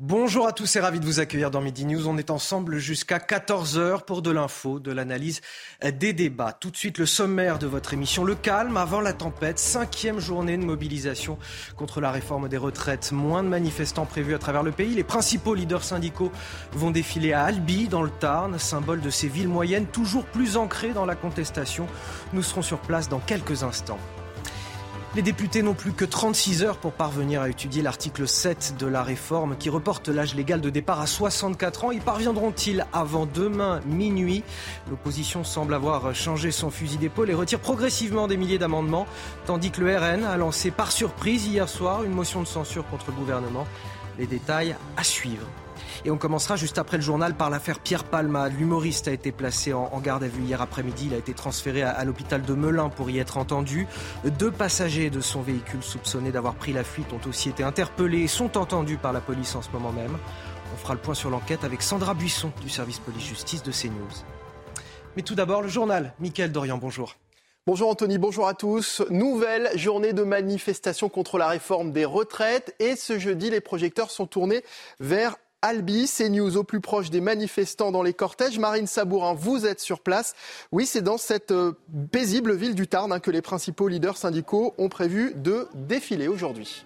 Bonjour 0.00 0.46
à 0.46 0.52
tous 0.52 0.76
et 0.76 0.80
ravi 0.80 1.00
de 1.00 1.04
vous 1.04 1.18
accueillir 1.18 1.50
dans 1.50 1.60
Midi 1.60 1.84
News. 1.84 2.06
On 2.06 2.18
est 2.18 2.30
ensemble 2.30 2.78
jusqu'à 2.78 3.18
14h 3.18 4.04
pour 4.04 4.22
de 4.22 4.30
l'info, 4.30 4.78
de 4.78 4.92
l'analyse, 4.92 5.40
des 5.82 6.12
débats. 6.12 6.52
Tout 6.52 6.70
de 6.70 6.76
suite, 6.76 6.98
le 6.98 7.04
sommaire 7.06 7.58
de 7.58 7.66
votre 7.66 7.94
émission. 7.94 8.22
Le 8.22 8.36
calme 8.36 8.76
avant 8.76 9.00
la 9.00 9.12
tempête. 9.12 9.58
Cinquième 9.58 10.20
journée 10.20 10.56
de 10.56 10.62
mobilisation 10.62 11.36
contre 11.76 12.00
la 12.00 12.12
réforme 12.12 12.48
des 12.48 12.58
retraites. 12.58 13.10
Moins 13.10 13.42
de 13.42 13.48
manifestants 13.48 14.06
prévus 14.06 14.36
à 14.36 14.38
travers 14.38 14.62
le 14.62 14.70
pays. 14.70 14.94
Les 14.94 15.02
principaux 15.02 15.56
leaders 15.56 15.82
syndicaux 15.82 16.30
vont 16.70 16.92
défiler 16.92 17.32
à 17.32 17.42
Albi, 17.42 17.88
dans 17.88 18.02
le 18.02 18.10
Tarn, 18.10 18.56
symbole 18.56 19.00
de 19.00 19.10
ces 19.10 19.26
villes 19.26 19.48
moyennes 19.48 19.86
toujours 19.86 20.26
plus 20.26 20.56
ancrées 20.56 20.92
dans 20.92 21.06
la 21.06 21.16
contestation. 21.16 21.88
Nous 22.32 22.44
serons 22.44 22.62
sur 22.62 22.78
place 22.78 23.08
dans 23.08 23.18
quelques 23.18 23.64
instants. 23.64 23.98
Les 25.14 25.22
députés 25.22 25.62
n'ont 25.62 25.74
plus 25.74 25.92
que 25.92 26.04
36 26.04 26.62
heures 26.62 26.76
pour 26.76 26.92
parvenir 26.92 27.40
à 27.40 27.48
étudier 27.48 27.80
l'article 27.80 28.28
7 28.28 28.74
de 28.78 28.86
la 28.86 29.02
réforme 29.02 29.56
qui 29.56 29.70
reporte 29.70 30.08
l'âge 30.08 30.34
légal 30.34 30.60
de 30.60 30.68
départ 30.68 31.00
à 31.00 31.06
64 31.06 31.84
ans. 31.86 31.92
Y 31.92 32.00
parviendront-ils 32.00 32.86
avant 32.92 33.24
demain 33.24 33.80
minuit? 33.86 34.44
L'opposition 34.90 35.44
semble 35.44 35.72
avoir 35.72 36.14
changé 36.14 36.50
son 36.50 36.70
fusil 36.70 36.98
d'épaule 36.98 37.30
et 37.30 37.34
retire 37.34 37.58
progressivement 37.58 38.28
des 38.28 38.36
milliers 38.36 38.58
d'amendements, 38.58 39.06
tandis 39.46 39.70
que 39.70 39.80
le 39.80 39.96
RN 39.96 40.24
a 40.24 40.36
lancé 40.36 40.70
par 40.70 40.92
surprise 40.92 41.46
hier 41.46 41.70
soir 41.70 42.04
une 42.04 42.12
motion 42.12 42.42
de 42.42 42.46
censure 42.46 42.86
contre 42.86 43.06
le 43.08 43.16
gouvernement. 43.16 43.66
Les 44.18 44.26
détails 44.26 44.76
à 44.98 45.04
suivre. 45.04 45.46
Et 46.04 46.10
on 46.10 46.16
commencera 46.16 46.56
juste 46.56 46.78
après 46.78 46.96
le 46.96 47.02
journal 47.02 47.34
par 47.34 47.50
l'affaire 47.50 47.80
Pierre 47.80 48.04
Palma. 48.04 48.48
L'humoriste 48.48 49.08
a 49.08 49.12
été 49.12 49.32
placé 49.32 49.72
en, 49.72 49.98
garde 50.00 50.22
à 50.22 50.28
vue 50.28 50.42
hier 50.42 50.62
après-midi. 50.62 51.06
Il 51.06 51.14
a 51.14 51.18
été 51.18 51.34
transféré 51.34 51.82
à, 51.82 52.04
l'hôpital 52.04 52.42
de 52.42 52.54
Melun 52.54 52.88
pour 52.88 53.10
y 53.10 53.18
être 53.18 53.36
entendu. 53.36 53.86
Deux 54.24 54.50
passagers 54.50 55.10
de 55.10 55.20
son 55.20 55.42
véhicule 55.42 55.82
soupçonnés 55.82 56.30
d'avoir 56.30 56.54
pris 56.54 56.72
la 56.72 56.84
fuite 56.84 57.12
ont 57.12 57.28
aussi 57.28 57.48
été 57.48 57.64
interpellés 57.64 58.22
et 58.22 58.28
sont 58.28 58.56
entendus 58.56 58.96
par 58.96 59.12
la 59.12 59.20
police 59.20 59.54
en 59.56 59.62
ce 59.62 59.70
moment 59.70 59.92
même. 59.92 60.16
On 60.72 60.76
fera 60.76 60.94
le 60.94 61.00
point 61.00 61.14
sur 61.14 61.30
l'enquête 61.30 61.64
avec 61.64 61.82
Sandra 61.82 62.14
Buisson 62.14 62.52
du 62.62 62.68
service 62.68 62.98
police-justice 63.00 63.62
de 63.62 63.72
CNews. 63.72 64.24
Mais 65.16 65.22
tout 65.22 65.34
d'abord, 65.34 65.62
le 65.62 65.68
journal. 65.68 66.14
Mickaël 66.20 66.52
Dorian, 66.52 66.78
bonjour. 66.78 67.16
Bonjour 67.66 67.90
Anthony, 67.90 68.16
bonjour 68.16 68.48
à 68.48 68.54
tous. 68.54 69.02
Nouvelle 69.10 69.70
journée 69.74 70.14
de 70.14 70.22
manifestation 70.22 71.08
contre 71.08 71.36
la 71.36 71.48
réforme 71.48 71.92
des 71.92 72.06
retraites 72.06 72.74
et 72.78 72.96
ce 72.96 73.18
jeudi, 73.18 73.50
les 73.50 73.60
projecteurs 73.60 74.10
sont 74.10 74.26
tournés 74.26 74.64
vers 75.00 75.36
Albi, 75.60 76.06
CNews 76.06 76.56
au 76.56 76.62
plus 76.62 76.80
proche 76.80 77.10
des 77.10 77.20
manifestants 77.20 77.90
dans 77.90 78.02
les 78.02 78.12
cortèges. 78.12 78.60
Marine 78.60 78.86
Sabourin, 78.86 79.34
vous 79.34 79.66
êtes 79.66 79.80
sur 79.80 80.00
place. 80.00 80.34
Oui, 80.70 80.86
c'est 80.86 81.02
dans 81.02 81.18
cette 81.18 81.50
euh, 81.50 81.72
paisible 82.12 82.54
ville 82.54 82.76
du 82.76 82.86
Tarn 82.86 83.12
hein, 83.12 83.18
que 83.18 83.32
les 83.32 83.42
principaux 83.42 83.88
leaders 83.88 84.16
syndicaux 84.16 84.74
ont 84.78 84.88
prévu 84.88 85.32
de 85.34 85.66
défiler 85.74 86.28
aujourd'hui. 86.28 86.84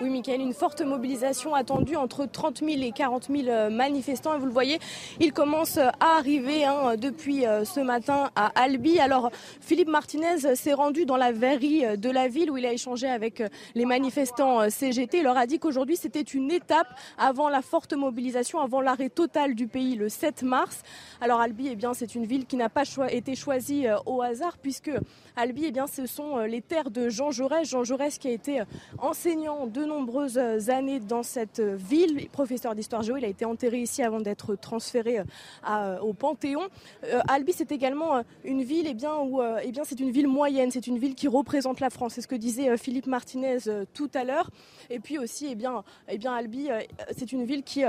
Oui, 0.00 0.10
Michael, 0.10 0.40
une 0.40 0.54
forte 0.54 0.80
mobilisation 0.80 1.56
attendue 1.56 1.96
entre 1.96 2.24
30 2.24 2.58
000 2.58 2.82
et 2.82 2.92
40 2.92 3.30
000 3.34 3.48
euh, 3.48 3.68
manifestants. 3.68 4.32
Et 4.32 4.38
vous 4.38 4.46
le 4.46 4.52
voyez, 4.52 4.78
ils 5.18 5.32
commencent 5.32 5.78
à 5.78 5.92
arriver 6.18 6.64
hein, 6.64 6.94
depuis 6.96 7.44
euh, 7.44 7.64
ce 7.64 7.80
matin 7.80 8.30
à 8.36 8.52
Albi. 8.54 9.00
Alors, 9.00 9.32
Philippe 9.60 9.88
Martinez 9.88 10.54
s'est 10.54 10.72
rendu 10.72 11.04
dans 11.04 11.16
la 11.16 11.32
verrie 11.32 11.84
euh, 11.84 11.96
de 11.96 12.10
la 12.10 12.28
ville 12.28 12.48
où 12.48 12.56
il 12.56 12.64
a 12.64 12.72
échangé 12.72 13.08
avec 13.08 13.42
les 13.74 13.84
manifestants 13.86 14.70
CGT. 14.70 15.18
Il 15.18 15.24
leur 15.24 15.36
a 15.36 15.46
dit 15.46 15.58
qu'aujourd'hui, 15.58 15.96
c'était 15.96 16.22
une 16.22 16.52
étape 16.52 16.96
avant 17.18 17.48
la 17.48 17.60
forte 17.60 17.92
mobilisation, 17.92 18.60
avant 18.60 18.80
l'arrêt 18.80 19.08
total 19.08 19.56
du 19.56 19.66
pays 19.66 19.96
le 19.96 20.08
7 20.08 20.44
mars. 20.44 20.82
Alors, 21.20 21.40
Albi, 21.40 21.70
eh 21.72 21.74
bien, 21.74 21.92
c'est 21.92 22.14
une 22.14 22.24
ville 22.24 22.46
qui 22.46 22.54
n'a 22.54 22.68
pas 22.68 22.84
été 23.10 23.34
choisie 23.34 23.86
au 24.06 24.22
hasard 24.22 24.58
puisque 24.58 24.92
Albi, 25.34 25.64
eh 25.66 25.72
bien, 25.72 25.88
ce 25.88 26.06
sont 26.06 26.38
les 26.38 26.62
terres 26.62 26.92
de 26.92 27.08
Jean 27.08 27.32
Jaurès. 27.32 27.68
Jean 27.68 27.82
Jaurès 27.82 28.16
qui 28.18 28.28
a 28.28 28.32
été 28.32 28.62
enseignant 28.98 29.66
de 29.66 29.87
nombreuses 29.88 30.38
années 30.70 31.00
dans 31.00 31.22
cette 31.22 31.60
ville. 31.60 32.28
Professeur 32.30 32.74
d'histoire 32.74 33.02
géo, 33.02 33.16
il 33.16 33.24
a 33.24 33.28
été 33.28 33.44
enterré 33.44 33.80
ici 33.80 34.02
avant 34.02 34.20
d'être 34.20 34.54
transféré 34.54 35.20
euh, 35.68 35.98
au 36.00 36.12
Panthéon. 36.12 36.68
Euh, 37.04 37.20
Albi, 37.28 37.52
c'est 37.52 37.72
également 37.72 38.16
euh, 38.16 38.22
une 38.44 38.62
ville 38.62 38.86
eh 38.88 38.94
bien, 38.94 39.16
où 39.16 39.40
eh 39.62 39.72
bien, 39.72 39.82
c'est 39.84 39.98
une 40.00 40.10
ville 40.10 40.28
moyenne, 40.28 40.70
c'est 40.70 40.86
une 40.86 40.98
ville 40.98 41.14
qui 41.14 41.28
représente 41.28 41.80
la 41.80 41.90
France. 41.90 42.14
C'est 42.14 42.20
ce 42.22 42.28
que 42.28 42.36
disait 42.36 42.76
Philippe 42.76 43.06
Martinez 43.06 43.58
tout 43.94 44.10
à 44.14 44.24
l'heure. 44.24 44.50
Et 44.90 45.00
puis 45.00 45.18
aussi, 45.18 45.48
eh 45.50 45.54
bien, 45.54 45.82
eh 46.08 46.18
bien, 46.18 46.34
Albi, 46.34 46.68
c'est 47.16 47.32
une 47.32 47.44
ville 47.44 47.62
qui 47.62 47.82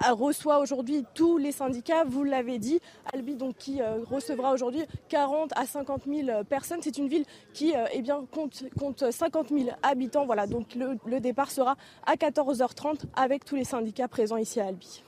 reçoit 0.00 0.58
aujourd'hui 0.58 1.04
tous 1.14 1.38
les 1.38 1.52
syndicats, 1.52 2.04
vous 2.04 2.24
l'avez 2.24 2.58
dit. 2.58 2.80
Albi, 3.12 3.34
donc, 3.36 3.56
qui 3.56 3.80
recevra 4.10 4.52
aujourd'hui 4.52 4.84
40 5.08 5.52
à 5.56 5.66
50 5.66 6.02
000 6.06 6.44
personnes. 6.44 6.80
C'est 6.82 6.98
une 6.98 7.08
ville 7.08 7.24
qui 7.52 7.74
eh 7.92 8.02
compte, 8.30 8.64
compte 8.78 9.10
50 9.10 9.48
000 9.48 9.70
habitants. 9.82 10.26
Voilà, 10.26 10.46
donc 10.46 10.74
le, 10.74 11.20
départ 11.20 11.50
sera 11.50 11.76
à 12.06 12.14
14h30 12.14 13.00
avec 13.14 13.44
tous 13.44 13.56
les 13.56 13.64
syndicats 13.64 14.08
présents 14.08 14.36
ici 14.36 14.60
à 14.60 14.66
Albi. 14.66 15.02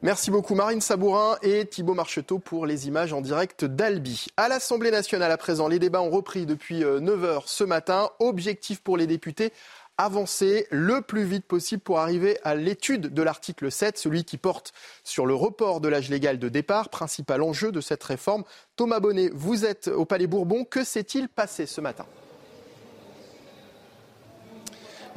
Merci 0.00 0.30
beaucoup 0.30 0.54
Marine 0.54 0.80
Sabourin 0.80 1.38
et 1.42 1.66
Thibault 1.66 1.94
Marcheteau 1.94 2.38
pour 2.38 2.66
les 2.66 2.86
images 2.86 3.12
en 3.12 3.20
direct 3.20 3.64
d'Albi. 3.64 4.26
À 4.36 4.48
l'Assemblée 4.48 4.92
nationale 4.92 5.32
à 5.32 5.36
présent, 5.36 5.66
les 5.66 5.80
débats 5.80 6.00
ont 6.00 6.10
repris 6.10 6.46
depuis 6.46 6.82
9h 6.82 7.24
euh, 7.24 7.38
ce 7.46 7.64
matin. 7.64 8.10
Objectif 8.20 8.80
pour 8.80 8.96
les 8.96 9.08
députés, 9.08 9.52
avancer 9.98 10.66
le 10.70 11.02
plus 11.02 11.24
vite 11.24 11.44
possible 11.44 11.82
pour 11.82 11.98
arriver 11.98 12.38
à 12.44 12.54
l'étude 12.54 13.12
de 13.12 13.22
l'article 13.22 13.70
7, 13.70 13.98
celui 13.98 14.24
qui 14.24 14.38
porte 14.38 14.72
sur 15.04 15.26
le 15.26 15.34
report 15.34 15.80
de 15.80 15.88
l'âge 15.88 16.08
légal 16.08 16.38
de 16.38 16.48
départ, 16.48 16.88
principal 16.88 17.42
enjeu 17.42 17.72
de 17.72 17.80
cette 17.80 18.04
réforme. 18.04 18.44
Thomas 18.76 19.00
Bonnet, 19.00 19.30
vous 19.34 19.64
êtes 19.64 19.88
au 19.88 20.04
Palais 20.04 20.28
Bourbon. 20.28 20.64
Que 20.64 20.84
s'est-il 20.84 21.28
passé 21.28 21.66
ce 21.66 21.80
matin? 21.80 22.06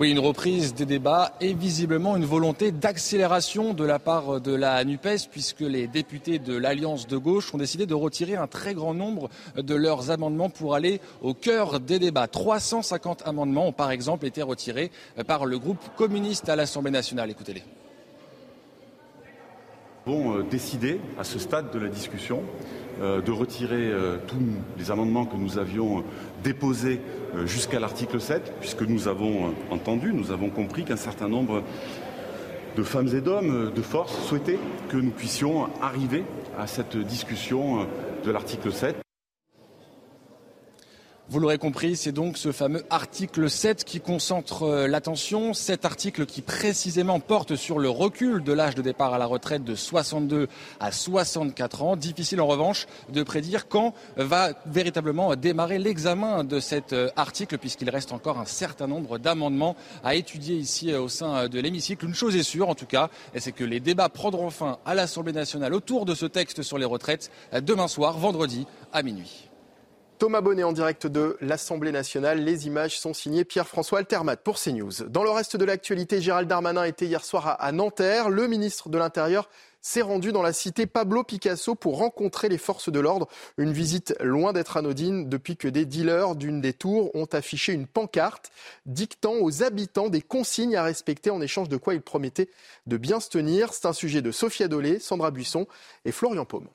Oui, 0.02 0.10
une 0.10 0.18
reprise 0.18 0.74
des 0.74 0.88
débats 0.88 1.34
et 1.42 1.54
visiblement 1.54 2.18
une 2.18 2.26
volonté 2.26 2.72
d'accélération 2.72 3.76
de 3.76 3.84
la 3.84 4.00
part 4.00 4.42
de 4.42 4.52
la 4.52 4.84
NUPES, 4.84 5.30
puisque 5.30 5.60
les 5.60 5.86
députés 5.86 6.40
de 6.40 6.58
l'Alliance 6.58 7.06
de 7.06 7.18
gauche 7.18 7.54
ont 7.54 7.60
décidé 7.60 7.86
de 7.86 7.94
retirer 7.94 8.36
un 8.36 8.48
très 8.48 8.74
grand 8.74 8.96
nombre 8.96 9.30
de 9.56 9.76
leurs 9.76 10.10
amendements 10.10 10.50
pour 10.50 10.74
aller 10.74 11.02
au 11.22 11.36
cœur 11.36 11.80
des 11.80 12.00
débats. 12.00 12.26
350 12.26 13.28
amendements 13.28 13.68
ont 13.68 13.74
par 13.74 13.92
exemple 13.92 14.26
été 14.26 14.42
retirés 14.42 14.90
par 15.28 15.46
le 15.46 15.60
groupe 15.60 15.78
communiste 15.96 16.50
à 16.50 16.56
l'Assemblée 16.56 16.90
nationale. 16.90 17.30
Écoutez-les. 17.30 17.62
Avons 20.08 20.38
euh, 20.38 20.44
décidé, 20.44 21.00
à 21.20 21.24
ce 21.24 21.38
stade 21.38 21.72
de 21.72 21.78
la 21.78 21.88
discussion, 21.88 22.42
euh, 23.02 23.22
de 23.22 23.32
retirer 23.32 23.92
euh, 23.92 24.18
tous 24.26 24.40
les 24.80 24.90
amendements 24.90 25.26
que 25.26 25.36
nous 25.36 25.60
avions 25.60 26.04
déposés 26.44 27.02
jusqu'à 27.46 27.80
l'article 27.80 28.20
7, 28.20 28.54
puisque 28.60 28.82
nous 28.82 29.08
avons 29.08 29.54
entendu, 29.70 30.12
nous 30.12 30.32
avons 30.32 30.50
compris 30.50 30.86
qu'un 30.86 30.98
certain 30.98 31.30
nombre 31.30 31.62
de 32.76 32.84
femmes 32.84 33.10
et 33.16 33.22
d'hommes 33.22 33.72
de 33.74 33.82
force 33.82 34.18
souhaitaient 34.28 34.60
que 34.90 34.98
nous 34.98 35.12
puissions 35.12 35.70
arriver 35.82 36.24
à 36.58 36.66
cette 36.66 36.98
discussion 36.98 37.86
de 38.26 38.32
l'article 38.32 38.72
7. 38.72 38.96
Vous 41.31 41.40
l'aurez 41.40 41.58
compris, 41.58 41.96
c'est 41.96 42.12
donc 42.12 42.38
ce 42.38 42.52
fameux 42.52 42.84
article 42.90 43.50
7 43.50 43.85
qui 43.85 44.02
concentre 44.02 44.64
euh, 44.64 44.85
l'attention. 44.85 45.53
Cet 45.53 45.85
article 45.85 46.26
qui 46.26 46.41
précisément 46.41 47.22
porte 47.22 47.56
sur 47.56 47.79
le 47.79 47.90
recul 47.90 48.44
de 48.44 48.52
l'âge 48.52 48.76
de 48.76 48.82
départ 48.82 49.14
à 49.14 49.17
la 49.17 49.28
retraite 49.28 49.64
de 49.64 49.73
62 49.73 50.50
à 50.82 50.91
64 50.91 51.84
ans. 51.84 51.96
Difficile 51.96 52.41
en 52.41 52.47
revanche 52.47 52.85
de 53.14 53.23
prédire 53.23 53.70
quand 53.70 53.94
va 54.17 54.50
véritablement 54.66 55.34
démarrer 55.38 55.79
l'examen 55.79 56.44
de 56.44 56.59
cet 56.59 56.91
euh, 56.91 57.09
article 57.16 57.58
puisqu'il 57.58 57.90
reste 57.90 58.11
encore 58.11 58.38
un 58.38 58.46
certain 58.46 58.88
nombre 58.88 59.17
d'amendements 59.17 59.78
à 60.03 60.16
étudier 60.16 60.58
ici 60.58 60.91
euh, 60.91 61.00
au 61.00 61.08
sein 61.08 61.47
de 61.47 61.59
l'hémicycle. 61.61 62.03
Une 62.03 62.14
chose 62.14 62.35
est 62.35 62.44
sûre 62.44 62.67
en 62.67 62.76
tout 62.76 62.88
cas, 62.88 63.09
c'est 63.38 63.53
que 63.53 63.64
les 63.64 63.79
débats 63.79 64.09
prendront 64.09 64.50
fin 64.50 64.79
à 64.85 64.96
l'Assemblée 64.96 65.32
nationale 65.32 65.73
autour 65.73 66.03
de 66.03 66.14
ce 66.14 66.26
texte 66.26 66.61
sur 66.61 66.78
les 66.78 66.84
retraites 66.84 67.32
demain 67.53 67.88
soir, 67.88 68.17
vendredi 68.17 68.67
à 68.91 69.02
minuit. 69.02 69.51
Thomas 70.22 70.41
Bonnet 70.41 70.62
en 70.62 70.72
direct 70.72 71.08
de 71.08 71.35
l'Assemblée 71.41 71.91
nationale. 71.91 72.44
Les 72.44 72.68
images 72.68 73.00
sont 73.00 73.12
signées 73.12 73.44
Pierre-François 73.44 73.97
Altermat 73.97 74.35
pour 74.35 74.59
CNews. 74.59 75.08
Dans 75.09 75.23
le 75.23 75.32
reste 75.32 75.58
de 75.58 75.66
l'actualité, 75.66 76.22
Gérald 76.22 76.47
Darmanin 76.47 76.84
était 76.84 77.08
hier 77.08 77.26
soir 77.26 77.58
à 77.59 77.72
Nanterre. 77.72 78.29
Le 78.29 78.46
ministre 78.46 78.90
de 78.90 79.00
l'Intérieur 79.00 79.50
s'est 79.82 80.03
rendu 80.03 80.32
dans 80.32 80.44
la 80.44 80.53
cité 80.53 80.85
Pablo 80.85 81.23
Picasso 81.23 81.73
pour 81.73 81.97
rencontrer 81.97 82.50
les 82.50 82.59
forces 82.59 82.91
de 82.91 83.00
l'ordre. 83.00 83.29
Une 83.58 83.72
visite 83.72 84.14
loin 84.20 84.53
d'être 84.53 84.78
anodine 84.78 85.28
depuis 85.28 85.58
que 85.58 85.68
des 85.68 85.88
dealers 85.88 86.35
d'une 86.35 86.62
des 86.62 86.73
tours 86.73 87.09
ont 87.16 87.26
affiché 87.26 87.73
une 87.73 87.88
pancarte 87.88 88.52
dictant 88.85 89.34
aux 89.41 89.64
habitants 89.64 90.09
des 90.09 90.22
consignes 90.22 90.76
à 90.76 90.84
respecter 90.84 91.32
en 91.32 91.41
échange 91.41 91.68
de 91.68 91.78
quoi 91.78 91.96
ils 91.96 92.02
promettaient 92.03 92.52
de 92.85 92.97
bien 92.97 93.20
se 93.20 93.29
tenir. 93.29 93.73
C'est 93.73 93.88
un 93.88 93.94
sujet 93.94 94.22
de 94.22 94.29
Sophia 94.29 94.68
Dolé, 94.68 95.00
Sandra 95.00 95.32
Buisson 95.32 95.66
et 96.06 96.12
Florian 96.12 96.46
Paume. 96.46 96.68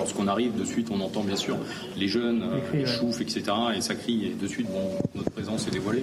Lorsqu'on 0.00 0.28
arrive, 0.28 0.58
de 0.58 0.64
suite, 0.64 0.88
on 0.90 0.98
entend 1.02 1.22
bien 1.22 1.36
sûr 1.36 1.58
les 1.94 2.08
jeunes, 2.08 2.42
les 2.72 2.86
choufs, 2.86 3.20
etc. 3.20 3.52
Et 3.76 3.82
ça 3.82 3.94
crie, 3.94 4.28
et 4.28 4.30
de 4.30 4.46
suite, 4.46 4.66
bon, 4.70 4.96
notre 5.14 5.30
présence 5.30 5.68
est 5.68 5.70
dévoilée. 5.70 6.02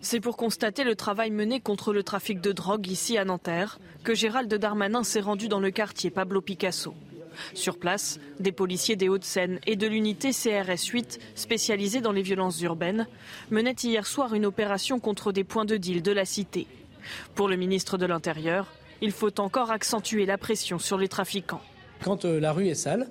C'est 0.00 0.18
pour 0.18 0.36
constater 0.36 0.82
le 0.82 0.96
travail 0.96 1.30
mené 1.30 1.60
contre 1.60 1.92
le 1.92 2.02
trafic 2.02 2.40
de 2.40 2.50
drogue 2.50 2.88
ici 2.88 3.18
à 3.18 3.24
Nanterre 3.24 3.78
que 4.02 4.16
Gérald 4.16 4.52
Darmanin 4.52 5.04
s'est 5.04 5.20
rendu 5.20 5.46
dans 5.46 5.60
le 5.60 5.70
quartier 5.70 6.10
Pablo 6.10 6.40
Picasso. 6.40 6.92
Sur 7.54 7.78
place, 7.78 8.18
des 8.40 8.50
policiers 8.50 8.96
des 8.96 9.08
Hauts-de-Seine 9.08 9.60
et 9.64 9.76
de 9.76 9.86
l'unité 9.86 10.32
CRS 10.32 10.88
8, 10.92 11.20
spécialisée 11.36 12.00
dans 12.00 12.10
les 12.10 12.22
violences 12.22 12.60
urbaines, 12.62 13.06
menaient 13.52 13.76
hier 13.80 14.08
soir 14.08 14.34
une 14.34 14.44
opération 14.44 14.98
contre 14.98 15.30
des 15.30 15.44
points 15.44 15.64
de 15.64 15.76
deal 15.76 16.02
de 16.02 16.10
la 16.10 16.24
cité. 16.24 16.66
Pour 17.36 17.48
le 17.48 17.54
ministre 17.54 17.96
de 17.96 18.06
l'Intérieur, 18.06 18.66
il 19.00 19.12
faut 19.12 19.40
encore 19.40 19.70
accentuer 19.70 20.26
la 20.26 20.36
pression 20.36 20.80
sur 20.80 20.98
les 20.98 21.08
trafiquants. 21.08 21.62
Quand 22.02 22.24
euh, 22.24 22.40
la 22.40 22.52
rue 22.52 22.68
est 22.68 22.74
sale, 22.74 23.08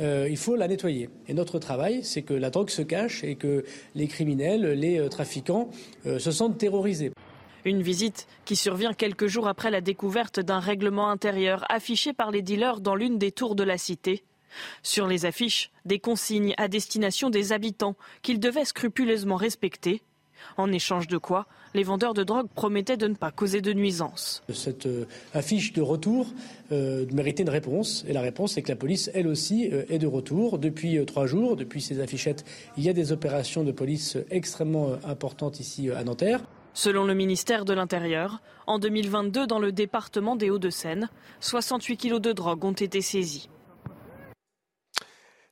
euh, 0.00 0.26
il 0.28 0.36
faut 0.36 0.56
la 0.56 0.66
nettoyer. 0.66 1.08
Et 1.28 1.34
notre 1.34 1.58
travail, 1.58 2.02
c'est 2.02 2.22
que 2.22 2.34
la 2.34 2.50
drogue 2.50 2.70
se 2.70 2.82
cache 2.82 3.22
et 3.22 3.36
que 3.36 3.64
les 3.94 4.08
criminels, 4.08 4.72
les 4.72 4.98
euh, 4.98 5.08
trafiquants 5.08 5.70
se 6.04 6.30
sentent 6.30 6.58
terrorisés. 6.58 7.12
Une 7.64 7.80
visite 7.80 8.26
qui 8.44 8.56
survient 8.56 8.92
quelques 8.92 9.26
jours 9.26 9.48
après 9.48 9.70
la 9.70 9.80
découverte 9.80 10.40
d'un 10.40 10.58
règlement 10.58 11.08
intérieur 11.08 11.64
affiché 11.70 12.12
par 12.12 12.30
les 12.30 12.42
dealers 12.42 12.80
dans 12.80 12.94
l'une 12.94 13.18
des 13.18 13.32
tours 13.32 13.54
de 13.54 13.62
la 13.62 13.78
cité. 13.78 14.24
Sur 14.82 15.06
les 15.06 15.24
affiches, 15.24 15.70
des 15.84 15.98
consignes 15.98 16.54
à 16.58 16.68
destination 16.68 17.30
des 17.30 17.52
habitants 17.52 17.96
qu'ils 18.22 18.38
devaient 18.38 18.64
scrupuleusement 18.66 19.36
respecter. 19.36 20.02
En 20.58 20.72
échange 20.72 21.08
de 21.08 21.16
quoi, 21.16 21.46
les 21.74 21.82
vendeurs 21.82 22.14
de 22.14 22.22
drogue 22.22 22.46
promettaient 22.54 22.96
de 22.96 23.08
ne 23.08 23.14
pas 23.14 23.30
causer 23.30 23.60
de 23.60 23.72
nuisances. 23.72 24.42
Cette 24.52 24.86
euh, 24.86 25.06
affiche 25.34 25.72
de 25.72 25.82
retour 25.82 26.26
euh, 26.72 27.04
méritait 27.12 27.42
une 27.42 27.50
réponse. 27.50 28.04
Et 28.08 28.12
la 28.12 28.20
réponse, 28.20 28.52
c'est 28.52 28.62
que 28.62 28.68
la 28.68 28.76
police, 28.76 29.10
elle 29.12 29.26
aussi, 29.26 29.68
euh, 29.72 29.84
est 29.88 29.98
de 29.98 30.06
retour. 30.06 30.58
Depuis 30.58 31.04
trois 31.04 31.26
jours, 31.26 31.56
depuis 31.56 31.82
ces 31.82 32.00
affichettes, 32.00 32.44
il 32.76 32.84
y 32.84 32.88
a 32.88 32.92
des 32.92 33.12
opérations 33.12 33.64
de 33.64 33.72
police 33.72 34.16
extrêmement 34.30 34.92
importantes 35.04 35.60
ici 35.60 35.90
à 35.90 36.04
Nanterre. 36.04 36.40
Selon 36.72 37.04
le 37.04 37.14
ministère 37.14 37.64
de 37.64 37.72
l'Intérieur, 37.72 38.40
en 38.66 38.78
2022, 38.78 39.46
dans 39.46 39.60
le 39.60 39.70
département 39.70 40.34
des 40.34 40.50
Hauts-de-Seine, 40.50 41.08
68 41.40 41.96
kilos 41.96 42.20
de 42.20 42.32
drogue 42.32 42.64
ont 42.64 42.72
été 42.72 43.00
saisis. 43.00 43.48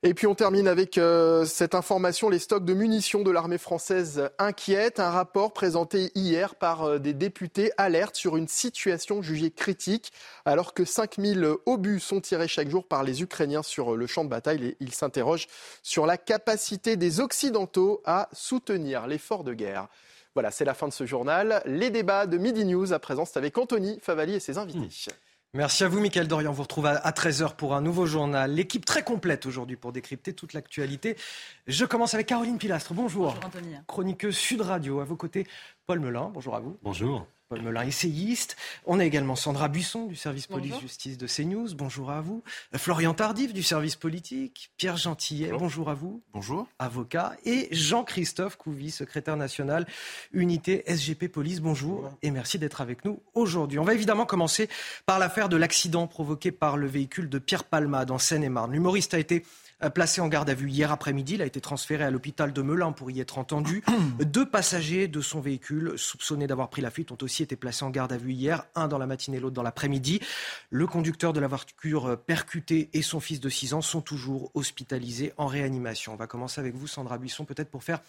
Et 0.04 0.14
puis 0.14 0.26
on 0.26 0.34
termine 0.34 0.66
avec 0.66 0.99
euh, 0.99 1.44
cette 1.44 1.76
information. 1.76 2.28
Les 2.28 2.40
stocks 2.40 2.64
de 2.64 2.75
munitions 2.75 3.22
de 3.22 3.31
l'armée 3.31 3.58
française 3.58 4.31
inquiètent. 4.37 4.99
Un 4.99 5.10
rapport 5.10 5.52
présenté 5.52 6.10
hier 6.16 6.56
par 6.56 6.82
euh, 6.82 6.99
des 6.99 7.14
députés 7.14 7.70
alerte 7.76 8.16
sur 8.16 8.37
une 8.37 8.49
situation 8.49 9.22
jugée 9.22 9.52
critique. 9.52 10.12
Alors 10.44 10.75
que 10.75 10.84
5000 10.84 11.46
obus 11.66 12.00
sont 12.00 12.20
tirés 12.20 12.49
chaque 12.49 12.69
jour 12.69 12.84
par 12.84 13.04
les 13.04 13.22
Ukrainiens 13.22 13.62
sur 13.62 13.96
le 13.96 14.06
champ 14.08 14.25
de 14.25 14.28
bataille, 14.28 14.76
ils 14.81 14.93
s'interrogent 14.93 15.46
sur 15.84 16.05
la 16.05 16.16
capacité 16.16 16.96
des 16.96 17.20
Occidentaux 17.20 18.02
à 18.05 18.28
soutenir 18.32 19.06
l'effort 19.06 19.44
de 19.44 19.55
guerre. 19.55 19.87
Voilà, 20.34 20.50
c'est 20.50 20.64
la 20.64 20.75
fin 20.75 20.88
de 20.88 20.93
ce 20.93 21.06
journal. 21.06 21.62
Les 21.64 21.90
débats 21.90 22.26
de 22.26 22.38
Midi 22.38 22.64
News 22.64 22.93
à 22.93 22.98
présent, 22.98 23.25
c'est 23.25 23.37
avec 23.37 23.56
Anthony 23.56 24.00
Favali 24.00 24.34
et 24.34 24.40
ses 24.40 24.58
invités. 24.58 24.81
Mmh. 24.81 25.12
Merci 25.54 25.84
à 25.84 25.88
vous, 25.88 26.00
Mickaël 26.00 26.28
Dorian. 26.28 26.49
On 26.49 26.54
vous 26.54 26.62
retrouve 26.62 26.87
à 26.87 27.10
13h 27.10 27.56
pour 27.56 27.75
un 27.75 27.82
nouveau 27.82 28.06
journal. 28.06 28.50
L'équipe 28.50 28.87
très 28.87 29.02
complète 29.02 29.44
aujourd'hui 29.44 29.76
pour 29.76 29.93
décrypter 29.93 30.32
toute 30.32 30.54
l'actualité. 30.54 31.14
Je 31.66 31.84
commence 31.84 32.14
avec 32.14 32.26
Caroline 32.28 32.56
Pilastre. 32.56 32.94
Bonjour. 32.94 33.26
Bonjour, 33.26 33.44
Anthony. 33.44 33.75
Chroniqueuse 33.87 34.34
Sud 34.34 34.62
Radio. 34.62 35.00
À 35.00 35.04
vos 35.04 35.16
côtés, 35.16 35.46
Paul 35.87 36.00
Melun. 36.00 36.31
Bonjour 36.32 36.56
à 36.56 36.60
vous. 36.60 36.78
Bonjour. 36.82 37.26
Paul 37.52 37.60
Melun, 37.60 37.82
essayiste. 37.82 38.56
On 38.87 38.99
a 38.99 39.04
également 39.04 39.37
Sandra 39.37 39.69
Buisson 39.69 40.06
du 40.06 40.16
service 40.16 40.46
police-justice 40.46 41.19
de 41.19 41.26
CNews. 41.26 41.75
Bonjour 41.75 42.10
à 42.10 42.22
vous. 42.22 42.43
Florian 42.76 43.12
Tardif 43.12 43.52
du 43.52 43.62
service 43.62 43.94
politique. 43.94 44.70
Pierre 44.78 44.96
Gentillet. 44.96 45.50
Bonjour, 45.52 45.90
à 45.90 45.94
vous. 45.94 46.22
Bonjour. 46.32 46.66
Avocat. 46.78 47.37
Et 47.44 47.69
Jean-Christophe 47.70 48.56
Couvi, 48.56 48.90
secrétaire 48.90 49.37
national 49.37 49.87
unité 50.32 50.82
SGP 50.87 51.28
Police. 51.28 51.60
Bonjour. 51.60 52.10
Et 52.22 52.31
merci 52.31 52.58
d'être 52.58 52.81
avec 52.81 53.04
nous 53.04 53.20
aujourd'hui. 53.34 53.78
On 53.78 53.84
va 53.84 53.93
évidemment 53.93 54.25
commencer 54.25 54.70
par 55.05 55.19
l'affaire 55.19 55.50
de 55.50 55.58
l'accident 55.58 56.06
provoqué 56.06 56.52
par 56.52 56.78
le 56.78 56.87
véhicule 56.87 57.28
de 57.28 57.38
Pierre 57.38 57.64
Palma 57.64 58.06
dans 58.06 58.16
Seine-et-Marne. 58.16 58.72
L'humoriste 58.72 59.12
a 59.12 59.19
été 59.19 59.44
euh, 59.44 59.61
placé 59.90 60.20
en 60.20 60.29
garde 60.29 60.50
à 60.50 60.55
vue 60.55 60.69
hier 60.69 60.93
après-midi. 60.93 61.34
Il 61.34 61.43
a 61.43 61.46
été 61.46 61.61
transféré 61.61 62.05
à 62.05 62.11
l'hôpital 62.11 62.52
de 62.52 62.62
Melun 62.62 62.93
pour 62.93 63.11
y 63.11 63.20
être 63.20 63.38
entendu. 63.38 63.82
Deux 64.20 64.46
passagers 64.46 65.08
de 65.08 65.20
son 65.20 65.40
véhicule, 65.40 65.94
soupçonnés 65.96 66.46
d'avoir 66.46 66.70
pris 66.70 66.82
la 66.82 66.90
fuite, 66.90 67.12
ont 67.12 67.19
aussi 67.23 67.43
été 67.43 67.56
placés 67.56 67.84
en 67.84 67.90
garde 67.90 68.12
à 68.12 68.17
vue 68.17 68.32
hier, 68.32 68.64
un 68.75 68.88
dans 68.88 68.99
la 68.99 69.06
matinée, 69.06 69.40
l'autre 69.40 69.55
dans 69.55 69.62
l'après-midi. 69.62 70.20
Le 70.70 70.87
conducteur 70.87 71.32
de 71.32 71.40
la 71.40 71.49
voiture 71.49 72.06
euh, 72.06 72.17
percutée 72.17 72.90
et 72.93 73.02
son 73.02 73.20
fils 73.20 73.40
de 73.40 73.49
6 73.49 73.75
ans 73.75 73.82
sont 73.82 74.00
toujours 74.00 74.50
hospitalisés 74.55 75.32
en 75.37 75.46
réanimation. 75.46 76.12
On 76.12 76.17
va 76.17 76.26
commencer 76.26 76.61
avec 76.61 76.75
vous, 76.75 76.87
Sandra 76.87 77.19
Buisson, 77.19 77.44
peut-être 77.44 77.70
pour 77.70 77.84
faire 77.84 78.00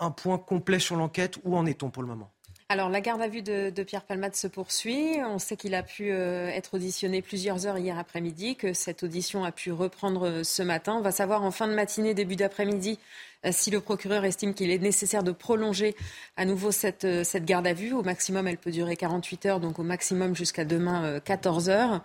un 0.00 0.10
point 0.10 0.38
complet 0.38 0.78
sur 0.78 0.96
l'enquête. 0.96 1.38
Où 1.44 1.56
en 1.56 1.66
est-on 1.66 1.90
pour 1.90 2.02
le 2.02 2.08
moment? 2.08 2.32
Alors, 2.70 2.90
la 2.90 3.00
garde 3.00 3.22
à 3.22 3.28
vue 3.28 3.40
de, 3.40 3.82
Pierre 3.82 4.04
Palmade 4.04 4.34
se 4.34 4.46
poursuit. 4.46 5.16
On 5.24 5.38
sait 5.38 5.56
qu'il 5.56 5.74
a 5.74 5.82
pu 5.82 6.12
euh, 6.12 6.48
être 6.48 6.74
auditionné 6.74 7.22
plusieurs 7.22 7.66
heures 7.66 7.78
hier 7.78 7.98
après-midi, 7.98 8.56
que 8.56 8.74
cette 8.74 9.04
audition 9.04 9.42
a 9.42 9.52
pu 9.52 9.72
reprendre 9.72 10.28
euh, 10.28 10.44
ce 10.44 10.62
matin. 10.62 10.96
On 10.98 11.00
va 11.00 11.10
savoir 11.10 11.44
en 11.44 11.50
fin 11.50 11.66
de 11.66 11.72
matinée, 11.72 12.12
début 12.12 12.36
d'après-midi, 12.36 12.98
euh, 13.46 13.52
si 13.52 13.70
le 13.70 13.80
procureur 13.80 14.26
estime 14.26 14.52
qu'il 14.52 14.70
est 14.70 14.82
nécessaire 14.82 15.22
de 15.22 15.32
prolonger 15.32 15.96
à 16.36 16.44
nouveau 16.44 16.70
cette, 16.70 17.24
cette 17.24 17.46
garde 17.46 17.66
à 17.66 17.72
vue. 17.72 17.94
Au 17.94 18.02
maximum, 18.02 18.46
elle 18.46 18.58
peut 18.58 18.70
durer 18.70 18.96
48 18.96 19.46
heures, 19.46 19.60
donc 19.60 19.78
au 19.78 19.82
maximum 19.82 20.36
jusqu'à 20.36 20.66
demain 20.66 21.20
14 21.20 21.70
heures. 21.70 22.04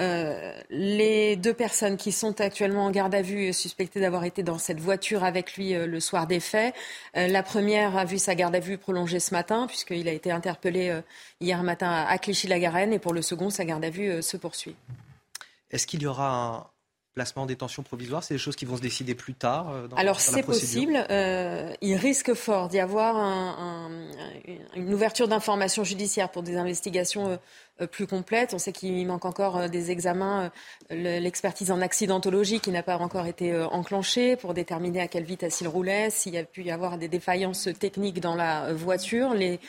Euh, 0.00 0.52
les 0.70 1.36
deux 1.36 1.54
personnes 1.54 1.96
qui 1.96 2.10
sont 2.10 2.40
actuellement 2.40 2.86
en 2.86 2.90
garde 2.90 3.14
à 3.14 3.22
vue 3.22 3.52
suspectées 3.52 4.00
d'avoir 4.00 4.24
été 4.24 4.42
dans 4.42 4.58
cette 4.58 4.80
voiture 4.80 5.22
avec 5.22 5.54
lui 5.56 5.74
euh, 5.74 5.86
le 5.86 6.00
soir 6.00 6.26
des 6.26 6.40
faits. 6.40 6.74
Euh, 7.16 7.28
la 7.28 7.44
première 7.44 7.96
a 7.96 8.04
vu 8.04 8.18
sa 8.18 8.34
garde 8.34 8.56
à 8.56 8.60
vue 8.60 8.76
prolongée 8.76 9.20
ce 9.20 9.32
matin 9.32 9.66
puisqu'il 9.68 10.08
a 10.08 10.12
été 10.12 10.32
interpellé 10.32 11.00
hier 11.40 11.62
matin 11.62 11.90
à 11.90 12.18
Clichy-la-Garenne 12.18 12.92
et 12.92 12.98
pour 12.98 13.12
le 13.12 13.22
second, 13.22 13.50
sa 13.50 13.64
garde 13.64 13.84
à 13.84 13.90
vue 13.90 14.22
se 14.22 14.36
poursuit. 14.36 14.74
Est-ce 15.70 15.86
qu'il 15.86 16.02
y 16.02 16.06
aura 16.06 16.30
un, 16.34 16.66
placement 17.14 17.42
en 17.42 17.46
détention 17.46 17.82
provisoire 17.82 18.24
C'est 18.24 18.34
des 18.34 18.38
choses 18.38 18.56
qui 18.56 18.64
vont 18.64 18.76
se 18.76 18.82
décider 18.82 19.14
plus 19.14 19.34
tard 19.34 19.70
euh, 19.70 19.86
dans, 19.86 19.96
Alors 19.96 20.20
c'est 20.20 20.42
possible. 20.42 21.06
Euh, 21.10 21.72
il 21.80 21.94
risque 21.96 22.34
fort 22.34 22.68
d'y 22.68 22.80
avoir 22.80 23.16
une 24.74 24.92
ouverture 24.92 25.28
d'informations 25.28 25.84
judiciaires 25.84 26.30
pour 26.30 26.42
des 26.42 26.56
investigations 26.56 27.38
euh, 27.80 27.86
plus 27.86 28.06
complètes. 28.06 28.52
On 28.54 28.58
sait 28.58 28.72
qu'il 28.72 29.06
manque 29.06 29.24
encore 29.24 29.68
des 29.68 29.90
examens, 29.90 30.50
l'expertise 30.90 31.70
en 31.70 31.80
accidentologie 31.80 32.60
qui 32.60 32.70
n'a 32.70 32.82
pas 32.82 32.98
encore 32.98 33.26
été 33.26 33.56
enclenchée 33.56 34.36
pour 34.36 34.54
déterminer 34.54 35.00
à 35.00 35.08
quelle 35.08 35.24
vitesse 35.24 35.60
il 35.60 35.68
roulait, 35.68 36.10
s'il 36.10 36.34
y 36.34 36.38
a 36.38 36.44
pu 36.44 36.62
y 36.62 36.70
avoir 36.70 36.98
des 36.98 37.08
défaillances 37.08 37.68
techniques 37.78 38.20
dans 38.20 38.36
la 38.36 38.72
voiture. 38.72 39.34
Les 39.34 39.60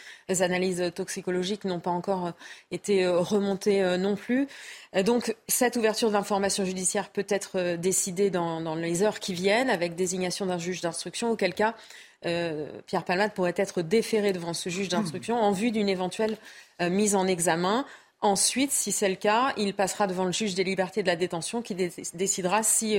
analyses 0.42 0.92
toxicologiques 0.94 1.66
n'ont 1.66 1.80
pas 1.80 1.92
encore 1.92 2.34
été 2.72 3.08
remontées 3.08 3.98
non 3.98 4.16
plus. 4.16 4.48
Donc 5.04 5.36
cette 5.48 5.76
ouverture 5.76 6.12
d'informations 6.12 6.64
judiciaires 6.64 7.10
peut 7.10 7.26
être 7.28 7.52
euh, 7.56 7.78
décidée 7.78 8.30
dans, 8.30 8.76
les 8.76 9.04
heures 9.04 9.20
qui 9.20 9.34
viennent 9.34 9.70
avec 9.70 9.96
désignation 9.96 10.46
d'un 10.46 10.58
juge 10.58 10.82
d'instruction, 10.82 11.32
auquel 11.32 11.54
cas 11.54 11.76
euh, 12.26 12.68
Pierre 12.88 13.04
Palmade 13.04 13.34
pourrait 13.34 13.54
être 13.58 13.82
déféré 13.82 14.32
devant 14.32 14.54
ce 14.54 14.70
juge 14.70 14.90
d'instruction 14.90 15.36
en 15.36 15.52
vue 15.52 15.72
d'une 15.72 15.90
éventuelle 15.90 16.38
euh, 16.82 16.90
mise 16.90 17.16
en 17.16 17.28
examen. 17.28 17.86
Ensuite, 18.22 18.72
si 18.72 18.92
c'est 18.92 19.10
le 19.10 19.16
cas, 19.16 19.54
il 19.58 19.74
passera 19.74 20.08
devant 20.08 20.24
le 20.24 20.32
juge 20.32 20.56
des 20.56 20.64
libertés 20.64 21.04
de 21.04 21.08
la 21.08 21.16
détention 21.16 21.62
qui 21.62 21.76
décidera 21.76 22.64
si, 22.64 22.98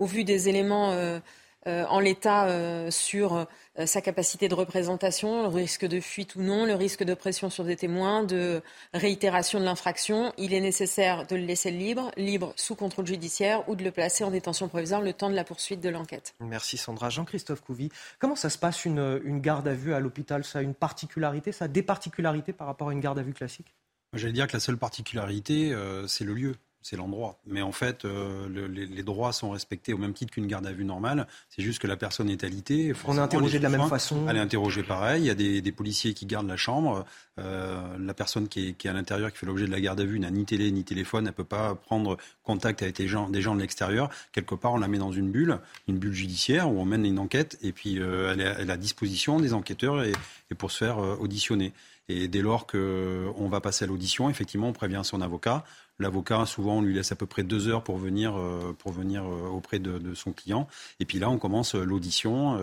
au 0.00 0.06
vu 0.06 0.24
des 0.24 0.48
éléments 0.48 0.90
euh, 0.92 1.20
en 1.66 2.00
l'état 2.00 2.46
euh, 2.46 2.90
sur 2.90 3.34
euh, 3.34 3.44
sa 3.86 4.00
capacité 4.00 4.48
de 4.48 4.54
représentation, 4.54 5.42
le 5.42 5.48
risque 5.48 5.84
de 5.84 6.00
fuite 6.00 6.36
ou 6.36 6.42
non, 6.42 6.64
le 6.64 6.74
risque 6.74 7.04
de 7.04 7.12
pression 7.12 7.50
sur 7.50 7.64
des 7.64 7.76
témoins, 7.76 8.22
de 8.22 8.62
réitération 8.94 9.60
de 9.60 9.64
l'infraction. 9.64 10.32
Il 10.38 10.54
est 10.54 10.60
nécessaire 10.60 11.26
de 11.26 11.36
le 11.36 11.42
laisser 11.42 11.70
libre, 11.70 12.10
libre 12.16 12.54
sous 12.56 12.74
contrôle 12.74 13.06
judiciaire 13.06 13.68
ou 13.68 13.76
de 13.76 13.84
le 13.84 13.90
placer 13.90 14.24
en 14.24 14.30
détention 14.30 14.68
provisoire 14.68 15.02
le 15.02 15.12
temps 15.12 15.28
de 15.28 15.34
la 15.34 15.44
poursuite 15.44 15.80
de 15.80 15.90
l'enquête. 15.90 16.34
Merci 16.40 16.78
Sandra. 16.78 17.10
Jean-Christophe 17.10 17.60
Couvi, 17.60 17.90
comment 18.18 18.36
ça 18.36 18.48
se 18.48 18.58
passe 18.58 18.84
une, 18.86 19.20
une 19.24 19.40
garde 19.40 19.68
à 19.68 19.74
vue 19.74 19.92
à 19.92 20.00
l'hôpital? 20.00 20.44
Ça 20.44 20.60
a 20.60 20.62
une 20.62 20.74
particularité, 20.74 21.52
ça 21.52 21.66
a 21.66 21.68
des 21.68 21.82
particularités 21.82 22.54
par 22.54 22.66
rapport 22.66 22.88
à 22.88 22.92
une 22.92 23.00
garde 23.00 23.18
à 23.18 23.22
vue 23.22 23.34
classique? 23.34 23.74
J'allais 24.14 24.32
dire 24.32 24.46
que 24.46 24.54
la 24.54 24.60
seule 24.60 24.78
particularité, 24.78 25.76
c'est 26.08 26.24
le 26.24 26.34
lieu. 26.34 26.56
C'est 26.82 26.96
l'endroit. 26.96 27.38
Mais 27.46 27.62
en 27.62 27.72
fait, 27.72 28.04
euh, 28.04 28.48
les, 28.68 29.02
droits 29.02 29.32
sont 29.32 29.50
respectés 29.50 29.92
au 29.92 29.98
même 29.98 30.14
titre 30.14 30.32
qu'une 30.32 30.46
garde 30.46 30.66
à 30.66 30.72
vue 30.72 30.84
normale. 30.84 31.26
C'est 31.48 31.62
juste 31.62 31.78
que 31.80 31.86
la 31.86 31.96
personne 31.96 32.30
est 32.30 32.42
alitée. 32.42 32.92
On 33.06 33.16
est 33.16 33.20
interrogé 33.20 33.58
de 33.58 33.62
la 33.62 33.68
même 33.68 33.88
façon. 33.88 34.26
Elle 34.28 34.36
est 34.36 34.40
interrogée 34.40 34.82
pareil. 34.82 35.22
Il 35.22 35.26
y 35.26 35.30
a 35.30 35.34
des, 35.34 35.72
policiers 35.72 36.14
qui 36.14 36.26
gardent 36.26 36.48
la 36.48 36.56
chambre. 36.56 37.04
Euh, 37.38 37.98
la 37.98 38.14
personne 38.14 38.48
qui 38.48 38.74
est, 38.82 38.86
à 38.86 38.92
l'intérieur, 38.92 39.30
qui 39.32 39.38
fait 39.38 39.46
l'objet 39.46 39.66
de 39.66 39.70
la 39.70 39.80
garde 39.80 40.00
à 40.00 40.04
vue, 40.04 40.18
n'a 40.18 40.30
ni 40.30 40.44
télé 40.44 40.70
ni 40.72 40.84
téléphone. 40.84 41.24
Elle 41.24 41.32
ne 41.32 41.36
peut 41.36 41.44
pas 41.44 41.74
prendre 41.74 42.16
contact 42.42 42.82
avec 42.82 42.96
des 42.96 43.08
gens, 43.08 43.28
des 43.28 43.42
gens 43.42 43.54
de 43.54 43.60
l'extérieur. 43.60 44.10
Quelque 44.32 44.54
part, 44.54 44.72
on 44.72 44.78
la 44.78 44.88
met 44.88 44.98
dans 44.98 45.12
une 45.12 45.30
bulle, 45.30 45.58
une 45.86 45.98
bulle 45.98 46.14
judiciaire 46.14 46.70
où 46.70 46.80
on 46.80 46.84
mène 46.84 47.04
une 47.04 47.18
enquête 47.18 47.58
et 47.62 47.72
puis 47.72 47.98
euh, 48.00 48.32
elle, 48.32 48.40
est, 48.40 48.70
à 48.70 48.74
à 48.74 48.76
disposition 48.76 49.40
des 49.40 49.52
enquêteurs 49.52 50.02
et, 50.02 50.12
et 50.50 50.54
pour 50.54 50.70
se 50.70 50.78
faire 50.78 50.98
auditionner. 50.98 51.72
Et 52.08 52.26
dès 52.26 52.42
lors 52.42 52.66
qu'on 52.66 53.48
va 53.48 53.60
passer 53.60 53.84
à 53.84 53.88
l'audition, 53.88 54.28
effectivement, 54.30 54.68
on 54.68 54.72
prévient 54.72 55.02
son 55.04 55.20
avocat. 55.20 55.64
L'avocat, 56.00 56.46
souvent, 56.46 56.78
on 56.78 56.82
lui 56.82 56.94
laisse 56.94 57.12
à 57.12 57.16
peu 57.16 57.26
près 57.26 57.42
deux 57.42 57.68
heures 57.68 57.84
pour 57.84 57.98
venir, 57.98 58.34
euh, 58.36 58.74
pour 58.78 58.90
venir 58.90 59.22
euh, 59.22 59.48
auprès 59.48 59.78
de, 59.78 60.14
son 60.14 60.32
client. 60.32 60.66
Et 60.98 61.04
puis 61.04 61.18
là, 61.18 61.28
on 61.28 61.38
commence 61.38 61.74
euh, 61.74 61.84
l'audition. 61.84 62.58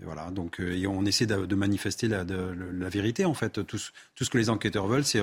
voilà, 0.00 0.30
donc 0.30 0.60
et 0.60 0.86
on 0.86 1.04
essaie 1.04 1.26
de, 1.26 1.54
manifester 1.54 2.06
la, 2.06 2.24
la, 2.24 2.88
vérité 2.88 3.24
en 3.24 3.34
fait. 3.34 3.64
Tout, 3.66 3.78
tout, 4.14 4.24
ce 4.24 4.30
que 4.30 4.38
les 4.38 4.48
enquêteurs 4.48 4.86
veulent, 4.86 5.04
c'est, 5.04 5.20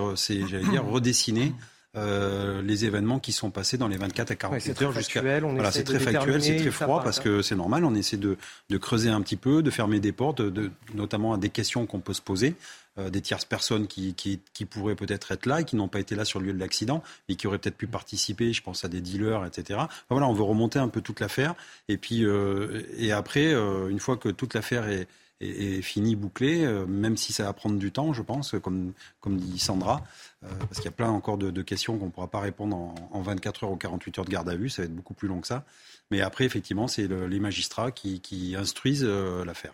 j'allais 0.48 0.68
dire, 0.70 0.86
redessiner 0.86 1.53
les 1.96 2.86
événements 2.86 3.20
qui 3.20 3.32
sont 3.32 3.52
passés 3.52 3.78
dans 3.78 3.88
les 3.88 3.98
24 3.98 4.32
à 4.32 4.36
48 4.36 4.82
heures 4.82 4.92
jusqu'à. 4.94 5.22
Voilà, 5.22 5.72
c'est 5.72 5.84
très 5.84 6.00
factuel, 6.00 6.42
c'est 6.42 6.58
très 6.58 6.72
froid 6.72 7.04
parce 7.04 7.20
que 7.20 7.42
c'est 7.42 7.56
normal. 7.56 7.86
On 7.86 7.96
essaie 7.96 8.18
de, 8.18 8.38
de, 8.70 8.78
creuser 8.78 9.10
un 9.10 9.22
petit 9.22 9.38
peu, 9.38 9.62
de 9.62 9.70
fermer 9.70 10.00
des 10.00 10.12
portes, 10.12 10.42
de, 10.42 10.72
notamment 10.94 11.34
à 11.34 11.38
des 11.38 11.50
questions 11.50 11.86
qu'on 11.86 12.00
peut 12.00 12.14
se 12.14 12.22
poser. 12.22 12.56
Euh, 13.00 13.10
des 13.10 13.22
tierces 13.22 13.46
personnes 13.46 13.88
qui, 13.88 14.14
qui, 14.14 14.66
pourraient 14.66 14.94
peut-être 14.94 15.32
être 15.32 15.48
là 15.48 15.62
et 15.62 15.64
qui 15.64 15.76
n'ont 15.76 15.88
pas 15.88 16.00
été 16.00 16.14
là 16.14 16.26
sur 16.26 16.40
le 16.40 16.46
lieu 16.46 16.54
de 16.54 16.60
l'accident, 16.60 17.02
mais 17.28 17.34
qui 17.34 17.48
auraient 17.48 17.58
peut-être 17.58 17.76
pu 17.76 17.88
participer. 17.88 18.54
Je 18.54 18.62
pense 18.62 18.86
à 18.86 18.88
des 18.88 19.02
dealers, 19.02 19.44
etc. 19.48 19.80
voilà, 20.12 20.28
on 20.28 20.34
veut 20.34 20.44
remonter 20.44 20.78
un 20.78 20.90
peu 20.90 21.02
toute 21.02 21.20
l'affaire. 21.20 21.56
Et 21.90 21.98
puis, 21.98 22.24
euh, 22.24 22.84
et 22.96 23.12
après, 23.12 23.52
euh, 23.52 23.90
une 23.90 24.00
fois 24.00 24.16
que 24.16 24.30
toute 24.30 24.54
l'affaire 24.54 24.88
est, 24.90 25.08
est, 25.42 25.82
finie, 25.82 26.16
bouclée, 26.16 26.66
même 26.88 27.18
si 27.18 27.34
ça 27.34 27.44
va 27.44 27.54
prendre 27.54 27.78
du 27.78 27.92
temps, 27.92 28.13
je 28.13 28.22
pense, 28.22 28.56
comme, 28.62 28.94
comme 29.20 29.38
dit 29.38 29.60
Sandra, 29.60 30.04
parce 30.42 30.75
qu'il 30.75 30.86
y 30.86 30.88
a 30.88 30.92
plein 30.92 31.10
encore 31.10 31.38
de, 31.38 31.62
questions 31.62 31.98
qu'on 31.98 32.06
ne 32.06 32.12
pourra 32.12 32.28
pas 32.28 32.40
répondre 32.40 32.75
en, 33.12 33.22
24 33.22 33.66
heures 33.66 33.72
ou 33.72 33.75
48 33.75 34.20
heures 34.20 34.25
de 34.25 34.30
garde 34.30 34.50
à 34.50 34.56
vue, 34.56 34.70
ça 34.70 34.82
va 34.82 34.86
être 34.86 34.96
beaucoup 34.96 35.13
plus 35.13 35.28
long 35.28 35.42
que 35.42 35.48
ça. 35.48 35.66
Mais 36.12 36.22
après, 36.22 36.46
effectivement, 36.46 36.88
c'est 36.88 37.08
les 37.08 37.40
magistrats 37.40 37.92
qui, 37.92 38.56
instruisent 38.58 39.06
l'affaire. 39.06 39.74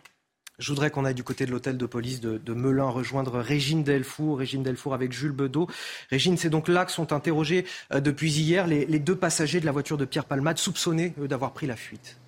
Je 0.60 0.68
voudrais 0.68 0.90
qu'on 0.90 1.06
aille 1.06 1.14
du 1.14 1.24
côté 1.24 1.46
de 1.46 1.50
l'hôtel 1.50 1.78
de 1.78 1.86
police 1.86 2.20
de, 2.20 2.54
Melun 2.54 2.90
rejoindre 2.90 3.40
Régine 3.40 3.82
Delfour. 3.82 4.38
Régine 4.38 4.62
Delfour 4.62 4.92
avec 4.92 5.10
Jules 5.10 5.32
Bedeau. 5.32 5.68
Régine, 6.10 6.36
c'est 6.36 6.50
donc 6.50 6.68
là 6.68 6.84
que 6.84 6.92
sont 6.92 7.14
interrogés 7.14 7.64
euh, 7.92 8.00
depuis 8.00 8.30
hier 8.30 8.66
les, 8.66 8.84
les, 8.84 8.98
deux 8.98 9.16
passagers 9.16 9.60
de 9.60 9.66
la 9.66 9.72
voiture 9.72 9.96
de 9.96 10.04
Pierre 10.04 10.26
Palmade 10.26 10.58
soupçonnés 10.58 11.14
d'avoir 11.16 11.52
pris 11.54 11.66
la 11.66 11.76
fuite. 11.76 12.18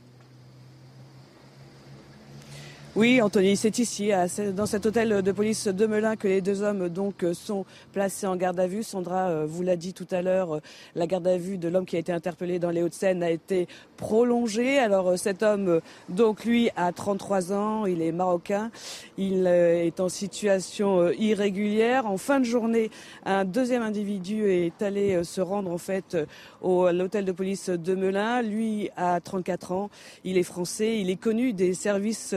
Oui, 2.95 3.23
Anthony, 3.23 3.57
c'est 3.57 3.79
ici, 3.79 4.11
dans 4.55 4.67
cet 4.67 4.85
hôtel 4.85 5.23
de 5.23 5.33
police 5.33 5.67
de 5.67 5.87
Melun, 5.87 6.15
que 6.15 6.29
les 6.29 6.43
deux 6.43 6.61
hommes 6.61 6.91
donc 6.91 7.25
sont 7.33 7.65
placés 7.91 8.27
en 8.27 8.37
garde 8.37 8.61
à 8.61 8.67
vue. 8.67 8.83
Sandra 8.83 9.31
euh, 9.31 9.47
vous 9.49 9.63
l'a 9.63 9.77
dit 9.77 9.95
tout 9.95 10.07
à 10.11 10.21
l'heure, 10.21 10.57
euh, 10.57 10.61
la 10.95 11.07
garde 11.07 11.27
à 11.27 11.39
vue 11.39 11.57
de 11.57 11.69
l'homme 11.69 11.87
qui 11.87 11.97
a 11.97 11.99
été 12.01 12.13
interpellé 12.13 12.59
dans 12.59 12.69
les 12.69 12.83
Hauts-de-Seine 12.83 13.23
a 13.23 13.31
été 13.31 13.67
prolongée. 13.97 14.79
Alors 14.79 15.09
euh, 15.09 15.17
cet 15.17 15.43
homme, 15.43 15.81
donc 16.11 16.45
lui, 16.45 16.69
a 16.77 16.93
33 16.93 17.55
ans, 17.55 17.87
il 17.87 18.03
est 18.03 18.13
marocain, 18.13 18.71
il 19.17 19.47
est 19.47 19.99
en 19.99 20.11
situation 20.11 21.11
irrégulière. 21.13 22.05
En 22.05 22.19
fin 22.19 22.41
de 22.41 22.45
journée, 22.45 22.91
un 23.25 23.47
deuxième 23.47 23.83
individu 23.83 24.51
est 24.51 24.83
allé 24.83 25.25
se 25.25 25.41
rendre 25.41 25.71
en 25.71 25.79
fait 25.79 26.19
au 26.61 26.91
l'hôtel 26.91 27.25
de 27.25 27.33
police 27.33 27.71
de 27.71 27.95
Melun. 27.95 28.43
Lui 28.43 28.91
a 28.99 29.19
34 29.19 29.73
ans, 29.73 29.91
il 30.25 30.37
est 30.37 30.43
français, 30.43 31.01
il 31.01 31.09
est 31.09 31.17
connu 31.17 31.55
des 31.55 31.73
services 31.73 32.35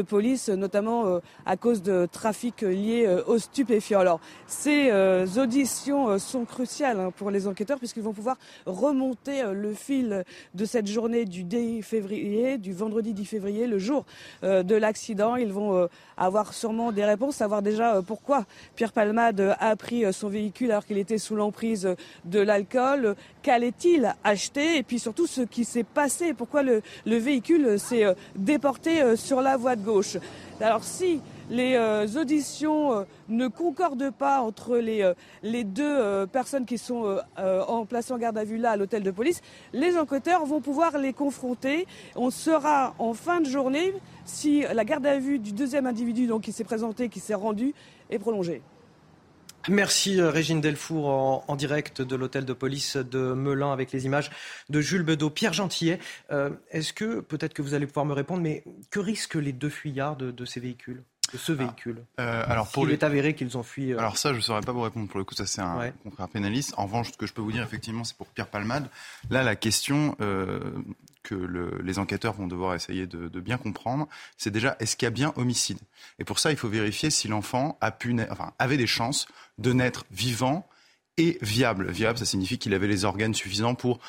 police, 0.00 0.48
notamment 0.48 1.06
euh, 1.06 1.18
à 1.44 1.58
cause 1.58 1.82
de 1.82 2.06
trafic 2.10 2.62
lié 2.62 3.04
euh, 3.06 3.22
aux 3.26 3.38
stupéfiants. 3.38 4.00
Alors, 4.00 4.20
ces 4.46 4.90
euh, 4.90 5.26
auditions 5.36 6.18
sont 6.18 6.46
cruciales 6.46 6.98
hein, 6.98 7.12
pour 7.14 7.30
les 7.30 7.46
enquêteurs 7.46 7.78
puisqu'ils 7.78 8.02
vont 8.02 8.14
pouvoir 8.14 8.38
remonter 8.64 9.42
le 9.52 9.74
fil 9.74 10.24
de 10.54 10.64
cette 10.64 10.86
journée 10.86 11.24
du 11.26 11.44
10 11.44 11.82
février, 11.82 12.56
du 12.56 12.72
vendredi 12.72 13.12
10 13.12 13.24
février, 13.26 13.66
le 13.66 13.78
jour 13.78 14.06
de 14.42 14.74
l'accident. 14.74 15.36
Ils 15.36 15.52
vont 15.52 15.88
avoir 16.24 16.54
sûrement 16.54 16.92
des 16.92 17.04
réponses, 17.04 17.36
savoir 17.36 17.62
déjà 17.62 18.00
pourquoi 18.06 18.44
Pierre 18.76 18.92
Palmade 18.92 19.56
a 19.58 19.76
pris 19.76 20.12
son 20.12 20.28
véhicule 20.28 20.70
alors 20.70 20.86
qu'il 20.86 20.98
était 20.98 21.18
sous 21.18 21.36
l'emprise 21.36 21.88
de 22.24 22.40
l'alcool, 22.40 23.16
qu'allait-il 23.42 24.14
acheter? 24.22 24.76
Et 24.76 24.82
puis 24.82 24.98
surtout 24.98 25.26
ce 25.26 25.42
qui 25.42 25.64
s'est 25.64 25.84
passé, 25.84 26.34
pourquoi 26.34 26.62
le, 26.62 26.82
le 27.06 27.16
véhicule 27.16 27.78
s'est 27.78 28.04
déporté 28.36 29.16
sur 29.16 29.40
la 29.40 29.56
voie 29.56 29.76
de 29.76 29.84
gauche? 29.84 30.16
Alors 30.60 30.84
si 30.84 31.20
les 31.52 31.74
euh, 31.74 32.06
auditions 32.16 32.94
euh, 32.94 33.04
ne 33.28 33.46
concordent 33.46 34.10
pas 34.10 34.40
entre 34.40 34.78
les, 34.78 35.02
euh, 35.02 35.64
deux 35.64 36.26
personnes 36.26 36.64
qui 36.64 36.78
sont 36.78 37.18
en 37.36 37.84
placées 37.84 38.12
en 38.12 38.18
garde 38.18 38.38
à 38.38 38.44
vue 38.44 38.56
là 38.56 38.72
à 38.72 38.76
l'hôtel 38.76 39.02
de 39.02 39.10
police, 39.10 39.40
les 39.72 39.96
enquêteurs 39.96 40.44
vont 40.46 40.60
pouvoir 40.60 40.98
les 40.98 41.12
confronter. 41.12 41.86
On 42.16 42.30
sera 42.30 42.94
en 42.98 43.14
fin 43.14 43.40
de 43.40 43.48
journée 43.48 43.94
si 44.24 44.64
la 44.72 44.84
garde 44.84 45.06
à 45.06 45.18
vue 45.18 45.38
du 45.38 45.52
deuxième 45.52 45.86
individu 45.86 46.26
donc, 46.26 46.42
qui 46.42 46.52
s'est 46.52 46.64
présenté, 46.64 47.08
qui 47.08 47.20
s'est 47.20 47.34
rendu, 47.34 47.74
est 48.10 48.18
prolongée. 48.18 48.62
Merci 49.68 50.20
Régine 50.20 50.60
Delfour 50.60 51.08
en, 51.48 51.56
direct 51.56 52.02
de 52.02 52.16
l'hôtel 52.16 52.44
de 52.44 52.52
police 52.52 52.96
de 52.96 53.32
Melun 53.32 53.72
avec 53.72 53.92
les 53.92 54.06
images 54.06 54.30
de 54.70 54.80
Jules 54.80 55.04
Bedeau. 55.04 55.30
Pierre 55.30 55.52
Gentillet, 55.52 56.00
est-ce 56.70 56.92
que, 56.92 57.20
peut-être 57.20 57.54
que 57.54 57.62
vous 57.62 57.74
allez 57.74 57.86
pouvoir 57.86 58.06
me 58.06 58.14
répondre, 58.14 58.42
mais 58.42 58.64
que 58.90 58.98
risquent 58.98 59.36
les 59.36 59.52
deux 59.52 59.70
fuyards 59.70 60.16
de, 60.16 60.44
ces 60.44 60.60
véhicules? 60.60 61.04
De 61.32 61.38
ce 61.38 61.52
ah, 61.52 61.54
véhicule 61.54 62.04
euh, 62.20 62.44
alors 62.46 62.68
pour 62.68 62.86
Il 62.86 62.92
est 62.92 63.02
avéré 63.02 63.34
qu'ils 63.34 63.56
ont 63.56 63.62
fui. 63.62 63.92
Alors 63.92 64.16
ça, 64.16 64.32
je 64.32 64.36
ne 64.36 64.42
saurais 64.42 64.60
pas 64.60 64.72
vous 64.72 64.82
répondre. 64.82 65.08
Pour 65.08 65.18
le 65.18 65.24
coup, 65.24 65.34
ça 65.34 65.46
c'est 65.46 65.60
un 65.60 65.90
contraire 66.02 66.28
pénaliste. 66.28 66.74
En 66.76 66.84
revanche, 66.84 67.12
ce 67.12 67.16
que 67.16 67.26
je 67.26 67.32
peux 67.32 67.42
vous 67.42 67.52
dire, 67.52 67.62
effectivement, 67.62 68.04
c'est 68.04 68.16
pour 68.16 68.26
Pierre 68.28 68.48
Palmade. 68.48 68.88
Là, 69.30 69.42
la 69.42 69.56
question 69.56 70.16
que 71.22 71.80
les 71.82 71.98
enquêteurs 71.98 72.34
vont 72.34 72.46
devoir 72.46 72.74
essayer 72.74 73.06
de, 73.06 73.40
bien 73.40 73.58
comprendre, 73.58 74.08
c'est 74.36 74.50
déjà 74.50 74.76
est-ce 74.80 74.96
qu'il 74.96 75.06
y 75.06 75.08
a 75.08 75.10
bien 75.10 75.32
homicide? 75.36 75.78
Et 76.18 76.24
pour 76.24 76.38
ça, 76.38 76.50
il 76.50 76.56
faut 76.56 76.68
vérifier 76.68 77.10
si 77.10 77.28
l'enfant 77.28 77.78
a 77.80 77.90
pu, 77.90 78.16
enfin, 78.30 78.52
avait 78.58 78.76
des 78.76 78.86
chances 78.86 79.26
de 79.58 79.72
naître 79.72 80.04
vivant 80.10 80.68
et 81.18 81.38
viable. 81.42 81.90
Viable, 81.90 82.18
ça 82.18 82.24
signifie 82.24 82.58
qu'il 82.58 82.74
avait 82.74 82.86
les 82.86 83.04
organes 83.04 83.34
suffisants 83.34 83.74
pour 83.74 83.96
euh, 83.96 84.00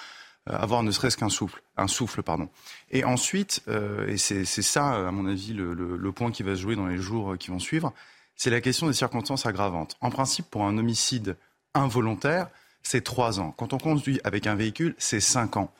avoir 0.45 0.83
ne 0.83 0.91
serait-ce 0.91 1.17
qu'un 1.17 1.29
souffle, 1.29 1.61
un 1.77 1.87
souffle, 1.87 2.21
pardon. 2.21 2.49
Et 2.91 3.03
ensuite, 3.03 3.61
euh, 3.67 4.07
et 4.07 4.17
c'est 4.17 4.45
ça, 4.45 5.07
à 5.07 5.11
mon 5.11 5.25
avis, 5.25 5.53
le, 5.53 5.73
le, 5.73 6.11
point 6.11 6.31
qui 6.31 6.43
va 6.43 6.55
se 6.55 6.61
jouer 6.61 6.75
dans 6.75 6.87
les 6.87 6.97
jours 6.97 7.37
qui 7.37 7.49
vont 7.49 7.59
suivre, 7.59 7.93
c'est 8.35 8.49
la 8.49 8.61
question 8.61 8.87
des 8.87 8.93
circonstances 8.93 9.45
aggravantes. 9.45 9.95
En 10.01 10.09
principe, 10.09 10.47
pour 10.49 10.65
un 10.65 10.77
homicide 10.77 11.37
involontaire, 11.73 12.49
c'est 12.81 13.03
trois 13.03 13.39
ans. 13.39 13.51
Quand 13.57 13.73
on 13.73 13.77
conduit 13.77 14.19
avec 14.23 14.47
un 14.47 14.55
véhicule, 14.55 14.95
c'est 14.97 15.21
cinq 15.21 15.57
ans. 15.57 15.71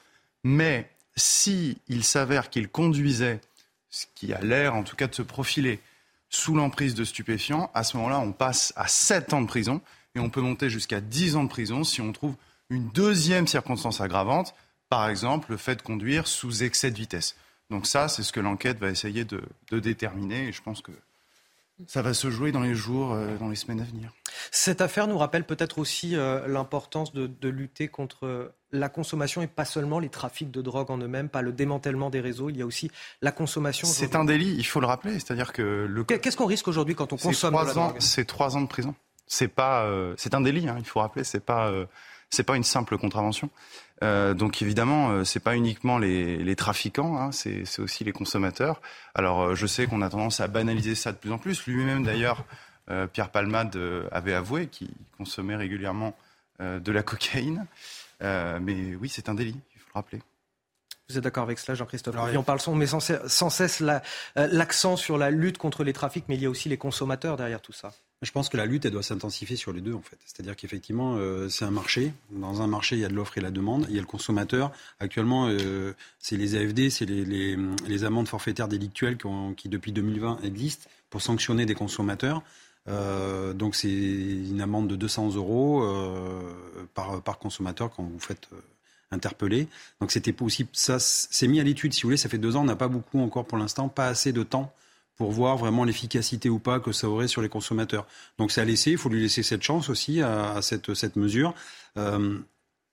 Mais 0.43 0.89
si 1.15 1.77
il 1.87 2.03
s'avère 2.03 2.49
qu'il 2.49 2.69
conduisait, 2.69 3.41
ce 3.89 4.05
qui 4.15 4.33
a 4.33 4.41
l'air 4.41 4.75
en 4.75 4.83
tout 4.83 4.95
cas 4.95 5.07
de 5.07 5.15
se 5.15 5.21
profiler, 5.21 5.81
sous 6.29 6.55
l'emprise 6.55 6.95
de 6.95 7.03
stupéfiants, 7.03 7.69
à 7.75 7.83
ce 7.83 7.95
moment-là, 7.97 8.19
on 8.19 8.31
passe 8.31 8.73
à 8.75 8.87
7 8.87 9.33
ans 9.33 9.41
de 9.41 9.47
prison 9.47 9.81
et 10.15 10.19
on 10.19 10.31
peut 10.31 10.41
monter 10.41 10.69
jusqu'à 10.69 10.99
10 10.99 11.35
ans 11.35 11.43
de 11.43 11.49
prison 11.49 11.83
si 11.83 12.01
on 12.01 12.11
trouve 12.11 12.35
une 12.69 12.89
deuxième 12.89 13.47
circonstance 13.47 14.01
aggravante, 14.01 14.53
par 14.89 15.09
exemple 15.09 15.51
le 15.51 15.57
fait 15.57 15.75
de 15.75 15.81
conduire 15.81 16.27
sous 16.27 16.63
excès 16.63 16.91
de 16.91 16.97
vitesse. 16.97 17.35
Donc 17.69 17.87
ça, 17.87 18.07
c'est 18.07 18.23
ce 18.23 18.31
que 18.31 18.39
l'enquête 18.39 18.79
va 18.79 18.89
essayer 18.89 19.25
de, 19.25 19.41
déterminer 19.71 20.47
et 20.47 20.51
je 20.51 20.61
pense 20.61 20.81
que 20.81 20.91
ça 21.87 22.01
va 22.03 22.13
se 22.13 22.29
jouer 22.29 22.51
dans 22.51 22.61
les 22.61 22.75
jours, 22.75 23.13
euh, 23.13 23.35
dans 23.37 23.49
les 23.49 23.55
semaines 23.55 23.81
à 23.81 23.83
venir. 23.83 24.11
Cette 24.51 24.79
affaire 24.81 25.07
nous 25.07 25.17
rappelle 25.17 25.43
peut-être 25.43 25.79
aussi 25.79 26.15
euh, 26.15 26.47
l'importance 26.47 27.13
de, 27.13 27.49
lutter 27.49 27.87
contre 27.87 28.53
la 28.71 28.89
consommation 28.89 29.41
et 29.41 29.47
pas 29.47 29.65
seulement 29.65 29.99
les 29.99 30.09
trafics 30.09 30.51
de 30.51 30.61
drogue 30.61 30.91
en 30.91 30.97
eux-mêmes, 30.97 31.29
pas 31.29 31.41
le 31.41 31.51
démantèlement 31.51 32.09
des 32.09 32.19
réseaux, 32.19 32.49
il 32.49 32.57
y 32.57 32.61
a 32.61 32.65
aussi 32.65 32.91
la 33.21 33.31
consommation. 33.31 33.87
C'est 33.87 34.15
un 34.15 34.25
délit, 34.25 34.55
il 34.55 34.65
faut 34.65 34.79
le 34.79 34.87
rappeler. 34.87 35.13
C'est-à-dire 35.13 35.53
que 35.53 35.87
le... 35.89 36.03
Qu'est-ce 36.03 36.37
qu'on 36.37 36.45
risque 36.45 36.67
aujourd'hui 36.67 36.95
quand 36.95 37.11
on 37.13 37.17
consomme 37.17 37.53
de 37.53 37.65
la 37.65 37.73
drogue? 37.73 37.95
C'est 37.99 38.25
trois 38.25 38.55
ans 38.55 38.61
de 38.61 38.67
prison. 38.67 38.93
C'est 39.25 39.47
pas, 39.47 39.85
euh, 39.85 40.13
c'est 40.17 40.35
un 40.35 40.41
délit. 40.41 40.67
Hein, 40.67 40.75
il 40.77 40.85
faut 40.85 40.99
rappeler. 40.99 41.23
C'est 41.23 41.43
pas, 41.43 41.69
euh, 41.69 41.85
c'est 42.33 42.43
pas 42.43 42.55
une 42.55 42.63
simple 42.63 42.97
contravention. 42.97 43.49
Euh, 44.03 44.33
donc 44.33 44.61
évidemment, 44.61 45.11
euh, 45.11 45.23
c'est 45.23 45.39
pas 45.39 45.55
uniquement 45.55 45.97
les, 45.97 46.37
les 46.37 46.55
trafiquants, 46.55 47.17
hein, 47.17 47.31
c'est 47.31 47.79
aussi 47.79 48.03
les 48.03 48.11
consommateurs. 48.11 48.81
Alors 49.15 49.55
je 49.55 49.67
sais 49.67 49.87
qu'on 49.87 50.01
a 50.01 50.09
tendance 50.09 50.39
à 50.39 50.47
banaliser 50.47 50.95
ça 50.95 51.11
de 51.11 51.17
plus 51.17 51.31
en 51.31 51.37
plus. 51.37 51.65
Lui-même 51.65 52.03
d'ailleurs, 52.03 52.43
Pierre 53.13 53.29
Palmade 53.29 53.79
avait 54.11 54.33
avoué 54.33 54.67
qu'il 54.67 54.89
consommait 55.17 55.55
régulièrement 55.55 56.13
de 56.59 56.91
la 56.91 57.01
cocaïne. 57.01 57.65
Euh, 58.23 58.59
mais 58.61 58.95
oui, 58.95 59.09
c'est 59.09 59.29
un 59.29 59.33
délit, 59.33 59.55
il 59.75 59.79
faut 59.79 59.87
le 59.89 59.93
rappeler. 59.93 60.19
Vous 61.09 61.17
êtes 61.17 61.23
d'accord 61.23 61.43
avec 61.43 61.59
cela, 61.59 61.75
Jean-Christophe? 61.75 62.15
On 62.35 62.43
parle 62.43 62.61
sans, 62.61 62.73
mais 62.75 62.87
sans, 62.87 62.99
cesse 63.01 63.81
euh, 63.81 63.99
l'accent 64.35 64.95
sur 64.95 65.17
la 65.17 65.29
lutte 65.29 65.57
contre 65.57 65.83
les 65.83 65.93
trafics, 65.93 66.25
mais 66.29 66.35
il 66.35 66.41
y 66.41 66.45
a 66.45 66.49
aussi 66.49 66.69
les 66.69 66.77
consommateurs 66.77 67.35
derrière 67.35 67.61
tout 67.61 67.73
ça. 67.73 67.91
Je 68.23 68.31
pense 68.31 68.49
que 68.49 68.57
la 68.57 68.65
lutte, 68.65 68.85
elle 68.85 68.91
doit 68.91 69.03
s'intensifier 69.03 69.55
sur 69.55 69.73
les 69.73 69.81
deux, 69.81 69.93
en 69.93 70.01
fait. 70.01 70.17
C'est-à-dire 70.25 70.55
qu'effectivement, 70.55 71.15
euh, 71.17 71.49
c'est 71.49 71.65
un 71.65 71.71
marché. 71.71 72.13
Dans 72.31 72.61
un 72.61 72.67
marché, 72.67 72.95
il 72.95 73.01
y 73.01 73.05
a 73.05 73.09
de 73.09 73.13
l'offre 73.13 73.37
et 73.37 73.41
la 73.41 73.51
demande. 73.51 73.85
Il 73.89 73.95
y 73.95 73.97
a 73.97 74.01
le 74.01 74.07
consommateur. 74.07 74.71
Actuellement, 74.99 75.47
euh, 75.49 75.93
c'est 76.19 76.37
les 76.37 76.55
AFD, 76.55 76.89
c'est 76.89 77.05
les, 77.05 78.03
amendes 78.03 78.27
forfaitaires 78.27 78.67
délictuelles 78.67 79.17
qui, 79.57 79.69
depuis 79.69 79.91
2020, 79.91 80.39
existent 80.43 80.89
pour 81.09 81.21
sanctionner 81.21 81.65
des 81.65 81.75
consommateurs. 81.75 82.41
Euh, 82.87 83.53
donc, 83.53 83.75
c'est 83.75 83.91
une 83.91 84.61
amende 84.61 84.87
de 84.87 84.95
200 84.95 85.35
euros 85.35 85.85
par, 86.93 87.39
consommateur 87.39 87.91
quand 87.91 88.03
vous 88.03 88.19
faites 88.19 88.47
interpeller. 89.11 89.67
Donc, 89.99 90.11
c'était 90.11 90.33
possible. 90.33 90.69
Ça, 90.71 90.97
c'est 90.99 91.47
mis 91.47 91.59
à 91.59 91.63
l'étude, 91.63 91.93
si 91.93 92.03
vous 92.03 92.07
voulez. 92.07 92.17
Ça 92.17 92.29
fait 92.29 92.37
deux 92.37 92.55
ans. 92.55 92.61
On 92.61 92.65
n'a 92.65 92.75
pas 92.75 92.87
beaucoup 92.87 93.19
encore 93.19 93.45
pour 93.45 93.57
l'instant, 93.57 93.89
pas 93.89 94.07
assez 94.07 94.31
de 94.31 94.43
temps 94.43 94.73
pour 95.15 95.31
voir 95.31 95.57
vraiment 95.57 95.83
l'efficacité 95.83 96.49
ou 96.49 96.59
pas 96.59 96.79
que 96.79 96.91
ça 96.91 97.07
aurait 97.07 97.27
sur 97.27 97.41
les 97.41 97.49
consommateurs. 97.49 98.07
Donc 98.37 98.51
c'est 98.51 98.61
à 98.61 98.65
laisser, 98.65 98.91
il 98.91 98.97
faut 98.97 99.09
lui 99.09 99.21
laisser 99.21 99.43
cette 99.43 99.61
chance 99.61 99.89
aussi 99.89 100.21
à, 100.21 100.61
cette, 100.61 100.93
cette 100.93 101.15
mesure. 101.15 101.53
Euh, 101.97 102.39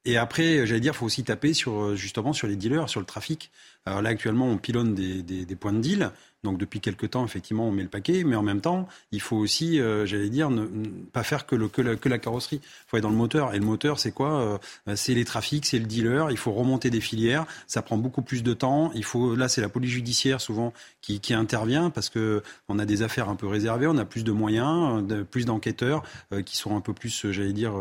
et 0.05 0.17
après, 0.17 0.67
j'allais 0.67 0.81
dire, 0.81 0.93
il 0.95 0.97
faut 0.97 1.07
aussi 1.07 1.25
taper 1.25 1.53
sur 1.53 1.95
justement 1.95 2.33
sur 2.33 2.47
les 2.47 2.57
dealers, 2.57 2.89
sur 2.89 3.01
le 3.01 3.07
trafic. 3.07 3.51
Alors 3.87 4.03
là, 4.03 4.11
actuellement, 4.11 4.47
on 4.47 4.59
pilonne 4.59 4.95
des, 4.95 5.23
des, 5.23 5.45
des 5.45 5.57
points 5.57 5.73
de 5.73 5.81
deal. 5.81 6.11
Donc 6.43 6.59
depuis 6.59 6.81
quelques 6.81 7.11
temps, 7.11 7.25
effectivement, 7.25 7.69
on 7.69 7.71
met 7.71 7.83
le 7.83 7.89
paquet, 7.89 8.25
mais 8.25 8.35
en 8.35 8.43
même 8.43 8.63
temps, 8.63 8.89
il 9.13 9.21
faut 9.21 9.37
aussi, 9.37 9.79
euh, 9.79 10.07
j'allais 10.07 10.31
dire, 10.31 10.51
ne, 10.51 10.67
pas 11.13 11.23
faire 11.23 11.45
que, 11.45 11.55
le, 11.55 11.69
que, 11.69 11.83
la, 11.83 11.97
que 11.97 12.09
la 12.09 12.19
carrosserie. 12.19 12.61
Il 12.63 12.89
faut 12.89 12.97
être 12.97 13.03
dans 13.03 13.11
le 13.11 13.17
moteur. 13.17 13.55
Et 13.55 13.59
le 13.59 13.65
moteur, 13.65 13.99
c'est 13.99 14.13
quoi 14.13 14.59
euh, 14.89 14.97
C'est 14.97 15.13
les 15.13 15.25
trafics, 15.25 15.67
c'est 15.67 15.79
le 15.79 15.85
dealer. 15.85 16.31
Il 16.31 16.39
faut 16.39 16.53
remonter 16.53 16.89
des 16.89 17.01
filières. 17.01 17.45
Ça 17.67 17.83
prend 17.83 17.99
beaucoup 17.99 18.23
plus 18.23 18.43
de 18.43 18.55
temps. 18.55 18.91
Il 18.95 19.05
faut, 19.05 19.35
là, 19.37 19.49
c'est 19.49 19.61
la 19.61 19.69
police 19.69 19.91
judiciaire 19.91 20.41
souvent 20.41 20.73
qui, 21.03 21.21
qui, 21.21 21.35
intervient 21.35 21.91
parce 21.91 22.09
que 22.09 22.43
on 22.69 22.79
a 22.79 22.85
des 22.87 23.03
affaires 23.03 23.29
un 23.29 23.37
peu 23.37 23.47
réservées, 23.47 23.87
on 23.87 23.97
a 23.99 24.05
plus 24.05 24.25
de 24.25 24.33
moyens, 24.33 25.07
de, 25.07 25.23
plus 25.23 25.45
d'enquêteurs 25.45 26.03
euh, 26.33 26.43
qui 26.43 26.57
sont 26.57 26.77
un 26.77 26.81
peu 26.81 26.93
plus, 26.93 27.31
j'allais 27.31 27.53
dire, 27.53 27.73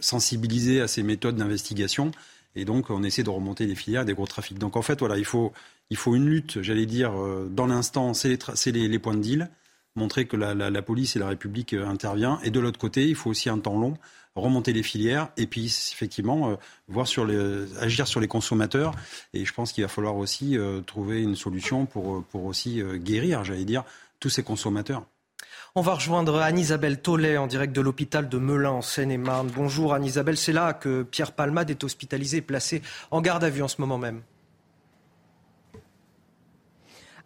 sensibilisés 0.00 0.80
à 0.80 0.88
ces 0.88 1.02
méthodes 1.02 1.36
d'investigation. 1.36 2.12
Et 2.54 2.64
donc, 2.64 2.90
on 2.90 3.02
essaie 3.02 3.22
de 3.22 3.30
remonter 3.30 3.66
des 3.66 3.74
filières, 3.74 4.04
des 4.04 4.14
gros 4.14 4.26
trafics. 4.26 4.58
Donc, 4.58 4.76
en 4.76 4.82
fait, 4.82 4.98
voilà, 4.98 5.18
il 5.18 5.24
faut, 5.24 5.52
il 5.90 5.96
faut 5.96 6.14
une 6.14 6.26
lutte, 6.26 6.62
j'allais 6.62 6.86
dire, 6.86 7.12
euh, 7.18 7.48
dans 7.50 7.66
l'instant, 7.66 8.14
c'est 8.14 8.38
les, 8.66 8.88
les, 8.88 8.98
points 8.98 9.14
de 9.14 9.20
deal, 9.20 9.50
montrer 9.96 10.26
que 10.26 10.36
la, 10.36 10.82
police 10.82 11.16
et 11.16 11.18
la 11.18 11.28
République 11.28 11.72
euh, 11.72 11.86
intervient. 11.86 12.40
Et 12.42 12.50
de 12.50 12.60
l'autre 12.60 12.78
côté, 12.78 13.08
il 13.08 13.14
faut 13.14 13.30
aussi 13.30 13.48
un 13.48 13.58
temps 13.58 13.78
long, 13.78 13.96
remonter 14.34 14.72
les 14.72 14.84
filières 14.84 15.30
et 15.36 15.48
puis 15.48 15.66
effectivement 15.92 16.50
euh, 16.50 17.24
les, 17.26 17.78
agir 17.78 18.06
sur 18.06 18.20
les 18.20 18.28
consommateurs. 18.28 18.92
Et 19.34 19.44
je 19.44 19.52
pense 19.52 19.72
qu'il 19.72 19.82
va 19.82 19.88
falloir 19.88 20.16
aussi 20.16 20.56
trouver 20.86 21.22
une 21.22 21.36
solution 21.36 21.86
pour, 21.86 22.24
aussi 22.34 22.82
guérir, 22.96 23.44
j'allais 23.44 23.64
dire, 23.64 23.84
tous 24.20 24.30
ces 24.30 24.42
consommateurs. 24.42 25.06
On 25.74 25.82
va 25.82 25.94
rejoindre 25.94 26.40
Anne-Isabelle 26.40 26.98
Tollet 26.98 27.36
en 27.36 27.46
direct 27.46 27.76
de 27.76 27.82
l'hôpital 27.82 28.28
de 28.28 28.38
Melun 28.38 28.70
en 28.70 28.82
Seine-et-Marne. 28.82 29.50
Bonjour 29.54 29.92
Anne-Isabelle, 29.92 30.38
c'est 30.38 30.54
là 30.54 30.72
que 30.72 31.02
Pierre 31.02 31.32
Palmade 31.32 31.68
est 31.68 31.84
hospitalisé 31.84 32.38
et 32.38 32.42
placé 32.42 32.80
en 33.10 33.20
garde 33.20 33.44
à 33.44 33.50
vue 33.50 33.62
en 33.62 33.68
ce 33.68 33.80
moment 33.80 33.98
même. 33.98 34.22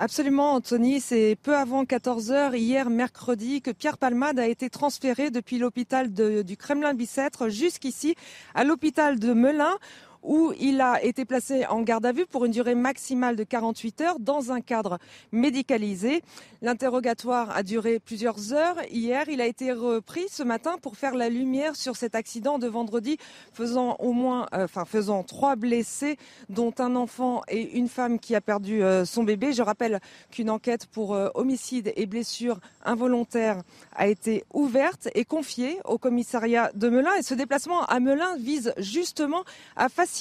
Absolument, 0.01 0.55
Anthony. 0.55 1.01
C'est 1.01 1.37
peu 1.41 1.57
avant 1.57 1.85
14 1.85 2.33
heures 2.33 2.57
hier, 2.57 2.91
mercredi, 2.91 3.63
que 3.63 3.71
Pierre 3.71 3.97
Palmade 3.97 4.41
a 4.41 4.49
été 4.49 4.69
transféré 4.69 5.31
depuis 5.31 5.59
l'hôpital 5.59 6.13
du 6.13 6.57
Kremlin-Bicêtre 6.57 7.49
jusqu'ici, 7.49 8.17
à 8.57 8.65
l'hôpital 8.65 9.21
de 9.21 9.33
Melun 9.33 9.79
où 10.23 10.53
il 10.59 10.81
a 10.81 11.03
été 11.03 11.25
placé 11.25 11.67
en 11.67 11.83
garde 11.83 12.07
à 12.07 12.13
vue 12.13 12.27
pour 12.27 12.45
une 12.45 12.53
durée 12.53 12.75
maximale 12.75 13.37
de 13.37 13.45
48 13.45 14.01
heures 14.03 14.21
dans 14.21 14.53
un 14.53 14.61
cadre 14.61 14.99
médicalisé. 15.33 16.23
L'interrogatoire 16.63 17.51
a 17.51 17.63
duré 17.63 17.99
plusieurs 17.99 18.53
heures. 18.53 18.77
Hier, 18.91 19.29
il 19.29 19.41
a 19.41 19.47
été 19.47 19.73
repris 19.73 20.27
ce 20.31 20.45
matin 20.45 20.77
pour 20.81 20.97
faire 20.97 21.15
la 21.15 21.29
lumière 21.29 21.75
sur 21.75 21.97
cet 21.97 22.15
accident 22.15 22.59
de 22.59 22.69
vendredi, 22.69 23.17
faisant 23.53 23.97
au 23.99 24.13
moins, 24.13 24.47
euh, 24.55 24.65
enfin 24.65 24.85
faisant 24.85 25.25
trois 25.25 25.57
blessés, 25.57 26.19
dont 26.49 26.73
un 26.79 26.95
enfant 26.95 27.43
et 27.49 27.77
une 27.77 27.89
femme 27.89 28.21
qui 28.21 28.35
a 28.37 28.41
perdu 28.41 28.83
euh, 28.83 29.05
son 29.05 29.25
bébé. 29.25 29.53
Je 29.53 29.63
rappelle 29.63 30.01
qu'une 30.31 30.51
enquête 30.51 30.87
pour 30.87 31.15
euh, 31.15 31.31
homicide 31.35 31.93
et 31.97 32.07
blessures 32.07 32.61
involontaires 32.85 33.63
a 33.97 34.07
été 34.07 34.45
ouverte 34.53 35.09
et 35.15 35.25
confiée 35.25 35.79
au 35.85 35.99
commissariat 35.99 36.71
de 36.75 36.89
Melun. 36.89 37.15
Et 37.19 37.23
ce 37.23 37.35
déplacement 37.35 37.85
à 37.87 37.99
Melun 37.99 38.37
vise 38.37 38.73
justement 38.77 39.43
à 39.75 39.89
faciliter 39.89 40.12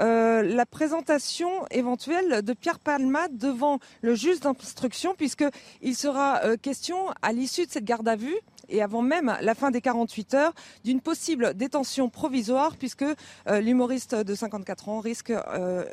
euh, 0.00 0.42
la 0.42 0.66
présentation 0.66 1.48
éventuelle 1.70 2.42
de 2.42 2.52
Pierre 2.52 2.78
Palmade 2.78 3.36
devant 3.36 3.78
le 4.02 4.14
juge 4.14 4.40
d'instruction, 4.40 5.14
puisqu'il 5.14 5.96
sera 5.96 6.44
euh, 6.44 6.56
question, 6.56 6.96
à 7.22 7.32
l'issue 7.32 7.66
de 7.66 7.70
cette 7.70 7.84
garde 7.84 8.08
à 8.08 8.16
vue, 8.16 8.36
et 8.68 8.82
avant 8.82 9.02
même 9.02 9.36
la 9.40 9.54
fin 9.54 9.70
des 9.70 9.80
48 9.80 10.34
heures, 10.34 10.54
d'une 10.84 11.00
possible 11.00 11.54
détention 11.54 12.08
provisoire, 12.08 12.76
puisque 12.76 13.02
euh, 13.02 13.60
l'humoriste 13.60 14.14
de 14.14 14.34
54 14.34 14.88
ans 14.88 15.00
risque 15.00 15.32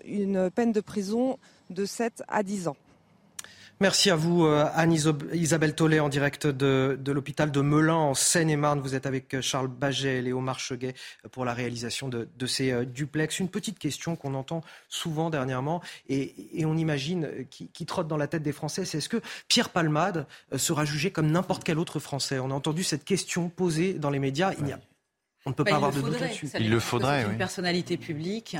une 0.05 0.49
peine 0.51 0.71
de 0.71 0.81
prison 0.81 1.37
de 1.69 1.85
7 1.85 2.23
à 2.27 2.43
10 2.43 2.67
ans. 2.67 2.77
Merci 3.79 4.09
à 4.09 4.15
vous, 4.15 4.43
euh, 4.43 4.67
Anne-Isabelle 4.73 5.75
Tollet, 5.75 5.99
en 5.99 6.09
direct 6.09 6.47
de, 6.47 6.97
de 6.99 7.11
l'hôpital 7.11 7.51
de 7.51 7.61
Melun, 7.61 7.93
en 7.93 8.13
Seine-et-Marne. 8.15 8.79
Vous 8.79 8.95
êtes 8.95 9.05
avec 9.05 9.35
euh, 9.35 9.41
Charles 9.41 9.67
Baget 9.67 10.17
et 10.17 10.21
Léo 10.23 10.39
Marcheguet 10.39 10.95
pour 11.31 11.45
la 11.45 11.53
réalisation 11.53 12.09
de, 12.09 12.27
de 12.35 12.45
ces 12.47 12.71
euh, 12.71 12.85
duplex. 12.85 13.39
Une 13.39 13.49
petite 13.49 13.77
question 13.77 14.15
qu'on 14.15 14.33
entend 14.33 14.63
souvent 14.89 15.29
dernièrement 15.29 15.81
et, 16.09 16.33
et 16.59 16.65
on 16.65 16.75
imagine 16.75 17.45
qui, 17.51 17.67
qui, 17.67 17.85
trotte 17.85 18.07
dans 18.07 18.17
la 18.17 18.27
tête 18.27 18.41
des 18.41 18.51
Français, 18.51 18.83
c'est 18.83 18.97
est-ce 18.97 19.09
que 19.09 19.21
Pierre 19.47 19.69
Palmade 19.69 20.25
sera 20.55 20.83
jugé 20.83 21.11
comme 21.11 21.29
n'importe 21.29 21.63
quel 21.63 21.77
autre 21.77 21.99
Français? 21.99 22.39
On 22.39 22.49
a 22.49 22.53
entendu 22.55 22.83
cette 22.83 23.05
question 23.05 23.49
posée 23.49 23.93
dans 23.93 24.09
les 24.09 24.19
médias. 24.19 24.53
Il 24.59 24.67
y 24.67 24.71
a 24.71 24.79
on 25.45 25.51
ne 25.51 25.55
peut 25.55 25.63
bah, 25.63 25.71
pas 25.71 25.75
avoir 25.77 25.93
de 25.93 26.01
doute 26.01 26.19
là-dessus. 26.19 26.49
Il 26.59 26.69
le 26.69 26.79
faudrait. 26.79 27.23
Une 27.23 27.37
personnalité 27.37 27.95
publique 27.95 28.57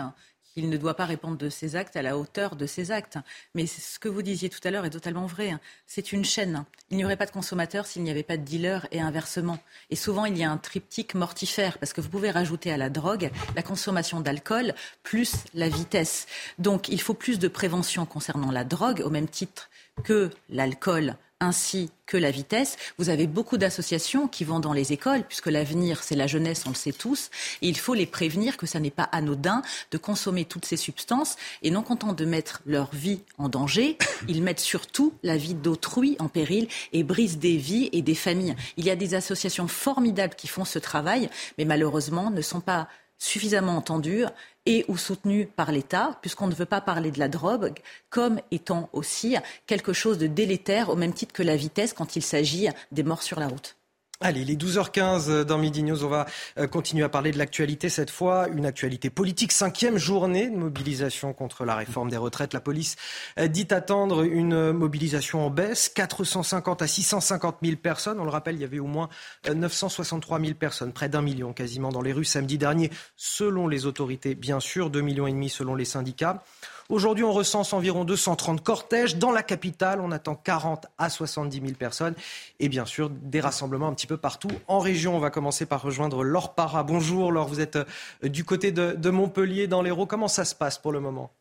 il 0.58 0.70
ne 0.70 0.76
doit 0.76 0.96
pas 0.96 1.06
répondre 1.06 1.38
de 1.38 1.50
ses 1.50 1.76
actes 1.76 1.96
à 1.96 2.02
la 2.02 2.17
hauteur 2.17 2.56
de 2.56 2.65
ses 2.65 2.91
actes. 2.91 3.17
Mais 3.54 3.67
ce 3.67 4.00
que 4.00 4.10
vous 4.10 4.24
disiez 4.24 4.50
tout 4.50 4.60
à 4.63 4.72
l'heure 4.72 4.86
est 4.86 4.89
totalement 4.89 5.28
vrai. 5.28 5.52
Hein. 5.52 5.62
C'est 5.86 6.12
une 6.12 6.26
chaîne. 6.26 6.65
Il 6.89 6.98
n'y 6.98 7.06
aurait 7.06 7.15
pas 7.15 7.28
de 7.28 7.32
consommateur 7.32 7.86
s'il 7.86 8.04
n'y 8.04 8.10
avait 8.10 8.24
pas 8.24 8.38
de 8.38 8.43
dealer 8.43 8.88
et 8.91 9.00
inversement. 9.00 9.60
Et 9.91 9.96
souvent, 9.96 10.26
il 10.26 10.36
y 10.36 10.43
a 10.43 10.52
un 10.52 10.58
triptyque 10.58 11.13
mortifère 11.13 11.78
parce 11.78 11.93
que 11.93 12.02
vous 12.02 12.10
pouvez 12.10 12.32
rajouter 12.32 12.72
à 12.72 12.78
la 12.78 12.89
drogue 12.89 13.30
la 13.56 13.62
consommation 13.62 14.20
d'alcool 14.20 14.74
plus 15.04 15.36
la 15.54 15.70
vitesse. 15.70 16.26
Donc, 16.58 16.89
il 16.89 17.00
faut 17.00 17.13
plus 17.13 17.38
de 17.38 17.48
prévention 17.48 18.06
concernant 18.08 18.52
la 18.52 18.63
drogue 18.63 19.04
au 19.06 19.12
même 19.12 19.28
titre 19.28 19.70
que 20.04 20.30
l'alcool 20.50 21.18
ainsi 21.40 21.92
que 22.06 22.18
la 22.18 22.32
vitesse. 22.32 22.78
Vous 22.98 23.10
avez 23.10 23.28
beaucoup 23.28 23.58
d'associations 23.58 24.28
qui 24.28 24.44
vont 24.44 24.60
dans 24.60 24.74
les 24.74 24.94
écoles, 24.94 25.24
puisque 25.24 25.48
l'avenir, 25.48 26.04
c'est 26.04 26.16
la 26.16 26.26
jeunesse, 26.26 26.64
on 26.66 26.70
le 26.70 26.76
sait 26.76 26.94
tous. 26.94 27.30
Et 27.62 27.68
il 27.68 27.78
faut 27.78 27.94
les 27.94 28.06
prévenir 28.06 28.58
que 28.58 28.66
ça 28.66 28.80
n'est 28.80 28.90
pas 28.90 29.04
anodin 29.04 29.62
de 29.92 29.98
consommer 29.98 30.46
toutes 30.46 30.66
ces 30.66 30.78
substances. 30.78 31.36
Et 31.62 31.70
non 31.70 31.84
content 31.84 32.14
de 32.14 32.26
mettre 32.26 32.62
leur 32.66 32.90
vie 32.94 33.22
en 33.38 33.50
danger, 33.50 33.98
ils 34.28 34.42
mettent 34.42 34.60
surtout 34.60 35.14
la 35.24 35.38
vie 35.38 35.54
d'autrui 35.54 36.16
en 36.20 36.28
péril 36.28 36.68
et 36.94 37.04
brisent 37.04 37.40
des 37.40 37.58
vies 37.58 37.90
et 37.92 38.02
des 38.02 38.16
familles. 38.16 38.56
Il 38.78 38.86
y 38.86 38.90
a 38.90 38.96
des 38.96 39.14
associations 39.14 39.68
formidables 39.68 40.36
qui 40.36 40.48
font 40.48 40.66
ce 40.66 40.80
travail, 40.80 41.30
mais 41.58 41.66
malheureusement 41.66 42.32
ne 42.32 42.42
sont 42.42 42.62
pas 42.62 42.88
suffisamment 43.20 43.78
entendues 43.78 44.26
et 44.67 44.86
ou 44.89 44.97
soutenu 44.97 45.47
par 45.47 45.71
l'État, 45.71 46.19
puisqu'on 46.21 46.47
ne 46.47 46.53
veut 46.53 46.65
pas 46.65 46.82
parler 46.82 47.10
de 47.10 47.19
la 47.19 47.30
drogue 47.30 47.80
comme 48.10 48.39
étant 48.51 48.89
aussi 48.91 49.36
quelque 49.65 49.93
chose 49.93 50.17
de 50.17 50.27
délétère 50.27 50.89
au 50.89 50.95
même 50.95 51.13
titre 51.13 51.34
que 51.34 51.41
la 51.41 51.56
vitesse 51.56 51.93
quand 51.93 52.17
il 52.17 52.21
s'agit 52.21 52.67
des 52.91 53.03
morts 53.03 53.23
sur 53.23 53.39
la 53.39 53.47
route. 53.47 53.77
Allez, 54.19 54.43
les 54.43 54.56
12h15 54.56 55.43
dans 55.43 55.60
Midi 55.60 55.84
News, 55.84 56.03
on 56.03 56.08
va 56.08 56.25
euh, 56.58 56.65
continuer 56.65 57.03
à 57.03 57.10
parler 57.10 57.32
de 57.32 57.38
l'actualité 57.38 57.88
cette 57.88 58.10
fois, 58.10 58.47
une 58.47 58.65
actualité 58.65 59.12
politique, 59.12 59.51
cinquième 59.51 59.99
journée 59.99 60.49
de 60.49 60.56
mobilisation 60.56 61.34
contre 61.34 61.65
la 61.65 61.75
réforme 61.75 62.10
des 62.10 62.17
retraites. 62.17 62.51
La 62.51 62.60
police 62.60 62.95
euh, 63.38 63.47
dit 63.47 63.67
attendre 63.69 64.23
une 64.23 64.71
mobilisation 64.71 65.45
en 65.45 65.51
baisse, 65.51 65.89
450 65.89 66.82
à 66.82 66.88
650 66.88 67.58
000 67.62 67.77
personnes. 67.77 68.19
On 68.19 68.23
le 68.23 68.32
rappelle, 68.32 68.56
il 68.56 68.62
y 68.62 68.63
avait 68.63 68.80
au 68.80 68.88
moins 68.88 69.08
963 69.53 70.39
euh, 70.39 70.45
000 70.45 70.53
personnes, 70.56 70.93
près 70.93 71.10
d'un 71.10 71.21
million 71.21 71.53
quasiment 71.53 71.89
dans 71.89 72.01
les 72.01 72.12
rues 72.12 72.25
samedi 72.25 72.58
dernier, 72.58 72.89
selon 73.17 73.67
les 73.67 73.86
autorités 73.86 74.34
bien 74.34 74.60
sûr, 74.60 74.89
2 74.89 74.99
millions 74.99 75.27
et 75.27 75.32
demi 75.32 75.47
selon 75.47 75.75
les 75.75 75.86
syndicats. 75.86 76.43
Aujourd'hui, 76.89 77.26
on 77.26 77.34
recense 77.34 77.73
environ 77.73 78.06
230 78.06 78.63
cortèges. 78.63 79.17
Dans 79.17 79.32
la 79.32 79.43
capitale, 79.43 80.00
on 80.00 80.12
attend 80.12 80.36
40 80.36 80.86
à 80.97 81.10
70 81.10 81.60
000 81.60 81.73
personnes. 81.73 82.15
Et 82.62 82.69
bien 82.69 82.86
sûr, 82.86 83.10
des 83.10 83.41
rassemblements 83.41 83.89
un 83.89 83.93
petit 83.93 84.08
peu 84.08 84.15
partout 84.15 84.52
en 84.69 84.80
région. 84.80 85.15
On 85.15 85.19
va 85.19 85.30
commencer 85.30 85.65
par 85.65 85.82
rejoindre 85.82 86.23
Laure 86.23 86.56
Para. 86.56 86.84
Bonjour 86.84 87.34
Laure, 87.34 87.47
vous 87.47 87.60
êtes 87.60 87.76
euh, 87.76 88.30
du 88.30 88.45
côté 88.45 88.71
de, 88.71 89.10
Montpellier, 89.10 89.67
dans 89.67 89.82
l'Hérault. 89.82 90.06
Comment 90.06 90.30
ça 90.30 90.45
se 90.45 90.56
passe 90.56 90.78
pour 90.78 90.93
le 90.93 91.02
moment? 91.02 91.32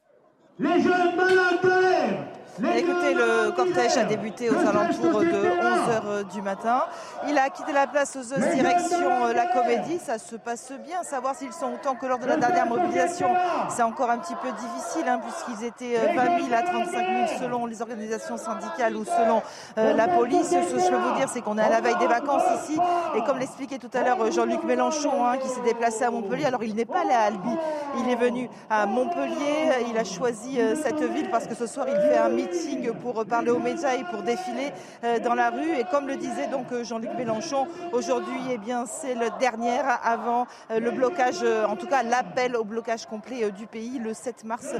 Les 0.58 0.82
jeunes 0.82 1.20
un 1.20 1.56
clair 1.58 2.28
Écoutez, 2.58 2.78
effet, 2.78 3.14
le 3.14 3.50
cortège 3.52 3.96
a 3.98 4.04
débuté 4.04 4.48
aux 4.48 4.58
alentours 4.58 5.20
de 5.20 5.26
11h 5.26 6.32
du 6.32 6.40
matin. 6.40 6.84
Il 7.28 7.36
a 7.36 7.50
quitté 7.50 7.72
la 7.72 7.86
place 7.86 8.16
aux 8.16 8.32
os 8.32 8.38
direction 8.54 9.26
la 9.34 9.46
Comédie. 9.46 9.98
Ça 9.98 10.18
se 10.18 10.36
passe 10.36 10.72
bien. 10.84 11.02
Savoir 11.02 11.34
s'ils 11.34 11.52
sont 11.52 11.74
autant 11.74 11.96
que 11.96 12.06
lors 12.06 12.18
de 12.18 12.26
la 12.26 12.36
dernière 12.36 12.66
mobilisation, 12.66 13.28
c'est 13.68 13.82
encore 13.82 14.10
un 14.10 14.18
petit 14.18 14.34
peu 14.36 14.48
difficile, 14.52 15.06
hein, 15.06 15.20
puisqu'ils 15.22 15.66
étaient 15.66 16.14
20 16.14 16.46
000 16.46 16.54
à 16.54 16.62
35 16.62 16.92
000 16.92 17.40
selon 17.40 17.66
les 17.66 17.82
organisations 17.82 18.38
syndicales 18.38 18.96
ou 18.96 19.04
selon 19.04 19.42
la 19.76 20.08
police. 20.08 20.48
Ce 20.50 20.74
que 20.74 20.80
je 20.80 20.88
peux 20.88 20.96
vous 20.96 21.16
dire, 21.16 21.28
c'est 21.28 21.42
qu'on 21.42 21.58
est 21.58 21.62
à 21.62 21.68
la 21.68 21.82
veille 21.82 21.98
des 21.98 22.06
vacances 22.06 22.42
ici. 22.62 22.78
Et 23.16 23.22
comme 23.24 23.38
l'expliquait 23.38 23.78
tout 23.78 23.90
à 23.92 24.02
l'heure 24.02 24.30
Jean-Luc 24.32 24.64
Mélenchon, 24.64 25.26
hein, 25.26 25.36
qui 25.36 25.48
s'est 25.48 25.62
déplacé 25.62 26.04
à 26.04 26.10
Montpellier, 26.10 26.46
alors 26.46 26.62
il 26.62 26.74
n'est 26.74 26.86
pas 26.86 27.00
allé 27.00 27.12
à 27.12 27.22
Albi, 27.22 27.50
il 27.98 28.10
est 28.10 28.16
venu 28.16 28.48
à 28.70 28.86
Montpellier. 28.86 29.84
Il 29.90 29.98
a 29.98 30.04
choisi 30.04 30.58
cette 30.82 31.02
ville 31.02 31.30
parce 31.30 31.46
que 31.46 31.54
ce 31.54 31.66
soir, 31.66 31.86
il 31.88 31.96
fait 31.96 32.16
un 32.16 32.30
meeting 32.30 32.45
pour 32.92 33.24
parler 33.24 33.50
aux 33.50 33.58
médias 33.58 33.94
et 33.94 34.04
pour 34.04 34.22
défiler 34.22 34.72
euh, 35.04 35.18
dans 35.18 35.34
la 35.34 35.50
rue. 35.50 35.72
Et 35.78 35.84
comme 35.84 36.06
le 36.06 36.16
disait 36.16 36.46
donc 36.48 36.72
euh, 36.72 36.84
Jean-Luc 36.84 37.10
Mélenchon, 37.16 37.66
aujourd'hui, 37.92 38.40
eh 38.50 38.58
bien, 38.58 38.84
c'est 38.86 39.14
le 39.14 39.28
dernier 39.38 39.78
avant 40.02 40.46
euh, 40.70 40.80
le 40.80 40.90
blocage, 40.90 41.42
en 41.68 41.76
tout 41.76 41.86
cas 41.86 42.02
l'appel 42.02 42.56
au 42.56 42.64
blocage 42.64 43.06
complet 43.06 43.50
du 43.50 43.66
pays 43.66 43.98
le 43.98 44.14
7 44.14 44.44
mars 44.44 44.74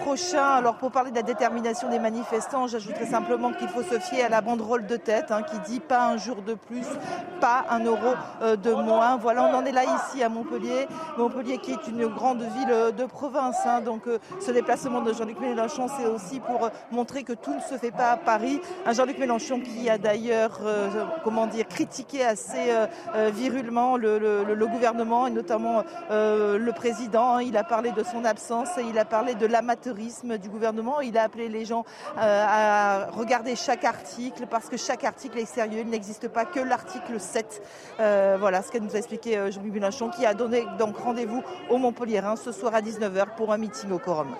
prochain. 0.00 0.44
Alors 0.44 0.76
pour 0.76 0.90
parler 0.90 1.10
de 1.10 1.16
la 1.16 1.22
détermination 1.22 1.88
des 1.88 1.98
manifestants, 1.98 2.66
j'ajouterai 2.66 3.06
simplement 3.06 3.52
qu'il 3.52 3.68
faut 3.68 3.82
se 3.82 3.98
fier 3.98 4.24
à 4.24 4.28
la 4.28 4.40
banderole 4.40 4.86
de 4.86 4.96
tête 4.96 5.30
hein, 5.30 5.42
qui 5.42 5.58
dit 5.70 5.80
pas 5.80 6.08
un 6.08 6.16
jour 6.16 6.42
de 6.42 6.54
plus, 6.54 6.86
pas 7.40 7.64
un 7.70 7.84
euro 7.84 8.14
de 8.42 8.72
moins. 8.72 9.16
Voilà, 9.16 9.44
on 9.44 9.56
en 9.56 9.64
est 9.64 9.72
là 9.72 9.82
ici 9.84 10.22
à 10.22 10.28
Montpellier. 10.28 10.86
Montpellier 11.18 11.58
qui 11.58 11.72
est 11.72 11.88
une 11.88 12.06
grande 12.06 12.42
ville 12.42 12.94
de 12.96 13.04
province. 13.04 13.56
Hein, 13.66 13.80
donc 13.80 14.02
ce 14.40 14.50
déplacement 14.50 15.02
de 15.02 15.12
Jean-Luc 15.12 15.40
Mélenchon, 15.40 15.86
c'est 15.98 16.06
aussi 16.06 16.40
pour 16.40 16.70
montrer 16.90 16.99
que 17.04 17.32
tout 17.32 17.54
ne 17.54 17.60
se 17.60 17.76
fait 17.78 17.90
pas 17.90 18.12
à 18.12 18.16
Paris. 18.16 18.60
Un 18.86 18.92
Jean-Luc 18.92 19.18
Mélenchon 19.18 19.60
qui 19.60 19.88
a 19.88 19.98
d'ailleurs, 19.98 20.60
euh, 20.64 20.88
comment 21.24 21.46
dire, 21.46 21.66
critiqué 21.66 22.24
assez 22.24 22.70
euh, 22.70 22.86
euh, 23.14 23.30
virulement 23.32 23.96
le, 23.96 24.66
gouvernement 24.70 25.26
et 25.26 25.30
notamment 25.30 25.82
le 26.10 26.70
président. 26.70 27.38
Il 27.38 27.56
a 27.56 27.64
parlé 27.64 27.90
de 27.90 28.04
son 28.04 28.24
absence 28.24 28.68
il 28.78 28.98
a 28.98 29.04
parlé 29.04 29.34
de 29.34 29.46
l'amateurisme 29.46 30.38
du 30.38 30.48
gouvernement. 30.48 31.00
Il 31.00 31.18
a 31.18 31.24
appelé 31.24 31.48
les 31.48 31.64
gens 31.64 31.84
à 32.16 33.06
regarder 33.12 33.56
chaque 33.56 33.84
article 33.84 34.46
parce 34.48 34.68
que 34.68 34.76
chaque 34.76 35.04
article 35.04 35.38
est 35.38 35.46
sérieux. 35.46 35.80
Il 35.80 35.88
n'existe 35.88 36.28
pas 36.28 36.44
que 36.44 36.60
l'article 36.60 37.18
7. 37.18 37.62
voilà 38.38 38.62
ce 38.62 38.70
qu'a 38.70 38.80
nous 38.80 38.94
a 38.94 38.98
expliqué 38.98 39.50
Jean-Luc 39.50 39.72
Mélenchon 39.72 40.10
qui 40.10 40.24
a 40.24 40.34
donné 40.34 40.66
donc 40.78 40.96
rendez-vous 40.98 41.42
au 41.68 41.78
Montpellier 41.78 42.20
ce 42.36 42.52
soir 42.52 42.74
à 42.74 42.80
19h 42.80 43.34
pour 43.36 43.52
un 43.52 43.58
meeting 43.58 43.90
au 43.90 43.98
Corum. 43.98 44.34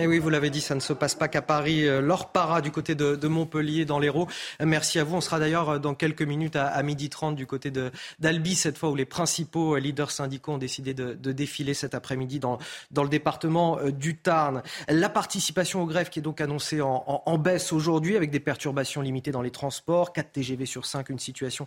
Et 0.00 0.04
eh 0.04 0.06
oui, 0.06 0.18
vous 0.18 0.30
l'avez 0.30 0.48
dit, 0.48 0.62
ça 0.62 0.74
ne 0.74 0.80
se 0.80 0.94
passe 0.94 1.14
pas 1.14 1.28
qu'à 1.28 1.42
Paris. 1.42 1.86
Euh, 1.86 2.00
L'or 2.00 2.32
para 2.32 2.62
du 2.62 2.70
côté 2.70 2.94
de, 2.94 3.28
Montpellier, 3.28 3.84
dans 3.84 3.98
l'Hérault. 3.98 4.28
Merci 4.58 4.98
à 4.98 5.04
vous. 5.04 5.14
On 5.16 5.20
sera 5.20 5.38
d'ailleurs 5.38 5.68
euh, 5.68 5.78
dans 5.78 5.92
quelques 5.92 6.22
minutes 6.22 6.56
à, 6.56 6.82
midi 6.82 7.10
30 7.10 7.36
du 7.36 7.46
côté 7.46 7.70
d'Albi, 8.18 8.54
cette 8.54 8.78
fois 8.78 8.88
où 8.88 8.94
les 8.94 9.04
principaux 9.04 9.76
euh, 9.76 9.78
leaders 9.78 10.10
syndicaux 10.10 10.52
ont 10.52 10.58
décidé 10.58 10.94
de, 10.94 11.12
défiler 11.32 11.74
cet 11.74 11.94
après-midi 11.94 12.40
dans, 12.40 12.56
le 12.96 13.08
département 13.10 13.78
du 13.90 14.16
Tarn. 14.16 14.62
La 14.88 15.10
participation 15.10 15.82
aux 15.82 15.86
grèves 15.86 16.08
qui 16.08 16.20
est 16.20 16.22
donc 16.22 16.40
annoncée 16.40 16.80
en, 16.80 17.38
baisse 17.38 17.70
aujourd'hui 17.70 18.16
avec 18.16 18.30
des 18.30 18.40
perturbations 18.40 19.02
limitées 19.02 19.32
dans 19.32 19.42
les 19.42 19.50
transports, 19.50 20.14
4 20.14 20.32
TGV 20.32 20.64
sur 20.64 20.86
5, 20.86 21.10
une 21.10 21.18
situation 21.18 21.66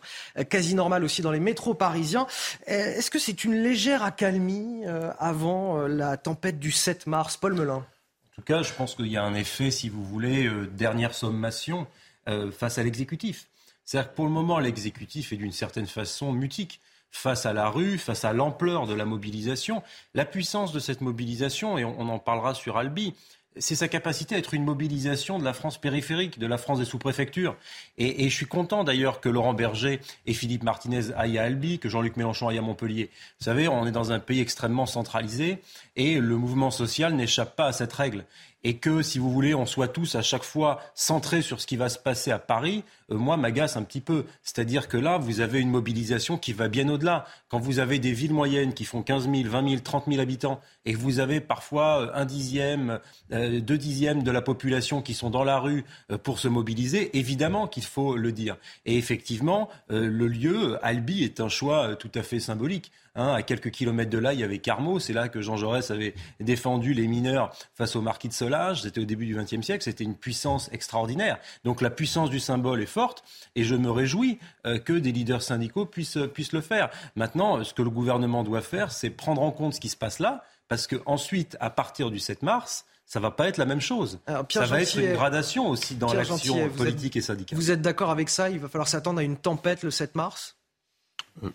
quasi 0.49 0.73
normale 0.73 1.03
aussi 1.03 1.21
dans 1.21 1.31
les 1.31 1.39
métros 1.39 1.75
parisiens. 1.75 2.25
Est-ce 2.65 3.11
que 3.11 3.19
c'est 3.19 3.43
une 3.43 3.53
légère 3.53 4.01
accalmie 4.01 4.85
avant 5.19 5.87
la 5.87 6.17
tempête 6.17 6.57
du 6.57 6.71
7 6.71 7.05
mars? 7.05 7.37
Paul 7.37 7.53
Melun 7.53 7.75
en 7.75 8.02
tout 8.35 8.41
cas, 8.41 8.63
je 8.63 8.73
pense 8.73 8.95
qu'il 8.95 9.07
y 9.07 9.17
a 9.17 9.23
un 9.23 9.35
effet, 9.35 9.71
si 9.71 9.89
vous 9.89 10.03
voulez, 10.03 10.47
euh, 10.47 10.67
dernière 10.67 11.13
sommation 11.13 11.87
euh, 12.27 12.51
face 12.51 12.77
à 12.77 12.83
l'exécutif. 12.83 13.47
C'est-à-dire 13.85 14.11
que 14.11 14.15
pour 14.15 14.25
le 14.25 14.31
moment, 14.31 14.59
l'exécutif 14.59 15.33
est 15.33 15.37
d'une 15.37 15.51
certaine 15.51 15.87
façon 15.87 16.31
mutique 16.31 16.79
face 17.11 17.45
à 17.45 17.53
la 17.53 17.69
rue, 17.69 17.97
face 17.97 18.25
à 18.25 18.33
l'ampleur 18.33 18.87
de 18.87 18.93
la 18.93 19.05
mobilisation. 19.05 19.83
La 20.13 20.25
puissance 20.25 20.71
de 20.71 20.79
cette 20.79 21.01
mobilisation, 21.01 21.77
et 21.77 21.85
on 21.85 22.09
en 22.09 22.17
parlera 22.17 22.55
sur 22.55 22.77
Albi, 22.77 23.13
c'est 23.57 23.75
sa 23.75 23.87
capacité 23.87 24.35
à 24.35 24.37
être 24.37 24.53
une 24.53 24.63
mobilisation 24.63 25.39
de 25.39 25.43
la 25.43 25.53
France 25.53 25.79
périphérique, 25.79 26.39
de 26.39 26.47
la 26.47 26.57
France 26.57 26.79
des 26.79 26.85
sous-préfectures. 26.85 27.55
Et, 27.97 28.29
je 28.29 28.35
suis 28.35 28.45
content 28.45 28.83
d'ailleurs 28.83 29.19
que 29.19 29.29
Laurent 29.29 29.53
Berger 29.53 29.99
et 30.25 30.33
Philippe 30.33 30.63
Martinez 30.63 31.13
aillent 31.15 31.37
à 31.37 31.43
Albi, 31.43 31.79
que 31.79 31.89
Jean-Luc 31.89 32.17
Mélenchon 32.17 32.47
aille 32.47 32.57
à 32.57 32.61
Montpellier. 32.61 33.09
Vous 33.39 33.45
savez, 33.45 33.67
on 33.67 33.85
est 33.85 33.91
dans 33.91 34.11
un 34.11 34.19
pays 34.19 34.41
extrêmement 34.41 34.85
centralisé 34.85 35.59
et 35.95 36.19
le 36.19 36.37
mouvement 36.37 36.71
social 36.71 37.13
n'échappe 37.13 37.55
pas 37.55 37.67
à 37.67 37.73
cette 37.73 37.93
règle 37.93 38.25
et 38.63 38.77
que, 38.77 39.01
si 39.01 39.19
vous 39.19 39.29
voulez, 39.31 39.53
on 39.53 39.65
soit 39.65 39.89
tous 39.89 40.15
à 40.15 40.21
chaque 40.21 40.43
fois 40.43 40.79
centrés 40.95 41.41
sur 41.41 41.59
ce 41.59 41.67
qui 41.67 41.75
va 41.75 41.89
se 41.89 41.99
passer 41.99 42.31
à 42.31 42.39
Paris, 42.39 42.83
euh, 43.11 43.17
moi, 43.17 43.35
m'agace 43.35 43.75
un 43.75 43.83
petit 43.83 43.99
peu. 43.99 44.25
C'est-à-dire 44.41 44.87
que 44.87 44.97
là, 44.97 45.17
vous 45.17 45.41
avez 45.41 45.59
une 45.59 45.69
mobilisation 45.69 46.37
qui 46.37 46.53
va 46.53 46.69
bien 46.69 46.87
au-delà. 46.89 47.25
Quand 47.49 47.59
vous 47.59 47.79
avez 47.79 47.99
des 47.99 48.13
villes 48.13 48.33
moyennes 48.33 48.73
qui 48.73 48.85
font 48.85 49.03
15 49.03 49.29
000, 49.29 49.49
20 49.49 49.69
000, 49.69 49.81
30 49.81 50.05
000 50.07 50.21
habitants, 50.21 50.61
et 50.85 50.93
que 50.93 50.97
vous 50.97 51.19
avez 51.19 51.41
parfois 51.41 52.01
euh, 52.01 52.11
un 52.13 52.25
dixième, 52.25 52.99
euh, 53.31 53.59
deux 53.59 53.77
dixièmes 53.77 54.23
de 54.23 54.31
la 54.31 54.41
population 54.41 55.01
qui 55.01 55.13
sont 55.13 55.29
dans 55.29 55.43
la 55.43 55.59
rue 55.59 55.83
pour 56.23 56.39
se 56.39 56.47
mobiliser, 56.47 57.17
évidemment 57.17 57.67
qu'il 57.67 57.83
faut 57.83 58.15
le 58.15 58.31
dire. 58.31 58.57
Et 58.85 58.97
effectivement, 58.97 59.69
le 59.89 60.27
lieu, 60.27 60.77
Albi, 60.83 61.23
est 61.23 61.39
un 61.39 61.49
choix 61.49 61.95
tout 61.95 62.11
à 62.15 62.23
fait 62.23 62.39
symbolique. 62.39 62.91
Hein, 63.15 63.33
à 63.33 63.43
quelques 63.43 63.69
kilomètres 63.69 64.09
de 64.09 64.17
là, 64.17 64.33
il 64.33 64.39
y 64.39 64.43
avait 64.43 64.57
Carmaux. 64.57 64.99
C'est 64.99 65.13
là 65.13 65.29
que 65.29 65.39
Jean 65.41 65.55
Jaurès 65.55 65.91
avait 65.91 66.15
défendu 66.39 66.93
les 66.93 67.07
mineurs 67.07 67.55
face 67.75 67.95
au 67.95 68.01
marquis 68.01 68.27
de 68.27 68.33
Solage. 68.33 68.81
C'était 68.81 69.01
au 69.01 69.05
début 69.05 69.27
du 69.27 69.35
XXe 69.35 69.61
siècle. 69.61 69.83
C'était 69.83 70.03
une 70.03 70.15
puissance 70.15 70.69
extraordinaire. 70.71 71.37
Donc 71.63 71.81
la 71.81 71.91
puissance 71.91 72.31
du 72.31 72.39
symbole 72.39 72.81
est 72.81 72.87
forte 72.87 73.23
et 73.55 73.63
je 73.63 73.75
me 73.75 73.91
réjouis 73.91 74.39
euh, 74.65 74.79
que 74.79 74.93
des 74.93 75.11
leaders 75.11 75.43
syndicaux 75.43 75.85
puissent, 75.85 76.17
puissent 76.33 76.53
le 76.53 76.61
faire. 76.61 76.89
Maintenant, 77.15 77.63
ce 77.63 77.73
que 77.73 77.83
le 77.83 77.91
gouvernement 77.91 78.43
doit 78.43 78.61
faire, 78.61 78.91
c'est 78.91 79.11
prendre 79.11 79.43
en 79.43 79.51
compte 79.51 79.75
ce 79.75 79.79
qui 79.79 79.89
se 79.89 79.97
passe 79.97 80.17
là 80.17 80.43
parce 80.67 80.87
que 80.87 80.95
ensuite, 81.05 81.55
à 81.59 81.69
partir 81.69 82.09
du 82.09 82.17
7 82.17 82.41
mars, 82.41 82.85
ça 83.05 83.19
va 83.19 83.29
pas 83.29 83.47
être 83.47 83.57
la 83.57 83.65
même 83.65 83.81
chose. 83.81 84.19
ça 84.49 84.65
va 84.65 84.81
être 84.81 84.97
une 84.97 85.13
gradation 85.13 85.69
aussi 85.69 85.95
dans 85.95 86.11
l'action 86.13 86.69
politique 86.69 87.15
et 87.15 87.21
syndicale. 87.21 87.59
Vous 87.59 87.69
êtes 87.69 87.81
d'accord 87.81 88.09
avec 88.09 88.29
ça? 88.29 88.49
Il 88.49 88.59
va 88.59 88.69
falloir 88.69 88.87
s'attendre 88.87 89.19
à 89.19 89.23
une 89.23 89.37
tempête 89.37 89.83
le 89.83 89.91
7 89.91 90.15
mars? 90.15 90.55
euh, 90.55 90.62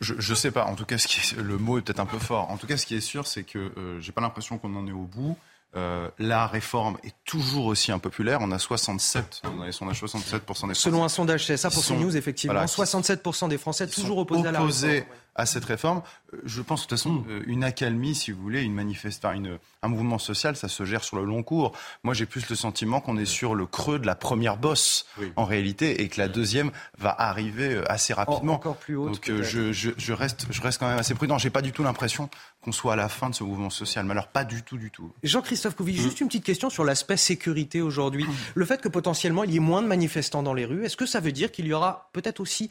je, 0.00 0.14
ne 0.14 0.36
sais 0.36 0.50
pas. 0.50 0.64
En 0.64 0.74
tout 0.74 0.84
cas, 0.84 0.98
ce 0.98 1.06
qui 1.06 1.20
est, 1.20 1.38
le 1.40 1.56
mot 1.58 1.78
est 1.78 1.82
peut-être 1.82 2.00
un 2.00 2.06
peu 2.06 2.18
fort. 2.18 2.50
En 2.50 2.56
tout 2.56 2.66
cas, 2.66 2.76
ce 2.76 2.86
qui 2.86 2.96
est 2.96 3.00
sûr, 3.00 3.26
c'est 3.26 3.44
que 3.44 3.58
euh, 3.58 4.00
j'ai 4.00 4.12
pas 4.12 4.20
l'impression 4.20 4.58
qu'on 4.58 4.74
en 4.74 4.86
est 4.86 4.92
au 4.92 5.04
bout. 5.04 5.36
Euh, 5.76 6.08
la 6.18 6.46
réforme 6.46 6.96
est 7.04 7.14
toujours 7.24 7.66
aussi 7.66 7.92
impopulaire. 7.92 8.38
On 8.40 8.50
a 8.50 8.58
67, 8.58 9.42
on 9.44 9.60
a, 9.60 9.70
67 9.70 10.40
des 10.40 10.54
Français. 10.54 10.74
Selon 10.74 11.04
un 11.04 11.10
sondage 11.10 11.46
CSA 11.46 11.70
pour 11.70 11.84
CNews, 11.84 12.16
effectivement, 12.16 12.64
67% 12.64 13.48
des 13.48 13.58
Français 13.58 13.86
toujours 13.86 14.18
opposés, 14.18 14.48
à 14.48 14.52
la 14.52 14.60
réforme 14.60 15.04
à 15.38 15.46
cette 15.46 15.64
réforme. 15.64 16.02
Euh, 16.32 16.38
je 16.44 16.62
pense 16.62 16.80
de 16.80 16.84
toute 16.84 16.98
façon, 16.98 17.24
euh, 17.28 17.42
une 17.46 17.64
accalmie, 17.64 18.14
si 18.14 18.30
vous 18.30 18.40
voulez, 18.40 18.62
une 18.62 18.74
manifestation, 18.74 19.36
une, 19.36 19.58
un 19.82 19.88
mouvement 19.88 20.18
social, 20.18 20.56
ça 20.56 20.68
se 20.68 20.84
gère 20.84 21.04
sur 21.04 21.16
le 21.16 21.24
long 21.24 21.42
cours. 21.42 21.72
Moi, 22.02 22.14
j'ai 22.14 22.26
plus 22.26 22.48
le 22.48 22.56
sentiment 22.56 23.00
qu'on 23.00 23.16
est 23.16 23.24
sur 23.24 23.54
le 23.54 23.66
creux 23.66 23.98
de 23.98 24.06
la 24.06 24.14
première 24.14 24.56
bosse, 24.56 25.06
en 25.36 25.44
réalité, 25.44 26.02
et 26.02 26.08
que 26.08 26.20
la 26.20 26.28
deuxième 26.28 26.70
va 26.98 27.14
arriver 27.18 27.74
euh, 27.74 27.90
assez 27.90 28.12
rapidement. 28.12 28.54
encore 28.54 28.76
plus 28.76 28.96
haut. 28.96 29.08
Donc, 29.08 29.24
je, 29.26 29.72
je, 29.72 29.90
je, 29.96 30.12
reste, 30.12 30.46
je 30.50 30.60
reste 30.60 30.78
quand 30.78 30.88
même 30.88 30.98
assez 30.98 31.14
prudent. 31.14 31.38
J'ai 31.38 31.50
pas 31.50 31.62
du 31.62 31.72
tout 31.72 31.82
l'impression 31.82 32.28
qu'on 32.62 32.72
soit 32.72 32.94
à 32.94 32.96
la 32.96 33.08
fin 33.08 33.30
de 33.30 33.34
ce 33.34 33.44
mouvement 33.44 33.70
social. 33.70 34.04
Mais 34.04 34.12
alors, 34.12 34.28
pas 34.28 34.44
du 34.44 34.62
tout, 34.62 34.76
du 34.76 34.90
tout. 34.90 35.12
Jean-Christophe 35.22 35.76
Couvi, 35.76 35.94
mmh. 35.94 36.02
juste 36.02 36.20
une 36.20 36.26
petite 36.28 36.44
question 36.44 36.70
sur 36.70 36.84
l'aspect 36.84 37.16
sécurité 37.16 37.80
aujourd'hui. 37.80 38.24
Mmh. 38.24 38.34
Le 38.54 38.64
fait 38.64 38.80
que 38.80 38.88
potentiellement 38.88 39.44
il 39.44 39.52
y 39.52 39.56
ait 39.56 39.60
moins 39.60 39.82
de 39.82 39.86
manifestants 39.86 40.42
dans 40.42 40.54
les 40.54 40.64
rues, 40.64 40.84
est-ce 40.84 40.96
que 40.96 41.06
ça 41.06 41.20
veut 41.20 41.32
dire 41.32 41.52
qu'il 41.52 41.66
y 41.66 41.72
aura 41.72 42.10
peut-être 42.12 42.40
aussi 42.40 42.70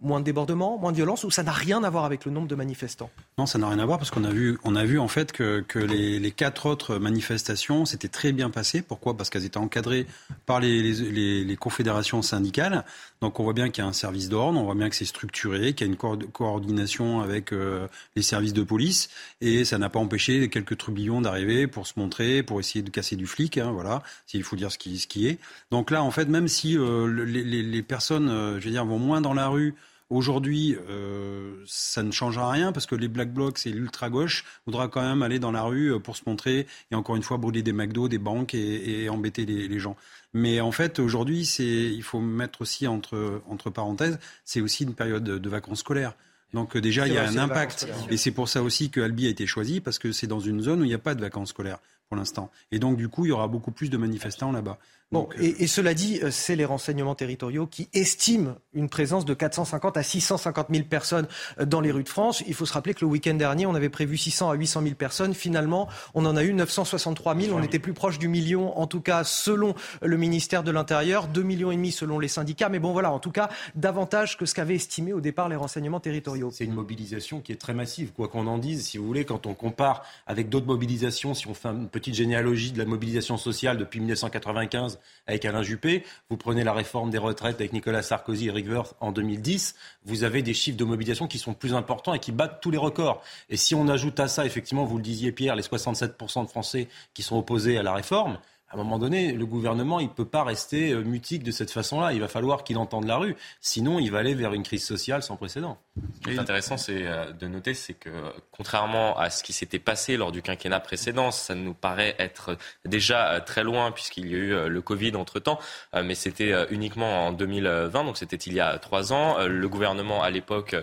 moins 0.00 0.20
de 0.20 0.24
débordements, 0.24 0.78
moins 0.78 0.90
de 0.90 0.96
violence, 0.96 1.24
ou 1.24 1.30
ça 1.30 1.42
n'a 1.42 1.52
rien 1.52 1.84
à 1.84 1.90
voir 1.90 2.04
avec 2.04 2.24
le 2.24 2.32
nombre 2.32 2.48
de 2.48 2.54
manifestants? 2.54 2.89
Non, 3.38 3.46
ça 3.46 3.58
n'a 3.58 3.68
rien 3.68 3.78
à 3.78 3.86
voir 3.86 3.98
parce 3.98 4.10
qu'on 4.10 4.24
a 4.24 4.30
vu, 4.30 4.58
on 4.64 4.76
a 4.76 4.84
vu 4.84 4.98
en 4.98 5.08
fait 5.08 5.32
que, 5.32 5.64
les, 5.78 6.30
quatre 6.30 6.66
autres 6.66 6.98
manifestations 6.98 7.84
s'étaient 7.86 8.08
très 8.08 8.32
bien 8.32 8.50
passées. 8.50 8.82
Pourquoi? 8.82 9.16
Parce 9.16 9.30
qu'elles 9.30 9.44
étaient 9.44 9.58
encadrées 9.58 10.06
par 10.46 10.60
les, 10.60 11.56
confédérations 11.58 12.22
syndicales. 12.22 12.84
Donc 13.20 13.40
on 13.40 13.44
voit 13.44 13.52
bien 13.52 13.68
qu'il 13.68 13.82
y 13.82 13.86
a 13.86 13.88
un 13.88 13.92
service 13.92 14.28
d'ordre, 14.28 14.58
on 14.58 14.64
voit 14.64 14.74
bien 14.74 14.88
que 14.88 14.96
c'est 14.96 15.04
structuré, 15.04 15.74
qu'il 15.74 15.86
y 15.86 15.90
a 15.90 15.92
une 15.92 15.96
coordination 16.32 17.20
avec 17.20 17.52
euh, 17.52 17.86
les 18.16 18.22
services 18.22 18.52
de 18.52 18.62
police 18.62 19.10
et 19.40 19.64
ça 19.64 19.78
n'a 19.78 19.88
pas 19.88 19.98
empêché 19.98 20.48
quelques 20.48 20.78
trubillons 20.78 21.20
d'arriver 21.20 21.66
pour 21.66 21.86
se 21.86 21.98
montrer, 21.98 22.42
pour 22.42 22.60
essayer 22.60 22.82
de 22.82 22.90
casser 22.90 23.16
du 23.16 23.26
flic. 23.26 23.58
Hein, 23.58 23.70
voilà, 23.72 24.02
s'il 24.26 24.42
faut 24.42 24.56
dire 24.56 24.72
ce 24.72 24.78
qui, 24.78 25.26
est. 25.26 25.38
Donc 25.70 25.90
là, 25.90 26.02
en 26.02 26.10
fait, 26.10 26.26
même 26.26 26.48
si 26.48 26.76
euh, 26.78 27.06
les, 27.24 27.42
les, 27.44 27.82
personnes, 27.82 28.28
euh, 28.28 28.60
je 28.60 28.64
veux 28.66 28.70
dire, 28.70 28.84
vont 28.84 28.98
moins 28.98 29.20
dans 29.20 29.34
la 29.34 29.48
rue 29.48 29.74
Aujourd'hui, 30.10 30.76
euh, 30.88 31.62
ça 31.66 32.02
ne 32.02 32.10
changera 32.10 32.50
rien 32.50 32.72
parce 32.72 32.86
que 32.86 32.96
les 32.96 33.06
Black 33.06 33.32
Blocs 33.32 33.64
et 33.64 33.70
l'ultra-gauche 33.70 34.44
voudra 34.66 34.88
quand 34.88 35.02
même 35.02 35.22
aller 35.22 35.38
dans 35.38 35.52
la 35.52 35.62
rue 35.62 35.94
euh, 35.94 35.98
pour 36.00 36.16
se 36.16 36.22
montrer 36.26 36.66
et 36.90 36.96
encore 36.96 37.14
une 37.14 37.22
fois 37.22 37.38
brûler 37.38 37.62
des 37.62 37.72
McDo, 37.72 38.08
des 38.08 38.18
banques 38.18 38.52
et, 38.54 39.08
embêter 39.08 39.46
les, 39.46 39.78
gens. 39.78 39.96
Mais 40.34 40.60
en 40.60 40.72
fait, 40.72 40.98
aujourd'hui, 40.98 41.46
c'est, 41.46 41.64
il 41.64 42.02
faut 42.02 42.20
mettre 42.20 42.60
aussi 42.62 42.88
entre, 42.88 43.40
entre 43.48 43.70
parenthèses, 43.70 44.18
c'est 44.44 44.60
aussi 44.60 44.82
une 44.82 44.94
période 44.94 45.24
de 45.24 45.48
vacances 45.48 45.78
scolaires. 45.78 46.14
Donc 46.52 46.76
euh, 46.76 46.80
déjà, 46.80 47.06
il 47.06 47.14
y 47.14 47.18
a 47.18 47.28
un 47.28 47.36
impact. 47.36 47.88
Et 48.10 48.16
c'est 48.16 48.30
pour 48.30 48.48
ça 48.48 48.62
aussi 48.62 48.90
que 48.90 49.00
Albi 49.00 49.26
a 49.26 49.30
été 49.30 49.46
choisi, 49.46 49.80
parce 49.80 49.98
que 49.98 50.12
c'est 50.12 50.26
dans 50.26 50.40
une 50.40 50.60
zone 50.60 50.80
où 50.80 50.84
il 50.84 50.88
n'y 50.88 50.94
a 50.94 50.98
pas 50.98 51.14
de 51.14 51.20
vacances 51.20 51.50
scolaires 51.50 51.78
pour 52.08 52.16
l'instant. 52.16 52.50
Et 52.72 52.78
donc, 52.78 52.96
du 52.96 53.08
coup, 53.08 53.24
il 53.24 53.28
y 53.28 53.32
aura 53.32 53.46
beaucoup 53.46 53.70
plus 53.70 53.90
de 53.90 53.96
manifestants 53.96 54.50
là-bas. 54.50 54.78
Bon, 55.12 55.28
et, 55.40 55.66
cela 55.66 55.92
dit, 55.92 56.20
euh, 56.22 56.30
c'est 56.30 56.54
les 56.54 56.64
renseignements 56.64 57.16
territoriaux 57.16 57.66
qui 57.66 57.88
estiment 57.92 58.54
une 58.74 58.88
présence 58.88 59.24
de 59.24 59.34
450 59.34 59.96
à 59.96 60.04
650 60.04 60.68
000 60.70 60.84
personnes 60.84 61.26
euh, 61.58 61.64
dans 61.64 61.80
les 61.80 61.90
rues 61.90 62.04
de 62.04 62.08
France. 62.08 62.44
Il 62.46 62.54
faut 62.54 62.64
se 62.64 62.72
rappeler 62.72 62.94
que 62.94 63.00
le 63.00 63.08
week-end 63.08 63.34
dernier, 63.34 63.66
on 63.66 63.74
avait 63.74 63.88
prévu 63.88 64.16
600 64.16 64.50
à 64.50 64.54
800 64.54 64.82
000 64.82 64.94
personnes. 64.94 65.34
Finalement, 65.34 65.88
on 66.14 66.24
en 66.26 66.36
a 66.36 66.44
eu 66.44 66.52
963 66.52 67.36
000. 67.36 67.58
On 67.58 67.60
était 67.64 67.80
plus 67.80 67.92
proche 67.92 68.20
du 68.20 68.28
million, 68.28 68.78
en 68.78 68.86
tout 68.86 69.00
cas 69.00 69.24
selon 69.24 69.74
le 70.00 70.16
ministère 70.16 70.62
de 70.62 70.70
l'Intérieur, 70.70 71.26
2 71.26 71.42
millions 71.42 71.72
et 71.72 71.76
demi 71.76 71.90
selon 71.90 72.20
les 72.20 72.28
syndicats. 72.28 72.68
Mais 72.68 72.78
bon, 72.78 72.92
voilà, 72.92 73.10
en 73.10 73.18
tout 73.18 73.32
cas, 73.32 73.50
davantage 73.74 74.38
que 74.38 74.46
ce 74.46 74.54
qu'avaient 74.54 74.76
estimé 74.76 75.12
au 75.12 75.20
départ 75.20 75.48
les 75.48 75.56
renseignements 75.56 75.98
territoriaux. 75.98 76.52
C'est 76.52 76.66
une 76.66 76.74
mobilisation 76.74 77.40
qui 77.40 77.50
est 77.50 77.60
très 77.60 77.74
massive, 77.74 78.12
quoi 78.12 78.28
qu'on 78.28 78.46
en 78.46 78.58
dise. 78.58 78.86
Si 78.86 78.96
vous 78.96 79.08
voulez, 79.08 79.24
quand 79.24 79.48
on 79.48 79.54
compare 79.54 80.04
avec 80.28 80.48
d'autres 80.48 80.68
mobilisations, 80.68 81.34
si 81.34 81.48
on 81.48 81.54
fait 81.54 81.70
une 81.70 81.88
petite 81.88 82.14
généalogie 82.14 82.70
de 82.70 82.78
la 82.78 82.84
mobilisation 82.84 83.36
sociale 83.38 83.76
depuis 83.76 83.98
1995 83.98 84.99
avec 85.26 85.44
Alain 85.44 85.62
Juppé, 85.62 86.04
vous 86.28 86.36
prenez 86.36 86.64
la 86.64 86.72
réforme 86.72 87.10
des 87.10 87.18
retraites 87.18 87.56
avec 87.56 87.72
Nicolas 87.72 88.02
Sarkozy 88.02 88.48
et 88.48 88.50
Rick 88.50 88.68
Wirth 88.68 88.94
en 89.00 89.12
2010, 89.12 89.74
vous 90.04 90.24
avez 90.24 90.42
des 90.42 90.54
chiffres 90.54 90.78
de 90.78 90.84
mobilisation 90.84 91.26
qui 91.26 91.38
sont 91.38 91.54
plus 91.54 91.74
importants 91.74 92.14
et 92.14 92.18
qui 92.18 92.32
battent 92.32 92.60
tous 92.60 92.70
les 92.70 92.78
records. 92.78 93.22
Et 93.48 93.56
si 93.56 93.74
on 93.74 93.88
ajoute 93.88 94.18
à 94.20 94.28
ça, 94.28 94.46
effectivement, 94.46 94.84
vous 94.84 94.96
le 94.96 95.02
disiez 95.02 95.32
Pierre, 95.32 95.56
les 95.56 95.62
67% 95.62 96.44
de 96.44 96.48
Français 96.48 96.88
qui 97.14 97.22
sont 97.22 97.36
opposés 97.36 97.78
à 97.78 97.82
la 97.82 97.94
réforme, 97.94 98.38
à 98.70 98.74
un 98.74 98.76
moment 98.76 98.98
donné, 99.00 99.32
le 99.32 99.46
gouvernement, 99.46 99.98
il 99.98 100.06
ne 100.06 100.12
peut 100.12 100.24
pas 100.24 100.44
rester 100.44 100.92
euh, 100.92 101.02
mutique 101.02 101.42
de 101.42 101.50
cette 101.50 101.72
façon-là. 101.72 102.12
Il 102.12 102.20
va 102.20 102.28
falloir 102.28 102.62
qu'il 102.62 102.78
entende 102.78 103.04
la 103.04 103.16
rue. 103.16 103.34
Sinon, 103.60 103.98
il 103.98 104.12
va 104.12 104.18
aller 104.18 104.34
vers 104.34 104.52
une 104.52 104.62
crise 104.62 104.84
sociale 104.84 105.24
sans 105.24 105.36
précédent. 105.36 105.76
Ce 106.16 106.28
qui 106.28 106.34
est 106.34 106.38
intéressant 106.38 106.76
c'est 106.76 107.06
euh, 107.06 107.32
de 107.32 107.46
noter, 107.46 107.74
c'est 107.74 107.94
que 107.94 108.10
contrairement 108.50 109.18
à 109.18 109.30
ce 109.30 109.42
qui 109.42 109.52
s'était 109.52 109.78
passé 109.78 110.16
lors 110.16 110.32
du 110.32 110.42
quinquennat 110.42 110.80
précédent, 110.80 111.30
ça 111.30 111.54
nous 111.54 111.74
paraît 111.74 112.14
être 112.18 112.56
déjà 112.84 113.32
euh, 113.32 113.40
très 113.40 113.64
loin 113.64 113.92
puisqu'il 113.92 114.28
y 114.28 114.34
a 114.34 114.38
eu 114.38 114.68
le 114.68 114.82
Covid 114.82 115.16
entre-temps, 115.16 115.58
mais 115.94 116.14
c'était 116.14 116.54
uniquement 116.70 117.26
en 117.26 117.32
2020, 117.32 118.04
donc 118.04 118.16
c'était 118.16 118.36
il 118.36 118.54
y 118.54 118.60
a 118.60 118.78
trois 118.78 119.12
ans. 119.12 119.38
Le 119.46 119.68
gouvernement, 119.68 120.22
à 120.22 120.30
l'époque 120.30 120.76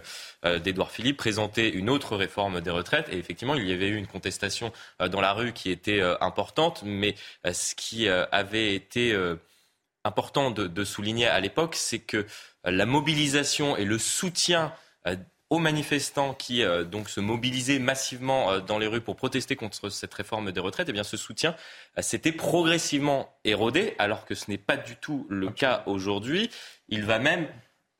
d'Édouard 0.43 0.91
Philippe, 0.91 1.17
présentait 1.17 1.69
une 1.69 1.89
autre 1.89 2.15
réforme 2.15 2.61
des 2.61 2.69
retraites. 2.69 3.09
Et 3.09 3.17
effectivement, 3.17 3.55
il 3.55 3.67
y 3.67 3.73
avait 3.73 3.87
eu 3.87 3.95
une 3.95 4.07
contestation 4.07 4.71
dans 4.99 5.21
la 5.21 5.33
rue 5.33 5.53
qui 5.53 5.71
était 5.71 6.01
importante, 6.21 6.83
mais 6.85 7.15
qui 7.77 8.09
euh, 8.09 8.25
avait 8.31 8.75
été 8.75 9.13
euh, 9.13 9.35
important 10.03 10.51
de, 10.51 10.83
souligner 10.83 11.27
à 11.27 11.39
l'époque, 11.39 11.75
c'est 11.75 11.99
que 11.99 12.17
euh, 12.17 12.25
la 12.65 12.85
mobilisation 12.85 13.77
et 13.77 13.85
le 13.85 13.97
soutien 13.97 14.73
aux 15.49 15.59
manifestants 15.59 16.33
qui 16.33 16.61
donc 16.91 17.09
se 17.09 17.21
mobilisaient 17.21 17.79
massivement 17.79 18.59
dans 18.59 18.77
les 18.77 18.87
rues 18.87 18.99
pour 18.99 19.15
protester 19.15 19.55
contre 19.55 19.89
cette 19.89 20.13
réforme 20.13 20.51
des 20.51 20.59
retraites, 20.59 20.89
eh 20.89 20.91
bien 20.91 21.05
ce 21.05 21.15
soutien 21.15 21.55
s'était 21.99 22.33
progressivement 22.33 23.33
érodé, 23.45 23.95
alors 23.97 24.25
que 24.25 24.35
ce 24.35 24.51
n'est 24.51 24.57
pas 24.57 24.75
du 24.75 24.97
tout 24.97 25.25
le 25.29 25.49
cas 25.49 25.83
aujourd'hui. 25.85 26.49
Il 26.89 27.05
va 27.05 27.19
même 27.19 27.47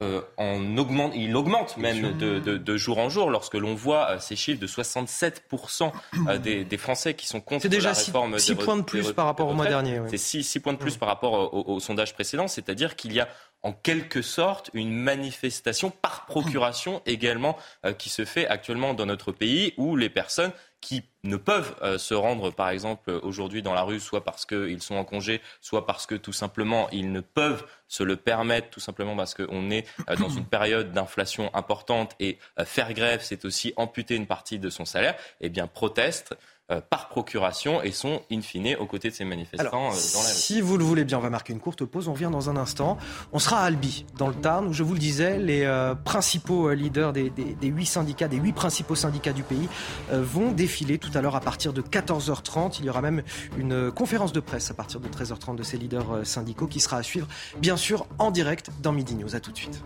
euh, 0.04 0.22
en 0.38 0.78
augmente, 0.78 1.14
il 1.16 1.36
augmente 1.36 1.76
même 1.78 2.20
de, 2.20 2.78
jour 2.78 3.00
en 3.00 3.10
jour 3.10 3.32
lorsque 3.32 3.56
l'on 3.56 3.74
voit 3.74 4.12
euh, 4.12 4.20
ces 4.20 4.36
chiffres 4.36 4.62
de 4.62 4.68
67% 4.68 5.92
euh, 6.28 6.38
des, 6.64 6.78
Français 6.78 7.16
qui 7.16 7.26
sont 7.26 7.42
contre 7.42 7.68
la 7.68 7.94
réforme. 7.94 8.38
C'est 8.38 8.50
déjà 8.50 8.60
6 8.60 8.64
points 8.64 8.78
de 8.78 8.84
plus 8.84 9.12
par 9.14 9.26
rapport 9.26 9.48
au 9.48 9.56
mois 9.56 9.66
dernier. 9.66 10.00
C'est 10.08 10.18
6, 10.18 10.60
points 10.60 10.74
de 10.74 10.78
plus 10.78 10.98
par 10.98 11.10
rapport 11.10 11.68
au, 11.68 11.80
sondage 11.80 12.14
précédent, 12.14 12.48
c'est-à-dire 12.48 12.96
qu'il 12.96 13.12
y 13.12 13.20
a 13.20 13.28
en 13.64 13.74
quelque 13.74 14.22
sorte 14.22 14.70
une 14.74 14.94
manifestation 14.94 15.90
par 15.90 16.26
procuration 16.26 17.02
également 17.06 17.58
qui 17.98 18.10
se 18.10 18.26
fait 18.26 18.48
actuellement 18.48 18.94
dans 18.94 19.06
notre 19.06 19.32
pays 19.32 19.74
où 19.78 19.96
les 19.96 20.10
personnes 20.10 20.52
qui 20.82 21.04
ne 21.24 21.38
peuvent 21.38 21.76
euh, 21.82 21.98
se 21.98 22.14
rendre, 22.14 22.52
par 22.52 22.70
exemple, 22.70 23.12
aujourd'hui 23.24 23.62
dans 23.62 23.74
la 23.74 23.82
rue, 23.82 24.00
soit 24.00 24.24
parce 24.24 24.46
qu'ils 24.46 24.82
sont 24.82 24.96
en 24.96 25.04
congé, 25.04 25.42
soit 25.60 25.86
parce 25.86 26.06
que 26.06 26.16
tout 26.16 26.34
simplement 26.34 26.88
ils 26.92 27.12
ne 27.12 27.20
peuvent 27.20 27.66
se 27.88 28.04
le 28.04 28.16
permettre, 28.16 28.70
tout 28.70 28.80
simplement 28.80 29.16
parce 29.16 29.34
qu'on 29.34 29.70
est 29.72 29.86
euh, 30.10 30.16
dans 30.16 30.30
une 30.30 30.46
période 30.50 30.92
d'inflation 30.92 31.54
importante 31.56 32.16
et 32.20 32.38
euh, 32.60 32.66
faire 32.66 32.94
grève, 32.94 33.22
c'est 33.24 33.46
aussi 33.46 33.74
amputer 33.76 34.16
une 34.16 34.28
partie 34.28 34.60
de 34.60 34.70
son 34.70 34.86
salaire, 34.86 35.16
eh 35.42 35.50
bien 35.50 35.68
protestent 35.68 36.34
euh, 36.34 36.57
par 36.90 37.08
procuration 37.08 37.82
et 37.82 37.92
sont 37.92 38.22
in 38.32 38.42
fine 38.42 38.76
aux 38.80 38.86
côtés 38.86 39.10
de 39.10 39.16
ces 39.16 39.24
manifestants 39.24 39.66
euh, 39.66 40.14
dans 40.14 40.22
la 40.22 40.30
rue. 40.30 40.36
Si 40.36 40.60
vous 40.60 40.78
le 40.78 40.84
voulez 40.84 41.06
bien, 41.06 41.18
on 41.18 41.22
va 41.22 41.30
marquer 41.30 41.54
une 41.54 41.60
courte 41.60 41.86
pause. 41.86 42.08
On 42.10 42.14
revient 42.14 42.30
dans 42.32 42.50
un 42.50 42.58
instant. 42.58 42.98
On 43.32 43.40
sera 43.40 43.62
à 43.62 43.64
Albi, 43.64 44.06
dans 44.18 44.28
le 44.28 44.34
Tarn, 44.34 44.68
où 44.68 44.74
je 44.74 44.84
vous 44.84 44.94
le 44.94 45.00
disais, 45.00 45.38
les 45.38 45.64
euh, 45.64 45.96
principaux 45.96 46.72
leaders 46.74 47.14
des, 47.14 47.32
huit 47.64 47.86
syndicats, 47.86 48.28
des 48.28 48.38
huit 48.38 48.54
principaux 48.54 48.96
syndicats 48.96 49.34
du 49.34 49.44
pays, 49.44 49.70
vont 50.12 50.52
défiler 50.52 50.98
tout 50.98 51.12
à 51.14 51.22
l'heure 51.22 51.36
à 51.36 51.42
partir 51.42 51.74
de 51.74 51.82
14h30. 51.82 52.78
Il 52.80 52.86
y 52.86 52.90
aura 52.90 53.02
même 53.02 53.24
une 53.58 53.92
conférence 53.92 54.34
de 54.34 54.40
presse 54.40 54.70
à 54.70 54.74
partir 54.74 55.00
de 55.00 55.08
13h30 55.08 55.56
de 55.56 55.64
ces 55.64 55.78
leaders 55.78 56.26
syndicaux 56.26 56.68
qui 56.68 56.80
sera 56.80 56.98
à 56.98 57.04
suivre, 57.04 57.28
bien 57.60 57.78
sûr, 57.78 58.06
en 58.20 58.32
direct 58.32 58.72
dans 58.82 58.92
Midi 58.92 59.16
News. 59.16 59.36
À 59.36 59.40
tout 59.40 59.52
de 59.52 59.58
suite. 59.58 59.82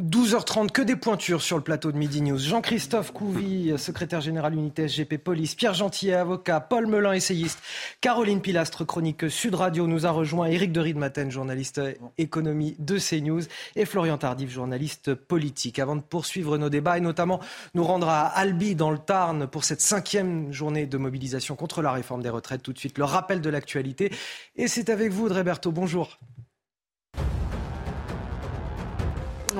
12h30, 0.00 0.70
que 0.70 0.80
des 0.80 0.94
pointures 0.94 1.42
sur 1.42 1.56
le 1.56 1.62
plateau 1.64 1.90
de 1.90 1.98
Midi 1.98 2.22
News. 2.22 2.38
Jean-Christophe 2.38 3.12
Couvi, 3.12 3.72
secrétaire 3.78 4.20
général 4.20 4.54
unité 4.54 4.86
SGP 4.86 5.18
Police, 5.18 5.56
Pierre 5.56 5.74
Gentillet, 5.74 6.14
avocat, 6.14 6.60
Paul 6.60 6.86
Melun, 6.86 7.14
essayiste, 7.14 7.60
Caroline 8.00 8.40
Pilastre, 8.40 8.86
chronique 8.86 9.28
Sud 9.28 9.56
Radio, 9.56 9.88
nous 9.88 10.06
a 10.06 10.10
rejoint 10.10 10.46
Éric 10.46 10.70
de 10.70 10.78
Riedmaten, 10.78 11.32
journaliste 11.32 11.80
économie 12.16 12.76
de 12.78 12.96
CNews, 12.96 13.42
et 13.74 13.86
Florian 13.86 14.18
Tardif, 14.18 14.52
journaliste 14.52 15.14
politique. 15.14 15.80
Avant 15.80 15.96
de 15.96 16.00
poursuivre 16.00 16.58
nos 16.58 16.70
débats 16.70 16.96
et 16.96 17.00
notamment 17.00 17.40
nous 17.74 17.82
rendre 17.82 18.08
à 18.08 18.26
Albi 18.26 18.76
dans 18.76 18.92
le 18.92 18.98
Tarn 18.98 19.48
pour 19.48 19.64
cette 19.64 19.80
cinquième 19.80 20.52
journée 20.52 20.86
de 20.86 20.96
mobilisation 20.96 21.56
contre 21.56 21.82
la 21.82 21.90
réforme 21.90 22.22
des 22.22 22.30
retraites, 22.30 22.62
tout 22.62 22.72
de 22.72 22.78
suite 22.78 22.98
le 22.98 23.04
rappel 23.04 23.40
de 23.40 23.50
l'actualité. 23.50 24.12
Et 24.54 24.68
c'est 24.68 24.90
avec 24.90 25.10
vous, 25.10 25.28
Dreberto. 25.28 25.72
Bonjour. 25.72 26.18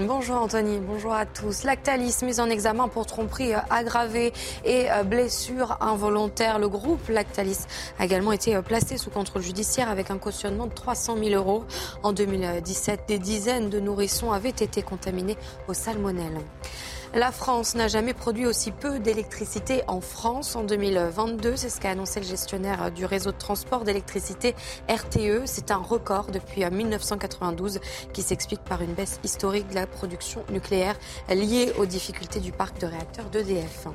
Bonjour 0.07 0.37
Anthony, 0.37 0.79
bonjour 0.79 1.13
à 1.13 1.27
tous. 1.27 1.65
Lactalis 1.65 2.19
mise 2.23 2.39
en 2.39 2.49
examen 2.49 2.87
pour 2.87 3.05
tromperie 3.05 3.53
euh, 3.53 3.59
aggravée 3.69 4.33
et 4.65 4.89
euh, 4.93 5.03
blessure 5.03 5.77
involontaire. 5.81 6.61
Le 6.61 6.69
groupe 6.69 7.09
Lactalis 7.09 7.59
a 7.99 8.05
également 8.05 8.31
été 8.31 8.55
euh, 8.55 8.63
placé 8.63 8.97
sous 8.97 9.11
contrôle 9.11 9.43
judiciaire 9.43 9.91
avec 9.91 10.13
un 10.13 10.19
cautionnement 10.19 10.67
de 10.67 10.73
300 10.73 11.17
000 11.17 11.31
euros. 11.31 11.65
En 12.05 12.13
2017, 12.13 13.01
des 13.09 13.19
dizaines 13.19 13.71
de 13.71 13.81
nourrissons 13.81 14.31
avaient 14.31 14.51
été 14.51 14.83
contaminés 14.83 15.37
au 15.67 15.75
salmonelle. 15.75 16.39
La 17.14 17.33
France 17.33 17.75
n'a 17.75 17.88
jamais 17.88 18.12
produit 18.12 18.44
aussi 18.44 18.71
peu 18.71 18.99
d'électricité 18.99 19.83
en 19.87 20.03
France 20.03 20.55
en 20.57 20.62
2022. 20.62 21.57
C'est 21.57 21.71
ce 21.71 21.81
qu'a 21.81 21.90
annoncé 21.90 22.21
le 22.21 22.27
gestionnaire 22.27 22.92
du 22.92 23.07
réseau 23.07 23.33
de 23.33 23.38
transport 23.38 23.85
d'électricité 23.85 24.55
RTE. 24.90 25.47
C'est 25.47 25.71
un 25.71 25.79
record 25.79 26.27
depuis 26.31 26.66
1992 26.71 27.81
qui 28.12 28.21
s'explique 28.21 28.62
par 28.62 28.83
une 28.83 28.92
baisse 28.92 29.21
historique 29.25 29.68
de 29.68 29.75
la 29.75 29.87
production 29.87 30.44
nucléaire 30.51 30.97
liée 31.31 31.73
aux 31.79 31.87
difficultés 31.87 32.40
du 32.40 32.53
parc 32.53 32.79
de 32.79 32.87
réacteurs 32.87 33.31
d'EDF. 33.31 33.87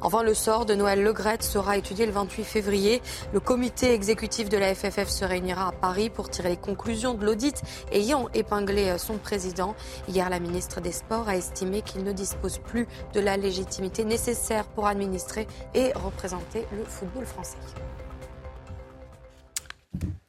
Enfin, 0.00 0.22
le 0.22 0.34
sort 0.34 0.64
de 0.64 0.76
Noël 0.76 1.02
Legrette 1.02 1.42
sera 1.42 1.76
étudié 1.76 2.06
le 2.06 2.12
28 2.12 2.44
février. 2.44 3.02
Le 3.32 3.40
comité 3.40 3.92
exécutif 3.92 4.48
de 4.48 4.58
la 4.58 4.76
FFF 4.76 5.08
se 5.08 5.24
réunira 5.24 5.68
à 5.68 5.72
Paris 5.72 6.08
pour 6.08 6.30
tirer 6.30 6.50
les 6.50 6.56
conclusions 6.56 7.14
de 7.14 7.24
l'audit 7.24 7.60
ayant 7.90 8.28
épinglé 8.32 8.96
son 8.98 9.18
président. 9.18 9.74
Hier, 10.06 10.30
la 10.30 10.38
ministre 10.38 10.80
des 10.80 10.92
Sports 10.92 11.28
a 11.28 11.36
estimé 11.36 11.82
qu'il 11.82 12.04
ne 12.04 12.12
dispose 12.12 12.43
plus 12.58 12.86
de 13.12 13.20
la 13.20 13.36
légitimité 13.36 14.04
nécessaire 14.04 14.66
pour 14.66 14.86
administrer 14.86 15.46
et 15.74 15.92
représenter 15.92 16.66
le 16.76 16.84
football 16.84 17.26
français. 17.26 17.58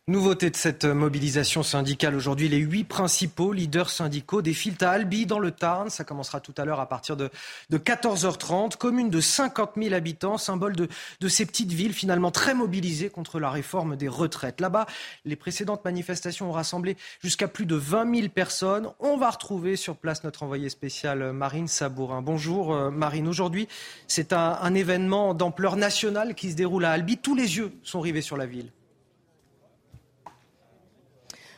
Nouveauté 0.08 0.52
de 0.52 0.56
cette 0.56 0.86
mobilisation 0.86 1.64
syndicale 1.64 2.14
aujourd'hui, 2.14 2.48
les 2.48 2.60
huit 2.60 2.84
principaux 2.84 3.52
leaders 3.52 3.90
syndicaux 3.90 4.44
défilent 4.44 4.78
à 4.82 4.92
Albi 4.92 5.26
dans 5.26 5.40
le 5.40 5.50
Tarn. 5.50 5.90
Ça 5.90 6.04
commencera 6.04 6.40
tout 6.40 6.54
à 6.58 6.64
l'heure 6.64 6.80
à 6.80 6.88
partir 6.88 7.18
de, 7.18 7.32
14h30. 7.72 8.78
Commune 8.78 9.10
de 9.10 9.20
50 9.20 9.72
000 9.76 9.96
habitants, 9.96 10.38
symbole 10.38 10.76
de, 10.76 10.88
ces 11.28 11.48
petites 11.48 11.72
villes 11.72 11.96
finalement 11.96 12.30
très 12.30 12.54
mobilisées 12.54 13.10
contre 13.10 13.40
la 13.40 13.50
réforme 13.50 13.96
des 13.96 14.08
retraites. 14.08 14.62
Là-bas, 14.62 14.86
les 15.26 15.36
précédentes 15.36 15.84
manifestations 15.84 16.50
ont 16.50 16.54
rassemblé 16.54 16.98
jusqu'à 17.24 17.48
plus 17.48 17.66
de 17.66 17.76
20 17.76 18.16
000 18.16 18.30
personnes. 18.30 18.92
On 19.00 19.18
va 19.18 19.32
retrouver 19.32 19.76
sur 19.76 19.96
place 19.96 20.24
notre 20.24 20.44
envoyée 20.44 20.70
spéciale 20.70 21.34
Marine 21.34 21.68
Sabourin. 21.68 22.22
Bonjour 22.22 22.76
euh, 22.76 22.92
Marine. 22.92 23.28
Aujourd'hui, 23.28 23.68
c'est 24.08 24.34
un 24.34 24.76
événement 24.76 25.34
d'ampleur 25.34 25.78
nationale 25.78 26.36
qui 26.36 26.52
se 26.52 26.56
déroule 26.56 26.86
à 26.86 26.92
Albi. 26.92 27.18
Tous 27.18 27.34
les 27.34 27.58
yeux 27.58 27.72
sont 27.82 28.02
rivés 28.02 28.22
sur 28.22 28.38
la 28.38 28.46
ville. 28.46 28.70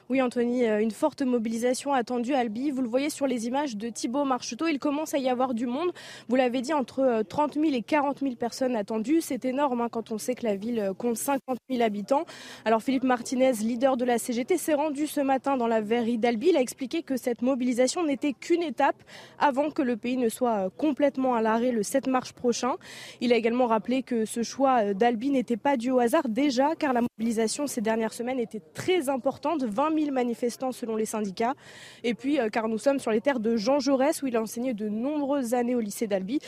Oui, 0.10 0.22
Anthony, 0.22 0.66
euh, 0.66 0.80
une 0.80 0.92
forte 0.92 1.22
mobilisation 1.22 1.92
attendue 1.92 2.34
à 2.34 2.40
Albi. 2.40 2.72
Vous 2.72 2.82
le 2.82 2.88
voyez 2.88 3.10
sur 3.10 3.28
les 3.28 3.48
images 3.48 3.76
de 3.76 3.90
Thibault 3.90 4.24
Marcheteau. 4.24 4.66
Il 4.68 4.80
commence 4.80 5.14
à 5.14 5.18
y 5.18 5.28
avoir 5.28 5.54
du 5.54 5.66
monde. 5.66 5.92
Vous 6.30 6.38
l'avez 6.38 6.62
dit, 6.62 6.72
entre 6.72 7.24
30 7.28 7.56
000 7.56 7.66
et 7.74 7.82
40 7.82 8.20
000 8.22 8.36
personnes 8.36 8.78
attendues. 8.78 9.20
C'est 9.20 9.44
énorme 9.44 9.82
hein, 9.82 9.90
quand 9.92 10.14
on 10.14 10.18
sait 10.18 10.34
que 10.34 10.46
la 10.46 10.56
ville 10.56 10.92
compte 10.98 11.18
50 11.18 11.58
000 11.70 11.84
habitants. 11.84 12.24
Alors 12.64 12.82
Philippe 12.82 13.04
Martinez, 13.04 13.52
leader 13.62 13.98
de 13.98 14.06
la 14.06 14.18
CGT, 14.18 14.58
s'est 14.58 14.76
rendu 14.76 15.08
ce 15.08 15.20
matin 15.20 15.58
dans 15.58 15.68
la 15.68 15.82
verrerie 15.82 16.18
d'Albi. 16.18 16.52
Il 16.52 16.58
a 16.58 16.62
expliqué 16.62 17.04
que 17.04 17.18
cette 17.18 17.42
mobilisation 17.42 18.06
n'était 18.06 18.32
qu'une 18.32 18.64
étape 18.64 19.04
avant 19.40 19.72
que 19.72 19.82
le 19.82 19.98
pays 19.98 20.16
ne 20.16 20.30
soit 20.30 20.70
complètement 20.78 21.36
à 21.36 21.42
l'arrêt 21.42 21.74
le 21.74 21.84
7 21.84 22.08
mars 22.08 22.32
prochain. 22.32 22.76
Il 23.20 23.34
a 23.34 23.36
également 23.36 23.68
rappelé 23.68 24.04
que 24.04 24.24
ce 24.24 24.42
choix 24.42 24.94
d'Albi 24.94 25.32
n'était 25.32 25.58
pas 25.58 25.76
dû 25.76 25.92
au 25.92 26.00
hasard 26.00 26.30
déjà, 26.30 26.76
car 26.76 26.94
la 26.94 27.02
mobilisation 27.02 27.68
ces 27.68 27.82
dernières 27.82 28.14
semaines 28.14 28.40
était 28.40 28.62
très 28.74 29.10
importante, 29.10 29.66
20 29.66 29.90
000 29.90 29.97
manifestants 30.06 30.72
selon 30.72 30.96
les 30.96 31.06
syndicats. 31.06 31.54
Et 32.04 32.14
puis, 32.14 32.40
euh, 32.40 32.50
car 32.50 32.68
nous 32.68 32.78
sommes 32.78 33.00
sur 33.00 33.12
les 33.12 33.22
terres 33.22 33.40
de 33.40 33.58
Jean 33.58 33.80
Jaurès, 33.80 34.22
où 34.22 34.28
il 34.28 34.36
a 34.36 34.42
enseigné 34.42 34.74
de 34.74 34.88
nombreuses 34.90 35.54
années 35.54 35.76
au 35.76 35.80
lycée 35.80 36.08
d'Albi. 36.08 36.40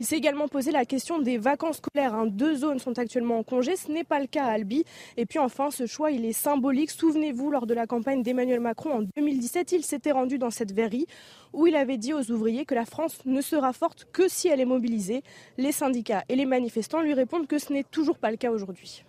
Il 0.00 0.06
s'est 0.06 0.16
également 0.16 0.48
posé 0.48 0.70
la 0.70 0.84
question 0.84 1.18
des 1.18 1.38
vacances 1.38 1.78
scolaires. 1.78 2.14
Hein. 2.14 2.26
Deux 2.26 2.56
zones 2.56 2.78
sont 2.78 2.98
actuellement 2.98 3.38
en 3.38 3.42
congé, 3.42 3.76
ce 3.76 3.90
n'est 3.90 4.04
pas 4.04 4.20
le 4.20 4.26
cas 4.26 4.44
à 4.44 4.50
Albi. 4.50 4.84
Et 5.16 5.26
puis 5.26 5.38
enfin, 5.38 5.70
ce 5.70 5.86
choix, 5.86 6.10
il 6.10 6.24
est 6.24 6.32
symbolique. 6.32 6.90
Souvenez-vous, 6.90 7.50
lors 7.50 7.66
de 7.66 7.74
la 7.74 7.86
campagne 7.86 8.22
d'Emmanuel 8.22 8.60
Macron 8.60 8.90
en 8.90 9.02
2017, 9.16 9.72
il 9.72 9.84
s'était 9.84 10.12
rendu 10.12 10.38
dans 10.38 10.50
cette 10.50 10.72
verrie 10.72 11.06
où 11.52 11.66
il 11.66 11.74
avait 11.74 11.96
dit 11.96 12.12
aux 12.12 12.30
ouvriers 12.30 12.64
que 12.64 12.74
la 12.74 12.84
France 12.84 13.18
ne 13.24 13.40
sera 13.40 13.72
forte 13.72 14.06
que 14.12 14.28
si 14.28 14.48
elle 14.48 14.60
est 14.60 14.66
mobilisée. 14.66 15.22
Les 15.56 15.72
syndicats 15.72 16.24
et 16.28 16.36
les 16.36 16.46
manifestants 16.46 17.00
lui 17.00 17.14
répondent 17.14 17.46
que 17.46 17.58
ce 17.58 17.72
n'est 17.72 17.84
toujours 17.84 18.18
pas 18.18 18.30
le 18.30 18.36
cas 18.36 18.50
aujourd'hui. 18.50 19.04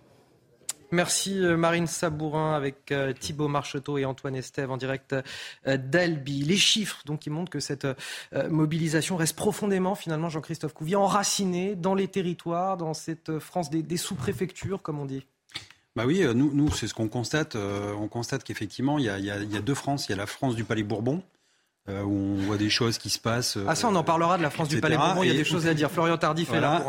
Merci 0.90 1.38
euh, 1.38 1.56
Marine 1.56 1.86
Sabourin 1.86 2.54
avec 2.54 2.92
euh, 2.92 3.12
Thibault 3.12 3.48
Marcheteau 3.48 3.98
et 3.98 4.06
Antoine 4.06 4.34
Estève 4.34 4.70
en 4.70 4.78
direct 4.78 5.14
euh, 5.66 5.76
d'Albi. 5.76 6.42
Les 6.42 6.56
chiffres 6.56 7.02
qui 7.20 7.30
montrent 7.30 7.50
que 7.50 7.60
cette 7.60 7.86
mobilisation 8.48 9.16
reste 9.16 9.36
profondément 9.36 9.94
finalement 9.94 10.28
Jean-Christophe 10.28 10.72
Couvier 10.72 10.96
enracinée 10.96 11.74
dans 11.74 11.94
les 11.94 12.08
territoires, 12.08 12.76
dans 12.76 12.94
cette 12.94 13.38
France 13.38 13.70
des, 13.70 13.96
sous-préfectures 13.96 14.82
comme 14.82 14.98
on 14.98 15.06
dit. 15.06 15.26
Bah 15.96 16.04
oui, 16.06 16.24
nous, 16.34 16.70
c'est 16.70 16.86
ce 16.86 16.94
qu'on 16.94 17.08
constate. 17.08 17.56
on 17.56 18.08
constate 18.08 18.44
qu'effectivement, 18.44 18.98
il 18.98 19.04
y, 19.04 19.30
a 19.30 19.60
deux 19.60 19.74
France. 19.74 20.08
Il 20.08 20.12
y 20.12 20.14
a 20.14 20.16
la 20.16 20.26
France 20.26 20.54
du 20.54 20.64
Palais 20.64 20.82
Bourbon, 20.82 21.22
euh, 21.88 22.02
où 22.02 22.36
on 22.38 22.46
voit 22.46 22.56
des 22.56 22.70
choses 22.70 22.98
qui 22.98 23.10
se 23.10 23.18
passent. 23.18 23.58
ah 23.66 23.74
ça, 23.74 23.88
on 23.88 23.94
en 23.94 24.04
parlera 24.04 24.38
de 24.38 24.42
la 24.42 24.50
France 24.50 24.68
du 24.68 24.80
Palais 24.80 24.96
Bourbon. 24.96 25.22
Il 25.22 25.28
y 25.28 25.34
a 25.34 25.34
des 25.34 25.44
choses 25.44 25.66
à 25.66 25.74
dire. 25.74 25.90
Florian 25.90 26.18
Tardif 26.18 26.52
est 26.52 26.60
là. 26.60 26.84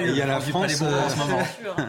Il 0.00 0.16
y 0.16 0.22
a 0.22 0.26
la 0.26 0.40
France. 0.40 0.82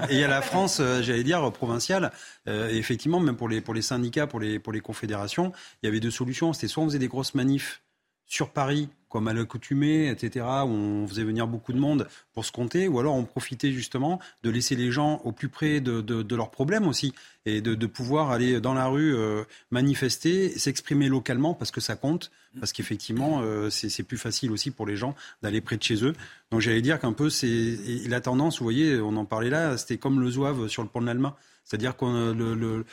Et 0.09 0.13
il 0.13 0.19
y 0.19 0.23
a 0.23 0.27
la 0.27 0.41
France, 0.41 0.81
j'allais 1.01 1.23
dire 1.23 1.51
provinciale. 1.51 2.11
Euh, 2.47 2.69
effectivement, 2.69 3.19
même 3.19 3.35
pour 3.35 3.49
les 3.49 3.61
pour 3.61 3.73
les 3.73 3.81
syndicats, 3.81 4.27
pour 4.27 4.39
les 4.39 4.59
pour 4.59 4.73
les 4.73 4.81
confédérations, 4.81 5.51
il 5.81 5.85
y 5.85 5.89
avait 5.89 5.99
deux 5.99 6.11
solutions. 6.11 6.53
C'était 6.53 6.67
soit 6.67 6.83
on 6.83 6.87
faisait 6.87 6.99
des 6.99 7.07
grosses 7.07 7.35
manifs 7.35 7.81
sur 8.25 8.49
Paris, 8.51 8.89
comme 9.09 9.27
à 9.27 9.33
l'accoutumée, 9.33 10.09
etc., 10.09 10.45
où 10.65 10.69
on 10.69 11.07
faisait 11.07 11.23
venir 11.23 11.47
beaucoup 11.47 11.73
de 11.73 11.79
monde 11.79 12.07
pour 12.33 12.45
se 12.45 12.51
compter, 12.51 12.87
ou 12.87 12.99
alors 12.99 13.15
on 13.15 13.25
profitait 13.25 13.71
justement 13.71 14.19
de 14.43 14.49
laisser 14.49 14.75
les 14.75 14.91
gens 14.91 15.21
au 15.25 15.31
plus 15.31 15.49
près 15.49 15.81
de, 15.81 16.01
de, 16.01 16.35
leurs 16.35 16.51
problèmes 16.51 16.87
aussi, 16.87 17.13
et 17.45 17.61
de, 17.61 17.75
de, 17.75 17.85
pouvoir 17.87 18.31
aller 18.31 18.61
dans 18.61 18.73
la 18.73 18.87
rue 18.87 19.15
euh, 19.15 19.43
manifester, 19.71 20.49
s'exprimer 20.57 21.09
localement, 21.09 21.53
parce 21.53 21.71
que 21.71 21.81
ça 21.81 21.95
compte, 21.95 22.31
parce 22.59 22.71
qu'effectivement, 22.71 23.41
euh, 23.43 23.69
c'est 23.69 24.03
plus 24.03 24.17
facile 24.17 24.51
aussi 24.51 24.71
pour 24.71 24.85
les 24.85 24.95
gens 24.95 25.15
d'aller 25.41 25.61
près 25.61 25.77
de 25.77 25.83
chez 25.83 26.03
eux. 26.03 26.13
Donc 26.51 26.61
j'allais 26.61 26.81
dire 26.81 26.99
qu'un 26.99 27.13
peu, 27.13 27.29
c'est 27.29 27.77
la 28.07 28.21
tendance, 28.21 28.59
vous 28.59 28.65
voyez, 28.65 28.99
on 29.01 29.15
en 29.17 29.25
parlait 29.25 29.49
là, 29.49 29.77
c'était 29.77 29.97
comme 29.97 30.21
le 30.21 30.29
zouave 30.29 30.67
sur 30.67 30.83
le 30.83 30.89
pont 30.89 31.01
de 31.01 31.07
l'Alma. 31.07 31.35
C'est-à-dire 31.63 31.95
qu'on 31.95 32.33
le, 32.33 32.55
le, 32.55 32.85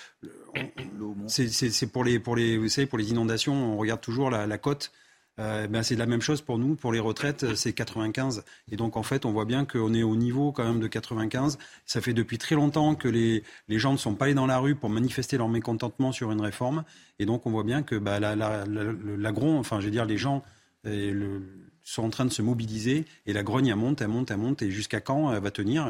c'est 1.28 1.86
pour 1.90 2.04
les 2.04 2.18
pour 2.18 2.36
les 2.36 2.58
vous 2.58 2.68
savez 2.68 2.86
pour 2.86 2.98
les 2.98 3.10
inondations, 3.10 3.54
on 3.54 3.78
regarde 3.78 4.02
toujours 4.02 4.30
la, 4.30 4.46
la 4.46 4.58
côte 4.58 4.92
euh, 5.38 5.66
ben 5.66 5.82
c'est 5.82 5.96
la 5.96 6.06
même 6.06 6.22
chose 6.22 6.40
pour 6.40 6.58
nous. 6.58 6.76
Pour 6.76 6.92
les 6.92 7.00
retraites, 7.00 7.54
c'est 7.54 7.72
95. 7.72 8.44
Et 8.70 8.76
donc, 8.76 8.96
en 8.96 9.02
fait, 9.02 9.24
on 9.24 9.32
voit 9.32 9.44
bien 9.44 9.64
qu'on 9.64 9.92
est 9.92 10.02
au 10.02 10.16
niveau 10.16 10.52
quand 10.52 10.64
même 10.64 10.80
de 10.80 10.86
95. 10.86 11.58
Ça 11.84 12.00
fait 12.00 12.14
depuis 12.14 12.38
très 12.38 12.54
longtemps 12.54 12.94
que 12.94 13.08
les, 13.08 13.42
les 13.68 13.78
gens 13.78 13.92
ne 13.92 13.98
sont 13.98 14.14
pas 14.14 14.26
allés 14.26 14.34
dans 14.34 14.46
la 14.46 14.58
rue 14.58 14.74
pour 14.74 14.88
manifester 14.88 15.36
leur 15.36 15.48
mécontentement 15.48 16.12
sur 16.12 16.32
une 16.32 16.40
réforme. 16.40 16.84
Et 17.18 17.26
donc, 17.26 17.46
on 17.46 17.50
voit 17.50 17.64
bien 17.64 17.82
que 17.82 17.96
bah, 17.96 18.18
la, 18.18 18.34
la, 18.34 18.64
la, 18.66 19.32
enfin, 19.32 19.80
je 19.80 19.84
veux 19.84 19.90
dire, 19.90 20.06
les 20.06 20.18
gens 20.18 20.42
le, 20.84 21.42
sont 21.82 22.04
en 22.04 22.10
train 22.10 22.24
de 22.24 22.32
se 22.32 22.42
mobiliser. 22.42 23.04
Et 23.26 23.32
la 23.32 23.42
grogne, 23.42 23.66
elle 23.66 23.76
monte, 23.76 24.00
elle 24.00 24.08
monte, 24.08 24.30
elle 24.30 24.38
monte. 24.38 24.62
Et 24.62 24.70
jusqu'à 24.70 25.00
quand 25.00 25.32
elle 25.32 25.42
va 25.42 25.50
tenir 25.50 25.86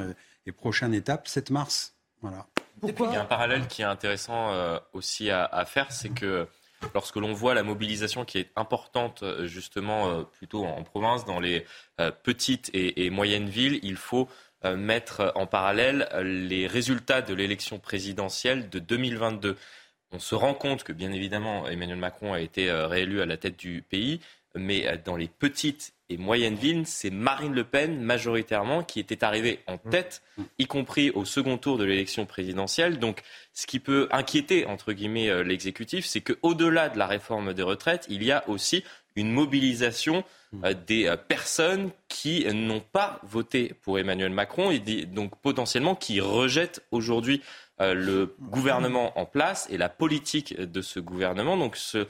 Et 0.47 0.53
prochaine 0.53 0.93
étape, 0.93 1.29
7 1.29 1.51
mars. 1.51 1.95
Voilà. 2.21 2.47
Pourquoi 2.81 3.09
il 3.09 3.15
y 3.15 3.17
a 3.17 3.23
un 3.23 3.27
parallèle 3.27 3.67
qui 3.69 3.83
est 3.83 3.87
intéressant 3.87 4.53
euh, 4.53 4.79
aussi 4.93 5.31
à, 5.31 5.45
à 5.45 5.65
faire, 5.65 5.93
c'est 5.93 6.11
que 6.11 6.47
lorsque 6.95 7.17
l'on 7.17 7.33
voit 7.33 7.55
la 7.55 7.63
mobilisation 7.63 8.25
qui 8.25 8.39
est 8.39 8.51
importante 8.57 9.23
euh, 9.23 9.47
justement 9.47 10.11
euh, 10.11 10.23
plutôt 10.23 10.65
en 10.65 10.83
province, 10.83 11.25
dans 11.25 11.41
les 11.41 11.65
euh, 12.01 12.11
petites 12.11 12.71
et, 12.73 13.11
moyennes 13.11 13.49
villes, 13.49 13.81
il 13.83 13.97
faut 13.97 14.29
mettre 14.65 15.33
en 15.37 15.47
parallèle 15.47 16.09
les 16.23 16.67
résultats 16.67 17.23
de 17.23 17.35
l'élection 17.35 17.79
présidentielle 17.79 18.69
de 18.69 18.81
2022. 18.81 19.57
On 20.11 20.19
se 20.19 20.35
rend 20.35 20.55
compte 20.55 20.83
que 20.83 20.93
bien 20.93 21.13
évidemment 21.13 21.69
Emmanuel 21.69 21.99
Macron 21.99 22.33
a 22.33 22.41
été 22.41 22.73
réélu 22.73 23.21
à 23.21 23.27
la 23.27 23.37
tête 23.37 23.57
du 23.57 23.83
pays, 23.83 24.21
mais 24.57 24.99
dans 25.05 25.15
les 25.15 25.29
petites 25.29 25.95
et 26.09 26.17
moyennes 26.17 26.55
villes, 26.55 26.87
c'est 26.87 27.11
Marine 27.11 27.53
Le 27.53 27.65
Pen 27.65 28.01
majoritairement 28.01 28.85
qui 28.85 29.01
était 29.01 29.25
arrivée 29.25 29.61
en 29.67 29.75
mmh. 29.75 29.91
tête, 29.91 30.23
y 30.59 30.67
compris 30.67 31.11
au 31.11 31.25
second 31.25 31.59
tour 31.59 31.79
de 31.79 31.85
l'élection 31.85 32.27
présidentielle. 32.27 32.99
Donc, 32.99 33.23
ce 33.53 33.67
qui 33.67 33.81
peut 33.81 34.09
inquiéter 34.13 34.67
entre 34.67 34.93
guillemets 34.93 35.29
euh, 35.29 35.43
l'exécutif, 35.43 36.07
c'est 36.07 36.21
qu'au-delà 36.21 36.89
de 36.89 36.99
la 36.99 37.07
réforme 37.07 37.55
des 37.55 37.63
retraites, 37.63 38.07
il 38.09 38.23
y 38.23 38.31
a 38.31 38.49
aussi 38.49 38.85
une 39.17 39.33
mobilisation 39.33 40.23
mmh. 40.53 40.65
euh, 40.65 40.75
des 40.87 41.07
euh, 41.07 41.17
personnes 41.17 41.91
qui 42.09 42.47
n'ont 42.55 42.81
pas 42.93 43.21
voté 43.25 43.75
pour 43.83 43.99
Emmanuel 43.99 44.31
Macron 44.31 44.71
et 44.71 44.79
donc 45.07 45.37
potentiellement 45.41 45.97
qui 45.97 46.21
rejettent 46.21 46.83
aujourd'hui 46.93 47.43
le 47.79 48.35
gouvernement 48.41 49.19
en 49.19 49.27
place 49.27 49.69
et 49.71 49.77
la 49.77 49.91
politique 49.91 50.59
de 50.59 50.81
ce 50.81 50.99
gouvernement. 50.99 51.59
Donc, 51.59 51.77
ce 51.77 52.07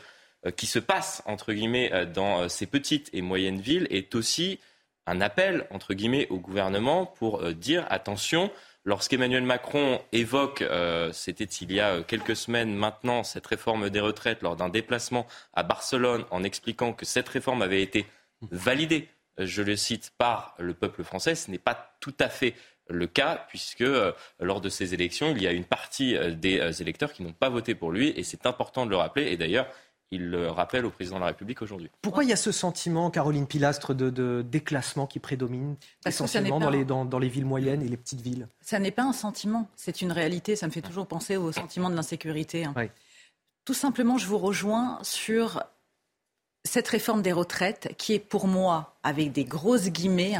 qui 0.51 0.67
se 0.67 0.79
passe, 0.79 1.23
entre 1.27 1.53
guillemets, 1.53 1.93
euh, 1.93 2.05
dans 2.05 2.43
euh, 2.43 2.49
ces 2.49 2.67
petites 2.67 3.11
et 3.13 3.23
moyennes 3.23 3.61
villes 3.61 3.87
est 3.91 4.15
aussi 4.15 4.61
un 5.07 5.21
appel, 5.21 5.67
entre 5.71 5.95
guillemets, 5.95 6.27
au 6.31 6.39
gouvernement 6.39 7.07
pour 7.07 7.53
dire 7.53 7.87
attention, 7.91 8.51
lorsqu'Emmanuel 8.85 9.45
Macron 9.45 10.01
évoque, 10.11 10.65
c'était 11.13 11.45
il 11.45 11.73
y 11.73 11.79
a 11.79 12.03
quelques 12.03 12.35
semaines 12.35 12.75
maintenant, 12.75 13.23
cette 13.23 13.47
réforme 13.47 13.89
des 13.89 14.01
retraites 14.01 14.43
lors 14.43 14.57
d'un 14.57 14.69
déplacement 14.69 15.29
à 15.55 15.63
Barcelone 15.63 16.25
en 16.33 16.43
expliquant 16.43 16.93
que 16.93 17.05
cette 17.05 17.29
réforme 17.29 17.63
avait 17.63 17.83
été 17.83 18.05
validée, 18.51 19.09
je 19.39 19.63
le 19.63 19.77
cite, 19.77 20.13
par 20.19 20.57
le 20.59 20.75
peuple 20.75 21.05
français, 21.05 21.37
ce 21.37 21.53
n'est 21.53 21.59
pas 21.59 21.95
tout 22.01 22.15
à 22.19 22.29
fait 22.29 22.55
le 22.89 23.07
cas, 23.07 23.47
puisque 23.49 23.85
lors 24.41 24.61
de 24.61 24.69
ces 24.69 24.93
élections, 24.93 25.31
il 25.31 25.41
y 25.41 25.47
a 25.47 25.53
une 25.53 25.65
partie 25.65 26.19
des 26.35 26.83
électeurs 26.83 27.13
qui 27.13 27.23
n'ont 27.23 27.33
pas 27.33 27.49
voté 27.49 27.77
pour 27.77 27.93
lui, 27.93 28.13
et 28.17 28.25
c'est 28.25 28.45
important 28.45 28.87
de 28.87 28.91
le 28.91 28.97
rappeler. 28.97 29.31
Et 29.31 29.37
d'ailleurs, 29.37 29.69
il 30.11 30.31
le 30.31 30.49
rappelle 30.51 30.87
au 30.87 30.91
président 30.91 31.17
de 31.17 31.21
la 31.21 31.27
République 31.27 31.63
aujourd'hui. 31.63 31.91
Pourquoi 32.01 32.25
il 32.25 32.31
y 32.31 32.33
a 32.33 32.37
ce 32.37 32.53
sentiment, 32.53 33.11
Caroline 33.11 33.47
Pilastre, 33.47 33.95
de, 33.95 34.43
déclassement 34.43 35.07
qui 35.07 35.19
prédomine 35.19 35.77
essentiellement 36.05 36.61
dans, 36.61 36.71
les, 36.71 36.85
dans, 36.85 37.19
les 37.19 37.29
villes 37.29 37.47
moyennes 37.47 37.83
et 37.83 37.89
les 37.89 37.97
petites 37.97 38.21
villes? 38.21 38.49
Ça 38.61 38.79
n'est 38.79 38.93
pas 38.93 39.03
un 39.03 39.13
sentiment, 39.13 39.69
c'est 39.77 40.03
une 40.03 40.13
réalité. 40.13 40.55
Ça 40.57 40.67
me 40.67 40.73
fait 40.73 40.83
toujours 40.83 41.07
penser 41.07 41.37
au 41.37 41.51
sentiment 41.53 41.91
de 41.91 41.97
l'insécurité. 41.97 42.65
Hein. 42.65 42.75
Tout 43.65 43.75
simplement, 43.75 44.17
je 44.17 44.27
vous 44.27 44.39
rejoins 44.39 44.99
sur 45.03 45.63
cette 46.65 46.89
réforme 46.89 47.23
des 47.23 47.33
retraites 47.33 47.95
qui 47.97 48.13
est 48.13 48.21
pour 48.21 48.47
moi, 48.47 48.99
avec 49.03 49.33
des 49.33 49.45
grosses 49.45 49.89
guillemets, 49.89 50.37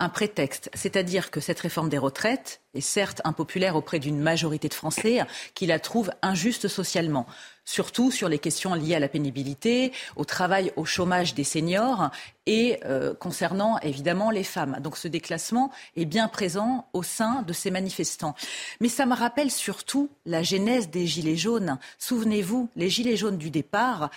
un 0.00 0.08
prétexte. 0.08 0.70
C'est-à-dire 0.74 1.30
que 1.30 1.40
cette 1.40 1.60
réforme 1.60 1.90
des 1.90 1.98
retraites 1.98 2.60
est 2.74 2.80
certes 2.80 3.20
impopulaire 3.24 3.76
auprès 3.76 3.98
d'une 3.98 4.18
majorité 4.18 4.68
de 4.68 4.74
Français 4.74 5.20
qui 5.54 5.66
la 5.66 5.78
trouvent 5.78 6.10
injuste 6.22 6.68
socialement, 6.68 7.26
surtout 7.64 8.10
sur 8.10 8.28
les 8.28 8.38
questions 8.38 8.74
liées 8.74 8.94
à 8.94 9.00
la 9.00 9.08
pénibilité, 9.08 9.92
au 10.16 10.24
travail, 10.24 10.72
au 10.76 10.84
chômage 10.84 11.34
des 11.34 11.44
seniors 11.44 12.10
et 12.46 12.80
euh, 12.84 13.12
concernant 13.14 13.78
évidemment 13.80 14.30
les 14.30 14.44
femmes. 14.44 14.78
Donc 14.80 14.96
ce 14.96 15.08
déclassement 15.08 15.70
est 15.96 16.06
bien 16.06 16.28
présent 16.28 16.88
au 16.92 17.02
sein 17.02 17.42
de 17.42 17.52
ces 17.52 17.70
manifestants. 17.70 18.34
Mais 18.80 18.88
ça 18.88 19.06
me 19.06 19.14
rappelle 19.14 19.50
surtout 19.50 20.08
la 20.24 20.42
genèse 20.42 20.90
des 20.90 21.06
Gilets 21.06 21.36
jaunes. 21.36 21.78
Souvenez-vous, 21.98 22.68
les 22.76 22.88
Gilets 22.88 23.16
jaunes 23.16 23.38
du 23.38 23.50
départ 23.50 24.10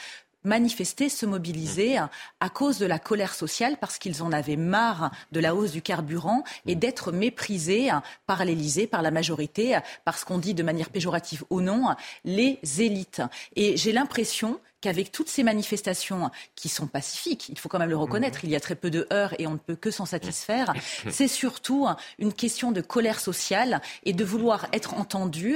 manifester, 0.44 1.10
se 1.10 1.26
mobiliser 1.26 1.98
à 2.40 2.50
cause 2.50 2.78
de 2.78 2.86
la 2.86 3.00
colère 3.00 3.34
sociale, 3.34 3.78
parce 3.80 3.98
qu'ils 3.98 4.24
en 4.24 4.32
avaient 4.32 4.56
marre 4.56 5.12
de 5.32 5.40
la 5.40 5.56
hausse 5.56 5.72
du 5.72 5.82
carburant 5.82 6.44
et 6.66 6.76
d'être 6.76 7.12
méprisés 7.12 7.90
par 8.26 8.46
l'Élysée, 8.46 8.88
par 8.88 9.02
la 9.02 9.12
majorité, 9.12 9.78
parce 10.06 10.24
qu'on 10.24 10.38
dit 10.38 10.54
de 10.54 10.64
manière 10.64 10.90
péjorative 10.90 11.44
ou 11.50 11.62
non, 11.62 11.96
les 12.26 12.60
élites. 12.80 13.22
Et 13.56 13.78
j'ai 13.78 13.92
l'impression 13.92 14.60
qu'avec 14.82 15.12
toutes 15.14 15.30
ces 15.30 15.44
manifestations 15.44 16.30
qui 16.56 16.68
sont 16.68 16.88
pacifiques, 16.88 17.48
il 17.48 17.58
faut 17.58 17.70
quand 17.70 17.80
même 17.80 17.90
le 17.90 17.96
reconnaître, 17.96 18.44
il 18.44 18.50
y 18.50 18.56
a 18.56 18.60
très 18.60 18.76
peu 18.76 18.90
de 18.90 19.08
heurts 19.14 19.34
et 19.40 19.48
on 19.48 19.54
ne 19.54 19.58
peut 19.58 19.78
que 19.78 19.92
s'en 19.92 20.06
satisfaire, 20.06 20.74
c'est 21.10 21.30
surtout 21.30 21.88
une 22.20 22.34
question 22.34 22.74
de 22.74 22.82
colère 22.82 23.22
sociale 23.22 23.82
et 24.04 24.12
de 24.12 24.26
vouloir 24.26 24.68
être 24.74 24.96
entendu 24.96 25.56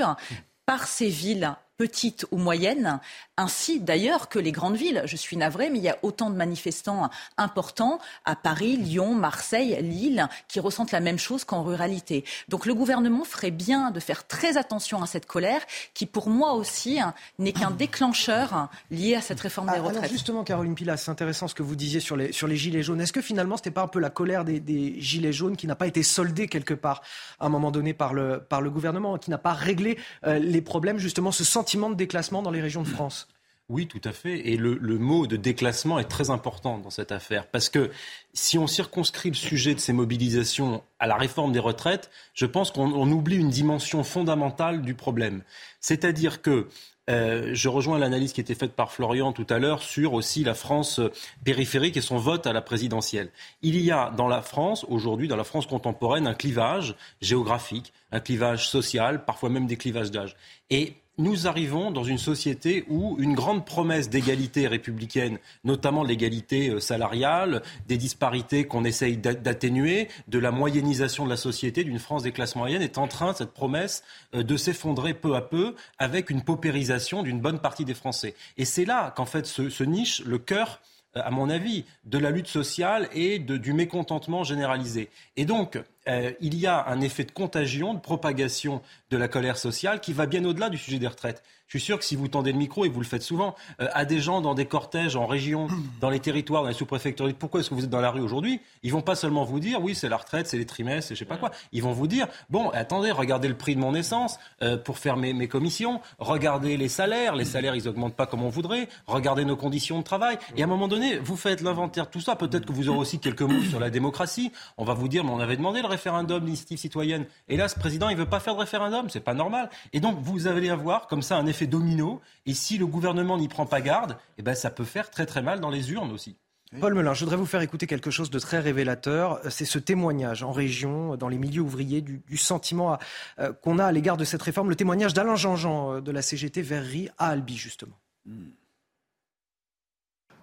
par 0.66 0.88
ces 0.88 1.10
villes 1.10 1.56
petites 1.78 2.26
ou 2.32 2.38
moyennes, 2.38 3.00
ainsi 3.38 3.80
d'ailleurs 3.80 4.30
que 4.30 4.40
les 4.40 4.52
grandes 4.52 4.76
villes. 4.76 5.04
Je 5.06 5.16
suis 5.16 5.38
navrée, 5.38 5.70
mais 5.70 5.78
il 5.78 5.84
y 5.84 5.90
a 5.90 5.98
autant 6.02 6.32
de 6.32 6.36
manifestants 6.36 7.10
importants 7.38 8.00
à 8.26 8.36
Paris, 8.36 8.78
Lyon, 8.78 9.14
Marseille, 9.14 9.78
Lille, 9.82 10.28
qui 10.48 10.60
ressentent 10.60 10.92
la 10.92 11.00
même 11.00 11.20
chose 11.20 11.44
qu'en 11.44 11.62
ruralité. 11.64 12.26
Donc 12.50 12.66
le 12.66 12.74
gouvernement 12.74 13.24
ferait 13.24 13.52
bien 13.52 13.92
de 13.92 14.00
faire 14.00 14.26
très 14.26 14.58
attention 14.58 15.04
à 15.04 15.06
cette 15.06 15.28
colère, 15.28 15.62
qui 15.94 16.08
pour 16.08 16.30
moi 16.30 16.54
aussi 16.54 17.00
hein, 17.00 17.14
n'est 17.38 17.54
qu'un 17.54 17.70
déclencheur 17.70 18.70
lié 18.90 19.14
à 19.14 19.22
cette 19.22 19.40
réforme 19.40 19.68
des 19.68 19.78
ah, 19.78 19.82
retraites. 19.82 19.98
Alors 19.98 20.12
justement, 20.12 20.44
Caroline 20.44 20.74
Pilas, 20.74 20.98
c'est 20.98 21.12
intéressant 21.12 21.48
ce 21.48 21.54
que 21.54 21.64
vous 21.64 21.76
disiez 21.76 22.00
sur 22.00 22.18
les, 22.18 22.32
sur 22.32 22.48
les 22.48 22.58
gilets 22.58 22.82
jaunes. 22.82 23.02
Est-ce 23.02 23.14
que 23.14 23.22
finalement, 23.22 23.56
ce 23.56 23.62
n'était 23.62 23.72
pas 23.72 23.84
un 23.84 23.88
peu 23.88 24.00
la 24.00 24.10
colère 24.10 24.46
des, 24.46 24.60
des, 24.60 25.00
gilets 25.00 25.34
jaunes 25.34 25.56
qui 25.56 25.68
n'a 25.68 25.76
pas 25.76 25.86
été 25.86 26.02
soldée 26.02 26.48
quelque 26.48 26.74
part 26.74 27.04
à 27.40 27.46
un 27.46 27.50
moment 27.50 27.70
donné 27.70 27.94
par 27.94 28.16
le, 28.16 28.40
par 28.40 28.62
le 28.62 28.72
gouvernement, 28.72 29.18
qui 29.20 29.30
n'a 29.30 29.38
pas 29.38 29.54
réglé 29.54 30.00
euh, 30.26 30.40
les 30.40 30.62
problèmes, 30.62 30.98
justement, 30.98 31.32
ce 31.32 31.44
sentiment 31.44 31.67
de 31.76 31.96
déclassement 31.96 32.42
dans 32.42 32.52
les 32.52 32.62
régions 32.62 32.84
de 32.84 32.88
France 32.88 33.28
oui, 33.70 33.86
tout 33.86 34.02
à 34.06 34.14
fait. 34.14 34.48
Et 34.48 34.56
le, 34.56 34.76
le, 34.76 34.98
mot 34.98 35.28
de 35.28 35.36
déclassement 35.36 36.00
est 36.00 36.06
très 36.06 36.30
important 36.30 36.78
dans 36.78 36.90
cette 36.90 37.12
affaire. 37.12 37.48
Parce 37.48 37.68
que 37.68 37.92
si 38.34 38.58
on 38.58 38.66
circonscrit 38.66 39.28
le 39.28 39.36
sujet 39.36 39.76
de 39.76 39.80
ces 39.82 39.92
mobilisations 39.92 40.84
à 41.00 41.08
la 41.08 41.18
réforme 41.18 41.52
des 41.52 41.60
retraites, 41.60 42.10
je 42.34 42.46
pense 42.46 42.72
qu'on 42.72 43.12
oublie 43.12 43.36
une 43.36 43.50
dimension 43.50 44.06
fondamentale 44.06 44.84
du 44.84 44.94
problème. 44.94 45.44
C'est-à-dire 45.82 46.42
que 46.42 46.70
euh, 47.10 47.52
je 47.54 47.70
rejoins 47.70 48.00
l'analyse 48.00 48.34
qui 48.34 48.42
était 48.42 48.56
faite 48.56 48.74
par 48.74 48.92
Florian 48.92 49.32
tout 49.32 49.48
à 49.50 49.60
l'heure 49.60 49.82
sur 49.82 50.14
aussi 50.14 50.44
la 50.44 50.54
France 50.54 51.00
euh, 51.00 51.12
périphérique 51.46 51.96
et 51.96 52.02
son 52.02 52.18
vote 52.18 52.48
à 52.48 52.54
la 52.54 52.62
présidentielle. 52.62 53.32
Il 53.62 53.80
y 53.82 53.92
a 53.92 54.12
dans 54.12 54.28
la 54.28 54.42
France, 54.42 54.86
aujourd'hui, 54.90 55.30
dans 55.30 55.38
la 55.38 55.46
France 55.46 55.68
contemporaine, 55.68 56.28
un 56.28 56.34
clivage 56.34 56.96
géographique, 57.22 57.94
un 58.12 58.20
clivage 58.20 58.70
social, 58.70 59.24
parfois 59.24 59.50
même 59.50 59.68
des 59.68 59.78
clivages 59.78 60.12
d'âge. 60.12 60.36
Et 60.70 60.96
nous 61.18 61.48
arrivons 61.48 61.92
dans 61.92 62.04
une 62.04 62.18
société 62.18 62.86
où 62.88 63.16
une 63.20 63.34
grande 63.34 63.66
promesse 63.66 64.10
d'égalité 64.10 64.68
républicaine, 64.68 65.40
notamment 65.64 66.04
l'égalité 66.04 66.70
euh, 66.70 66.80
salariale, 66.80 67.64
des 67.88 67.98
disparités 67.98 68.66
qu'on 68.66 68.84
essaye 68.84 69.18
d'atténuer, 69.18 70.10
de 70.28 70.40
la 70.40 70.52
moyennisation 70.52 71.26
de 71.26 71.30
la 71.30 71.38
société, 71.38 71.84
d'une 71.84 72.00
France 72.00 72.24
des 72.24 72.32
classes 72.32 72.56
moyennes, 72.56 72.82
est 72.82 72.98
en 72.98 73.08
train, 73.08 73.34
cette 73.34 73.54
promesse, 73.54 74.04
euh, 74.36 74.44
de 74.44 74.58
s'effondrer 74.58 75.14
peu 75.14 75.36
à 75.36 75.42
peu 75.42 75.76
avec 75.98 76.30
une 76.30 76.44
paupérisation 76.44 77.24
d'une 77.24 77.42
bonne 77.42 77.60
partie 77.60 77.86
des 77.86 77.96
Français. 77.96 78.36
Et 78.58 78.66
c'est 78.66 78.86
là 78.86 79.12
qu'en 79.16 79.26
fait 79.26 79.46
se, 79.46 79.84
niche 79.84 80.22
le 80.26 80.38
cœur 80.38 80.82
euh, 81.16 81.22
à 81.24 81.32
mon 81.32 81.50
avis, 81.50 81.86
de 82.06 82.18
la 82.20 82.30
lutte 82.30 82.48
sociale 82.48 83.10
et 83.14 83.40
du 83.40 83.74
mécontentement 83.74 84.44
généralisé. 84.44 85.10
Et 85.36 85.46
donc, 85.46 85.80
euh, 86.08 86.32
il 86.40 86.56
y 86.56 86.68
a 86.68 86.88
un 86.88 87.02
effet 87.02 87.24
de 87.24 87.32
contagion, 87.32 87.94
de 87.94 88.00
propagation 88.00 88.82
de 89.10 89.18
la 89.18 89.28
colère 89.28 89.58
sociale 89.58 90.02
qui 90.02 90.14
va 90.14 90.26
bien 90.26 90.44
au-delà 90.46 90.70
du 90.70 90.78
sujet 90.78 91.00
des 91.00 91.08
retraites. 91.08 91.44
Je 91.68 91.78
suis 91.78 91.86
sûr 91.86 92.00
que 92.00 92.06
si 92.06 92.16
vous 92.16 92.30
tendez 92.30 92.54
le 92.54 92.58
micro, 92.58 92.86
et 92.86 92.90
vous 92.90 93.02
le 93.02 93.06
faites 93.06 93.22
souvent, 93.22 93.54
euh, 93.82 93.90
à 93.94 94.06
des 94.06 94.22
gens 94.22 94.40
dans 94.40 94.54
des 94.54 94.66
cortèges, 94.66 95.18
en 95.18 95.26
région, 95.26 95.68
dans 96.00 96.10
les 96.10 96.22
territoires, 96.22 96.64
dans 96.64 96.70
les 96.70 96.74
sous-préfectures, 96.74 97.30
pourquoi 97.38 97.60
est-ce 97.60 97.70
que 97.70 97.76
vous 97.76 97.84
êtes 97.84 97.90
dans 97.90 98.00
la 98.00 98.10
rue 98.10 98.22
aujourd'hui? 98.22 98.62
Ils 98.84 98.94
vont 98.94 99.02
pas 99.02 99.16
seulement 99.16 99.44
vous 99.44 99.60
dire, 99.60 99.82
oui, 99.82 99.94
c'est 99.94 100.08
la 100.08 100.16
retraite, 100.16 100.48
c'est 100.48 100.58
les 100.58 100.66
trimestres, 100.66 101.14
je 101.14 101.20
sais 101.20 101.26
pas 101.26 101.36
quoi. 101.36 101.52
Ils 101.74 101.84
vont 101.84 101.92
vous 101.92 102.08
dire, 102.08 102.28
bon, 102.50 102.70
attendez, 102.70 103.12
regardez 103.12 103.50
le 103.50 103.58
prix 103.58 103.76
de 103.76 103.82
mon 103.82 103.94
essence 103.96 104.40
euh, 104.62 104.78
pour 104.78 104.98
faire 104.98 105.18
mes, 105.18 105.34
mes, 105.34 105.50
commissions, 105.50 106.00
regardez 106.20 106.78
les 106.78 106.88
salaires, 106.88 107.36
les 107.36 107.44
salaires, 107.44 107.76
ils 107.76 107.90
augmentent 107.90 108.16
pas 108.16 108.28
comme 108.28 108.44
on 108.44 108.50
voudrait, 108.50 108.88
regardez 109.06 109.44
nos 109.44 109.58
conditions 109.58 110.00
de 110.00 110.04
travail. 110.04 110.38
Et 110.56 110.62
à 110.62 110.66
un 110.66 110.70
moment 110.70 110.88
donné, 110.88 111.18
vous 111.18 111.36
faites 111.36 111.60
l'inventaire 111.60 112.06
de 112.06 112.12
tout 112.12 112.22
ça. 112.22 112.38
Peut-être 112.38 112.66
que 112.66 112.72
vous 112.72 112.88
aurez 112.88 113.00
aussi 113.00 113.20
quelques 113.20 113.42
mots 113.42 113.64
sur 113.70 113.82
la 113.82 113.90
démocratie. 113.90 114.54
On 114.78 114.86
va 114.86 114.94
vous 114.94 115.10
dire, 115.10 115.26
mais 115.26 115.32
on 115.32 115.40
avait 115.40 115.58
demandé 115.58 115.82
le 115.82 115.88
référendum 115.98 116.46
l'initiative 116.46 116.78
citoyenne. 116.78 117.26
Et 117.48 117.58
là, 117.58 117.68
ce 117.68 117.78
président, 117.78 118.10
il 118.10 118.18
veut 118.18 118.26
pas 118.26 118.40
faire 118.40 118.56
de 118.56 118.60
référendum. 118.60 119.10
C'est 119.10 119.20
pas 119.20 119.34
normal. 119.34 119.70
Et 119.94 120.00
donc, 120.00 120.20
vous 120.22 120.48
allez 120.48 120.70
avoir 120.70 121.08
comme 121.08 121.22
ça 121.22 121.38
un 121.38 121.46
effet 121.46 121.68
domino 121.68 122.22
et 122.46 122.54
si 122.54 122.78
le 122.78 122.88
gouvernement 122.88 123.38
n'y 123.38 123.48
prend 123.48 123.66
pas 123.66 123.82
garde, 123.82 124.18
eh 124.38 124.42
ben, 124.42 124.56
ça 124.56 124.70
peut 124.70 124.86
faire 124.86 125.10
très 125.10 125.26
très 125.26 125.42
mal 125.42 125.60
dans 125.60 125.70
les 125.70 125.92
urnes 125.92 126.12
aussi. 126.12 126.38
Paul 126.80 126.94
Melun, 126.94 127.14
je 127.14 127.22
voudrais 127.22 127.38
vous 127.38 127.46
faire 127.46 127.62
écouter 127.62 127.88
quelque 127.88 128.12
chose 128.12 128.30
de 128.30 128.40
très 128.40 128.60
révélateur. 128.60 129.40
C'est 129.50 129.66
ce 129.66 129.80
témoignage 129.80 130.44
en 130.44 130.52
région, 130.52 131.16
dans 131.16 131.30
les 131.30 131.38
milieux 131.38 131.62
ouvriers, 131.62 132.02
du, 132.02 132.38
sentiment 132.38 132.98
euh, 133.40 133.54
qu'on 133.54 133.80
a 133.80 133.86
à 133.86 133.92
l'égard 133.92 134.18
de 134.18 134.26
cette 134.26 134.42
réforme. 134.42 134.70
Le 134.70 134.76
témoignage 134.76 135.14
d'Alain 135.14 135.36
Jean-Jean 135.36 135.94
euh, 135.94 136.02
de 136.02 136.12
la 136.12 136.22
CGT 136.22 136.62
Verrerie 136.62 137.10
à 137.18 137.30
Albi, 137.30 137.56
justement. 137.56 137.98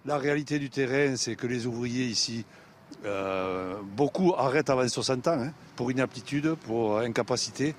La 0.05 0.17
réalité 0.17 0.57
du 0.57 0.69
terrain, 0.69 1.15
c'est 1.15 1.35
que 1.35 1.45
les 1.45 1.67
ouvriers 1.67 2.05
ici, 2.05 2.45
euh, 3.05 3.75
beaucoup 3.95 4.33
arrêtent 4.37 4.69
avant 4.69 4.87
60 4.87 5.27
ans, 5.27 5.31
hein, 5.39 5.51
pour 5.75 5.91
inaptitude, 5.91 6.55
pour 6.65 6.99
incapacité. 6.99 7.75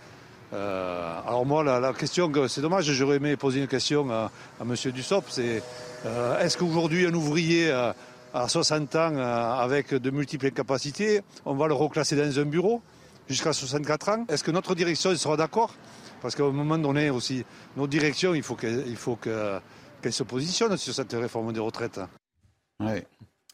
Euh, 0.53 1.20
alors 1.27 1.45
moi, 1.45 1.64
la, 1.64 1.93
question, 1.93 2.31
c'est 2.49 2.61
dommage, 2.61 2.85
j'aurais 2.93 3.16
aimé 3.16 3.37
poser 3.37 3.61
une 3.61 3.66
question 3.66 4.09
à, 4.11 4.31
à 4.61 4.62
M. 4.62 4.74
Dussopt, 4.93 5.29
c'est 5.31 5.62
euh, 6.05 6.39
est-ce 6.41 6.57
qu'aujourd'hui 6.57 7.07
un 7.07 7.14
ouvrier 7.14 7.70
à 7.70 8.49
60 8.49 8.95
ans 8.95 9.16
avec 9.16 9.93
de 9.93 10.11
multiples 10.11 10.47
incapacités, 10.47 11.22
on 11.45 11.55
va 11.55 11.66
le 11.66 11.74
reclasser 11.74 12.16
dans 12.16 12.39
un 12.39 12.45
bureau 12.45 12.81
jusqu'à 13.29 13.53
64 13.53 14.09
ans? 14.11 14.24
Est-ce 14.29 14.45
que 14.45 14.53
notre 14.53 14.74
direction 14.74 15.14
sera 15.16 15.37
d'accord? 15.37 15.74
Parce 16.22 16.37
qu'à 16.37 16.45
un 16.45 16.51
moment 16.51 16.79
donné 16.79 17.11
aussi, 17.11 17.45
nos 17.77 17.87
directions, 17.87 18.35
il 18.35 18.43
faut 18.43 18.55
qu'elles 18.55 19.62
se 20.11 20.22
positionnent 20.22 20.77
sur 20.77 20.95
cette 20.95 21.12
réforme 21.12 21.53
des 21.53 21.61
retraites. 21.61 22.01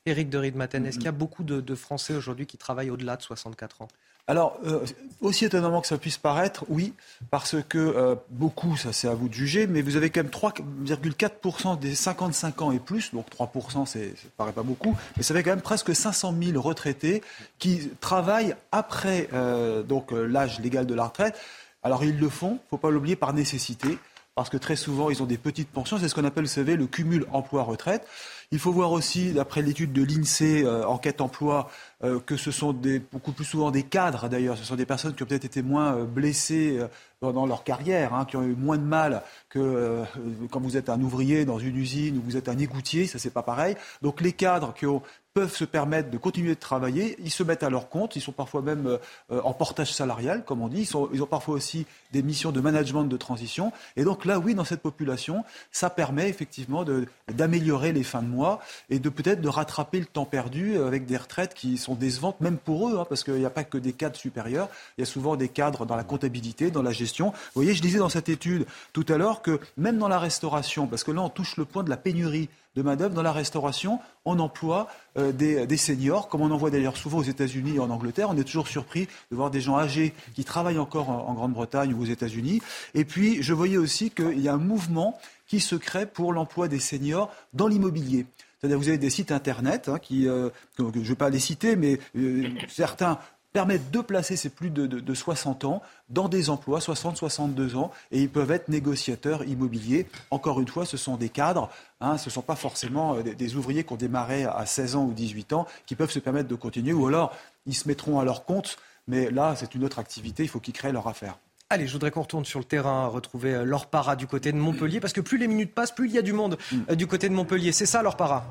Éric 0.07 0.31
de 0.31 0.39
Riedmaten, 0.39 0.85
est-ce 0.87 0.97
qu'il 0.97 1.07
y 1.07 1.09
a 1.09 1.13
beaucoup 1.13 1.45
de 1.45 1.75
Français 1.75 2.15
aujourd'hui 2.15 2.47
qui 2.47 2.59
travaillent 2.59 2.91
au-delà 2.91 3.17
de 3.17 3.23
64 3.23 3.83
ans? 3.83 3.89
Alors, 4.29 4.57
euh, 4.65 4.87
aussi 5.21 5.45
étonnamment 5.45 5.81
que 5.81 5.89
ça 5.89 5.99
puisse 5.99 6.17
paraître, 6.17 6.65
oui, 6.69 6.95
parce 7.31 7.57
que 7.69 7.79
euh, 7.79 8.15
beaucoup, 8.31 8.77
ça 8.77 8.93
c'est 8.93 9.09
à 9.09 9.15
vous 9.15 9.29
de 9.29 9.35
juger, 9.35 9.67
mais 9.67 9.83
vous 9.83 9.97
avez 9.97 10.11
quand 10.11 10.23
même 10.23 10.31
3,4% 10.31 11.77
des 11.81 11.97
55 11.97 12.63
ans 12.63 12.71
et 12.71 12.79
plus, 12.79 13.13
donc 13.13 13.27
3%, 13.37 13.85
ça 13.85 13.99
ne 13.99 14.05
paraît 14.37 14.53
pas 14.53 14.63
beaucoup, 14.63 14.97
mais 15.17 15.25
ça 15.25 15.35
fait 15.35 15.43
quand 15.43 15.51
même 15.51 15.61
presque 15.61 15.93
500 15.93 16.35
000 16.41 16.61
retraités 16.63 17.21
qui 17.59 17.91
travaillent 18.01 18.55
après 18.71 19.29
euh, 19.33 19.83
donc 19.83 20.13
l'âge 20.13 20.61
légal 20.61 20.87
de 20.87 20.95
la 20.95 21.07
retraite. 21.07 21.37
Alors 21.83 22.05
ils 22.05 22.17
le 22.17 22.29
font, 22.29 22.51
il 22.51 22.55
ne 22.55 22.69
faut 22.71 22.79
pas 22.79 22.91
l'oublier, 22.91 23.17
par 23.17 23.33
nécessité, 23.33 23.99
parce 24.37 24.51
que 24.51 24.57
très 24.57 24.77
souvent 24.77 25.11
ils 25.11 25.21
ont 25.21 25.27
des 25.27 25.37
petites 25.37 25.69
pensions, 25.69 25.99
c'est 25.99 26.09
ce 26.09 26.15
qu'on 26.15 26.25
appelle, 26.25 26.45
vous 26.45 26.51
savez, 26.51 26.77
le 26.77 26.87
cumul 26.87 27.27
emploi-retraite. 27.33 28.07
Il 28.53 28.59
faut 28.59 28.71
voir 28.71 28.93
aussi, 28.93 29.33
d'après 29.33 29.63
l'étude 29.63 29.93
de 29.93 30.03
l'INSEE, 30.03 30.67
enquête 30.87 31.21
emploi, 31.23 31.71
euh, 32.05 32.19
que 32.19 32.37
ce 32.37 32.51
sont 32.51 32.73
des, 32.73 32.99
beaucoup 32.99 33.31
plus 33.31 33.45
souvent 33.45 33.71
des 33.71 33.85
cadres 33.85 34.29
d'ailleurs, 34.29 34.57
ce 34.57 34.65
sont 34.65 34.75
des 34.75 34.87
personnes 34.87 35.15
qui 35.15 35.23
ont 35.23 35.27
peut-être 35.27 35.45
été 35.45 35.63
moins 35.63 35.95
euh, 35.95 36.05
blessées 36.05 36.79
euh, 36.81 36.89
dans 37.21 37.47
leur 37.47 37.63
carrière, 37.63 38.15
hein, 38.15 38.25
qui 38.25 38.37
ont 38.37 38.43
eu 38.43 38.57
moins 38.57 38.77
de 38.77 38.83
mal 38.83 39.23
que 39.49 40.03
quand 40.51 40.59
vous 40.59 40.77
êtes 40.77 40.89
un 40.89 41.01
ouvrier 41.01 41.45
dans 41.45 41.61
une 41.61 41.77
usine 41.77 42.19
ou 42.19 42.23
vous 42.25 42.37
êtes 42.37 42.49
un 42.49 42.59
égoutier, 42.59 43.07
ça 43.07 43.21
c'est 43.21 43.31
pas 43.31 43.45
pareil. 43.45 43.77
Donc 44.01 44.21
les 44.21 44.33
cadres 44.33 44.75
qui 44.75 44.87
peuvent 45.33 45.55
se 45.55 45.65
permettre 45.65 46.11
de 46.11 46.19
continuer 46.19 46.57
de 46.57 46.61
travailler. 46.61 47.17
Ils 47.21 47.31
se 47.31 47.45
mettent 47.45 47.63
à 47.63 47.71
leur 47.71 47.89
compte. 47.89 48.17
Ils 48.17 48.21
sont 48.21 48.33
parfois 48.33 48.61
même 48.61 48.99
en 49.31 49.53
portage 49.53 49.93
salarial, 49.93 50.45
comme 50.45 50.63
on 50.63 50.69
dit. 50.69 50.83
Ils, 50.83 50.97
ils, 51.15 51.23
ont 51.23 51.27
parfois 51.27 51.55
aussi 51.55 51.87
des 52.13 52.25
missions 52.25 52.51
de 52.51 52.61
management 52.61 53.05
de 53.05 53.17
transition. 53.17 53.73
Et 53.97 54.03
donc 54.03 54.25
là, 54.25 54.41
oui, 54.41 54.57
dans 54.57 54.65
cette 54.65 54.83
population, 54.83 55.45
ça 55.71 55.91
permet 55.91 56.29
effectivement 56.29 56.85
d'améliorer 57.29 57.93
les 57.93 58.03
fins 58.03 58.23
de 58.23 58.29
mois 58.29 58.59
et 58.91 58.99
de 58.99 59.09
peut-être 59.09 59.41
de 59.41 59.49
rattraper 59.49 60.01
le 60.01 60.07
temps 60.07 60.27
perdu 60.27 60.77
avec 60.77 61.07
des 61.07 61.17
retraites 61.17 61.55
qui 61.55 61.79
sont 61.79 61.92
décevantes, 61.95 62.41
même 62.41 62.59
pour 62.59 62.89
eux, 62.89 62.99
hein, 62.99 63.07
parce 63.09 63.25
qu'il 63.25 63.35
n'y 63.35 63.45
a 63.45 63.51
pas 63.51 63.65
que 63.65 63.79
des 63.79 63.93
cadres 63.93 64.17
supérieurs. 64.17 64.69
Il 64.97 65.03
y 65.03 65.05
a 65.05 65.07
souvent 65.07 65.37
des 65.37 65.49
cadres 65.49 65.87
dans 65.87 65.97
la 65.97 66.05
comptabilité, 66.05 66.71
dans 66.71 66.83
la 66.83 66.93
gestion. 66.93 67.31
Vous 67.31 67.63
voyez, 67.63 67.75
je 67.75 67.83
disais 67.83 67.99
dans 67.99 68.09
cette 68.09 68.29
étude 68.29 68.67
tout 68.93 69.07
à 69.09 69.17
l'heure 69.17 69.43
que 69.43 69.61
même 69.77 69.99
dans 69.99 70.09
la 70.09 70.19
restauration, 70.19 70.87
parce 70.87 71.05
que 71.05 71.11
là, 71.11 71.23
on 71.23 71.29
touche 71.29 71.57
le 71.57 71.65
point 71.65 71.83
de 71.85 71.91
la 71.91 71.97
pénurie 71.97 72.49
de 72.77 72.83
main-d'œuvre. 72.83 73.15
Dans 73.15 73.23
la 73.23 73.33
restauration, 73.33 74.01
on 74.25 74.39
emploie 74.39 74.89
euh, 75.19 75.33
des, 75.33 75.77
seniors, 75.77 76.29
comme 76.29 76.41
on 76.41 76.51
en 76.51 76.57
voit 76.57 76.71
d'ailleurs 76.71 76.97
souvent 76.97 77.19
aux 77.19 77.23
États-Unis 77.23 77.77
et 77.77 77.79
en 77.81 77.91
Angleterre. 77.91 78.29
On 78.31 78.37
est 78.37 78.45
toujours 78.45 78.69
surpris 78.69 79.09
de 79.31 79.37
voir 79.37 79.51
des 79.51 79.61
gens 79.61 79.79
âgés 79.79 80.15
qui 80.35 80.45
travaillent 80.45 80.79
encore 80.79 81.11
en, 81.11 81.33
Grande-Bretagne 81.35 81.95
ou 81.95 82.03
aux 82.03 82.07
États-Unis. 82.07 82.63
Et 82.95 83.05
puis, 83.05 83.43
je 83.43 83.53
voyais 83.53 83.79
aussi 83.79 84.11
qu'il 84.11 84.41
y 84.41 84.49
a 84.49 84.55
un 84.55 84.59
mouvement 84.59 85.19
qui 85.47 85.61
se 85.61 85.77
crée 85.77 86.07
pour 86.07 86.33
l'emploi 86.33 86.69
des 86.69 86.79
seniors 86.79 87.31
dans 87.53 87.69
l'immobilier. 87.69 88.27
C'est-à-dire 88.63 88.79
vous 88.79 88.89
avez 88.89 88.99
des 88.99 89.11
sites 89.11 89.33
internet 89.33 89.89
hein, 89.89 89.99
qui, 89.99 90.29
euh, 90.29 90.49
je 90.79 90.85
ne 90.85 90.91
vais 90.91 91.15
pas 91.17 91.31
les 91.31 91.41
citer, 91.41 91.75
mais 91.75 91.99
euh, 92.17 92.49
certains 92.69 93.19
permettent 93.53 93.91
de 93.91 94.01
placer 94.01 94.37
ces 94.37 94.51
plus 94.51 94.71
de, 94.71 95.15
60 95.15 95.65
ans 95.65 95.83
dans 96.11 96.29
des 96.29 96.49
emplois, 96.49 96.81
60, 96.81 97.17
62 97.17 97.75
ans, 97.75 97.91
et 98.13 98.23
ils 98.23 98.29
peuvent 98.31 98.53
être 98.53 98.69
négociateurs 98.69 99.43
immobiliers. 99.43 100.07
Encore 100.31 100.61
une 100.61 100.69
fois, 100.69 100.87
ce 100.87 100.97
sont 100.97 101.17
des 101.17 101.29
cadres, 101.29 101.71
hein, 102.01 102.19
ce 102.19 102.29
ne 102.29 102.33
sont 102.33 102.43
pas 102.43 102.55
forcément 102.55 103.17
euh, 103.17 103.23
des, 103.23 103.57
ouvriers 103.57 103.83
qui 103.83 103.95
ont 103.95 103.97
démarré 103.97 104.45
à 104.45 104.65
16 104.65 104.95
ans 104.95 105.07
ou 105.07 105.13
18 105.13 105.55
ans, 105.55 105.67
qui 105.85 105.97
peuvent 105.97 106.13
se 106.13 106.21
permettre 106.21 106.49
de 106.49 106.55
continuer, 106.55 106.93
ou 106.93 107.09
alors 107.09 107.35
ils 107.67 107.75
se 107.75 107.89
mettront 107.89 108.21
à 108.21 108.25
leur 108.25 108.45
compte, 108.45 108.77
mais 109.09 109.29
là, 109.33 109.57
c'est 109.57 109.75
une 109.75 109.83
autre 109.83 109.99
activité, 109.99 110.45
il 110.45 110.49
faut 110.49 110.61
qu'ils 110.61 110.73
créent 110.73 110.93
leur 110.93 111.09
affaire. 111.09 111.37
Allez, 111.73 111.87
je 111.87 111.95
voudrais 111.95 112.11
qu'on 112.11 112.21
retourne 112.21 112.45
sur 112.45 112.59
le 112.59 112.67
terrain, 112.67 113.07
retrouver 113.07 113.55
euh, 113.55 113.65
para 113.91 114.15
du 114.15 114.27
côté 114.27 114.53
de 114.53 114.59
Montpellier, 114.59 115.01
parce 115.01 115.15
que 115.15 115.23
plus 115.23 115.39
les 115.39 115.49
minutes 115.49 115.75
passent, 115.75 115.95
plus 115.95 116.07
il 116.07 116.15
y 116.15 116.19
a 116.19 116.23
du 116.23 116.35
monde 116.35 116.59
mm. 116.71 116.77
euh, 116.91 116.95
du 116.95 117.07
côté 117.07 117.31
de 117.31 117.35
Montpellier. 117.35 117.73
C'est 117.73 117.87
ça 117.87 118.03
para 118.15 118.45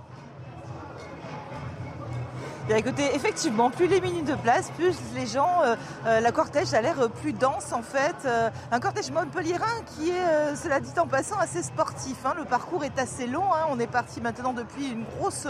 Écoutez, 2.69 3.15
effectivement, 3.15 3.69
plus 3.69 3.87
les 3.87 3.99
minutes 3.99 4.25
de 4.25 4.35
place, 4.35 4.71
plus 4.77 4.95
les 5.13 5.25
gens, 5.25 5.61
la 6.05 6.31
cortège 6.31 6.73
a 6.73 6.81
l'air 6.81 7.09
plus 7.09 7.33
dense 7.33 7.73
en 7.73 7.81
fait. 7.81 8.15
un 8.71 8.79
cortège 8.79 9.11
montpelliérain 9.11 9.81
qui 9.87 10.09
est, 10.09 10.55
cela 10.55 10.79
dit 10.79 10.97
en 10.97 11.07
passant, 11.07 11.37
assez 11.37 11.63
sportif. 11.63 12.17
Hein. 12.25 12.33
Le 12.37 12.45
parcours 12.45 12.85
est 12.85 12.97
assez 12.97 13.27
long. 13.27 13.53
Hein. 13.53 13.65
On 13.69 13.79
est 13.79 13.87
parti 13.87 14.21
maintenant 14.21 14.53
depuis 14.53 14.91
une 14.91 15.03
grosse 15.17 15.47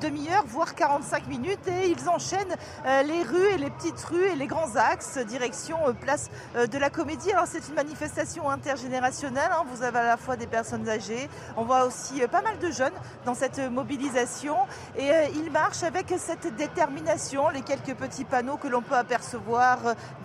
demi-heure, 0.00 0.44
voire 0.46 0.74
45 0.74 1.28
minutes, 1.28 1.68
et 1.68 1.90
ils 1.90 2.08
enchaînent 2.08 2.56
les 2.84 3.22
rues 3.22 3.52
et 3.54 3.58
les 3.58 3.70
petites 3.70 4.00
rues 4.00 4.26
et 4.26 4.34
les 4.34 4.46
grands 4.46 4.74
axes, 4.74 5.18
direction 5.18 5.76
place 6.00 6.28
de 6.56 6.78
la 6.78 6.90
Comédie. 6.90 7.30
Alors 7.32 7.46
c'est 7.46 7.68
une 7.68 7.74
manifestation 7.74 8.50
intergénérationnelle. 8.50 9.50
Hein. 9.52 9.64
Vous 9.72 9.82
avez 9.82 9.98
à 9.98 10.04
la 10.04 10.16
fois 10.16 10.36
des 10.36 10.46
personnes 10.46 10.88
âgées, 10.88 11.28
on 11.56 11.64
voit 11.64 11.84
aussi 11.84 12.20
pas 12.26 12.42
mal 12.42 12.58
de 12.58 12.70
jeunes 12.70 12.92
dans 13.26 13.34
cette 13.34 13.58
mobilisation 13.58 14.56
et 14.96 15.10
ils 15.34 15.52
marchent 15.52 15.84
avec 15.84 16.12
cette 16.18 16.37
détermination. 16.46 17.48
Les 17.48 17.62
quelques 17.62 17.94
petits 17.94 18.24
panneaux 18.24 18.56
que 18.56 18.68
l'on 18.68 18.82
peut 18.82 18.94
apercevoir 18.94 19.78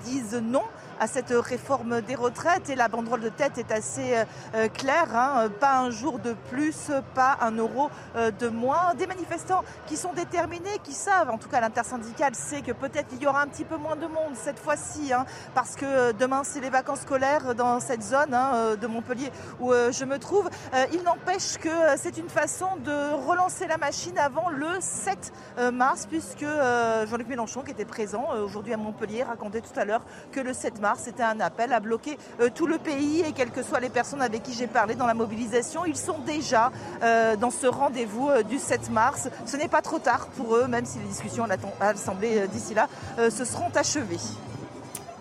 disent 0.04 0.36
non 0.36 0.64
à 1.00 1.08
cette 1.08 1.32
réforme 1.32 2.02
des 2.02 2.16
retraites 2.16 2.70
et 2.70 2.76
la 2.76 2.88
banderole 2.88 3.22
de 3.22 3.30
tête 3.30 3.58
est 3.58 3.72
assez 3.72 4.16
euh, 4.16 4.26
euh, 4.56 4.68
claire. 4.68 5.16
Hein. 5.16 5.50
Pas 5.60 5.78
un 5.80 5.90
jour 5.90 6.20
de 6.20 6.34
plus, 6.50 6.92
pas 7.16 7.38
un 7.42 7.52
euro 7.52 7.90
euh, 8.16 8.32
de 8.32 8.48
moins. 8.48 8.94
Des 8.96 9.08
manifestants 9.08 9.64
qui 9.88 9.98
sont 9.98 10.14
déterminés, 10.14 10.80
qui 10.84 10.94
savent, 10.94 11.30
en 11.30 11.38
tout 11.38 11.50
cas 11.50 11.62
l'intersyndicale 11.62 12.36
sait 12.36 12.62
que 12.62 12.72
peut-être 12.72 13.10
il 13.14 13.22
y 13.22 13.28
aura 13.28 13.42
un 13.42 13.48
petit 13.48 13.66
peu 13.66 13.78
moins 13.78 13.96
de 13.96 14.08
monde 14.08 14.36
cette 14.36 14.60
fois-ci, 14.60 15.14
hein, 15.14 15.26
parce 15.56 15.76
que 15.76 16.12
demain 16.14 16.42
c'est 16.44 16.60
les 16.60 16.70
vacances 16.70 17.02
scolaires 17.02 17.56
dans 17.56 17.80
cette 17.80 18.04
zone 18.04 18.34
hein, 18.34 18.76
de 18.80 18.88
Montpellier 18.88 19.32
où 19.60 19.72
je 19.74 20.06
me 20.06 20.20
trouve. 20.20 20.50
Il 20.92 21.04
n'empêche 21.04 21.58
que 21.58 21.70
c'est 21.98 22.18
une 22.18 22.30
façon 22.30 22.68
de 22.84 23.14
relancer 23.28 23.68
la 23.68 23.78
machine 23.78 24.18
avant 24.18 24.50
le 24.50 24.68
7 24.80 25.34
mars, 25.72 26.08
puisque 26.10 26.46
Jean-Luc 26.46 27.28
Mélenchon, 27.28 27.62
qui 27.62 27.72
était 27.72 27.86
présent 27.86 28.28
aujourd'hui 28.44 28.74
à 28.74 28.78
Montpellier, 28.78 29.24
racontait 29.24 29.62
tout 29.62 29.78
à 29.80 29.86
l'heure 29.86 30.02
que 30.32 30.40
le 30.40 30.54
7 30.54 30.80
mars, 30.80 30.83
c'était 30.98 31.24
un 31.24 31.40
appel 31.40 31.74
à 31.74 31.80
bloquer 31.80 32.18
euh, 32.40 32.50
tout 32.54 32.68
le 32.68 32.78
pays 32.78 33.22
et 33.22 33.32
quelles 33.32 33.52
que 33.52 33.64
soient 33.64 33.80
les 33.80 33.90
personnes 33.90 34.22
avec 34.22 34.44
qui 34.44 34.54
j'ai 34.54 34.68
parlé 34.68 34.96
dans 34.96 35.08
la 35.08 35.14
mobilisation, 35.14 35.86
ils 35.86 35.96
sont 35.96 36.20
déjà 36.20 36.72
euh, 37.02 37.36
dans 37.36 37.52
ce 37.52 37.68
rendez-vous 37.68 38.30
euh, 38.30 38.44
du 38.44 38.60
7 38.60 38.90
mars. 38.92 39.30
Ce 39.46 39.58
n'est 39.58 39.68
pas 39.68 39.82
trop 39.82 40.00
tard 40.00 40.28
pour 40.36 40.56
eux, 40.56 40.68
même 40.68 40.86
si 40.86 41.00
les 41.00 41.06
discussions 41.06 41.46
à 41.46 41.94
l'Assemblée 41.94 42.48
d'ici 42.48 42.74
là 42.74 42.88
se 43.18 43.46
seront 43.46 43.70
achevées. 43.76 44.20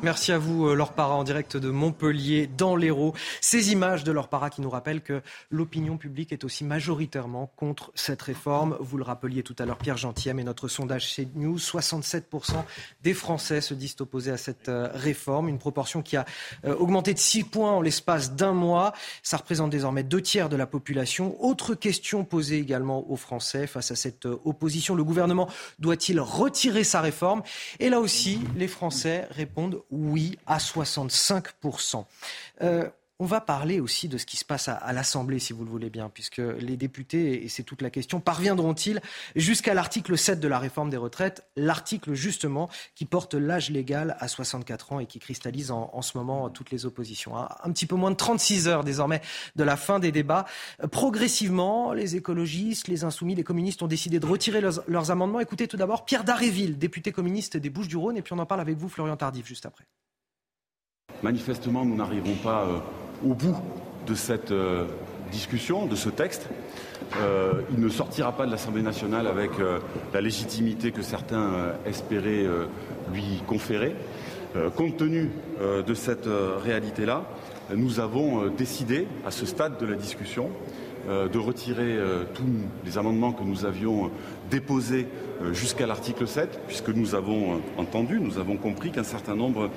Merci 0.04 0.32
à 0.32 0.38
vous, 0.38 0.66
euh, 0.66 0.74
Laure 0.74 0.92
en 0.98 1.22
direct 1.22 1.56
de 1.56 1.70
Montpellier, 1.70 2.48
dans 2.48 2.74
l'Hérault. 2.74 3.14
Ces 3.40 3.70
images 3.70 4.02
de 4.02 4.10
Laure 4.10 4.28
qui 4.50 4.60
nous 4.60 4.68
rappellent 4.68 5.00
que 5.00 5.22
l'opinion 5.48 5.96
publique 5.96 6.32
est 6.32 6.42
aussi 6.42 6.64
majoritairement 6.64 7.52
contre 7.54 7.92
cette 7.94 8.20
réforme. 8.20 8.76
Vous 8.80 8.96
le 8.96 9.04
rappeliez 9.04 9.44
tout 9.44 9.54
à 9.60 9.64
l'heure, 9.64 9.78
Pierre 9.78 9.98
Gentiem 9.98 10.40
et 10.40 10.44
notre 10.44 10.66
sondage 10.66 11.06
chez 11.06 11.28
News, 11.36 11.58
67% 11.58 12.64
des 13.04 13.14
Français 13.14 13.60
se 13.60 13.74
disent 13.74 13.94
opposés 14.00 14.32
à 14.32 14.36
cette 14.36 14.68
euh, 14.68 14.88
réforme, 14.92 15.48
une 15.48 15.58
proportion 15.58 16.02
qui 16.02 16.16
a 16.16 16.24
euh, 16.64 16.74
augmenté 16.74 17.14
de 17.14 17.20
6 17.20 17.44
points 17.44 17.70
en 17.70 17.80
l'espace 17.80 18.32
d'un 18.32 18.54
mois. 18.54 18.94
Ça 19.22 19.36
représente 19.36 19.70
désormais 19.70 20.02
deux 20.02 20.20
tiers 20.20 20.48
de 20.48 20.56
la 20.56 20.66
population. 20.66 21.36
Autre 21.40 21.76
question 21.76 22.24
posée 22.24 22.58
également 22.58 23.08
aux 23.08 23.16
Français 23.16 23.68
face 23.68 23.92
à 23.92 23.94
cette 23.94 24.26
opposition. 24.26 24.96
Le 24.96 25.04
gouvernement 25.04 25.48
doit-il 25.78 26.18
retirer 26.18 26.82
sa 26.82 27.00
réforme? 27.00 27.42
Et 27.78 27.88
là 27.88 28.00
aussi, 28.00 28.40
les 28.56 28.66
Français 28.66 29.28
répondent 29.30 29.80
oui 29.92 30.38
à 30.46 30.58
65%. 30.58 32.04
Euh, 32.62 32.88
on 33.22 33.24
va 33.24 33.40
parler 33.40 33.78
aussi 33.78 34.08
de 34.08 34.18
ce 34.18 34.26
qui 34.26 34.36
se 34.36 34.44
passe 34.44 34.66
à, 34.66 34.92
l'Assemblée, 34.92 35.38
si 35.38 35.52
vous 35.52 35.64
le 35.64 35.70
voulez 35.70 35.90
bien, 35.90 36.10
puisque 36.12 36.38
les 36.38 36.76
députés, 36.76 37.44
et 37.44 37.48
c'est 37.48 37.62
toute 37.62 37.80
la 37.80 37.88
question, 37.88 38.18
parviendront-ils 38.18 39.00
jusqu'à 39.36 39.74
l'article 39.74 40.18
7 40.18 40.40
de 40.40 40.48
la 40.48 40.58
réforme 40.58 40.90
des 40.90 40.96
retraites, 40.96 41.46
l'article 41.54 42.14
justement 42.14 42.68
qui 42.96 43.04
porte 43.04 43.34
l'âge 43.34 43.70
légal 43.70 44.16
à 44.18 44.26
64 44.26 44.94
ans 44.94 44.98
et 44.98 45.06
qui 45.06 45.20
cristallise 45.20 45.70
en, 45.70 46.02
ce 46.02 46.18
moment 46.18 46.50
toutes 46.50 46.72
les 46.72 46.84
oppositions. 46.84 47.36
Un, 47.36 47.70
petit 47.70 47.86
peu 47.86 47.94
moins 47.94 48.10
de 48.10 48.16
36 48.16 48.66
heures 48.66 48.82
désormais 48.82 49.22
de 49.54 49.62
la 49.62 49.76
fin 49.76 50.00
des 50.00 50.10
débats. 50.10 50.44
Progressivement, 50.90 51.92
les 51.92 52.16
écologistes, 52.16 52.88
les 52.88 53.04
insoumis, 53.04 53.36
les 53.36 53.44
communistes 53.44 53.84
ont 53.84 53.86
décidé 53.86 54.18
de 54.18 54.26
retirer 54.26 54.60
leurs, 54.60 54.82
leurs 54.88 55.12
amendements. 55.12 55.38
Écoutez 55.38 55.68
tout 55.68 55.76
d'abord 55.76 56.06
Pierre 56.06 56.24
Daréville, 56.24 56.76
député 56.76 57.12
communiste 57.12 57.56
des 57.56 57.70
Bouches-du-Rhône, 57.70 58.16
et 58.16 58.22
puis 58.22 58.32
on 58.32 58.38
en 58.40 58.46
parle 58.46 58.62
avec 58.62 58.78
vous, 58.78 58.88
Florian 58.88 59.16
Tardif, 59.16 59.46
juste 59.46 59.64
après. 59.64 59.84
Manifestement, 61.22 61.84
nous 61.84 61.94
n'arriverons 61.94 62.34
pas 62.42 62.64
euh, 62.64 62.80
au 63.24 63.34
bout 63.34 63.56
de 64.06 64.14
cette 64.14 64.50
euh, 64.50 64.84
discussion, 65.30 65.86
de 65.86 65.96
ce 65.96 66.08
texte. 66.08 66.48
Euh, 67.20 67.62
il 67.72 67.80
ne 67.80 67.88
sortira 67.88 68.32
pas 68.32 68.46
de 68.46 68.50
l'Assemblée 68.50 68.82
nationale 68.82 69.26
avec 69.26 69.50
la 70.14 70.20
légitimité 70.20 70.92
que 70.92 71.02
certains 71.02 71.74
espéraient 71.84 72.46
lui 73.12 73.42
conférer. 73.46 73.94
compte 74.76 74.96
tenu 74.96 75.30
de 75.60 75.94
cette 75.94 76.28
réalité-là, 76.64 77.24
nous 77.74 78.00
avons 78.00 78.46
décidé, 78.46 79.06
à 79.26 79.30
ce 79.30 79.44
stade 79.44 79.78
de 79.78 79.84
la 79.84 79.94
discussion, 79.94 80.48
de 81.08 81.38
retirer 81.38 81.98
tous 82.32 82.44
les 82.84 82.96
amendements 82.96 83.32
que 83.32 83.42
nous 83.42 83.66
avions 83.66 84.10
déposés 84.50 85.06
jusqu'à 85.52 85.86
l'article 85.86 86.26
7, 86.26 86.60
puisque 86.66 86.90
nous 86.90 87.14
avons 87.14 87.60
entendu, 87.76 88.20
nous 88.20 88.38
avons 88.38 88.56
compris 88.56 88.90
qu'un 88.90 89.04
certain 89.04 89.34
nombre 89.34 89.68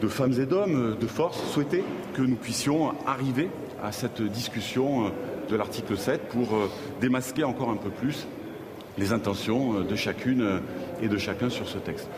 de 0.00 0.08
femmes 0.08 0.38
et 0.40 0.46
d'hommes 0.46 0.96
de 0.98 1.06
force 1.06 1.42
souhaitaient 1.52 1.84
que 2.14 2.22
nous 2.22 2.36
puissions 2.36 2.94
arriver 3.06 3.50
à 3.82 3.92
cette 3.92 4.22
discussion 4.22 5.06
euh, 5.06 5.10
de 5.48 5.56
l'article 5.56 5.96
7 5.96 6.28
pour 6.28 6.54
euh, 6.54 6.70
démasquer 7.00 7.44
encore 7.44 7.70
un 7.70 7.76
peu 7.76 7.90
plus 7.90 8.26
les 8.98 9.12
intentions 9.12 9.80
euh, 9.80 9.84
de 9.84 9.96
chacune 9.96 10.60
et 11.02 11.08
de 11.08 11.16
chacun 11.16 11.50
sur 11.50 11.68
ce 11.68 11.78
texte. 11.78 12.08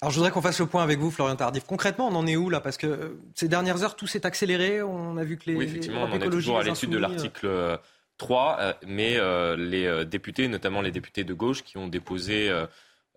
Alors 0.00 0.12
je 0.12 0.16
voudrais 0.16 0.30
qu'on 0.30 0.42
fasse 0.42 0.60
le 0.60 0.66
point 0.66 0.82
avec 0.82 0.98
vous, 0.98 1.10
Florian 1.10 1.34
Tardif. 1.34 1.64
Concrètement, 1.64 2.08
on 2.08 2.14
en 2.14 2.26
est 2.26 2.36
où 2.36 2.50
là? 2.50 2.60
Parce 2.60 2.76
que 2.76 3.16
ces 3.34 3.48
dernières 3.48 3.82
heures, 3.82 3.96
tout 3.96 4.06
s'est 4.06 4.26
accéléré. 4.26 4.80
On 4.80 5.16
a 5.16 5.24
vu 5.24 5.36
que 5.38 5.50
les. 5.50 5.56
Oui, 5.56 5.64
effectivement, 5.64 6.04
on 6.04 6.12
en 6.12 6.20
est 6.20 6.30
toujours 6.30 6.58
à 6.58 6.62
l'étude 6.62 6.90
de 6.90 6.98
l'article 6.98 7.80
3, 8.18 8.76
mais 8.86 9.18
les 9.56 10.04
députés, 10.04 10.46
notamment 10.46 10.82
les 10.82 10.92
députés 10.92 11.24
de 11.24 11.34
gauche, 11.34 11.64
qui 11.64 11.78
ont 11.78 11.88
déposé 11.88 12.48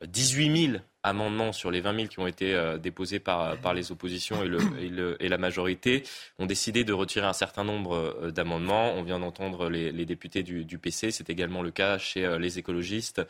18 0.03 0.67
000 0.71 0.77
amendements 1.03 1.51
sur 1.51 1.71
les 1.71 1.81
20 1.81 1.95
000 1.95 2.07
qui 2.07 2.19
ont 2.19 2.27
été 2.27 2.53
euh, 2.53 2.77
déposés 2.77 3.19
par, 3.19 3.57
par 3.57 3.73
les 3.73 3.91
oppositions 3.91 4.43
et, 4.43 5.29
la 5.29 5.37
majorité 5.37 6.03
ont 6.39 6.45
décidé 6.45 6.83
de 6.83 6.93
retirer 6.93 7.25
un 7.25 7.33
certain 7.33 7.63
nombre 7.63 7.95
euh, 7.95 8.31
d'amendements. 8.31 8.93
On 8.93 9.03
vient 9.03 9.19
d'entendre 9.19 9.69
les, 9.69 10.05
députés 10.05 10.43
du, 10.43 10.77
PC. 10.77 11.11
C'est 11.11 11.29
également 11.29 11.61
le 11.61 11.71
cas 11.71 11.97
chez 11.97 12.25
euh, 12.25 12.37
les 12.37 12.59
écologistes. 12.59 13.21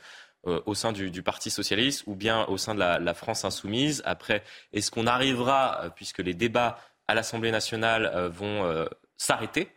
au 0.44 0.74
sein 0.74 0.92
du, 0.92 1.22
Parti 1.22 1.52
socialiste 1.52 2.04
ou 2.08 2.16
bien 2.16 2.46
au 2.48 2.58
sein 2.58 2.74
de 2.74 2.80
la, 2.80 3.14
France 3.14 3.46
insoumise. 3.46 4.02
Après, 4.06 4.44
est-ce 4.74 4.90
qu'on 4.90 5.06
arrivera, 5.06 5.92
puisque 5.96 6.20
les 6.20 6.34
débats 6.34 6.80
à 7.08 7.14
l'Assemblée 7.14 7.52
nationale 7.52 8.32
vont 8.34 8.88
s'arrêter 9.18 9.70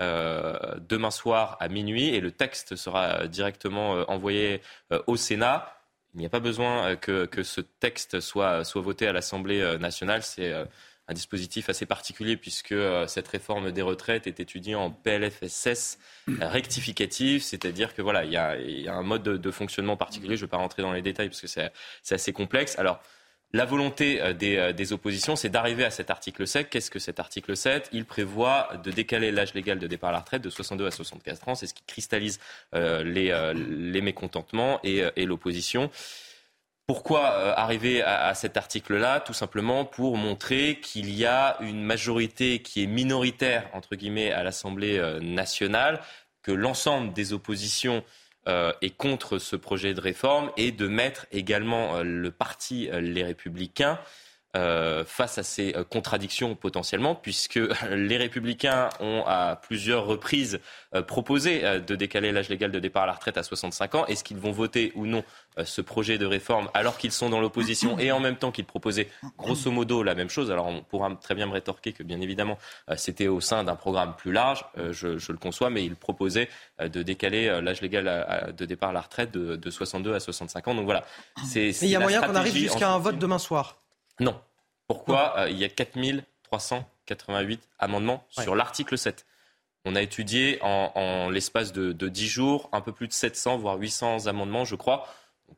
demain 0.00 1.10
soir 1.10 1.56
à 1.58 1.66
minuit 1.66 2.14
et 2.14 2.20
le 2.20 2.30
texte 2.30 2.76
sera 2.76 3.26
directement 3.26 4.08
envoyé 4.08 4.60
au 5.08 5.16
Sénat 5.16 5.83
il 6.14 6.20
n'y 6.20 6.26
a 6.26 6.30
pas 6.30 6.40
besoin 6.40 6.96
euh, 7.08 7.26
que, 7.26 7.42
ce 7.42 7.60
texte 7.60 8.20
soit, 8.20 8.64
soit 8.64 8.82
voté 8.82 9.06
à 9.06 9.12
l'Assemblée 9.12 9.60
euh, 9.60 9.78
nationale. 9.78 10.22
C'est 10.22 10.52
euh, 10.52 10.64
un 11.08 11.12
dispositif 11.12 11.68
assez 11.68 11.84
particulier 11.84 12.36
puisque 12.36 12.74
cette 13.08 13.28
réforme 13.28 13.72
des 13.72 13.82
retraites 13.82 14.26
est 14.26 14.40
étudiée 14.40 14.74
en 14.74 14.90
PLFSS 14.90 15.98
rectificatif, 16.40 17.42
c'est-à-dire 17.42 17.94
que 17.94 18.00
voilà, 18.00 18.24
il 18.24 18.32
y 18.32 18.38
a, 18.38 18.94
un 18.94 19.02
mode 19.02 19.22
de, 19.22 19.36
de, 19.36 19.50
fonctionnement 19.50 19.98
particulier. 19.98 20.38
Je 20.38 20.44
ne 20.44 20.46
vais 20.46 20.50
pas 20.50 20.56
rentrer 20.56 20.80
dans 20.80 20.94
les 20.94 21.02
détails 21.02 21.28
parce 21.28 21.42
que 21.42 21.46
c'est 21.46 21.70
assez 22.10 22.32
complexe. 22.32 22.78
Alors, 22.78 23.02
la 23.54 23.64
volonté 23.64 24.20
euh, 24.20 24.34
euh, 24.42 24.72
des, 24.72 24.92
oppositions, 24.92 25.36
c'est 25.36 25.48
d'arriver 25.48 25.84
à 25.84 25.90
cet 25.90 26.10
article 26.10 26.44
7. 26.44 26.68
Qu'est-ce 26.68 26.90
que 26.90 26.98
cet 26.98 27.20
article 27.20 27.56
7 27.56 27.88
Il 27.92 28.04
prévoit 28.04 28.68
de 28.82 28.90
décaler 28.90 29.30
l'âge 29.30 29.54
légal 29.54 29.78
de 29.78 29.86
départ 29.86 30.10
à 30.10 30.12
la 30.12 30.18
retraite 30.18 30.42
de 30.42 30.50
62 30.50 30.86
à 30.86 30.90
64 30.90 31.48
ans. 31.48 31.54
C'est 31.54 31.68
ce 31.68 31.74
qui 31.74 31.84
cristallise 31.86 32.40
euh, 32.74 33.04
les, 33.04 34.00
mécontentements 34.00 34.80
et, 34.82 35.24
l'opposition. 35.24 35.88
Pourquoi 36.88 37.28
arriver 37.56 38.02
à, 38.02 38.34
cet 38.34 38.56
article-là? 38.56 39.20
Tout 39.20 39.32
simplement 39.32 39.84
pour 39.84 40.16
montrer 40.16 40.80
qu'il 40.80 41.14
y 41.14 41.24
a 41.24 41.56
une 41.60 41.82
majorité 41.82 42.58
qui 42.60 42.82
est 42.82 42.86
minoritaire, 42.88 43.70
entre 43.72 43.94
guillemets, 43.94 44.32
à 44.32 44.42
l'Assemblée 44.42 45.00
nationale, 45.22 46.00
que 46.42 46.50
l'ensemble 46.52 47.12
des 47.12 47.32
oppositions 47.32 48.04
euh, 48.46 48.72
et 48.82 48.90
contre 48.90 49.38
ce 49.38 49.56
projet 49.56 49.94
de 49.94 50.00
réforme 50.00 50.50
et 50.58 50.70
de 50.70 50.86
mettre 50.86 51.26
également 51.32 51.96
euh, 51.96 52.02
le 52.02 52.30
parti 52.30 52.90
euh, 52.90 53.00
Les 53.00 53.24
Républicains 53.24 53.98
euh, 54.56 55.04
face 55.04 55.36
à 55.38 55.42
ces 55.42 55.74
euh, 55.74 55.82
contradictions 55.82 56.54
potentiellement, 56.54 57.16
puisque 57.16 57.58
les 57.90 58.16
républicains 58.16 58.88
ont 59.00 59.24
à 59.26 59.56
plusieurs 59.60 60.06
reprises 60.06 60.60
euh, 60.94 61.02
proposé 61.02 61.62
de 61.80 61.96
décaler 61.96 62.30
l'âge 62.30 62.48
légal 62.48 62.70
de 62.70 62.78
départ 62.78 63.02
à 63.02 63.06
la 63.06 63.12
retraite 63.14 63.36
à 63.36 63.42
65 63.42 63.94
ans. 63.96 64.06
Est-ce 64.06 64.22
qu'ils 64.22 64.36
vont 64.36 64.52
voter 64.52 64.92
ou 64.94 65.06
non 65.06 65.24
ce 65.64 65.80
projet 65.80 66.18
de 66.18 66.26
réforme 66.26 66.68
alors 66.74 66.98
qu'ils 66.98 67.12
sont 67.12 67.30
dans 67.30 67.40
l'opposition 67.40 67.98
et 67.98 68.10
en 68.10 68.20
même 68.20 68.36
temps 68.36 68.50
qu'ils 68.50 68.64
proposaient 68.64 69.08
grosso 69.38 69.70
modo 69.70 70.02
la 70.02 70.14
même 70.14 70.28
chose? 70.28 70.50
Alors 70.50 70.66
on 70.66 70.82
pourra 70.82 71.10
très 71.20 71.34
bien 71.34 71.46
me 71.46 71.52
rétorquer 71.52 71.92
que 71.92 72.02
bien 72.02 72.20
évidemment 72.20 72.58
c'était 72.96 73.28
au 73.28 73.40
sein 73.40 73.62
d'un 73.64 73.76
programme 73.76 74.14
plus 74.16 74.32
large, 74.32 74.64
je, 74.90 75.18
je, 75.18 75.32
le 75.32 75.38
conçois, 75.38 75.70
mais 75.70 75.84
ils 75.84 75.96
proposaient 75.96 76.48
de 76.80 77.02
décaler 77.02 77.60
l'âge 77.60 77.80
légal 77.80 78.52
de 78.56 78.64
départ 78.64 78.90
à 78.90 78.92
la 78.92 79.00
retraite 79.00 79.32
de, 79.32 79.56
de 79.56 79.70
62 79.70 80.14
à 80.14 80.20
65 80.20 80.68
ans. 80.68 80.74
Donc 80.74 80.84
voilà. 80.84 81.04
C'est, 81.44 81.70
il 81.70 81.88
y 81.88 81.96
a 81.96 82.00
moyen 82.00 82.20
qu'on 82.22 82.34
arrive 82.34 82.54
jusqu'à 82.54 82.90
un 82.90 82.98
vote 82.98 83.18
demain 83.18 83.38
soir 83.38 83.83
non. 84.20 84.38
Pourquoi 84.86 85.38
euh, 85.38 85.50
Il 85.50 85.58
y 85.58 85.64
a 85.64 85.68
4388 85.68 87.68
amendements 87.78 88.24
sur 88.30 88.54
l'article 88.54 88.98
7. 88.98 89.26
On 89.86 89.96
a 89.96 90.02
étudié 90.02 90.58
en, 90.62 91.28
l'espace 91.30 91.72
de, 91.72 91.92
de, 91.92 92.08
10 92.08 92.28
jours 92.28 92.68
un 92.72 92.80
peu 92.80 92.92
plus 92.92 93.08
de 93.08 93.12
700, 93.12 93.58
voire 93.58 93.78
800 93.78 94.26
amendements, 94.26 94.64
je 94.64 94.76
crois. 94.76 95.06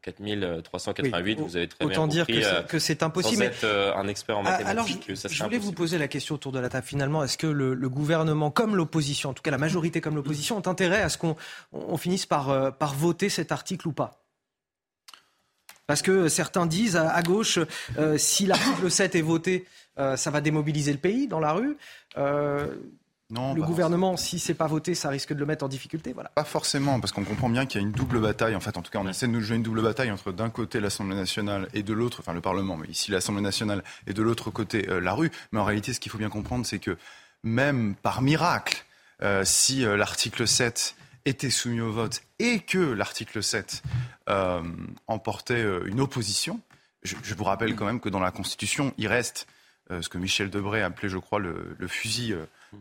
4388, 0.03 1.41
vous 1.41 1.57
avez 1.57 1.69
très 1.69 1.85
Autant 1.85 2.07
bien 2.07 2.25
compris. 2.25 2.41
Autant 2.41 2.51
dire 2.51 2.67
que 2.67 2.79
c'est 2.79 3.03
impossible. 3.03 3.37
Sans 3.37 3.51
être 3.51 3.65
euh, 3.65 3.95
un 3.95 4.09
expert 4.09 4.37
en 4.37 4.45
ah, 4.45 4.51
mathématiques, 4.51 5.05
alors, 5.09 5.17
je, 5.17 5.29
je 5.29 5.43
voulais 5.43 5.59
vous 5.59 5.73
poser 5.73 5.99
la 5.99 6.09
question 6.09 6.35
autour 6.35 6.53
de 6.53 6.59
la 6.59 6.69
table. 6.69 6.87
Finalement, 6.87 7.25
est-ce 7.25 7.39
que 7.39 7.47
le, 7.47 7.89
gouvernement, 7.89 8.51
comme 8.51 8.77
l'opposition, 8.77 9.31
en 9.31 9.35
tout 9.35 9.43
cas 9.43 9.51
la 9.51 9.59
majorité 9.59 10.01
comme 10.01 10.17
l'opposition, 10.17 10.57
ont 10.57 10.67
intérêt 10.67 11.03
à 11.03 11.09
ce 11.09 11.19
qu'on 11.19 11.37
on 11.73 11.97
finisse 11.97 12.27
par, 12.27 12.51
euh, 12.51 12.71
par 12.71 12.95
voter 12.95 13.29
cet 13.29 13.53
article 13.53 13.89
ou 13.89 13.93
pas? 13.93 14.26
Parce 15.87 16.03
que 16.03 16.28
certains 16.28 16.66
disent 16.66 16.97
à, 16.97 17.22
gauche, 17.22 17.59
euh, 17.99 18.18
si 18.18 18.47
l'article 18.47 18.91
7 18.91 19.14
est 19.14 19.22
voté, 19.22 19.66
euh, 19.99 20.16
ça 20.16 20.30
va 20.30 20.41
démobiliser 20.41 20.93
le 20.93 20.99
pays 20.99 21.28
dans 21.28 21.41
la 21.41 21.53
rue. 21.53 21.76
Euh, 22.18 22.74
non, 23.30 23.55
le 23.55 23.62
gouvernement, 23.62 24.16
si 24.16 24.39
c'est 24.39 24.55
pas 24.55 24.68
voté, 24.68 24.95
ça 24.95 25.09
risque 25.09 25.32
de 25.32 25.39
le 25.41 25.47
mettre 25.47 25.64
en 25.64 25.68
difficulté. 25.68 26.12
Voilà. 26.12 26.30
Pas 26.30 26.45
forcément, 26.45 27.01
parce 27.01 27.12
qu'on 27.12 27.24
comprend 27.24 27.49
bien 27.49 27.66
qu'il 27.66 27.80
y 27.80 27.84
a 27.84 27.87
une 27.87 27.93
double 27.93 28.20
bataille. 28.20 28.55
En 28.55 28.61
fait, 28.61 28.76
en 28.76 28.82
tout 28.82 28.91
cas, 28.91 29.01
on 29.01 29.09
essaie 29.09 29.26
de 29.26 29.32
nous 29.32 29.41
jouer 29.41 29.57
une 29.57 29.64
double 29.64 29.82
bataille 29.82 30.12
entre 30.12 30.30
d'un 30.30 30.51
côté 30.51 30.78
l'Assemblée 30.78 31.16
nationale 31.16 31.68
et 31.74 31.82
de 31.82 31.93
l'autre, 31.93 32.18
enfin 32.20 32.32
le 32.32 32.41
Parlement, 32.41 32.76
mais 32.76 32.87
ici 32.87 33.11
l'Assemblée 33.11 33.43
nationale 33.43 33.82
et 34.07 34.12
de 34.12 34.22
l'autre 34.22 34.51
côté 34.51 34.87
la 35.01 35.12
rue. 35.12 35.32
Mais 35.51 35.59
en 35.59 35.64
réalité, 35.64 35.93
ce 35.93 35.99
qu'il 35.99 36.12
faut 36.12 36.18
bien 36.18 36.28
comprendre, 36.28 36.66
c'est 36.66 36.78
que 36.78 36.97
même 37.43 37.97
par 37.97 38.22
miracle, 38.22 38.84
si 39.43 39.80
l'article 39.80 40.47
7 40.47 40.95
était 41.27 41.51
soumis 41.51 41.81
au 41.81 41.93
vote 41.93 42.22
et 42.39 42.61
que 42.61 42.79
l'article 42.79 43.43
7 43.43 43.83
euh, 44.31 44.62
emportait 45.07 45.55
euh, 45.55 45.85
une 45.87 46.01
opposition, 46.01 46.61
je, 47.03 47.35
vous 47.35 47.45
rappelle 47.45 47.77
quand 47.77 47.85
même 47.85 48.01
que 48.01 48.09
dans 48.09 48.20
la 48.20 48.31
Constitution, 48.31 48.95
il 48.97 49.07
reste 49.09 49.47
euh, 49.91 50.01
ce 50.03 50.09
que 50.09 50.18
Michel 50.18 50.51
Debré 50.51 50.83
appelait, 50.83 51.09
je 51.09 51.18
crois, 51.18 51.39
le, 51.39 51.77
le 51.79 51.89
fusil 51.89 52.35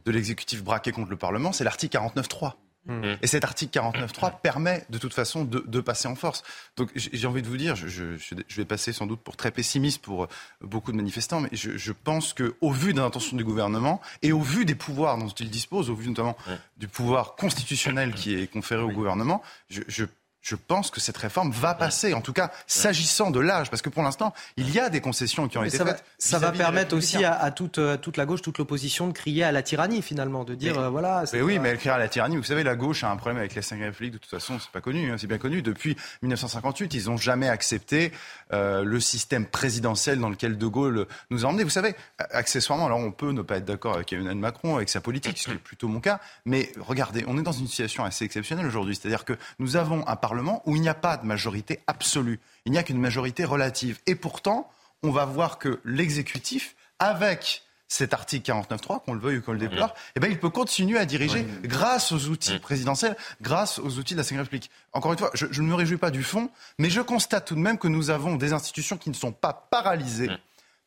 de 0.06 0.12
l'exécutif 0.12 0.64
braqué 0.64 0.92
contre 0.92 1.10
le 1.10 1.18
Parlement, 1.18 1.52
c'est 1.52 1.64
l'article 1.64 1.98
49.3. 1.98 2.54
Mmh. 2.86 3.04
Et 3.22 3.28
cet 3.28 3.44
article 3.44 3.80
49.3 3.80 4.42
permet 4.42 4.86
de 4.90 4.98
toute 4.98 5.14
façon 5.14 5.44
de, 5.44 5.80
passer 5.82 6.08
en 6.08 6.16
force. 6.16 6.44
Donc 6.78 6.92
j'ai 6.96 7.28
envie 7.28 7.42
de 7.42 7.48
vous 7.48 7.58
dire, 7.58 7.76
je, 7.76 8.18
vais 8.56 8.66
passer 8.66 8.94
sans 8.94 9.08
doute 9.08 9.22
pour 9.22 9.36
très 9.36 9.52
pessimiste 9.52 10.02
pour 10.02 10.24
euh, 10.24 10.28
beaucoup 10.62 10.92
de 10.92 10.98
manifestants, 10.98 11.42
mais 11.42 11.50
je, 11.54 11.92
pense 11.92 12.34
qu'au 12.34 12.72
vu 12.72 12.94
de 12.94 13.00
l'intention 13.00 13.38
du 13.38 13.44
gouvernement 13.44 14.02
et 14.22 14.32
au 14.32 14.42
vu 14.42 14.66
des 14.66 14.76
pouvoirs 14.76 15.18
dont 15.18 15.30
il 15.30 15.50
dispose, 15.50 15.90
au 15.90 15.96
vu 15.96 16.08
notamment 16.08 16.38
du 16.78 16.88
pouvoir 16.88 17.36
constitutionnel 17.36 18.14
qui 18.14 18.36
est 18.36 18.48
conféré 18.48 18.82
au 18.82 18.92
gouvernement, 18.92 19.42
je 19.70 20.06
je 20.46 20.56
pense 20.56 20.92
que 20.92 21.02
cette 21.02 21.18
réforme 21.18 21.52
va 21.52 21.74
passer, 21.74 22.14
en 22.14 22.22
tout 22.22 22.32
cas 22.32 22.52
s'agissant 22.68 23.32
de 23.32 23.40
l'âge, 23.40 23.72
parce 23.72 23.82
que 23.82 23.90
pour 23.90 24.04
l'instant, 24.04 24.32
il 24.58 24.70
y 24.70 24.80
a 24.80 24.90
des 24.90 25.02
concessions 25.02 25.48
qui 25.48 25.58
ont 25.58 25.64
été 25.64 25.78
faites. 25.78 26.04
ça 26.20 26.38
va 26.38 26.52
permettre 26.52 26.96
aussi 26.96 27.26
à, 27.26 27.50
toute, 27.50 27.80
euh, 27.80 27.98
toute, 27.98 28.16
la 28.16 28.28
gauche, 28.28 28.44
toute 28.44 28.60
l'opposition 28.60 29.08
de 29.08 29.14
crier 29.14 29.44
à 29.44 29.52
la 29.52 29.64
tyrannie 29.64 30.04
finalement, 30.04 30.44
de 30.44 30.54
dire 30.54 30.78
euh, 30.78 30.90
voilà. 30.90 31.24
Mais 31.34 31.42
oui, 31.42 31.58
mais 31.58 31.70
elle 31.70 31.80
crie 31.80 31.90
à 31.90 31.98
la 31.98 32.08
tyrannie. 32.08 32.38
Vous 32.38 32.44
savez, 32.44 32.64
la 32.64 32.76
gauche 32.76 33.04
a 33.04 33.10
un 33.10 33.16
problème 33.16 33.40
avec 33.40 33.56
la 33.56 33.64
5 33.64 33.80
République, 33.80 34.14
de 34.14 34.18
toute 34.20 34.30
façon, 34.30 34.60
c'est 34.60 34.70
pas 34.70 34.82
connu, 34.82 35.12
hein, 35.12 35.16
c'est 35.18 35.26
bien 35.26 35.40
connu. 35.40 35.64
Depuis 35.64 35.98
1958, 36.22 36.94
ils 36.94 37.06
n'ont 37.08 37.18
jamais 37.18 37.50
accepté 37.50 38.12
euh, 38.54 38.84
le 38.84 39.00
système 39.00 39.48
présidentiel 39.48 40.20
dans 40.20 40.30
lequel 40.30 40.60
De 40.60 40.68
Gaulle 40.68 41.08
nous 41.32 41.46
a 41.46 41.50
emmenés. 41.50 41.64
Vous 41.64 41.72
savez, 41.72 41.96
accessoirement, 42.20 42.86
alors 42.86 43.00
on 43.00 43.12
peut 43.12 43.32
ne 43.32 43.42
pas 43.42 43.58
être 43.58 43.66
d'accord 43.66 43.96
avec 43.96 44.14
Emmanuel 44.14 44.36
Macron, 44.36 44.76
avec 44.76 44.90
sa 44.90 45.02
politique, 45.02 45.40
ce 45.40 45.46
qui 45.46 45.56
est 45.56 45.56
plutôt 45.56 45.88
mon 45.88 46.02
cas, 46.02 46.20
mais 46.46 46.72
regardez, 46.80 47.24
on 47.28 47.40
est 47.40 47.44
dans 47.44 47.52
une 47.52 47.68
situation 47.68 48.04
assez 48.04 48.26
exceptionnelle 48.26 48.68
aujourd'hui, 48.68 48.96
c'est-à-dire 48.96 49.26
que 49.26 49.34
nous 49.58 49.76
avons 49.76 50.08
un 50.08 50.16
Parlement 50.16 50.35
où 50.66 50.76
il 50.76 50.82
n'y 50.82 50.90
a 50.90 50.94
pas 50.94 51.18
de 51.18 51.26
majorité 51.26 51.80
absolue, 51.88 52.40
il 52.66 52.72
n'y 52.72 52.78
a 52.78 52.84
qu'une 52.84 53.00
majorité 53.00 53.46
relative. 53.46 54.00
Et 54.08 54.16
pourtant, 54.16 54.70
on 55.04 55.12
va 55.12 55.26
voir 55.26 55.60
que 55.60 55.80
l'exécutif, 55.86 56.76
avec 57.00 57.64
cet 57.88 58.14
article 58.14 58.52
49.3, 58.52 59.04
qu'on 59.04 59.14
le 59.14 59.20
veuille 59.20 59.38
ou 59.38 59.42
qu'on 59.42 59.54
le 59.54 59.60
déplore, 59.60 59.94
eh 60.16 60.20
ben, 60.20 60.32
il 60.32 60.40
peut 60.40 60.50
continuer 60.50 60.98
à 60.98 61.06
diriger 61.06 61.46
grâce 61.64 62.12
aux 62.12 62.28
outils 62.28 62.58
présidentiels, 62.58 63.16
grâce 63.42 63.78
aux 63.80 64.00
outils 64.00 64.14
de 64.14 64.20
la 64.20 64.24
Cinquième 64.24 64.42
République. 64.42 64.72
Encore 64.92 65.14
une 65.14 65.20
fois, 65.20 65.30
je, 65.34 65.46
je, 65.52 65.62
ne 65.62 65.68
me 65.68 65.76
réjouis 65.76 65.98
pas 65.98 66.10
du 66.10 66.24
fond, 66.24 66.50
mais 66.80 66.90
je 66.90 67.02
constate 67.02 67.48
tout 67.48 67.56
de 67.56 67.60
même 67.60 67.78
que 67.78 67.88
nous 67.88 68.10
avons 68.10 68.36
des 68.38 68.54
institutions 68.54 68.98
qui 68.98 69.10
ne 69.10 69.16
sont 69.16 69.32
pas 69.32 69.54
paralysées 69.70 70.30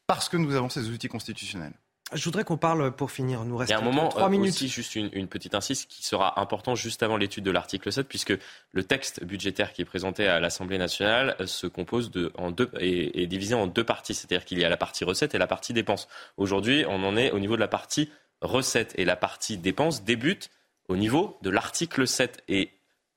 parce 0.09 0.29
que 0.29 0.37
nous 0.37 0.55
avons 0.57 0.69
ces 0.69 0.89
outils 0.89 1.09
constitutionnels. 1.09 1.75
Je 2.15 2.25
voudrais 2.25 2.45
qu'on 2.45 2.57
parle, 2.57 2.91
pour 2.93 3.11
finir, 3.11 3.45
nous 3.45 3.57
reste 3.57 3.71
un 3.73 3.83
moment, 3.83 4.09
3 4.09 4.27
euh, 4.27 4.29
minutes. 4.31 4.55
Aussi, 4.55 4.69
juste 4.69 4.95
une, 4.95 5.29
petite 5.29 5.55
insiste 5.55 5.91
qui 5.91 6.03
sera 6.03 6.41
important 6.41 6.75
juste 6.75 7.03
avant 7.03 7.19
l'étude 7.19 7.45
de 7.45 7.51
l'article 7.51 7.93
7, 7.93 8.09
puisque 8.09 8.33
le 8.73 8.85
texte 8.85 9.25
budgétaire 9.25 9.73
qui 9.73 9.83
est 9.83 9.85
présenté 9.85 10.27
à 10.27 10.41
l'Assemblée 10.41 10.79
nationale 10.79 11.37
euh, 11.41 11.47
se 11.47 11.67
compose 11.67 12.11
de, 12.11 12.33
en 12.39 12.51
deux, 12.51 12.71
est, 12.81 13.21
est 13.21 13.27
divisé 13.27 13.55
en 13.55 13.67
deux 13.67 13.85
parties. 13.85 14.15
C'est-à-dire 14.15 14.47
qu'il 14.47 14.59
y 14.59 14.65
a 14.65 14.69
la 14.71 14.79
partie 14.79 15.05
recette 15.05 15.35
et 15.35 15.39
la 15.39 15.47
partie 15.47 15.75
dépenses. 15.75 16.09
Aujourd'hui, 16.39 16.85
on 16.89 17.05
en 17.05 17.17
est 17.17 17.31
au 17.31 17.39
niveau 17.39 17.57
de 17.57 17.61
la 17.61 17.69
partie 17.69 18.11
recette 18.41 18.95
et 18.97 19.05
la 19.05 19.17
partie 19.17 19.59
dépenses 19.59 20.03
débute 20.05 20.51
au 20.89 20.97
niveau 20.97 21.39
de 21.43 21.51
l'article 21.51 22.07
7. 22.07 22.43
Et 22.49 22.71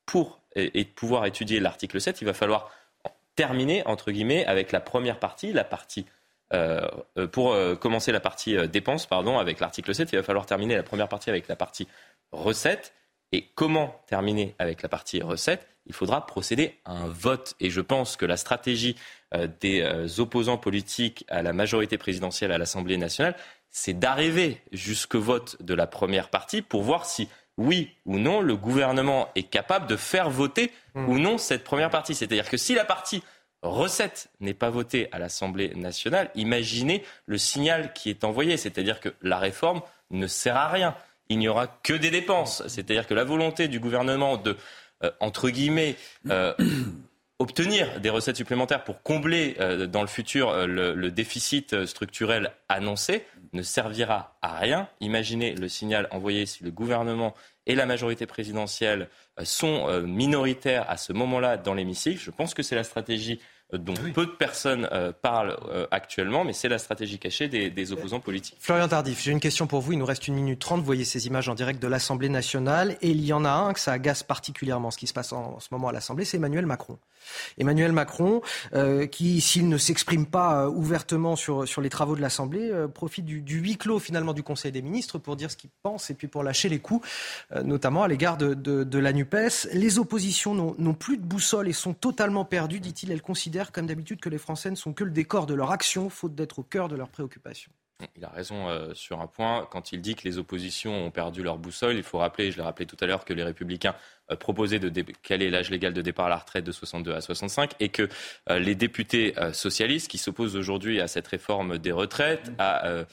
pour 0.06 0.42
et, 0.56 0.86
pouvoir 0.86 1.26
étudier 1.26 1.60
l'article 1.60 2.02
7, 2.02 2.22
il 2.22 2.26
va 2.26 2.34
falloir 2.34 2.70
terminer, 3.36 3.86
entre 3.86 4.12
guillemets, 4.12 4.46
avec 4.46 4.72
la 4.72 4.82
première 4.82 5.20
partie, 5.20 5.54
la 5.54 5.64
partie 5.64 6.06
pour 7.32 7.54
euh, 7.54 7.76
commencer 7.76 8.12
la 8.12 8.20
partie 8.20 8.68
dépenses, 8.68 9.06
pardon, 9.06 9.40
avec 9.40 9.60
l'article 9.60 9.94
7, 9.94 10.12
il 10.12 10.18
va 10.18 10.24
falloir 10.24 10.46
terminer 10.46 10.76
la 10.76 10.84
première 10.84 11.08
partie 11.08 11.30
avec 11.30 11.48
la 11.48 11.56
partie 11.56 11.88
recettes. 12.32 12.94
Et 13.34 13.48
comment 13.56 14.02
terminer 14.08 14.56
avec 14.60 14.82
la 14.82 14.90
partie 14.90 15.22
recettes? 15.22 15.66
Il 15.86 15.94
faudra 15.94 16.26
procéder 16.26 16.80
à 16.84 16.92
un 16.92 17.08
vote. 17.08 17.56
Et 17.62 17.70
je 17.70 17.80
pense 17.80 18.18
que 18.18 18.26
la 18.26 18.36
stratégie 18.36 18.98
des 19.62 20.20
opposants 20.20 20.58
politiques 20.58 21.26
à 21.30 21.42
la 21.42 21.54
majorité 21.54 21.98
présidentielle 21.98 22.52
à 22.52 22.58
l'Assemblée 22.58 22.98
nationale, 22.98 23.36
c'est 23.72 23.98
d'arriver 23.98 24.62
jusqu'au 24.74 25.22
vote 25.22 25.62
de 25.62 25.74
la 25.74 25.88
première 25.88 26.30
partie 26.30 26.62
pour 26.62 26.84
voir 26.84 27.06
si, 27.06 27.30
oui 27.58 27.96
ou 28.06 28.20
non, 28.20 28.42
le 28.42 28.56
gouvernement 28.58 29.30
est 29.36 29.44
capable 29.44 29.88
de 29.88 29.96
faire 29.96 30.30
voter 30.30 30.72
mmh. 30.94 31.10
ou 31.10 31.18
non 31.18 31.38
cette 31.38 31.64
première 31.64 31.90
partie. 31.90 32.14
C'est-à-dire 32.14 32.50
que 32.50 32.58
si 32.58 32.76
la 32.76 32.86
partie 32.86 33.24
recette 33.62 34.30
n'est 34.40 34.54
pas 34.54 34.70
votée 34.70 35.08
à 35.12 35.20
l'Assemblée 35.20 35.74
nationale, 35.76 36.32
imaginez 36.36 37.04
le 37.26 37.38
signal 37.38 37.94
qui 37.94 38.10
est 38.10 38.24
envoyé, 38.24 38.58
c'est-à-dire 38.58 39.00
que 39.00 39.10
la 39.22 39.38
réforme 39.38 39.82
ne 40.10 40.28
sert 40.28 40.58
à 40.58 40.70
rien. 40.70 40.96
Il 41.30 41.40
n'y 41.40 41.48
aura 41.48 41.68
que 41.68 41.94
des 41.94 42.10
dépenses, 42.10 42.64
c'est-à-dire 42.68 43.08
que 43.08 43.14
la 43.14 43.24
volonté 43.24 43.68
du 43.68 43.80
gouvernement 43.80 44.38
de, 44.38 44.58
euh, 45.04 45.12
entre 45.20 45.50
guillemets, 45.50 45.96
euh, 46.30 46.54
obtenir 47.40 48.00
des 48.00 48.10
recettes 48.10 48.38
supplémentaires 48.38 48.84
pour 48.84 49.02
combler 49.02 49.56
euh, 49.60 49.88
dans 49.88 50.02
le 50.02 50.08
futur 50.08 50.68
le, 50.68 51.10
déficit 51.10 51.86
structurel 51.86 52.52
annoncé 52.70 53.26
ne 53.54 53.62
servira 53.62 54.38
à 54.42 54.58
rien. 54.58 54.88
Imaginez 55.00 55.56
le 55.56 55.68
signal 55.68 56.08
envoyé 56.12 56.46
si 56.46 56.64
le 56.64 56.72
gouvernement 56.72 57.34
et 57.66 57.76
la 57.76 57.86
majorité 57.86 58.26
présidentielle 58.26 59.10
sont 59.44 60.02
minoritaires 60.02 60.90
à 60.90 60.98
ce 60.98 61.14
moment-là 61.14 61.58
dans 61.58 61.74
l'hémicycle. 61.74 62.20
Je 62.20 62.32
pense 62.32 62.54
que 62.54 62.64
c'est 62.64 62.76
la 62.76 62.84
stratégie 62.84 63.40
dont 63.78 63.94
peu 64.14 64.26
de 64.26 64.32
personnes 64.32 64.88
euh, 64.92 65.12
parlent 65.12 65.58
euh, 65.70 65.88
actuellement, 65.92 66.44
mais 66.44 66.54
c'est 66.54 66.70
la 66.70 66.78
stratégie 66.78 67.20
cachée 67.20 67.48
des, 67.48 67.92
opposants 67.92 68.20
politiques. 68.20 68.58
Florian 68.60 68.88
Tardif, 68.88 69.22
j'ai 69.22 69.32
une 69.32 69.40
question 69.40 69.68
pour 69.68 69.82
vous. 69.82 69.94
Il 69.94 70.00
nous 70.00 70.06
reste 70.06 70.28
une 70.28 70.36
minute 70.36 70.60
trente. 70.60 70.80
Vous 70.80 70.86
voyez 70.86 71.06
ces 71.06 71.28
images 71.28 71.50
en 71.50 71.56
direct 71.56 71.82
de 71.82 71.88
l'Assemblée 71.88 72.30
nationale. 72.30 72.98
Et 73.02 73.10
il 73.10 73.26
y 73.26 73.34
en 73.34 73.44
a 73.44 73.50
un 73.50 73.74
que 73.74 73.80
ça 73.80 73.94
agace 73.94 74.24
particulièrement, 74.24 74.92
ce 74.92 74.98
qui 74.98 75.08
se 75.08 75.14
passe 75.14 75.34
en, 75.34 75.60
ce 75.60 75.70
moment 75.72 75.90
à 75.90 75.92
l'Assemblée, 75.92 76.26
c'est 76.26 76.38
Emmanuel 76.38 76.66
Macron. 76.66 76.98
Emmanuel 77.58 77.92
Macron, 77.92 78.42
euh, 78.74 79.06
qui, 79.06 79.42
s'il 79.42 79.70
ne 79.70 79.78
s'exprime 79.78 80.26
pas 80.26 80.68
ouvertement 80.70 81.36
sur, 81.36 81.68
sur 81.68 81.82
les 81.82 81.90
travaux 81.90 82.16
de 82.16 82.22
l'Assemblée, 82.22 82.72
profite 82.94 83.26
du, 83.26 83.42
huis 83.60 83.78
clos 83.78 84.00
finalement 84.00 84.34
du 84.34 84.44
Conseil 84.44 84.72
des 84.72 84.82
ministres 84.82 85.18
pour 85.18 85.36
dire 85.36 85.52
ce 85.52 85.58
qu'il 85.58 85.70
pense 85.84 86.10
et 86.10 86.14
puis 86.14 86.28
pour 86.28 86.44
lâcher 86.44 86.70
les 86.70 86.80
coups, 86.80 87.08
notamment 87.64 88.04
à 88.04 88.08
l'égard 88.08 88.38
de, 88.38 88.54
de, 88.54 89.00
la 89.00 89.14
NUPES. 89.14 89.70
Les 89.74 90.00
oppositions 90.00 90.54
n'ont 90.78 90.94
plus 90.94 91.18
de 91.18 91.24
boussole 91.24 91.68
et 91.68 91.74
sont 91.74 91.94
totalement 91.94 92.46
perdues, 92.46 92.80
dit-il. 92.80 93.12
Elles 93.12 93.22
considèrent 93.22 93.61
comme 93.72 93.86
d'habitude, 93.86 94.20
que 94.20 94.30
les 94.30 94.40
Français 94.40 94.72
ne 94.72 94.76
sont 94.76 94.94
que 94.94 95.04
le 95.04 95.12
décor 95.12 95.46
de 95.46 95.54
leur 95.54 95.72
action, 95.72 96.10
faute 96.10 96.34
d'être 96.34 96.60
au 96.60 96.64
cœur 96.64 96.88
de 96.88 96.96
leurs 96.96 97.10
préoccupations. 97.10 97.72
Il 98.16 98.26
a 98.26 98.30
raison 98.30 98.70
euh, 98.70 98.94
sur 98.94 99.22
un 99.22 99.28
point. 99.28 99.68
Quand 99.70 99.92
il 99.92 100.02
dit 100.02 100.16
que 100.16 100.24
les 100.24 100.38
oppositions 100.38 101.06
ont 101.06 101.12
perdu 101.12 101.44
leur 101.44 101.58
boussole, 101.58 101.96
il 101.96 102.04
faut 102.04 102.18
rappeler, 102.18 102.52
je 102.52 102.58
l'ai 102.58 102.64
rappelé 102.64 102.86
tout 102.86 102.98
à 103.00 103.06
l'heure, 103.06 103.26
que 103.26 103.34
les 103.34 103.44
républicains 103.44 103.96
euh, 104.32 104.36
proposaient 104.36 104.80
de 104.80 104.90
décaler 104.90 105.50
l'âge 105.50 105.70
légal 105.70 105.94
de 105.94 106.02
départ 106.02 106.28
à 106.28 106.30
la 106.30 106.38
retraite 106.38 106.64
de 106.64 106.72
62 106.72 107.14
à 107.14 107.22
65 107.22 107.74
et 107.80 107.90
que 107.90 108.08
euh, 108.50 108.60
les 108.60 108.76
députés 108.76 109.34
socialistes 109.54 110.10
qui 110.10 110.18
s'opposent 110.18 110.56
aujourd'hui 110.56 111.02
à 111.02 111.08
cette 111.08 111.28
réforme 111.28 111.78
des 111.78 111.92
retraites, 111.92 112.52
à 112.58 113.06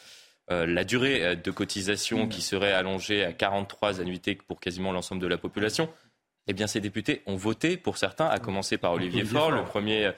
la 0.51 0.84
durée 0.84 1.36
de 1.36 1.51
cotisation 1.51 2.26
qui 2.26 2.40
serait 2.40 2.72
allongée 2.72 3.24
à 3.24 3.32
43 3.32 4.01
annuités 4.01 4.34
pour 4.34 4.61
quasiment 4.61 4.92
l'ensemble 4.92 5.20
de 5.20 5.26
la 5.26 5.36
population, 5.36 5.90
eh 6.46 6.55
bien, 6.55 6.66
ces 6.66 6.80
députés 6.80 7.22
ont 7.26 7.36
voté 7.36 7.76
pour 7.76 7.99
certains, 7.99 8.26
à 8.26 8.38
commencer 8.38 8.78
par 8.78 8.92
Olivier, 8.92 9.24
Faure, 9.24 9.51
le 9.51 9.64
premier 9.64 10.12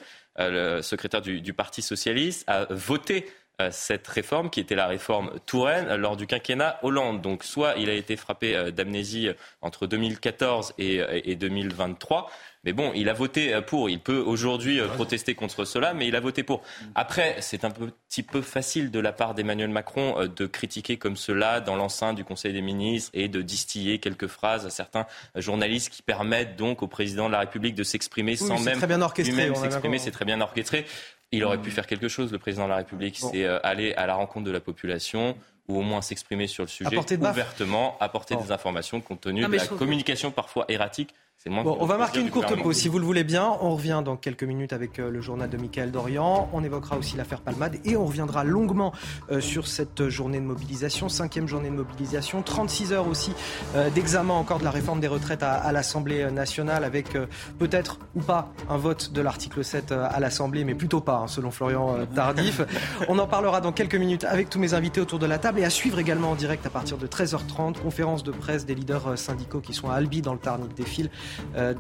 secrétaire 0.83 1.23
du, 1.23 1.53
Parti 1.53 1.83
socialiste, 1.83 2.45
a 2.49 2.67
voté 2.71 3.27
euh, 3.27 3.40
cette 3.71 4.07
réforme 4.07 4.51
qui 4.51 4.61
était 4.61 4.75
la 4.75 4.87
réforme 4.87 5.33
Touraine 5.47 5.95
lors 5.97 6.17
du 6.17 6.27
quinquennat 6.27 6.79
Hollande. 6.83 7.21
Donc 7.21 7.45
soit 7.45 7.75
il 7.77 7.91
a 7.91 7.95
été 7.95 8.17
frappé 8.17 8.57
euh, 8.57 8.71
d'amnésie 8.71 9.29
euh, 9.29 9.35
entre 9.61 9.87
2014 9.87 10.75
et, 10.79 11.37
2023. 11.37 12.31
Mais 12.65 12.75
bon, 12.75 12.93
il 12.95 13.09
a 13.09 13.15
voté 13.15 13.59
pour. 13.67 13.89
Il 13.89 14.01
peut 14.01 14.19
aujourd'hui 14.19 14.81
protester 14.95 15.35
contre 15.35 15.65
cela, 15.65 15.95
mais 15.95 16.07
il 16.07 16.15
a 16.15 16.21
voté 16.21 16.43
pour. 16.43 16.61
Après, 16.95 17.37
c'est 17.41 17.65
un 17.65 17.71
petit 17.71 18.23
peu 18.23 18.43
facile 18.43 18.91
de 18.91 19.01
la 19.01 19.13
part 19.13 19.35
d'Emmanuel 19.35 19.71
Macron 19.71 20.27
de 20.27 20.47
critiquer 20.47 20.99
comme 20.99 21.17
cela 21.17 21.61
dans 21.61 21.75
l'enceinte 21.77 22.17
du 22.17 22.25
Conseil 22.25 22.53
des 22.53 22.61
ministres 22.61 23.11
et 23.15 23.29
de 23.29 23.41
distiller 23.41 23.99
quelques 23.99 24.27
phrases 24.27 24.67
à 24.67 24.71
certains 24.71 25.07
journalistes 25.37 25.91
qui 25.91 26.03
permettent 26.03 26.57
donc 26.57 26.83
au 26.83 26.87
président 26.87 27.29
de 27.29 27.33
la 27.33 27.39
République 27.39 27.75
de 27.75 27.83
s'exprimer 27.83 28.37
sans 28.37 28.61
même 28.61 28.79
lui-même 29.19 29.55
s'exprimer. 29.55 29.99
C'est 29.99 30.11
très 30.11 30.25
bien 30.25 30.41
orchestré. 30.41 30.87
Il 31.33 31.45
aurait 31.45 31.61
pu 31.61 31.71
faire 31.71 31.87
quelque 31.87 32.09
chose, 32.09 32.33
le 32.33 32.39
président 32.39 32.65
de 32.65 32.71
la 32.71 32.77
République, 32.77 33.19
c'est 33.19 33.45
euh, 33.45 33.61
aller 33.63 33.95
à 33.95 34.07
la 34.07 34.15
rencontre 34.15 34.47
de 34.47 34.51
la 34.51 34.61
population 34.61 35.37
ou 35.69 35.79
au 35.79 35.83
moins 35.83 36.03
s'exprimer 36.03 36.49
sur 36.49 36.65
le 36.65 36.69
sujet 36.69 36.97
ouvertement, 36.97 37.97
apporter 38.01 38.35
des 38.35 38.51
informations 38.51 39.01
compte 39.01 39.21
tenu 39.21 39.45
de 39.45 39.57
la 39.57 39.67
communication 39.67 40.33
parfois 40.33 40.65
erratique 40.69 41.15
Bon, 41.47 41.79
on 41.81 41.87
va 41.87 41.97
marquer 41.97 42.21
une 42.21 42.29
courte 42.29 42.55
pause, 42.63 42.77
si 42.77 42.89
vous 42.89 42.99
le 42.99 43.07
voulez 43.07 43.25
bien. 43.25 43.57
On 43.63 43.71
revient 43.71 44.03
dans 44.05 44.19
quelques 44.19 44.43
minutes 44.43 44.75
avec 44.75 44.99
euh, 44.99 45.09
le 45.09 45.23
journal 45.23 45.49
de 45.49 45.57
Michael 45.57 45.91
Dorian. 45.91 46.51
On 46.53 46.63
évoquera 46.63 46.99
aussi 46.99 47.17
l'affaire 47.17 47.41
Palmade 47.41 47.79
et 47.87 47.97
on 47.97 48.05
reviendra 48.05 48.45
longuement 48.45 48.93
euh, 49.31 49.41
sur 49.41 49.67
cette 49.67 50.11
journée 50.11 50.39
de 50.39 50.45
mobilisation, 50.45 51.09
cinquième 51.09 51.49
journée 51.49 51.71
de 51.71 51.77
mobilisation, 51.77 52.43
36 52.43 52.93
heures 52.93 53.09
aussi 53.09 53.33
euh, 53.75 53.89
d'examen 53.89 54.35
encore 54.35 54.59
de 54.59 54.65
la 54.65 54.71
réforme 54.71 55.01
des 55.01 55.09
retraites 55.09 55.43
à, 55.43 55.73
l'Assemblée 55.73 56.31
nationale 56.31 56.85
avec 56.85 57.17
peut-être 57.59 58.01
ou 58.15 58.21
pas 58.21 58.53
un 58.69 58.77
vote 58.77 59.11
de 59.13 59.23
l'article 59.23 59.65
7 59.65 59.93
à 59.93 60.21
l'Assemblée, 60.21 60.65
mais 60.65 60.75
plutôt 60.75 61.01
pas, 61.01 61.21
hein, 61.21 61.27
selon 61.27 61.51
Florian 61.51 62.05
Tardif. 62.15 62.61
On 63.09 63.19
en 63.19 63.27
parlera 63.27 63.63
dans 63.63 63.73
quelques 63.73 63.95
minutes 63.95 64.25
avec 64.25 64.51
tous 64.51 64.59
mes 64.59 64.75
invités 64.75 65.01
autour 65.01 65.19
de 65.19 65.27
la 65.27 65.39
table 65.39 65.61
et 65.61 65.65
à 65.65 65.71
suivre 65.71 65.99
également 65.99 66.33
en 66.33 66.35
direct 66.35 66.67
à 66.67 66.71
partir 66.71 66.99
de 66.99 67.07
13h30, 67.07 67.79
conférence 67.79 68.25
de 68.25 68.31
presse 68.31 68.67
des 68.67 68.75
leaders 68.75 69.17
syndicaux 69.17 69.61
qui 69.61 69.73
sont 69.73 69.89
à 69.89 69.95
Albi 69.95 70.21
dans 70.21 70.35
le 70.35 70.39
Tarn 70.39 70.69
des 70.77 70.85
euh, 70.85 71.09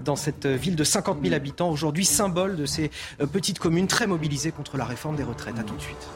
dans 0.04 0.16
cette 0.16 0.46
ville 0.46 0.76
de 0.76 0.84
50 0.84 1.22
000 1.22 1.34
habitants, 1.34 1.70
aujourd'hui 1.70 2.04
symbole 2.04 2.56
de 2.56 2.66
ces 2.66 2.90
euh, 3.20 3.26
petites 3.26 3.58
communes 3.58 3.86
très 3.86 4.06
mobilisées 4.06 4.52
contre 4.52 4.76
la 4.76 4.84
réforme 4.84 5.16
des 5.16 5.22
retraites. 5.22 5.58
A 5.58 5.62
tout 5.62 5.76
de 5.76 5.80
suite. 5.80 6.08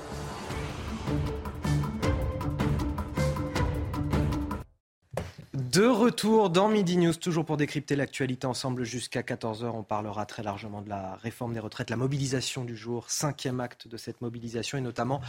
De 5.52 5.86
retour 5.86 6.50
dans 6.50 6.68
Midi 6.68 6.96
News, 6.96 7.14
toujours 7.14 7.44
pour 7.44 7.56
décrypter 7.56 7.96
l'actualité 7.96 8.46
ensemble 8.46 8.84
jusqu'à 8.84 9.22
14h. 9.22 9.64
On 9.74 9.82
parlera 9.82 10.24
très 10.24 10.44
largement 10.44 10.82
de 10.82 10.88
la 10.88 11.16
réforme 11.16 11.52
des 11.52 11.58
retraites, 11.58 11.90
la 11.90 11.96
mobilisation 11.96 12.64
du 12.64 12.76
jour, 12.76 13.10
cinquième 13.10 13.58
acte 13.58 13.88
de 13.88 13.96
cette 13.96 14.20
mobilisation 14.20 14.78
et 14.78 14.80
notamment 14.80 15.20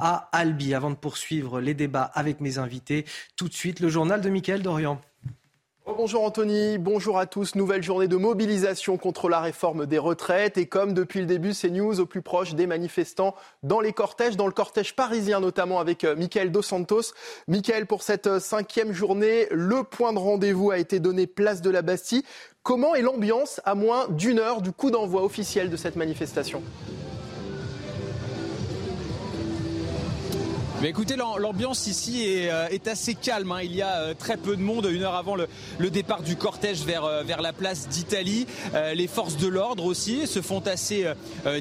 à 0.00 0.28
Albi. 0.32 0.74
Avant 0.74 0.90
de 0.90 0.94
poursuivre 0.96 1.58
les 1.58 1.72
débats 1.72 2.10
avec 2.14 2.42
mes 2.42 2.58
invités, 2.58 3.06
tout 3.36 3.48
de 3.48 3.54
suite 3.54 3.80
le 3.80 3.88
journal 3.88 4.20
de 4.20 4.28
Mickaël 4.28 4.62
Dorian. 4.62 5.00
Bonjour 5.86 6.24
Anthony, 6.24 6.78
bonjour 6.78 7.18
à 7.18 7.26
tous. 7.26 7.56
Nouvelle 7.56 7.82
journée 7.82 8.08
de 8.08 8.16
mobilisation 8.16 8.96
contre 8.96 9.28
la 9.28 9.40
réforme 9.40 9.84
des 9.84 9.98
retraites 9.98 10.56
et 10.56 10.64
comme 10.64 10.94
depuis 10.94 11.20
le 11.20 11.26
début, 11.26 11.52
c'est 11.52 11.68
news 11.68 12.00
au 12.00 12.06
plus 12.06 12.22
proche 12.22 12.54
des 12.54 12.66
manifestants 12.66 13.34
dans 13.62 13.80
les 13.80 13.92
cortèges, 13.92 14.38
dans 14.38 14.46
le 14.46 14.52
cortège 14.52 14.96
parisien 14.96 15.40
notamment 15.40 15.80
avec 15.80 16.04
euh, 16.04 16.16
Michael 16.16 16.50
Dos 16.50 16.62
Santos. 16.62 17.12
Michael, 17.48 17.84
pour 17.84 18.02
cette 18.02 18.26
euh, 18.26 18.40
cinquième 18.40 18.92
journée, 18.94 19.46
le 19.50 19.82
point 19.82 20.14
de 20.14 20.18
rendez-vous 20.18 20.70
a 20.70 20.78
été 20.78 21.00
donné 21.00 21.26
place 21.26 21.60
de 21.60 21.68
la 21.68 21.82
Bastille. 21.82 22.22
Comment 22.62 22.94
est 22.94 23.02
l'ambiance 23.02 23.60
à 23.66 23.74
moins 23.74 24.06
d'une 24.08 24.38
heure 24.38 24.62
du 24.62 24.72
coup 24.72 24.90
d'envoi 24.90 25.22
officiel 25.22 25.68
de 25.68 25.76
cette 25.76 25.96
manifestation? 25.96 26.62
Écoutez, 30.88 31.16
l'ambiance 31.16 31.86
ici 31.86 32.24
est, 32.24 32.50
euh, 32.50 32.68
assez 32.86 33.14
calme. 33.14 33.52
Hein. 33.52 33.62
Il 33.62 33.74
y 33.74 33.82
a 33.82 34.00
euh, 34.00 34.14
très 34.14 34.36
peu 34.36 34.56
de 34.56 34.62
monde, 34.62 34.86
une 34.90 35.02
heure 35.02 35.14
avant 35.14 35.36
le, 35.36 35.48
départ 35.90 36.22
du 36.22 36.36
cortège 36.36 36.84
vers, 36.84 37.04
euh, 37.04 37.22
vers 37.22 37.40
la 37.40 37.52
place 37.52 37.88
d'Italie. 37.88 38.46
les 38.94 39.06
forces 39.06 39.36
de 39.36 39.46
l'ordre 39.46 39.84
aussi 39.84 40.26
se 40.26 40.42
font 40.42 40.60
assez 40.66 41.06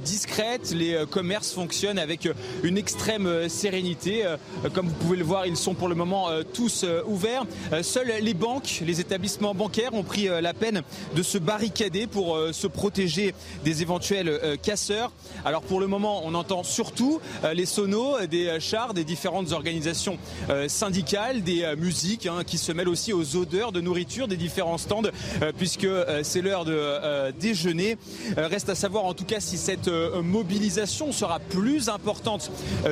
discrètes. 0.02 0.72
Les 0.72 1.06
commerces 1.10 1.52
fonctionnent 1.52 2.00
avec 2.00 2.28
une 2.64 2.78
extrême 2.78 3.50
sérénité. 3.50 4.26
Comme 4.74 4.88
vous 4.88 4.96
pouvez 4.96 5.18
le 5.18 5.24
voir, 5.24 5.46
ils 5.46 5.58
sont 5.58 5.74
pour 5.74 5.88
le 5.88 5.96
moment 5.96 6.30
tous 6.54 6.86
ouverts. 7.06 7.46
Seuls 7.82 8.12
les 8.22 8.34
banques, 8.34 8.82
les 8.86 9.00
établissements 9.00 9.54
bancaires 9.54 9.94
ont 9.94 10.04
pris 10.04 10.28
la 10.28 10.54
peine 10.54 10.82
de 11.16 11.24
se 11.24 11.38
barricader 11.38 12.08
pour 12.08 12.38
se 12.52 12.68
protéger 12.68 13.36
des 13.64 13.82
éventuels 13.82 14.58
casseurs. 14.62 15.12
Alors 15.46 15.62
pour 15.62 15.80
le 15.80 15.88
moment, 15.88 16.22
on 16.26 16.34
entend 16.34 16.64
surtout 16.64 17.20
les 17.54 17.66
sonos 17.66 18.26
des 18.26 18.60
chars, 18.60 18.94
des 18.94 19.06
différentes 19.14 19.52
organisations 19.52 20.18
euh, 20.50 20.68
syndicales, 20.68 21.44
des 21.44 21.62
euh, 21.62 21.76
musiques 21.76 22.26
hein, 22.26 22.42
qui 22.44 22.58
se 22.58 22.72
mêlent 22.72 22.90
aussi 22.90 23.14
aux 23.14 23.36
odeurs 23.36 23.72
de 23.72 23.80
nourriture 23.80 24.28
des 24.28 24.38
différents 24.38 24.80
stands, 24.80 25.04
euh, 25.44 25.52
puisque 25.56 25.88
c'est 26.24 26.42
l'heure 26.42 26.66
de 26.66 27.32
déjeuner. 27.40 27.98
reste 28.38 28.70
à 28.70 28.76
savoir 28.76 29.06
en 29.06 29.14
tout 29.14 29.26
cas 29.26 29.40
si 29.40 29.58
cette 29.58 29.88
mobilisation 29.88 31.12
sera 31.12 31.40
plus 31.40 31.90
importante 31.90 32.52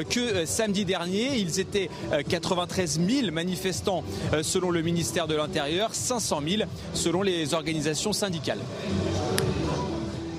que 0.10 0.46
samedi 0.46 0.86
dernier. 0.86 1.38
Ils 1.38 1.60
étaient 1.60 1.90
93 2.30 3.00
000 3.00 3.32
manifestants 3.32 4.04
selon 4.42 4.70
le 4.70 4.82
ministère 4.82 5.28
de 5.28 5.36
l'Intérieur, 5.36 5.96
500 5.96 6.42
000 6.48 6.64
selon 6.94 7.22
les 7.22 7.54
organisations 7.54 8.14
syndicales. 8.14 8.60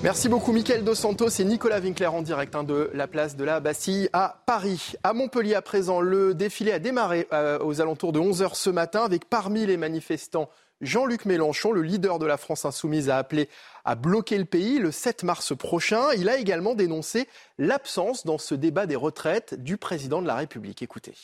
Merci 0.03 0.27
beaucoup, 0.27 0.51
Mickaël 0.51 0.83
Dos 0.83 0.95
Santos 0.95 1.29
et 1.29 1.45
Nicolas 1.45 1.79
Winkler 1.79 2.07
en 2.07 2.21
direct 2.21 2.53
hein, 2.55 2.65
de 2.65 2.91
la 2.93 3.07
place 3.07 3.37
de 3.37 3.45
la 3.45 3.61
Bastille 3.61 4.09
à 4.11 4.43
Paris. 4.45 4.95
À 5.01 5.13
Montpellier, 5.13 5.55
à 5.55 5.61
présent, 5.61 6.01
le 6.01 6.33
défilé 6.33 6.73
a 6.73 6.79
démarré 6.79 7.25
euh, 7.31 7.57
aux 7.59 7.79
alentours 7.79 8.11
de 8.11 8.19
11h 8.19 8.53
ce 8.53 8.69
matin 8.69 9.05
avec 9.05 9.29
parmi 9.29 9.65
les 9.65 9.77
manifestants 9.77 10.49
Jean-Luc 10.81 11.23
Mélenchon, 11.23 11.71
le 11.71 11.83
leader 11.83 12.19
de 12.19 12.25
la 12.25 12.35
France 12.35 12.65
insoumise, 12.65 13.09
a 13.09 13.15
appelé 13.15 13.47
à 13.85 13.95
bloquer 13.95 14.37
le 14.37 14.43
pays 14.43 14.77
le 14.77 14.91
7 14.91 15.23
mars 15.23 15.55
prochain. 15.55 16.11
Il 16.17 16.27
a 16.27 16.37
également 16.37 16.75
dénoncé 16.75 17.29
l'absence 17.57 18.25
dans 18.25 18.37
ce 18.37 18.55
débat 18.55 18.85
des 18.87 18.97
retraites 18.97 19.55
du 19.63 19.77
président 19.77 20.21
de 20.21 20.27
la 20.27 20.35
République. 20.35 20.81
Écoutez. 20.81 21.15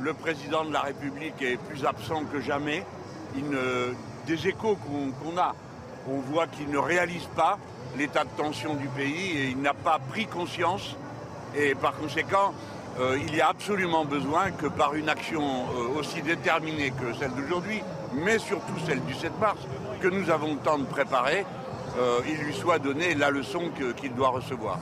Le 0.00 0.12
président 0.14 0.64
de 0.64 0.72
la 0.72 0.80
République 0.80 1.40
est 1.42 1.58
plus 1.58 1.84
absent 1.84 2.24
que 2.24 2.40
jamais. 2.40 2.84
des 4.26 4.48
échos 4.48 4.76
qu'on 4.76 5.38
a 5.38 5.54
on 6.08 6.20
voit 6.20 6.46
qu'il 6.46 6.70
ne 6.70 6.78
réalise 6.78 7.26
pas 7.34 7.58
l'état 7.96 8.24
de 8.24 8.30
tension 8.36 8.74
du 8.74 8.88
pays 8.88 9.38
et 9.38 9.48
il 9.50 9.60
n'a 9.60 9.74
pas 9.74 9.98
pris 10.10 10.26
conscience. 10.26 10.96
Et 11.56 11.74
par 11.74 11.96
conséquent, 11.96 12.52
euh, 12.98 13.18
il 13.26 13.34
y 13.34 13.40
a 13.40 13.48
absolument 13.48 14.04
besoin 14.04 14.50
que 14.50 14.66
par 14.66 14.94
une 14.94 15.08
action 15.08 15.42
euh, 15.42 15.98
aussi 15.98 16.22
déterminée 16.22 16.90
que 16.90 17.12
celle 17.18 17.32
d'aujourd'hui, 17.34 17.82
mais 18.14 18.38
surtout 18.38 18.78
celle 18.86 19.04
du 19.04 19.14
7 19.14 19.38
mars, 19.40 19.58
que 20.00 20.08
nous 20.08 20.30
avons 20.30 20.54
le 20.54 20.60
temps 20.60 20.78
de 20.78 20.84
préparer, 20.84 21.44
euh, 21.98 22.20
il 22.28 22.36
lui 22.38 22.54
soit 22.54 22.78
donné 22.78 23.14
la 23.14 23.30
leçon 23.30 23.70
qu'il 23.98 24.14
doit 24.14 24.28
recevoir. 24.28 24.78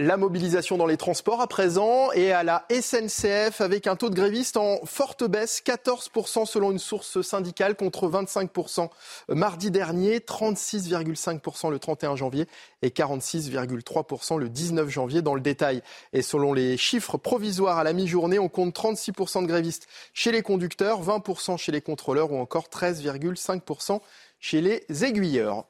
La 0.00 0.16
mobilisation 0.16 0.76
dans 0.76 0.86
les 0.86 0.96
transports 0.96 1.40
à 1.40 1.48
présent 1.48 2.12
et 2.12 2.30
à 2.30 2.44
la 2.44 2.64
SNCF 2.70 3.60
avec 3.60 3.88
un 3.88 3.96
taux 3.96 4.10
de 4.10 4.14
grévistes 4.14 4.56
en 4.56 4.78
forte 4.84 5.24
baisse, 5.24 5.60
14% 5.66 6.46
selon 6.46 6.70
une 6.70 6.78
source 6.78 7.20
syndicale 7.22 7.74
contre 7.74 8.08
25% 8.08 8.90
mardi 9.30 9.72
dernier, 9.72 10.20
36,5% 10.20 11.72
le 11.72 11.80
31 11.80 12.14
janvier 12.14 12.46
et 12.82 12.90
46,3% 12.90 14.38
le 14.38 14.48
19 14.48 14.88
janvier 14.88 15.20
dans 15.20 15.34
le 15.34 15.40
détail. 15.40 15.82
Et 16.12 16.22
selon 16.22 16.52
les 16.52 16.76
chiffres 16.76 17.16
provisoires 17.16 17.78
à 17.78 17.82
la 17.82 17.92
mi-journée, 17.92 18.38
on 18.38 18.48
compte 18.48 18.72
36% 18.76 19.42
de 19.42 19.48
grévistes 19.48 19.88
chez 20.14 20.30
les 20.30 20.42
conducteurs, 20.42 21.02
20% 21.02 21.58
chez 21.58 21.72
les 21.72 21.80
contrôleurs 21.80 22.30
ou 22.30 22.38
encore 22.38 22.68
13,5% 22.68 23.98
chez 24.38 24.60
les 24.60 24.84
aiguilleurs. 25.04 25.64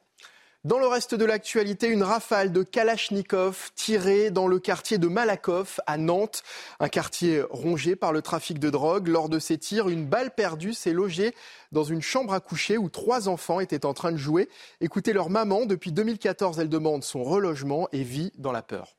Dans 0.65 0.77
le 0.77 0.87
reste 0.87 1.15
de 1.15 1.23
l'actualité, 1.23 1.87
une 1.87 2.03
rafale 2.03 2.51
de 2.51 2.63
Kalachnikov 2.63 3.71
tirée 3.75 4.29
dans 4.29 4.47
le 4.47 4.59
quartier 4.59 4.97
de 4.97 5.07
Malakoff 5.07 5.79
à 5.87 5.97
Nantes, 5.97 6.43
un 6.81 6.89
quartier 6.89 7.41
rongé 7.49 7.95
par 7.95 8.11
le 8.11 8.21
trafic 8.21 8.59
de 8.59 8.69
drogue. 8.69 9.07
Lors 9.07 9.29
de 9.29 9.39
ces 9.39 9.57
tirs, 9.57 9.87
une 9.87 10.05
balle 10.05 10.31
perdue 10.31 10.73
s'est 10.73 10.91
logée 10.91 11.33
dans 11.71 11.85
une 11.85 12.01
chambre 12.01 12.33
à 12.33 12.41
coucher 12.41 12.77
où 12.77 12.89
trois 12.89 13.29
enfants 13.29 13.61
étaient 13.61 13.85
en 13.85 13.93
train 13.93 14.11
de 14.11 14.17
jouer. 14.17 14.49
Écoutez 14.81 15.13
leur 15.13 15.29
maman, 15.29 15.65
depuis 15.65 15.93
2014, 15.93 16.59
elle 16.59 16.69
demande 16.69 17.05
son 17.05 17.23
relogement 17.23 17.87
et 17.93 18.03
vit 18.03 18.33
dans 18.37 18.51
la 18.51 18.61
peur. 18.61 18.97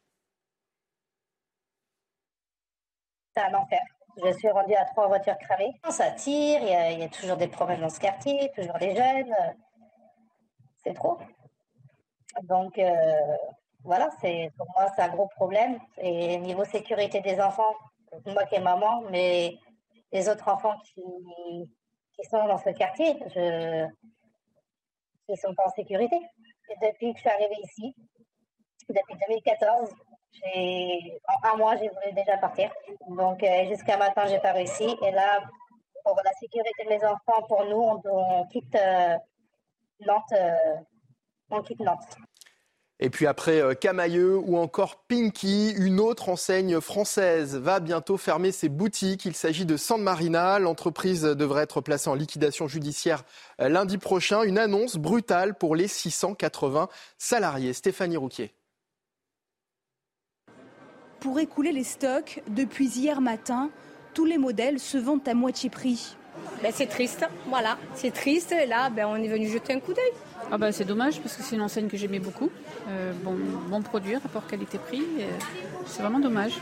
c'est 3.35 3.43
un 3.43 3.55
enfer. 3.55 3.81
Je 4.25 4.33
suis 4.39 4.51
rendue 4.51 4.75
à 4.75 4.85
trois 4.87 5.07
voitures 5.07 5.39
cramées. 5.39 5.73
Ça 5.89 6.11
tire, 6.11 6.61
il 6.63 7.01
y, 7.01 7.05
a, 7.05 7.09
toujours 7.09 7.37
des 7.37 7.49
problèmes 7.49 7.81
dans 7.81 7.89
ce 7.89 8.01
quartier, 8.01 8.51
toujours 8.55 8.79
des 8.79 8.95
jeunes. 8.95 9.35
C'est 10.85 10.95
trop. 10.95 11.19
Donc, 12.43 12.79
euh, 12.79 13.37
voilà, 13.85 14.09
pour 14.57 14.67
moi, 14.77 14.93
c'est 14.95 15.03
un 15.03 15.09
gros 15.09 15.29
problème. 15.29 15.79
Et 15.99 16.39
niveau 16.39 16.65
sécurité 16.65 17.21
des 17.21 17.41
enfants, 17.41 17.75
moi 18.27 18.45
qui 18.45 18.57
est 18.57 18.61
maman, 18.61 19.03
mais 19.11 19.57
les 20.13 20.29
autres 20.29 20.49
enfants 20.49 20.77
qui, 20.85 21.03
qui 22.15 22.25
sont 22.29 22.47
dans 22.47 22.59
ce 22.59 22.71
quartier, 22.71 23.17
je, 23.35 23.87
ils 25.29 25.39
sont 25.39 25.55
pas 25.55 25.67
en 25.67 25.71
sécurité. 25.71 26.17
depuis 26.83 27.13
que 27.13 27.19
je 27.19 27.21
suis 27.21 27.31
arrivée 27.31 27.61
ici, 27.63 27.95
depuis 28.89 29.15
2014, 29.29 29.91
en 30.45 31.49
un 31.53 31.57
mois, 31.57 31.77
j'ai 31.77 31.89
voulu 31.89 32.13
déjà 32.15 32.37
partir. 32.39 32.71
Donc, 33.09 33.43
euh, 33.43 33.67
jusqu'à 33.69 33.97
maintenant, 33.97 34.27
je 34.27 34.33
n'ai 34.33 34.41
pas 34.41 34.53
réussi. 34.53 34.97
Et 35.03 35.11
là, 35.11 35.41
pour 36.05 36.19
la 36.25 36.33
sécurité 36.35 36.85
de 36.85 36.89
mes 36.89 37.05
enfants, 37.05 37.43
pour 37.49 37.65
nous, 37.65 38.01
on, 38.05 38.47
quitte 38.47 38.75
euh, 38.75 39.17
Nantes. 40.01 40.35
Et 43.03 43.09
puis 43.09 43.27
après 43.27 43.63
Camailleux 43.81 44.37
ou 44.37 44.59
encore 44.59 45.05
Pinky, 45.09 45.71
une 45.71 46.01
autre 46.01 46.29
enseigne 46.29 46.81
française 46.81 47.57
va 47.57 47.81
bientôt 47.81 48.19
fermer 48.19 48.53
ses 48.53 48.69
boutiques. 48.69 49.25
Il 49.25 49.35
s'agit 49.35 49.65
de 49.65 49.79
San 49.79 50.03
Marina. 50.03 50.59
L'entreprise 50.59 51.23
devrait 51.23 51.63
être 51.63 51.81
placée 51.81 52.11
en 52.11 52.15
liquidation 52.15 52.69
judiciaire 52.69 53.25
lundi 53.59 53.97
prochain. 53.97 54.43
Une 54.43 54.59
annonce 54.59 54.97
brutale 54.97 55.55
pour 55.57 55.77
les 55.77 55.89
680 55.89 56.89
salariés. 57.17 57.73
Stéphanie 57.73 58.19
Rouquier. 58.19 58.53
Pour 61.21 61.39
écouler 61.39 61.73
les 61.73 61.85
stocks, 61.85 62.43
depuis 62.49 62.89
hier 62.99 63.21
matin, 63.21 63.71
tous 64.15 64.25
les 64.25 64.39
modèles 64.39 64.79
se 64.79 64.97
vendent 64.97 65.27
à 65.29 65.35
moitié 65.35 65.69
prix. 65.69 66.17
Ben, 66.63 66.73
c'est 66.75 66.87
triste, 66.87 67.27
voilà, 67.47 67.77
c'est 67.95 68.11
triste. 68.11 68.53
Et 68.53 68.65
là, 68.65 68.89
ben, 68.89 69.07
on 69.07 69.17
est 69.17 69.29
venu 69.29 69.47
jeter 69.47 69.75
un 69.75 69.81
coup 69.81 69.93
d'œil. 69.93 70.13
Ah 70.53 70.59
ben, 70.59 70.73
c'est 70.73 70.85
dommage 70.85 71.21
parce 71.21 71.37
que 71.37 71.43
c'est 71.43 71.57
une 71.57 71.63
enseigne 71.63 71.89
que 71.89 71.97
j'aimais 71.97 72.19
beaucoup. 72.19 72.51
Euh, 72.89 73.13
bon, 73.25 73.37
bon 73.69 73.83
produit, 73.83 74.17
rapport 74.17 74.47
qualité-prix. 74.47 75.03
c'est 75.87 76.03
vraiment 76.03 76.21
dommage. 76.21 76.53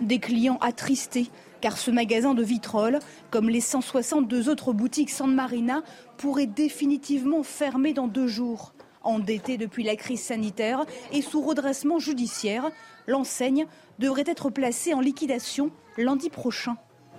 Des 0.00 0.18
clients 0.18 0.58
attristés 0.60 1.30
car 1.60 1.78
ce 1.78 1.90
magasin 1.90 2.34
de 2.34 2.42
vitrolles, 2.42 2.98
comme 3.30 3.48
les 3.48 3.60
162 3.60 4.48
autres 4.48 4.72
boutiques 4.72 5.10
San 5.10 5.34
Marina, 5.34 5.82
pourrait 6.16 6.46
définitivement 6.46 7.42
fermer 7.42 7.92
dans 7.92 8.08
deux 8.08 8.28
jours. 8.28 8.72
Endetté 9.02 9.56
depuis 9.56 9.84
la 9.84 9.96
crise 9.96 10.20
sanitaire 10.20 10.84
et 11.12 11.22
sous 11.22 11.40
redressement 11.40 11.98
judiciaire, 11.98 12.70
l'enseigne 13.06 13.66
devrait 13.98 14.24
être 14.26 14.50
placée 14.50 14.94
en 14.94 15.00
liquidation 15.00 15.70
lundi 15.96 16.28
prochain. 16.28 16.76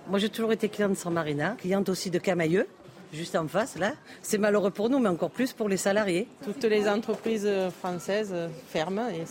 Moi, 0.08 0.18
j'ai 0.18 0.28
toujours 0.28 0.52
été 0.52 0.68
cliente 0.68 0.92
de 0.92 0.96
San 0.96 1.12
Marina, 1.12 1.50
cliente 1.58 1.88
aussi 1.88 2.10
de 2.10 2.18
Camailleux, 2.18 2.66
juste 3.12 3.36
en 3.36 3.48
face, 3.48 3.78
là. 3.78 3.92
C'est 4.22 4.38
malheureux 4.38 4.70
pour 4.70 4.90
nous, 4.90 4.98
mais 4.98 5.08
encore 5.08 5.30
plus 5.30 5.52
pour 5.52 5.68
les 5.68 5.76
salariés. 5.76 6.28
Toutes 6.44 6.64
les 6.64 6.88
entreprises 6.88 7.48
françaises 7.80 8.34
ferment 8.70 9.08
et 9.08 9.24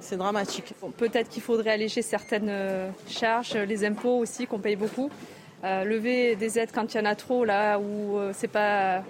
c'est 0.00 0.16
dramatique. 0.16 0.74
Peut-être 0.96 1.28
qu'il 1.28 1.42
faudrait 1.42 1.70
alléger 1.70 2.02
certaines 2.02 2.48
euh, 2.48 2.90
charges, 3.08 3.56
les 3.56 3.84
impôts 3.84 4.18
aussi 4.18 4.46
qu'on 4.46 4.58
paye 4.58 4.76
beaucoup. 4.76 5.10
Euh, 5.64 5.84
lever 5.84 6.36
des 6.36 6.58
aides 6.58 6.70
quand 6.72 6.94
il 6.94 6.98
y 6.98 7.00
en 7.00 7.06
a 7.06 7.14
trop, 7.14 7.44
là 7.44 7.78
où 7.78 8.18
euh, 8.18 8.32
c'est 8.34 8.48
pas. 8.48 9.02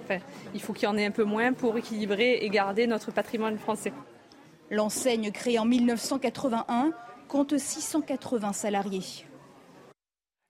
il 0.53 0.61
faut 0.61 0.73
qu'il 0.73 0.87
y 0.87 0.91
en 0.91 0.97
ait 0.97 1.05
un 1.05 1.11
peu 1.11 1.25
moins 1.25 1.53
pour 1.53 1.77
équilibrer 1.77 2.39
et 2.41 2.49
garder 2.49 2.87
notre 2.87 3.11
patrimoine 3.11 3.57
français. 3.57 3.93
L'enseigne 4.71 5.31
créée 5.31 5.59
en 5.59 5.65
1981 5.65 6.91
compte 7.27 7.57
680 7.57 8.53
salariés. 8.53 9.26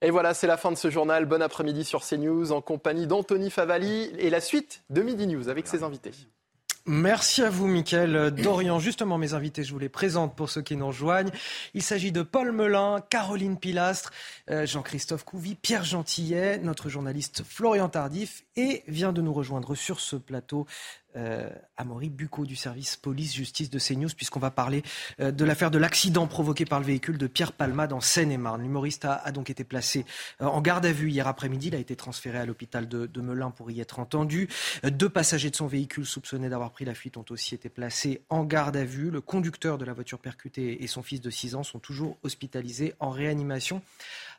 Et 0.04 0.12
voilà, 0.12 0.36
c'est 0.36 0.46
la 0.46 0.58
fin 0.58 0.72
de 0.72 0.78
ce 0.78 0.92
journal. 0.92 1.26
Bon 1.26 1.42
après-midi 1.42 1.84
sur 1.84 2.06
CNews 2.06 2.52
en 2.52 2.62
compagnie 2.62 3.08
d'Anthony 3.08 3.50
Favali 3.50 4.12
et 4.20 4.30
la 4.30 4.42
suite 4.42 4.84
de 4.92 5.02
Midi 5.02 5.26
News 5.26 5.50
avec 5.50 5.66
ses 5.66 5.82
invités. 5.82 6.12
Merci 6.90 7.42
à 7.42 7.50
vous, 7.50 7.68
Mickaël 7.68 8.32
Dorian. 8.32 8.80
Justement, 8.80 9.18
mes 9.18 9.34
invités, 9.34 9.64
je 9.64 9.74
vous 9.74 9.80
les 9.80 9.90
présente 9.90 10.38
pour 10.38 10.50
ceux 10.50 10.62
qui 10.62 10.78
nous 10.78 10.88
rejoignent. 10.88 11.32
Il 11.74 11.82
s'agit 11.82 12.14
de 12.14 12.22
Paul 12.22 12.54
Melun, 12.54 13.02
Caroline 13.10 13.58
Pilastre, 13.58 14.14
euh, 14.50 14.66
Jean-Christophe 14.66 15.26
Couvi, 15.26 15.56
Pierre 15.56 15.84
Gentillet, 15.84 16.60
notre 16.60 16.88
journaliste 16.88 17.44
Florian 17.44 17.90
Tardif 17.90 18.46
et 18.56 18.84
vient 18.88 19.12
de 19.12 19.22
nous 19.22 19.34
rejoindre 19.34 19.76
sur 19.76 20.00
ce 20.00 20.16
plateau 20.16 20.66
euh, 21.18 21.50
Amaury 21.78 22.10
Bucco 22.10 22.46
du 22.46 22.56
service 22.56 22.96
police-justice 22.96 23.70
de 23.70 23.80
CNews, 23.80 24.10
puisqu'on 24.16 24.40
va 24.40 24.52
parler 24.52 24.84
euh, 25.20 25.32
de 25.32 25.46
l'affaire 25.46 25.72
de 25.72 25.78
l'accident 25.78 26.28
provoqué 26.28 26.66
par 26.66 26.80
le 26.80 26.86
véhicule 26.86 27.18
de 27.18 27.28
Pierre 27.28 27.54
Palmade 27.54 27.94
en 27.94 28.02
Seine-et-Marne. 28.02 28.62
L'humoriste 28.62 29.06
a, 29.06 29.32
donc 29.32 29.50
été 29.50 29.64
placé 29.64 30.06
euh, 30.42 30.46
en 30.46 30.62
garde 30.62 30.86
à 30.86 30.92
vue 30.92 31.10
hier 31.10 31.28
après-midi. 31.28 31.68
Il 31.68 31.76
a 31.76 31.80
été 31.80 31.96
transféré 31.96 32.38
à 32.38 32.46
l'hôpital 32.46 32.88
de, 32.88 33.06
de, 33.06 33.22
Melun 33.22 33.52
pour 33.52 33.72
y 33.72 33.82
être 33.82 34.00
entendu. 34.00 34.48
deux 34.84 35.10
passagers 35.10 35.50
de 35.50 35.56
son 35.56 35.68
véhicule 35.68 36.06
soupçonnés 36.06 36.50
d'avoir 36.50 36.72
pris 36.72 36.86
la 36.86 36.94
fuite 36.94 37.18
ont 37.18 37.26
aussi 37.30 37.56
été 37.56 37.70
placés 37.70 38.22
en 38.30 38.44
garde 38.44 38.78
à 38.78 38.86
vue. 38.86 39.10
Le 39.10 39.22
conducteur 39.22 39.78
de 39.78 39.86
la 39.86 39.94
voiture 39.94 40.20
percutée 40.20 40.84
et 40.84 40.88
son 40.88 41.04
fils 41.04 41.20
de 41.20 41.30
6 41.30 41.56
ans 41.56 41.64
sont 41.64 41.80
toujours 41.80 42.18
hospitalisés 42.24 42.94
en 43.00 43.10
réanimation. 43.10 43.82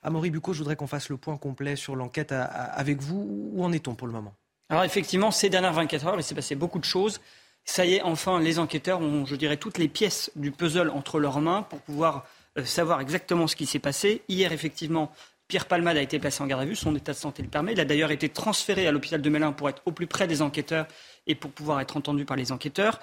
Amaury 0.03 0.31
Bucco, 0.31 0.53
je 0.53 0.59
voudrais 0.59 0.76
qu'on 0.76 0.87
fasse 0.87 1.09
le 1.09 1.16
point 1.16 1.37
complet 1.37 1.76
sur 1.76 1.97
l'enquête 1.97 2.33
avec 2.33 3.03
vous. 3.03 3.51
Où 3.53 3.64
en 3.64 3.72
est-on 3.72 3.95
pour 3.95 4.07
le 4.07 4.12
moment? 4.12 4.35
Alors 4.70 4.84
effectivement, 4.84 5.30
ces 5.30 5.48
dernières 5.48 5.72
24 5.72 6.06
heures, 6.06 6.16
il 6.18 6.22
s'est 6.22 6.34
passé 6.34 6.54
beaucoup 6.54 6.78
de 6.78 6.84
choses. 6.84 7.20
Ça 7.64 7.84
y 7.84 7.94
est, 7.94 8.02
enfin, 8.02 8.40
les 8.40 8.58
enquêteurs 8.58 9.00
ont, 9.00 9.24
je 9.26 9.36
dirais, 9.36 9.56
toutes 9.56 9.78
les 9.78 9.88
pièces 9.88 10.30
du 10.36 10.50
puzzle 10.50 10.90
entre 10.90 11.18
leurs 11.18 11.40
mains 11.40 11.62
pour 11.62 11.80
pouvoir 11.80 12.26
euh, 12.58 12.64
savoir 12.64 13.00
exactement 13.00 13.46
ce 13.46 13.56
qui 13.56 13.66
s'est 13.66 13.78
passé. 13.78 14.22
Hier, 14.28 14.52
effectivement, 14.52 15.12
Pierre 15.48 15.66
Palmade 15.66 15.96
a 15.96 16.02
été 16.02 16.18
placé 16.18 16.42
en 16.42 16.46
garde 16.46 16.62
à 16.62 16.64
vue, 16.66 16.76
son 16.76 16.94
état 16.94 17.12
de 17.12 17.16
santé 17.16 17.42
le 17.42 17.48
permet. 17.48 17.72
Il 17.72 17.80
a 17.80 17.86
d'ailleurs 17.86 18.10
été 18.10 18.28
transféré 18.28 18.86
à 18.86 18.92
l'hôpital 18.92 19.22
de 19.22 19.30
Melun 19.30 19.52
pour 19.52 19.68
être 19.70 19.82
au 19.86 19.92
plus 19.92 20.06
près 20.06 20.26
des 20.26 20.42
enquêteurs 20.42 20.86
et 21.26 21.34
pour 21.34 21.50
pouvoir 21.50 21.80
être 21.80 21.96
entendu 21.96 22.26
par 22.26 22.36
les 22.36 22.52
enquêteurs. 22.52 23.00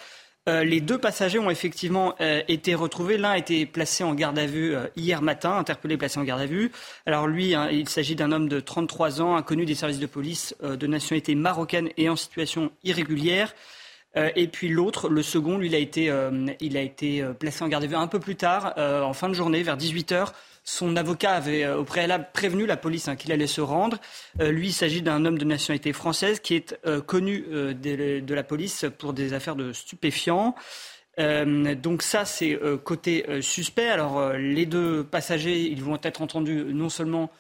Euh, 0.48 0.64
les 0.64 0.80
deux 0.80 1.00
passagers 1.00 1.40
ont 1.40 1.50
effectivement 1.50 2.14
euh, 2.22 2.44
été 2.48 2.76
retrouvés. 2.76 3.18
L'un 3.18 3.32
a 3.32 3.38
été 3.38 3.66
placé 3.66 4.04
en 4.04 4.14
garde 4.14 4.38
à 4.38 4.46
vue 4.46 4.76
euh, 4.76 4.88
hier 4.96 5.24
matin, 5.24 5.58
interpellé, 5.58 5.98
placé 5.98 6.20
en 6.20 6.24
garde 6.24 6.42
à 6.42 6.46
vue. 6.46 6.72
Alors 7.08 7.28
lui, 7.28 7.56
hein, 7.56 7.70
il 7.72 7.90
s'agit 7.90 8.16
d'un 8.16 8.32
homme 8.32 8.48
de 8.48 8.60
33 8.60 9.22
ans, 9.22 9.36
inconnu 9.36 9.66
des 9.66 9.74
services 9.74 10.00
de 10.00 10.06
police, 10.06 10.56
de 10.62 10.88
nationalité 10.88 11.34
marocaine 11.34 11.90
et 11.98 12.10
en 12.10 12.16
situation 12.16 12.72
irrégulière. 12.84 13.54
et 14.16 14.48
puis 14.48 14.70
l'autre, 14.70 15.10
le 15.10 15.24
second, 15.24 15.58
lui, 15.58 15.68
il 15.68 15.76
a 15.76 15.80
été, 15.80 16.14
il 16.62 16.78
a 16.78 16.82
été 16.82 17.24
placé 17.40 17.64
en 17.64 17.68
garde 17.68 17.84
à 17.84 17.88
vue 17.88 17.96
un 17.96 18.08
peu 18.08 18.20
plus 18.20 18.36
tard, 18.36 18.74
en 18.78 19.14
fin 19.14 19.30
de 19.30 19.34
journée, 19.34 19.64
vers 19.64 19.78
18 19.78 20.12
heures 20.12 20.34
son 20.66 20.96
avocat 20.96 21.34
avait 21.34 21.64
euh, 21.64 21.78
au 21.78 21.84
préalable 21.84 22.28
prévenu 22.34 22.66
la 22.66 22.76
police 22.76 23.08
hein, 23.08 23.16
qu'il 23.16 23.32
allait 23.32 23.48
se 23.48 23.62
rendre. 23.62 24.00
Euh, 24.42 24.52
lui, 24.52 24.70
il 24.70 24.74
s'agit 24.74 25.04
d'un 25.04 25.24
homme 25.24 25.38
de 25.38 25.46
nationalité 25.46 25.94
française 25.94 26.40
qui 26.40 26.56
est 26.56 26.78
euh, 26.86 27.02
connu 27.02 27.46
de, 27.48 28.34
la 28.34 28.44
police 28.44 28.86
pour 28.98 29.14
des 29.14 29.34
affaires 29.34 29.56
de 29.56 29.72
stupéfiants. 29.72 30.56
donc 31.18 32.02
ça, 32.02 32.26
c'est 32.26 32.60
côté 32.84 33.26
suspect. 33.42 33.88
Alors 33.88 34.34
les 34.34 34.66
deux 34.66 35.04
passagers, 35.06 35.62
ils 35.62 35.82
vont 35.82 35.98
être 36.02 36.22
entendus 36.22 36.66
non 36.66 36.90
seulement 36.90 37.32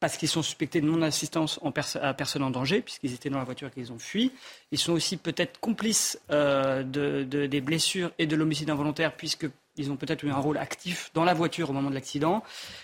parce 0.00 0.16
qu'ils 0.16 0.28
sont 0.28 0.42
suspectés 0.42 0.80
de 0.80 0.86
non-assistance 0.86 1.60
à 2.00 2.14
personne 2.14 2.42
en 2.42 2.50
danger, 2.50 2.80
puisqu'ils 2.80 3.14
étaient 3.14 3.30
dans 3.30 3.38
la 3.38 3.44
voiture 3.44 3.68
et 3.68 3.70
qu'ils 3.70 3.92
ont 3.92 3.98
fui. 3.98 4.32
Ils 4.72 4.78
sont 4.78 4.92
aussi 4.92 5.16
peut-être 5.16 5.60
complices 5.60 6.18
des 6.28 7.60
blessures 7.60 8.10
et 8.18 8.26
de 8.26 8.34
l'homicide 8.34 8.70
involontaire, 8.70 9.14
puisque 9.14 9.46
ils 9.76 9.90
ont 9.90 9.96
peut-être 9.96 10.22
eu 10.24 10.30
un 10.30 10.36
rôle 10.36 10.58
actif 10.58 11.10
dans 11.14 11.24
la 11.24 11.34
voiture 11.34 11.70
au 11.70 11.72
moment 11.72 11.90
de 11.90 11.94
l'accident. 11.94 12.42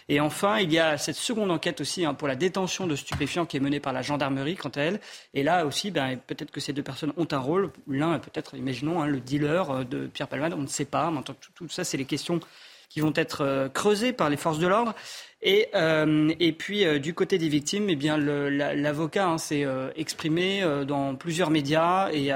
Et 0.09 0.20
enfin, 0.20 0.59
il 0.59 0.72
y 0.72 0.78
a 0.78 0.99
cette 0.99 1.16
seconde 1.16 1.51
enquête 1.51 1.80
aussi 1.80 2.05
hein, 2.05 2.14
pour 2.14 2.28
la 2.28 2.34
détention 2.34 2.86
de 2.86 2.97
stupéfiants 2.97 3.47
qui 3.47 3.57
est 3.57 3.61
menée 3.61 3.80
par 3.80 3.93
la 3.93 4.03
gendarmerie, 4.03 4.57
quant 4.57 4.70
à 4.70 4.80
elle. 4.80 5.01
Et 5.34 5.43
là 5.43 5.66
aussi, 5.66 5.91
ben, 5.91 6.18
peut-être 6.26 6.51
que 6.51 6.61
ces 6.61 6.72
deux 6.72 6.82
personnes 6.82 7.12
ont 7.16 7.28
un 7.30 7.38
rôle. 7.38 7.70
L'un, 7.88 8.18
peut-être, 8.18 8.57
imaginons, 8.57 9.03
hein, 9.03 9.07
le 9.07 9.20
dealer 9.20 9.70
euh, 9.70 9.84
de 9.84 10.07
Pierre 10.07 10.28
Palmade, 10.28 10.55
on 10.55 10.62
ne 10.62 10.66
sait 10.66 10.84
pas. 10.84 11.11
Mais 11.11 11.22
tout, 11.22 11.34
tout, 11.55 11.68
ça, 11.68 11.84
c'est 11.84 11.97
les 11.97 12.05
questions 12.05 12.41
qui 12.88 13.01
vont 13.01 13.12
être 13.14 13.43
euh, 13.43 13.68
creusées 13.68 14.12
par 14.12 14.28
les 14.28 14.36
forces 14.36 14.59
de 14.59 14.66
l'ordre. 14.66 14.95
Et, 15.43 15.68
euh, 15.74 16.34
et 16.41 16.53
puis, 16.53 16.84
du 17.01 17.14
côté 17.14 17.38
des 17.38 17.49
victimes, 17.49 17.88
eh 17.88 17.97
bien, 17.97 18.18
l'avocat 18.18 19.28
hein, 19.28 19.38
s'est 19.38 19.64
exprimé 19.97 20.62
dans 20.86 21.14
plusieurs 21.14 21.49
médias 21.49 22.11
et 22.12 22.30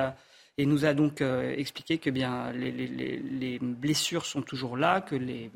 et 0.58 0.66
nous 0.66 0.84
a 0.84 0.94
donc 0.94 1.20
euh, 1.20 1.54
expliqué 1.56 1.98
que 1.98 2.10
bien 2.10 2.52
les, 2.52 3.58
blessures 3.60 4.26
sont 4.26 4.42
toujours 4.42 4.76
là, 4.76 5.00
que 5.00 5.16
les, 5.16 5.50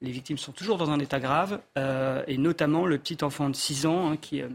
victimes 0.00 0.38
sont 0.38 0.52
toujours 0.52 0.78
dans 0.78 0.90
un 0.90 1.00
état 1.00 1.20
grave, 1.20 1.60
euh, 1.78 2.22
et 2.26 2.38
notamment 2.38 2.86
le 2.86 2.98
petit 2.98 3.24
enfant 3.24 3.50
de 3.50 3.56
6 3.56 3.86
ans 3.86 4.10
hein, 4.10 4.16
qui, 4.16 4.42
euh, 4.42 4.48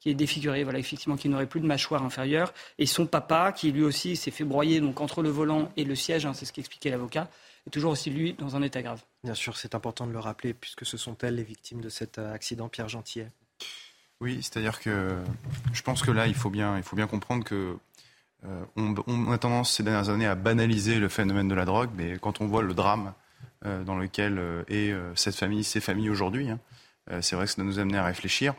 qui 0.00 0.10
est 0.10 0.14
défiguré, 0.14 0.64
voilà, 0.64 0.78
effectivement, 0.78 1.16
qui 1.16 1.28
n'aurait 1.28 1.46
plus 1.46 1.60
de 1.60 1.66
mâchoire 1.66 2.02
inférieure, 2.02 2.52
et 2.78 2.86
son 2.86 3.06
papa 3.06 3.52
qui 3.52 3.70
lui 3.70 3.84
aussi 3.84 4.16
s'est 4.16 4.30
fait 4.30 4.44
broyer 4.44 4.80
donc 4.80 5.00
entre 5.00 5.22
le 5.22 5.28
volant 5.28 5.70
et 5.76 5.84
le 5.84 5.94
siège, 5.94 6.26
hein, 6.26 6.32
c'est 6.34 6.46
ce 6.46 6.52
qu'expliquait 6.52 6.90
l'avocat, 6.90 7.30
est 7.66 7.70
toujours 7.70 7.92
aussi 7.92 8.10
lui 8.10 8.34
dans 8.34 8.56
un 8.56 8.62
état 8.62 8.82
grave. 8.82 9.02
Bien 9.22 9.34
sûr, 9.34 9.56
c'est 9.56 9.74
important 9.74 10.06
de 10.06 10.12
le 10.12 10.18
rappeler 10.18 10.52
puisque 10.52 10.84
ce 10.84 10.96
sont 10.96 11.16
elles 11.22 11.36
les 11.36 11.44
victimes 11.44 11.80
de 11.80 11.88
cet 11.88 12.18
accident, 12.18 12.68
Pierre 12.68 12.88
Gentillet. 12.88 13.30
Oui, 14.20 14.38
c'est-à-dire 14.42 14.80
que 14.80 15.16
je 15.72 15.82
pense 15.82 16.02
que 16.02 16.10
là, 16.10 16.26
il 16.26 16.34
faut 16.34 16.50
bien, 16.50 16.76
il 16.76 16.82
faut 16.82 16.96
bien 16.96 17.06
comprendre 17.06 17.44
que 17.44 17.76
euh, 18.46 18.64
on, 19.06 19.30
a 19.32 19.38
tendance 19.38 19.72
ces 19.72 19.82
dernières 19.82 20.10
années 20.10 20.26
à 20.26 20.34
banaliser 20.34 20.98
le 20.98 21.08
phénomène 21.08 21.48
de 21.48 21.54
la 21.54 21.64
drogue, 21.64 21.90
mais 21.96 22.18
quand 22.20 22.40
on 22.40 22.46
voit 22.46 22.62
le 22.62 22.74
drame 22.74 23.12
dans 23.86 23.96
lequel 23.96 24.38
est 24.68 24.94
cette 25.14 25.36
famille, 25.36 25.64
ces 25.64 25.80
familles 25.80 26.10
aujourd'hui. 26.10 26.50
Hein. 26.50 26.58
C'est 27.22 27.34
vrai 27.34 27.46
que 27.46 27.52
ça 27.52 27.62
nous 27.62 27.78
amener 27.78 27.96
à 27.96 28.04
réfléchir. 28.04 28.52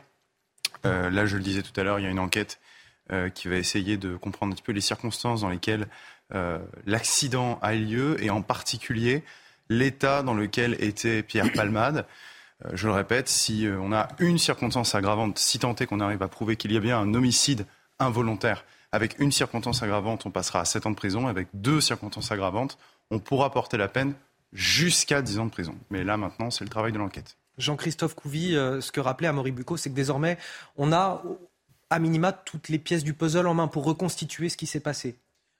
là, 0.82 1.26
je 1.26 1.36
le 1.36 1.44
disais 1.44 1.62
tout 1.62 1.80
à 1.80 1.84
l'heure, 1.84 2.00
il 2.00 2.02
y 2.02 2.06
a 2.06 2.10
une 2.10 2.18
enquête 2.18 2.58
qui 3.36 3.46
va 3.46 3.54
essayer 3.54 3.98
de 3.98 4.16
comprendre 4.16 4.52
un 4.52 4.56
petit 4.56 4.64
peu 4.64 4.72
les 4.72 4.80
circonstances 4.80 5.42
dans 5.42 5.48
lesquelles 5.48 5.86
l'accident 6.86 7.60
a 7.62 7.74
lieu 7.74 8.20
et 8.20 8.30
en 8.30 8.42
particulier 8.42 9.22
l'état 9.68 10.22
dans 10.22 10.34
lequel 10.34 10.76
était 10.82 11.22
Pierre 11.22 11.52
Palmade. 11.52 12.06
Euh, 12.64 12.70
je 12.74 12.86
le 12.86 12.92
répète, 12.92 13.28
si 13.28 13.66
euh, 13.66 13.78
on 13.80 13.92
a 13.92 14.08
une 14.18 14.38
circonstance 14.38 14.94
aggravante, 14.94 15.38
si 15.38 15.58
tant 15.58 15.74
est 15.74 15.86
qu'on 15.86 16.00
arrive 16.00 16.22
à 16.22 16.28
prouver 16.28 16.56
qu'il 16.56 16.72
y 16.72 16.76
a 16.76 16.80
bien 16.80 16.98
un 16.98 17.14
homicide 17.14 17.66
involontaire, 17.98 18.64
avec 18.92 19.18
une 19.18 19.32
circonstance 19.32 19.82
aggravante, 19.82 20.26
on 20.26 20.30
passera 20.30 20.60
à 20.60 20.64
7 20.64 20.86
ans 20.86 20.90
de 20.90 20.96
prison. 20.96 21.26
Avec 21.26 21.48
deux 21.54 21.80
circonstances 21.80 22.30
aggravantes, 22.32 22.78
on 23.10 23.18
pourra 23.18 23.50
porter 23.50 23.76
la 23.76 23.88
peine 23.88 24.14
jusqu'à 24.52 25.22
10 25.22 25.38
ans 25.38 25.46
de 25.46 25.50
prison. 25.50 25.74
Mais 25.90 26.04
là, 26.04 26.16
maintenant, 26.16 26.50
c'est 26.50 26.64
le 26.64 26.70
travail 26.70 26.92
de 26.92 26.98
l'enquête. 26.98 27.36
Jean-Christophe 27.58 28.14
Couvi, 28.14 28.54
euh, 28.54 28.80
ce 28.80 28.92
que 28.92 29.00
rappelait 29.00 29.28
Amaury 29.28 29.50
Bucco, 29.50 29.76
c'est 29.76 29.90
que 29.90 29.94
désormais, 29.94 30.38
on 30.76 30.92
a 30.92 31.22
à 31.90 31.98
minima 31.98 32.32
toutes 32.32 32.68
les 32.68 32.78
pièces 32.78 33.04
du 33.04 33.14
puzzle 33.14 33.46
en 33.46 33.54
main 33.54 33.68
pour 33.68 33.84
reconstituer 33.84 34.48
ce 34.48 34.56
qui 34.56 34.66
s'est 34.66 34.80
passé. 34.80 35.16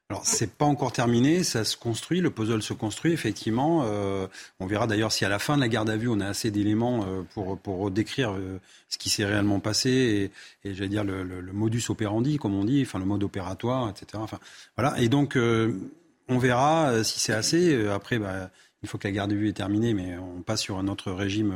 Alors, 0.09 0.25
c'est 0.25 0.53
pas 0.53 0.67
encore 0.67 0.93
terminé, 0.93 1.43
ça 1.43 1.65
se 1.65 1.77
construit, 1.77 2.21
le 2.21 2.31
puzzle 2.31 2.63
se 2.63 2.73
construit, 2.73 3.13
effectivement. 3.13 3.83
Euh, 3.85 4.29
on 4.61 4.67
verra 4.67 4.87
d'ailleurs 4.87 5.11
si 5.11 5.25
à 5.25 5.29
la 5.29 5.41
fin 5.41 5.57
de 5.57 5.61
la 5.61 5.69
garde 5.69 5.91
à 5.91 5.97
vue, 5.97 6.09
on 6.09 6.21
a 6.21 6.29
assez 6.29 6.53
d'éléments 6.53 7.05
euh, 7.05 7.23
pour, 7.35 7.59
pour 7.59 7.91
décrire 7.91 8.31
euh, 8.31 8.61
ce 8.89 8.99
qui 8.99 9.11
s'est 9.11 9.25
réellement 9.25 9.59
passé 9.59 10.31
et, 10.63 10.69
et 10.69 10.75
j'allais 10.75 10.91
dire 10.91 11.03
le, 11.03 11.25
le, 11.25 11.53
modus 11.53 11.83
operandi, 11.89 12.39
comme 12.39 12.55
on 12.55 12.65
dit, 12.65 12.83
enfin 12.83 13.01
le 13.01 13.05
mode 13.05 13.25
opératoire, 13.25 13.91
etc. 13.91 14.07
Enfin, 14.23 14.39
voilà. 14.77 14.97
Et 15.01 15.09
donc, 15.09 15.37
on 15.37 16.39
verra 16.39 17.03
si 17.03 17.19
c'est 17.19 17.33
assez. 17.33 17.89
Après, 17.89 18.21
bah, 18.21 18.51
il 18.85 18.89
faut 18.89 18.99
que 18.99 19.09
la 19.09 19.13
garde 19.13 19.33
à 19.33 19.35
vue 19.35 19.49
est 19.49 19.55
terminée, 19.55 19.93
mais 19.93 20.17
on 20.19 20.43
passe 20.43 20.61
sur 20.61 20.79
un 20.79 20.87
autre 20.87 21.11
régime 21.11 21.53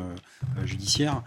judiciaire. 0.64 1.22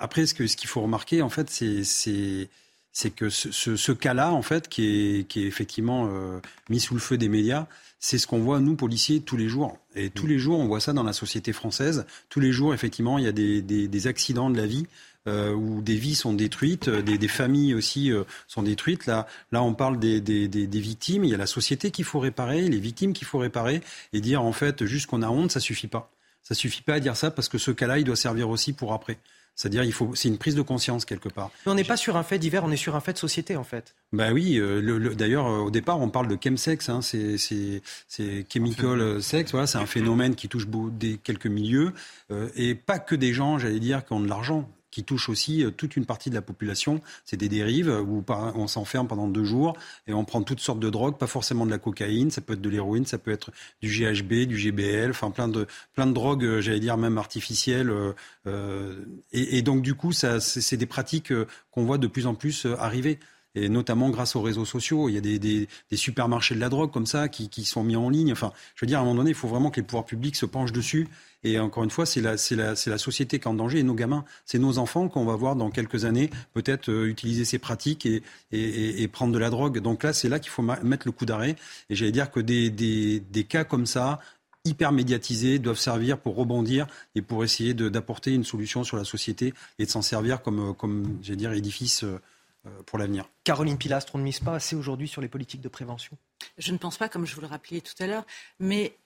après, 0.00 0.26
ce 0.26 0.34
qu'il 0.34 0.48
ce 0.48 0.56
qu'il 0.56 0.68
faut 0.68 0.80
remarquer, 0.80 1.22
en 1.22 1.28
fait, 1.28 1.48
c'est 1.48 2.48
c'est 2.94 3.10
que 3.10 3.28
ce, 3.28 3.50
ce, 3.76 3.92
cas-là, 3.92 4.32
en 4.32 4.40
fait, 4.40 4.68
qui 4.68 4.86
est, 4.86 5.28
qui 5.28 5.42
est 5.42 5.46
effectivement 5.46 6.08
euh, 6.10 6.40
mis 6.70 6.80
sous 6.80 6.94
le 6.94 7.00
feu 7.00 7.18
des 7.18 7.28
médias, 7.28 7.66
c'est 7.98 8.18
ce 8.18 8.26
qu'on 8.26 8.38
voit, 8.38 8.60
nous, 8.60 8.76
policiers, 8.76 9.20
tous 9.20 9.36
les 9.36 9.48
jours. 9.48 9.78
Et 9.94 10.10
tous 10.10 10.26
les 10.26 10.38
jours, 10.38 10.58
on 10.60 10.66
voit 10.66 10.80
ça 10.80 10.92
dans 10.92 11.02
la 11.02 11.12
société 11.12 11.52
française. 11.52 12.06
Tous 12.28 12.40
les 12.40 12.52
jours, 12.52 12.72
effectivement, 12.72 13.18
il 13.18 13.24
y 13.24 13.28
a 13.28 13.32
des, 13.32 13.60
des, 13.62 13.88
des 13.88 14.06
accidents 14.06 14.48
de 14.48 14.56
la 14.56 14.66
vie 14.66 14.86
euh, 15.26 15.52
où 15.54 15.80
des 15.80 15.96
vies 15.96 16.14
sont 16.14 16.34
détruites, 16.34 16.88
euh, 16.88 17.02
des, 17.02 17.18
des 17.18 17.28
familles 17.28 17.74
aussi 17.74 18.12
euh, 18.12 18.24
sont 18.46 18.62
détruites. 18.62 19.06
Là, 19.06 19.26
là, 19.52 19.62
on 19.62 19.74
parle 19.74 19.98
des, 19.98 20.20
des, 20.20 20.48
des, 20.48 20.80
victimes. 20.80 21.24
Il 21.24 21.30
y 21.30 21.34
a 21.34 21.38
la 21.38 21.46
société 21.46 21.90
qu'il 21.90 22.04
faut 22.04 22.20
réparer, 22.20 22.60
les 22.68 22.78
victimes 22.78 23.12
qu'il 23.12 23.26
faut 23.26 23.38
réparer, 23.38 23.80
et 24.12 24.20
dire, 24.20 24.42
en 24.42 24.52
fait, 24.52 24.84
juste 24.84 25.06
qu'on 25.06 25.22
a 25.22 25.28
honte, 25.28 25.50
ça 25.50 25.60
suffit 25.60 25.88
pas. 25.88 26.12
Ça 26.42 26.54
suffit 26.54 26.82
pas 26.82 26.94
à 26.94 27.00
dire 27.00 27.16
ça 27.16 27.30
parce 27.30 27.48
que 27.48 27.56
ce 27.56 27.70
cas-là, 27.70 27.98
il 27.98 28.04
doit 28.04 28.16
servir 28.16 28.50
aussi 28.50 28.74
pour 28.74 28.92
après. 28.92 29.18
C'est-à-dire, 29.56 29.84
il 29.84 29.92
faut, 29.92 30.10
c'est 30.14 30.28
une 30.28 30.38
prise 30.38 30.54
de 30.54 30.62
conscience 30.62 31.04
quelque 31.04 31.28
part. 31.28 31.50
Mais 31.64 31.72
on 31.72 31.74
n'est 31.74 31.84
pas 31.84 31.96
sur 31.96 32.16
un 32.16 32.22
fait 32.22 32.38
divers, 32.38 32.64
on 32.64 32.70
est 32.70 32.76
sur 32.76 32.96
un 32.96 33.00
fait 33.00 33.12
de 33.12 33.18
société 33.18 33.56
en 33.56 33.64
fait. 33.64 33.94
Ben 34.12 34.32
oui. 34.32 34.58
Euh, 34.58 35.14
d'ailleurs, 35.14 35.46
euh, 35.46 35.58
au 35.58 35.70
départ, 35.70 36.00
on 36.00 36.08
parle 36.08 36.28
de 36.28 36.36
chemsex, 36.42 36.88
hein, 36.88 37.02
c'est, 37.02 37.38
c'est, 37.38 37.82
c'est 38.08 38.46
chemical 38.52 39.22
sex. 39.22 39.52
Voilà, 39.52 39.66
c'est 39.66 39.78
un 39.78 39.86
phénomène 39.86 40.34
qui 40.34 40.48
touche 40.48 40.66
des, 40.68 41.18
quelques 41.18 41.46
milieux 41.46 41.92
euh, 42.30 42.48
et 42.56 42.74
pas 42.74 42.98
que 42.98 43.14
des 43.14 43.32
gens, 43.32 43.58
j'allais 43.58 43.80
dire, 43.80 44.04
qui 44.04 44.12
ont 44.12 44.20
de 44.20 44.28
l'argent 44.28 44.68
qui 44.94 45.02
touche 45.02 45.28
aussi 45.28 45.64
euh, 45.64 45.70
toute 45.72 45.96
une 45.96 46.06
partie 46.06 46.30
de 46.30 46.36
la 46.36 46.42
population. 46.42 47.00
C'est 47.24 47.36
des 47.36 47.48
dérives 47.48 47.90
où 47.90 48.24
on 48.28 48.66
s'enferme 48.68 49.08
pendant 49.08 49.26
deux 49.26 49.42
jours 49.42 49.76
et 50.06 50.14
on 50.14 50.24
prend 50.24 50.42
toutes 50.42 50.60
sortes 50.60 50.78
de 50.78 50.88
drogues, 50.88 51.18
pas 51.18 51.26
forcément 51.26 51.66
de 51.66 51.70
la 51.70 51.78
cocaïne, 51.78 52.30
ça 52.30 52.40
peut 52.40 52.52
être 52.52 52.60
de 52.60 52.68
l'héroïne, 52.68 53.04
ça 53.04 53.18
peut 53.18 53.32
être 53.32 53.50
du 53.82 53.88
GHB, 53.88 54.46
du 54.46 54.56
GBL, 54.56 55.10
enfin 55.10 55.32
plein 55.32 55.48
de 55.48 55.66
plein 55.94 56.06
de 56.06 56.12
drogues, 56.12 56.44
euh, 56.44 56.60
j'allais 56.60 56.78
dire 56.78 56.96
même 56.96 57.18
artificielles. 57.18 57.92
Euh, 58.46 59.04
et, 59.32 59.62
donc 59.62 59.82
du 59.82 59.94
coup, 59.94 60.12
c'est 60.12 60.76
des 60.76 60.86
pratiques 60.86 61.32
qu'on 61.72 61.84
voit 61.84 61.98
de 61.98 62.06
plus 62.06 62.26
en 62.26 62.34
plus 62.34 62.66
arriver 62.78 63.18
et 63.54 63.68
notamment 63.68 64.10
grâce 64.10 64.36
aux 64.36 64.42
réseaux 64.42 64.64
sociaux. 64.64 65.08
Il 65.08 65.14
y 65.14 65.18
a 65.18 65.20
des, 65.20 65.38
des, 65.38 65.68
supermarchés 65.96 66.54
de 66.54 66.60
la 66.60 66.68
drogue 66.68 66.92
comme 66.92 67.06
ça 67.06 67.28
qui, 67.28 67.48
qui, 67.48 67.64
sont 67.64 67.84
mis 67.84 67.96
en 67.96 68.08
ligne. 68.10 68.32
Enfin, 68.32 68.52
je 68.74 68.84
veux 68.84 68.86
dire, 68.86 68.98
à 68.98 69.02
un 69.02 69.04
moment 69.04 69.18
donné, 69.18 69.30
il 69.30 69.36
faut 69.36 69.48
vraiment 69.48 69.70
que 69.70 69.80
les 69.80 69.86
pouvoirs 69.86 70.04
publics 70.04 70.36
se 70.36 70.46
penchent 70.46 70.72
dessus 70.72 71.08
et 71.44 71.58
encore 71.58 71.84
une 71.84 71.90
fois, 71.90 72.06
c'est 72.06 72.22
la, 72.22 72.36
la, 72.52 72.74
la, 72.86 72.98
société 72.98 73.38
qui 73.38 73.44
est 73.44 73.48
en 73.48 73.54
danger 73.54 73.78
et 73.78 73.82
nos 73.82 73.94
gamins. 73.94 74.24
C'est 74.46 74.58
nos 74.58 74.78
enfants 74.78 75.08
qu'on 75.08 75.26
va 75.26 75.36
voir 75.36 75.56
dans 75.56 75.70
quelques 75.70 76.06
années 76.06 76.30
peut-être 76.54 76.90
euh, 76.90 77.06
utiliser 77.06 77.44
ces 77.44 77.58
pratiques 77.58 78.06
et, 78.06 78.22
et, 78.50 79.02
et, 79.02 79.08
prendre 79.08 79.32
de 79.32 79.38
la 79.38 79.50
drogue. 79.50 79.78
Donc 79.80 80.02
là, 80.02 80.14
c'est 80.14 80.30
là 80.30 80.38
qu'il 80.38 80.50
faut 80.50 80.62
mettre 80.62 81.06
le 81.06 81.12
coup 81.12 81.26
d'arrêt. 81.26 81.56
Et 81.90 81.94
j'allais 81.94 82.12
dire 82.12 82.30
que 82.30 82.40
des, 82.40 82.70
des, 82.70 83.20
des 83.20 83.44
cas 83.44 83.64
comme 83.64 83.84
ça, 83.84 84.20
hyper 84.64 84.92
médiatisés 84.92 85.58
doivent 85.58 85.78
servir 85.78 86.18
pour 86.18 86.34
rebondir 86.34 86.86
et 87.14 87.20
pour 87.20 87.44
essayer 87.44 87.74
d'apporter 87.74 88.32
une 88.32 88.44
solution 88.44 88.82
sur 88.82 88.96
la 88.96 89.04
société 89.04 89.52
et 89.78 89.84
de 89.84 89.90
s'en 89.90 90.00
servir 90.00 90.40
comme, 90.42 90.70
euh, 90.70 90.72
comme 90.72 91.18
j'allais 91.20 91.36
dire, 91.36 91.52
édifice 91.52 92.04
euh, 92.04 92.18
pour 92.86 92.98
l'avenir. 92.98 93.28
Caroline 93.44 93.78
Pilastre, 93.78 94.14
on 94.14 94.18
ne 94.18 94.24
mise 94.24 94.40
pas 94.40 94.54
assez 94.54 94.76
aujourd'hui 94.76 95.08
sur 95.08 95.20
les 95.20 95.28
politiques 95.28 95.60
de 95.60 95.68
prévention 95.68 96.16
Je 96.58 96.72
ne 96.72 96.78
pense 96.78 96.96
pas, 96.96 97.08
comme 97.08 97.26
je 97.26 97.34
vous 97.34 97.40
le 97.40 97.46
rappelais 97.46 97.80
tout 97.80 97.94
à 98.02 98.06
l'heure, 98.06 98.24
mais 98.58 98.96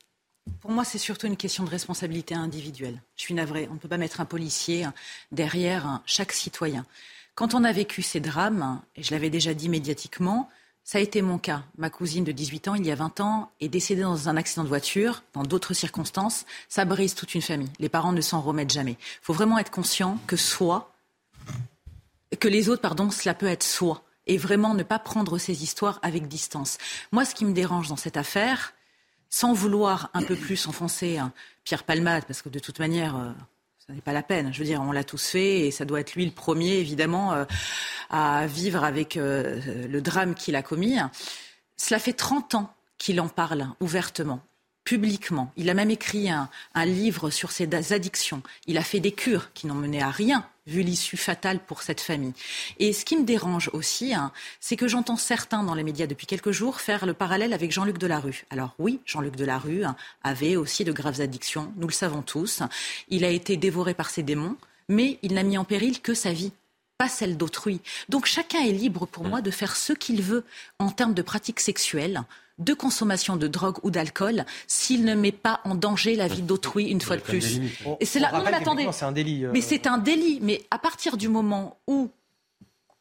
pour 0.60 0.70
moi, 0.70 0.84
c'est 0.84 0.98
surtout 0.98 1.26
une 1.26 1.36
question 1.36 1.64
de 1.64 1.70
responsabilité 1.70 2.34
individuelle. 2.34 3.00
Je 3.16 3.22
suis 3.22 3.34
navrée. 3.34 3.68
On 3.70 3.74
ne 3.74 3.78
peut 3.78 3.88
pas 3.88 3.98
mettre 3.98 4.20
un 4.20 4.24
policier 4.24 4.86
derrière 5.32 6.00
chaque 6.06 6.32
citoyen. 6.32 6.86
Quand 7.34 7.54
on 7.54 7.64
a 7.64 7.72
vécu 7.72 8.02
ces 8.02 8.20
drames, 8.20 8.80
et 8.96 9.02
je 9.02 9.12
l'avais 9.12 9.30
déjà 9.30 9.54
dit 9.54 9.68
médiatiquement, 9.68 10.48
ça 10.82 10.98
a 10.98 11.00
été 11.02 11.20
mon 11.22 11.38
cas. 11.38 11.64
Ma 11.76 11.90
cousine 11.90 12.24
de 12.24 12.32
18 12.32 12.68
ans, 12.68 12.74
il 12.74 12.86
y 12.86 12.90
a 12.90 12.94
20 12.94 13.20
ans, 13.20 13.52
est 13.60 13.68
décédée 13.68 14.02
dans 14.02 14.28
un 14.28 14.36
accident 14.36 14.64
de 14.64 14.68
voiture, 14.68 15.22
dans 15.34 15.42
d'autres 15.42 15.74
circonstances. 15.74 16.46
Ça 16.68 16.84
brise 16.84 17.14
toute 17.14 17.34
une 17.34 17.42
famille. 17.42 17.68
Les 17.78 17.90
parents 17.90 18.12
ne 18.12 18.20
s'en 18.22 18.40
remettent 18.40 18.72
jamais. 18.72 18.92
Il 18.92 19.22
faut 19.22 19.34
vraiment 19.34 19.58
être 19.58 19.70
conscient 19.70 20.18
que 20.26 20.36
soi, 20.36 20.92
que 22.36 22.48
les 22.48 22.68
autres, 22.68 22.82
pardon, 22.82 23.10
cela 23.10 23.34
peut 23.34 23.46
être 23.46 23.62
soi. 23.62 24.04
Et 24.26 24.36
vraiment 24.36 24.74
ne 24.74 24.82
pas 24.82 24.98
prendre 24.98 25.38
ces 25.38 25.62
histoires 25.62 25.98
avec 26.02 26.28
distance. 26.28 26.76
Moi, 27.12 27.24
ce 27.24 27.34
qui 27.34 27.46
me 27.46 27.52
dérange 27.52 27.88
dans 27.88 27.96
cette 27.96 28.18
affaire, 28.18 28.74
sans 29.30 29.54
vouloir 29.54 30.10
un 30.12 30.22
peu 30.22 30.36
plus 30.36 30.66
enfoncer 30.66 31.18
Pierre 31.64 31.84
Palmade, 31.84 32.24
parce 32.26 32.42
que 32.42 32.50
de 32.50 32.58
toute 32.58 32.78
manière, 32.78 33.16
euh, 33.16 33.30
ça 33.86 33.94
n'est 33.94 34.02
pas 34.02 34.12
la 34.12 34.22
peine. 34.22 34.52
Je 34.52 34.58
veux 34.58 34.66
dire, 34.66 34.82
on 34.82 34.92
l'a 34.92 35.04
tous 35.04 35.28
fait 35.30 35.66
et 35.66 35.70
ça 35.70 35.86
doit 35.86 36.00
être 36.00 36.14
lui 36.14 36.26
le 36.26 36.30
premier, 36.30 36.74
évidemment, 36.74 37.32
euh, 37.32 37.44
à 38.10 38.46
vivre 38.46 38.84
avec 38.84 39.16
euh, 39.16 39.86
le 39.88 40.00
drame 40.02 40.34
qu'il 40.34 40.56
a 40.56 40.62
commis. 40.62 40.98
Cela 41.76 41.98
fait 41.98 42.12
30 42.12 42.54
ans 42.54 42.74
qu'il 42.98 43.20
en 43.20 43.28
parle 43.28 43.68
ouvertement 43.80 44.40
publiquement. 44.84 45.52
Il 45.58 45.68
a 45.68 45.74
même 45.74 45.90
écrit 45.90 46.30
un, 46.30 46.48
livre 46.86 47.28
sur 47.28 47.50
ses 47.50 47.68
addictions. 47.92 48.42
Il 48.66 48.78
a 48.78 48.82
fait 48.82 49.00
des 49.00 49.12
cures 49.12 49.52
qui 49.52 49.66
n'ont 49.66 49.74
mené 49.74 50.00
à 50.00 50.10
rien, 50.10 50.46
vu 50.68 50.82
l'issue 50.82 51.16
fatale 51.16 51.58
pour 51.58 51.82
cette 51.82 52.00
famille. 52.00 52.34
Et 52.78 52.92
ce 52.92 53.04
qui 53.04 53.16
me 53.16 53.24
dérange 53.24 53.70
aussi, 53.72 54.14
hein, 54.14 54.32
c'est 54.60 54.76
que 54.76 54.86
j'entends 54.86 55.16
certains 55.16 55.62
dans 55.62 55.74
les 55.74 55.82
médias 55.82 56.06
depuis 56.06 56.26
quelques 56.26 56.50
jours 56.50 56.80
faire 56.80 57.06
le 57.06 57.14
parallèle 57.14 57.52
avec 57.52 57.72
Jean-Luc 57.72 57.98
Delarue. 57.98 58.44
Alors 58.50 58.74
oui, 58.78 59.00
Jean-Luc 59.04 59.36
Delarue 59.36 59.84
hein, 59.84 59.96
avait 60.22 60.56
aussi 60.56 60.84
de 60.84 60.92
graves 60.92 61.20
addictions, 61.20 61.72
nous 61.76 61.88
le 61.88 61.92
savons 61.92 62.22
tous. 62.22 62.62
Il 63.08 63.24
a 63.24 63.30
été 63.30 63.56
dévoré 63.56 63.94
par 63.94 64.10
ses 64.10 64.22
démons, 64.22 64.56
mais 64.88 65.18
il 65.22 65.34
n'a 65.34 65.42
mis 65.42 65.58
en 65.58 65.64
péril 65.64 66.00
que 66.00 66.14
sa 66.14 66.32
vie 66.32 66.52
pas 66.98 67.08
celle 67.08 67.36
d'autrui. 67.36 67.80
Donc 68.08 68.26
chacun 68.26 68.60
est 68.60 68.72
libre 68.72 69.06
pour 69.06 69.24
moi 69.24 69.40
de 69.40 69.50
faire 69.50 69.76
ce 69.76 69.92
qu'il 69.92 70.20
veut 70.20 70.44
en 70.78 70.90
termes 70.90 71.14
de 71.14 71.22
pratiques 71.22 71.60
sexuelles 71.60 72.24
de 72.58 72.74
consommation 72.74 73.36
de 73.36 73.46
drogue 73.46 73.76
ou 73.84 73.90
d'alcool 73.90 74.44
s'il 74.66 75.04
ne 75.04 75.14
met 75.14 75.32
pas 75.32 75.60
en 75.64 75.74
danger 75.74 76.16
la 76.16 76.26
vie 76.26 76.42
d'autrui 76.42 76.86
une 76.86 77.00
fois 77.00 77.16
de 77.16 77.22
plus. 77.22 77.60
Et 78.00 78.04
c'est 78.04 78.18
là, 78.18 78.32
non, 78.32 78.42
mais 78.44 78.52
attendez, 78.52 78.88
c'est 78.92 79.04
un 79.04 79.12
délit. 79.12 79.44
Euh. 79.44 79.50
Mais 79.52 79.60
c'est 79.60 79.86
un 79.86 79.98
délit. 79.98 80.40
Mais 80.42 80.62
à 80.70 80.78
partir 80.78 81.16
du 81.16 81.28
moment 81.28 81.78
où 81.86 82.10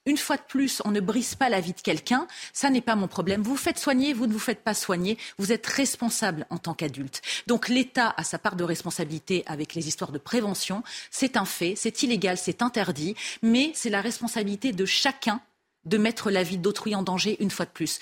une 0.07 0.17
fois 0.17 0.37
de 0.37 0.41
plus, 0.41 0.81
on 0.85 0.89
ne 0.89 0.99
brise 0.99 1.35
pas 1.35 1.49
la 1.49 1.59
vie 1.59 1.73
de 1.73 1.81
quelqu'un, 1.81 2.27
ça 2.53 2.71
n'est 2.71 2.81
pas 2.81 2.95
mon 2.95 3.07
problème. 3.07 3.43
Vous 3.43 3.51
vous 3.51 3.57
faites 3.57 3.77
soigner, 3.77 4.13
vous 4.13 4.25
ne 4.25 4.33
vous 4.33 4.39
faites 4.39 4.63
pas 4.63 4.73
soigner, 4.73 5.19
vous 5.37 5.51
êtes 5.51 5.67
responsable 5.67 6.47
en 6.49 6.57
tant 6.57 6.73
qu'adulte. 6.73 7.21
Donc 7.45 7.67
l'État 7.67 8.15
a 8.17 8.23
sa 8.23 8.39
part 8.39 8.55
de 8.55 8.63
responsabilité 8.63 9.43
avec 9.45 9.75
les 9.75 9.87
histoires 9.87 10.11
de 10.11 10.17
prévention, 10.17 10.81
c'est 11.11 11.37
un 11.37 11.45
fait, 11.45 11.75
c'est 11.77 12.01
illégal, 12.01 12.37
c'est 12.37 12.63
interdit, 12.63 13.15
mais 13.43 13.71
c'est 13.75 13.91
la 13.91 14.01
responsabilité 14.01 14.71
de 14.71 14.85
chacun 14.85 15.41
de 15.85 15.97
mettre 15.97 16.31
la 16.31 16.43
vie 16.43 16.57
d'autrui 16.57 16.95
en 16.95 17.03
danger 17.03 17.37
une 17.39 17.51
fois 17.51 17.65
de 17.65 17.71
plus 17.71 17.99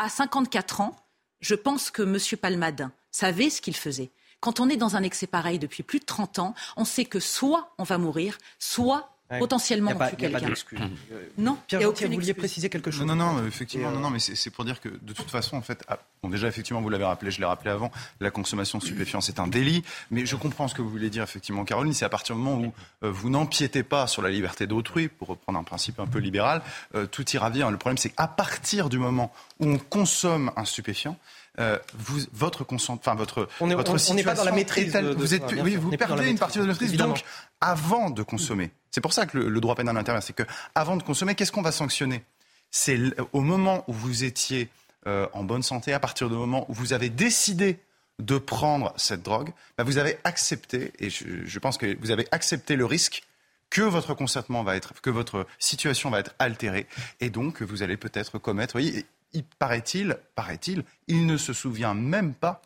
à 0.00 0.08
54 0.08 0.80
ans, 0.80 0.96
je 1.40 1.54
pense 1.54 1.90
que 1.90 2.02
M. 2.02 2.18
Palmadin 2.40 2.90
savait 3.12 3.50
ce 3.50 3.60
qu'il 3.60 3.76
faisait. 3.76 4.10
Quand 4.40 4.58
on 4.58 4.70
est 4.70 4.78
dans 4.78 4.96
un 4.96 5.02
excès 5.02 5.26
pareil 5.26 5.58
depuis 5.58 5.82
plus 5.82 5.98
de 6.00 6.06
30 6.06 6.38
ans, 6.38 6.54
on 6.76 6.86
sait 6.86 7.04
que 7.04 7.20
soit 7.20 7.74
on 7.76 7.84
va 7.84 7.98
mourir, 7.98 8.38
soit 8.58 9.12
potentiellement 9.38 9.92
on 9.94 10.08
tue 10.08 10.16
quelqu'un. 10.16 10.54
Non, 11.38 11.58
Pierre 11.66 11.80
vous 11.80 12.14
vouliez 12.14 12.34
préciser 12.34 12.68
quelque 12.68 12.90
chose 12.90 13.06
Non, 13.06 13.14
non, 13.14 13.34
non 13.34 13.46
effectivement, 13.46 13.90
non, 13.90 14.00
non, 14.00 14.10
mais 14.10 14.18
c'est 14.18 14.50
pour 14.50 14.64
dire 14.64 14.80
que 14.80 14.88
de 14.88 15.12
toute 15.12 15.30
façon, 15.30 15.56
en 15.56 15.62
fait, 15.62 15.82
ah, 15.88 15.98
bon, 16.22 16.28
déjà, 16.28 16.48
effectivement, 16.48 16.80
vous 16.80 16.88
l'avez 16.88 17.04
rappelé, 17.04 17.30
je 17.30 17.38
l'ai 17.38 17.46
rappelé 17.46 17.70
avant, 17.70 17.90
la 18.20 18.30
consommation 18.30 18.78
de 18.78 18.84
stupéfiants, 18.84 19.20
c'est 19.20 19.38
un 19.38 19.46
délit, 19.46 19.82
mais 20.10 20.26
je 20.26 20.36
comprends 20.36 20.68
ce 20.68 20.74
que 20.74 20.82
vous 20.82 20.90
voulez 20.90 21.10
dire, 21.10 21.22
effectivement, 21.22 21.64
Caroline, 21.64 21.92
c'est 21.92 22.04
à 22.04 22.08
partir 22.08 22.34
du 22.34 22.42
moment 22.42 22.66
où 22.66 22.72
euh, 23.04 23.10
vous 23.10 23.30
n'empiétez 23.30 23.82
pas 23.82 24.06
sur 24.06 24.22
la 24.22 24.30
liberté 24.30 24.66
d'autrui, 24.66 25.08
pour 25.08 25.28
reprendre 25.28 25.58
un 25.58 25.64
principe 25.64 26.00
un 26.00 26.06
peu 26.06 26.18
libéral, 26.18 26.62
euh, 26.94 27.06
tout 27.06 27.28
ira 27.30 27.50
bien. 27.50 27.70
Le 27.70 27.76
problème, 27.76 27.98
c'est 27.98 28.10
qu'à 28.10 28.26
partir 28.26 28.88
du 28.88 28.98
moment 28.98 29.32
où 29.58 29.68
on 29.68 29.78
consomme 29.78 30.50
un 30.56 30.64
stupéfiant, 30.64 31.16
vous, 31.58 32.20
votre 32.32 32.66
enfin 32.70 33.14
votre, 33.14 33.48
on 33.60 33.70
est, 33.70 33.74
votre 33.74 34.10
on, 34.10 34.14
n'est 34.14 34.24
pas 34.24 34.34
dans 34.34 34.44
la 34.44 34.52
maîtrise. 34.52 34.92
De, 34.92 35.14
vous, 35.14 35.34
êtes, 35.34 35.52
oui, 35.62 35.76
vous 35.76 35.90
perdez 35.90 36.30
une 36.30 36.38
partie 36.38 36.58
de 36.58 36.64
votre 36.64 36.80
maîtrise. 36.80 36.98
Donc, 36.98 37.22
avant 37.60 38.10
de 38.10 38.22
consommer, 38.22 38.70
c'est 38.90 39.00
pour 39.00 39.12
ça 39.12 39.26
que 39.26 39.36
le, 39.38 39.60
droit 39.60 39.74
pénal 39.74 39.96
intervient, 39.96 40.20
c'est 40.20 40.32
que 40.32 40.44
avant 40.74 40.96
de 40.96 41.02
consommer, 41.02 41.34
qu'est-ce 41.34 41.52
qu'on 41.52 41.62
va 41.62 41.72
sanctionner? 41.72 42.24
C'est 42.70 42.98
au 43.32 43.40
moment 43.40 43.84
où 43.88 43.92
vous 43.92 44.24
étiez 44.24 44.68
en 45.06 45.44
bonne 45.44 45.62
santé, 45.62 45.92
à 45.92 46.00
partir 46.00 46.28
du 46.28 46.36
moment 46.36 46.64
où 46.68 46.74
vous 46.74 46.92
avez 46.92 47.10
décidé 47.10 47.78
de 48.20 48.38
prendre 48.38 48.92
cette 48.96 49.22
drogue, 49.22 49.50
bah, 49.76 49.84
vous 49.84 49.98
avez 49.98 50.18
accepté, 50.24 50.92
et 50.98 51.10
je, 51.10 51.58
pense 51.58 51.78
que 51.78 51.96
vous 52.00 52.10
avez 52.10 52.26
accepté 52.30 52.76
le 52.76 52.84
risque 52.84 53.22
que 53.70 53.82
votre 53.82 54.14
consentement 54.14 54.62
va 54.62 54.76
être, 54.76 55.00
que 55.00 55.10
votre 55.10 55.46
situation 55.58 56.10
va 56.10 56.20
être 56.20 56.34
altérée, 56.38 56.86
et 57.20 57.30
donc 57.30 57.62
vous 57.62 57.82
allez 57.82 57.96
peut-être 57.96 58.38
commettre. 58.38 58.72
Voyez, 58.72 59.06
il 59.32 59.44
paraît-il, 59.44 60.16
paraît-il, 60.34 60.84
il 61.06 61.26
ne 61.26 61.36
se 61.36 61.52
souvient 61.52 61.94
même 61.94 62.34
pas, 62.34 62.62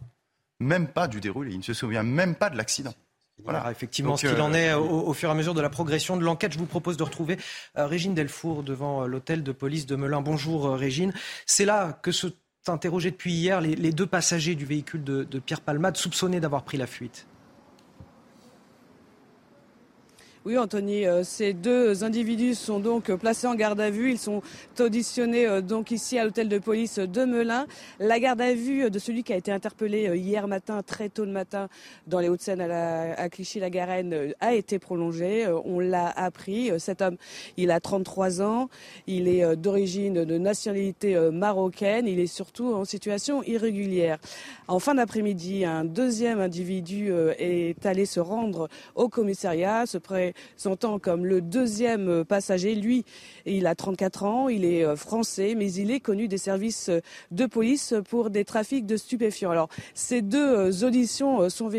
même 0.61 0.89
pas 0.89 1.09
du 1.09 1.21
déroulé, 1.21 1.53
il 1.53 1.59
ne 1.59 1.62
se 1.62 1.75
souvient 1.75 2.03
même 2.03 2.35
pas 2.35 2.51
de 2.51 2.57
l'accident. 2.57 2.95
Voilà, 3.43 3.69
effectivement, 3.71 4.17
ce 4.17 4.29
qu'il 4.29 4.41
en 4.41 4.55
est 4.55 4.71
euh, 4.71 4.79
au, 4.79 5.12
fur 5.12 5.29
et 5.29 5.33
à 5.33 5.35
mesure 5.35 5.55
de 5.55 5.61
la 5.61 5.69
progression 5.69 6.17
de 6.17 6.23
l'enquête. 6.23 6.53
Je 6.53 6.59
vous 6.59 6.67
propose 6.67 6.97
de 6.97 7.03
retrouver 7.03 7.37
euh, 7.77 7.87
Régine 7.87 8.15
Delfour 8.15 8.62
devant 8.62 9.03
euh, 9.03 9.07
l'hôtel 9.07 9.43
de 9.43 9.51
police 9.51 9.87
de 9.87 9.97
Melun. 9.97 10.21
Bonjour 10.21 10.71
Régine. 10.71 11.12
C'est 11.45 11.65
là 11.65 11.99
que 12.01 12.12
se 12.12 12.29
interrogé 12.67 13.11
depuis 13.11 13.35
hier 13.35 13.61
les, 13.61 13.93
deux 13.93 14.07
passagers 14.07 14.55
du 14.55 14.65
véhicule 14.65 15.05
de, 15.05 15.25
de 15.25 15.39
Pierre 15.39 15.61
Palmade 15.61 15.99
soupçonnés 15.99 16.41
d'avoir 16.41 16.62
pris 16.62 16.79
la 16.79 16.87
fuite. 16.87 17.27
Oui, 20.47 20.59
Anthony, 20.59 21.07
euh, 21.07 21.24
ces 21.24 21.55
deux 21.55 22.05
individus 22.05 22.55
sont 22.55 22.78
donc 22.78 23.11
placés 23.14 23.47
en 23.47 23.55
garde 23.55 23.80
à 23.80 23.88
vue. 23.88 24.11
Ils 24.11 24.18
sont 24.18 24.42
auditionnés 24.78 25.47
euh, 25.47 25.62
donc 25.62 25.90
ici 25.90 26.18
à 26.18 26.24
l'hôtel 26.24 26.51
de 26.51 26.59
police 26.59 26.99
de 26.99 27.24
Melun. 27.24 27.66
La 27.99 28.20
garde 28.20 28.42
à 28.42 28.53
vue 28.53 28.90
de 28.90 28.99
celui 28.99 29.22
qui 29.22 29.32
a 29.32 29.36
été 29.36 29.51
interpellé 29.51 30.07
euh, 30.07 30.16
hier 30.16 30.47
matin, 30.47 30.82
très 30.82 31.09
tôt 31.09 31.24
le 31.24 31.30
matin, 31.30 31.70
dans 32.07 32.20
les 32.20 32.28
Hauts-de-Seine 32.28 32.61
à, 32.61 33.26
Clichy-la-Garenne, 33.30 34.34
a 34.38 34.53
été 34.53 34.78
prolongée. 34.78 35.47
On 35.64 35.80
l'a 35.80 36.11
appris. 36.11 36.70
Cet 36.78 37.01
homme, 37.01 37.16
il 37.57 37.70
a 37.70 37.80
33 37.80 38.42
ans. 38.42 38.68
Il 39.07 39.28
est 39.28 39.57
d'origine 39.57 40.26
de 40.26 40.36
nationalité 40.36 41.16
marocaine. 41.32 42.07
Il 42.07 42.20
est 42.20 42.26
surtout 42.26 42.74
en 42.74 42.84
situation 42.84 43.42
irrégulière. 43.45 44.18
En 44.68 44.78
fin 44.78 44.95
d'après-midi, 44.95 45.64
un 45.64 45.86
deuxième 45.86 46.40
individu 46.40 47.11
est 47.38 47.86
allé 47.86 48.05
se 48.05 48.20
rendre 48.20 48.68
au 48.95 49.09
commissariat, 49.09 49.86
se 49.86 49.97
près 49.97 50.34
s'entend 50.57 50.99
comme 50.99 51.24
le 51.26 51.41
deuxième 51.41 52.09
euh, 52.09 52.24
passager. 52.24 52.74
Lui, 52.74 53.05
il 53.47 53.66
a 53.66 53.74
34 53.74 54.24
ans, 54.24 54.49
il 54.49 54.64
est 54.64 54.85
euh, 54.85 54.97
français, 54.97 55.55
mais 55.57 55.72
il 55.72 55.91
est 55.91 56.01
connu 56.01 56.28
des 56.28 56.39
services 56.39 56.89
euh, 56.89 57.01
de 57.30 57.47
police 57.47 57.95
pour 58.09 58.30
des 58.30 58.45
trafics 58.45 58.87
de 58.87 58.97
stupéfiants. 58.97 59.51
Alors, 59.51 59.68
ces 59.95 60.22
deux 60.22 60.85
auditions 60.85 61.49
sont, 61.49 61.70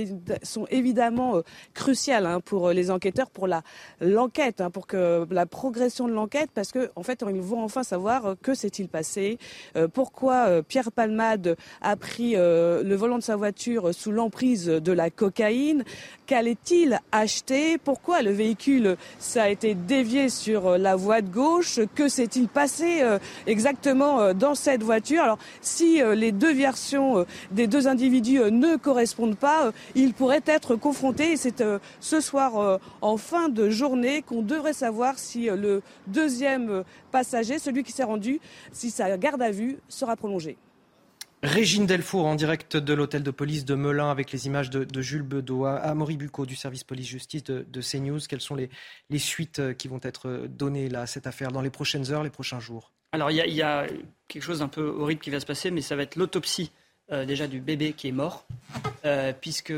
évidemment 0.70 1.42
cruciales 1.74 2.26
hein, 2.26 2.40
pour 2.40 2.70
les 2.70 2.92
enquêteurs, 2.92 3.30
pour 3.30 3.48
l'enquête, 4.02 4.62
hein, 4.62 4.70
pour 4.70 4.88
que 4.88 5.26
la 5.30 5.46
progression 5.46 6.08
de 6.08 6.14
l'enquête, 6.14 6.50
parce 6.54 6.72
qu'en 6.72 6.86
en 6.96 7.04
fait, 7.04 7.24
ils 7.28 7.42
vont 7.42 7.64
enfin 7.64 7.84
savoir 7.84 8.36
que 8.42 8.54
s'est-il 8.54 8.88
passé, 8.88 9.38
pourquoi 9.94 10.62
Pierre 10.64 10.92
Palmade 10.92 11.56
a 11.82 11.96
pris 11.96 12.34
le 12.36 12.96
volant 12.96 13.18
de 13.18 13.24
sa 13.24 13.36
voiture 13.36 13.94
sous 13.94 14.12
l'emprise 14.12 14.66
de 14.66 14.92
la 14.92 15.10
cocaïne, 15.10 15.84
qu'allait-il 16.26 17.00
acheter, 17.12 17.78
pourquoi 17.78 18.22
le 18.22 18.32
véhicule 18.32 18.45
véhicule, 18.46 18.96
ça 19.18 19.44
a 19.44 19.50
été 19.50 19.74
dévié 19.74 20.30
sur 20.30 20.68
euh, 20.68 20.78
la 20.78 20.96
voie 20.96 21.22
de 21.22 21.30
gauche. 21.30 21.80
Que 21.96 22.08
s'est-il 22.08 22.48
passé 22.48 23.02
euh, 23.02 23.18
exactement 23.48 24.20
euh, 24.20 24.34
dans 24.34 24.54
cette 24.54 24.84
voiture? 24.84 25.24
Alors, 25.24 25.40
si 25.62 26.02
les 26.16 26.32
deux 26.32 26.54
versions 26.54 27.26
des 27.52 27.68
deux 27.68 27.88
individus 27.88 28.40
ne 28.52 28.76
correspondent 28.76 29.38
pas, 29.38 29.72
ils 29.96 30.14
pourraient 30.14 30.44
être 30.46 30.76
confrontés. 30.76 31.32
Et 31.32 31.38
c'est 31.38 31.64
ce 32.00 32.20
soir, 32.20 32.80
en 33.02 33.18
fin 33.18 33.50
de 33.50 33.70
journée, 33.70 34.22
qu'on 34.22 34.42
devrait 34.42 34.74
savoir 34.74 35.18
si 35.18 35.46
le 35.46 35.82
deuxième 36.08 36.84
passager, 37.12 37.58
celui 37.60 37.84
qui 37.84 37.92
s'est 37.92 38.04
rendu, 38.04 38.40
si 38.72 38.92
sa 38.92 39.18
garde 39.18 39.42
à 39.42 39.52
vue 39.52 39.78
sera 39.90 40.16
prolongée. 40.16 40.58
Régine 41.44 41.86
Delfour 41.86 42.26
en 42.26 42.36
direct 42.36 42.76
de 42.78 42.94
l'hôtel 42.94 43.22
de 43.22 43.32
police 43.32 43.66
de 43.66 43.76
Melun 43.76 44.10
avec 44.10 44.32
les 44.32 44.48
images 44.48 44.70
de, 44.70 45.02
Jules 45.02 45.22
Bedois, 45.22 45.76
Amaury 45.76 46.18
Bucco 46.18 46.46
du 46.46 46.56
service 46.56 46.84
police-justice 46.84 47.44
de, 47.44 47.82
CNews. 47.82 48.20
Quelles 48.28 48.42
sont 48.42 48.56
les, 48.56 48.70
suites 49.20 49.60
euh, 49.60 49.74
qui 49.74 49.88
vont 49.88 50.00
être 50.02 50.48
données 50.48 50.94
à 50.96 51.06
cette 51.06 51.28
affaire 51.28 51.52
dans 51.52 51.62
les 51.62 51.70
prochaines 51.70 52.12
heures, 52.12 52.24
les 52.24 52.30
prochains 52.30 52.60
jours? 52.60 52.92
Alors 53.12 53.32
il 53.32 53.38
y, 53.38 53.62
a 53.62 53.86
quelque 54.28 54.44
chose 54.44 54.60
d'un 54.60 54.68
peu 54.68 54.88
horrible 54.88 55.22
qui 55.22 55.30
va 55.30 55.40
se 55.40 55.46
passer, 55.46 55.72
mais 55.72 55.82
ça 55.82 55.96
va 55.96 56.04
être 56.04 56.16
l'autopsie 56.16 56.72
euh, 57.12 57.26
déjà 57.26 57.48
du 57.48 57.62
bébé 57.62 57.94
qui 57.94 58.08
est 58.08 58.12
mort, 58.12 58.46
euh, 59.06 59.32
puisque 59.40 59.74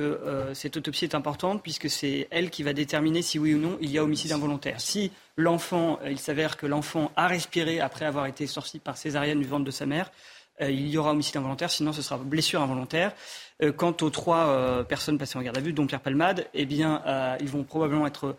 cette 0.53 0.77
autopsie 0.77 1.05
est 1.05 1.15
importante, 1.15 1.61
puisque 1.61 1.89
c'est 1.89 2.27
elle 2.31 2.49
qui 2.49 2.63
va 2.63 2.73
déterminer 2.73 3.21
si 3.21 3.37
oui 3.37 3.53
ou 3.53 3.59
non 3.59 3.77
il 3.81 3.91
y 3.91 3.97
a 3.97 4.03
homicide 4.03 4.31
involontaire. 4.31 4.79
Si 4.79 5.11
l'enfant, 5.35 5.99
il 6.05 6.17
s'avère 6.17 6.55
que 6.55 6.65
l'enfant 6.65 7.11
a 7.15 7.27
respiré 7.27 7.79
après 7.79 8.05
avoir 8.05 8.25
été 8.25 8.47
sorti 8.47 8.79
par 8.79 8.97
césarienne 8.97 9.39
du 9.39 9.47
ventre 9.47 9.65
de 9.65 9.71
sa 9.71 9.85
mère, 9.85 10.09
euh, 10.09 10.36
il 10.61 10.87
y 10.87 10.97
aura 10.97 11.11
homicide 11.11 11.37
involontaire, 11.37 11.69
sinon 11.69 11.93
ce 11.93 12.01
sera 12.01 12.17
blessure 12.17 12.61
involontaire. 12.61 13.13
Euh, 13.61 13.71
quant 13.71 13.95
aux 14.01 14.09
trois 14.09 14.47
euh, 14.47 14.83
personnes 14.83 15.17
passées 15.17 15.37
en 15.37 15.41
garde 15.41 15.57
à 15.57 15.61
vue, 15.61 15.73
dont 15.73 15.87
Pierre 15.87 16.01
Palmade, 16.01 16.47
eh 16.53 16.65
bien, 16.65 17.01
ils 17.39 17.49
vont 17.49 17.63
probablement 17.63 18.07
être 18.07 18.35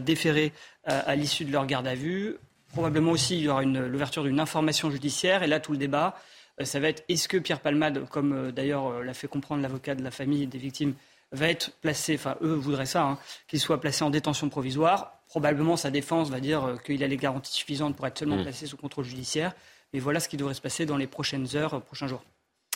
déférés 0.00 0.52
à 0.84 1.16
l'issue 1.16 1.44
de 1.44 1.52
leur 1.52 1.66
garde 1.66 1.86
à 1.86 1.94
vue. 1.94 2.36
Probablement 2.72 3.12
aussi, 3.12 3.36
il 3.36 3.42
y 3.42 3.48
aura 3.48 3.62
l'ouverture 3.64 4.22
d'une 4.22 4.38
information 4.38 4.90
judiciaire. 4.90 5.42
Et 5.42 5.46
là, 5.46 5.60
tout 5.60 5.72
le 5.72 5.78
débat, 5.78 6.16
ça 6.62 6.78
va 6.78 6.88
être 6.88 7.04
est-ce 7.08 7.26
que 7.26 7.36
Pierre 7.36 7.60
Palmade, 7.60 8.08
comme 8.08 8.52
d'ailleurs 8.52 9.02
l'a 9.02 9.14
fait 9.14 9.26
comprendre 9.26 9.60
l'avocat 9.60 9.94
de 9.94 10.04
la 10.04 10.12
famille 10.12 10.46
des 10.46 10.58
victimes, 10.58 10.94
va 11.32 11.48
être 11.48 11.72
placé, 11.80 12.14
enfin 12.14 12.36
eux 12.42 12.52
voudraient 12.52 12.86
ça, 12.86 13.02
hein, 13.02 13.18
qu'il 13.48 13.58
soit 13.58 13.80
placé 13.80 14.04
en 14.04 14.10
détention 14.10 14.48
provisoire? 14.48 15.18
Probablement 15.26 15.76
sa 15.76 15.90
défense 15.90 16.30
va 16.30 16.40
dire 16.40 16.76
qu'il 16.84 17.02
a 17.02 17.08
les 17.08 17.16
garanties 17.16 17.52
suffisantes 17.52 17.96
pour 17.96 18.06
être 18.06 18.18
seulement 18.18 18.36
mmh. 18.36 18.42
placé 18.42 18.66
sous 18.66 18.76
contrôle 18.76 19.04
judiciaire. 19.04 19.52
Et 19.92 20.00
voilà 20.00 20.20
ce 20.20 20.28
qui 20.28 20.36
devrait 20.36 20.54
se 20.54 20.60
passer 20.60 20.86
dans 20.86 20.96
les 20.96 21.06
prochaines 21.06 21.46
heures, 21.54 21.82
prochains 21.82 22.06
jours. 22.06 22.22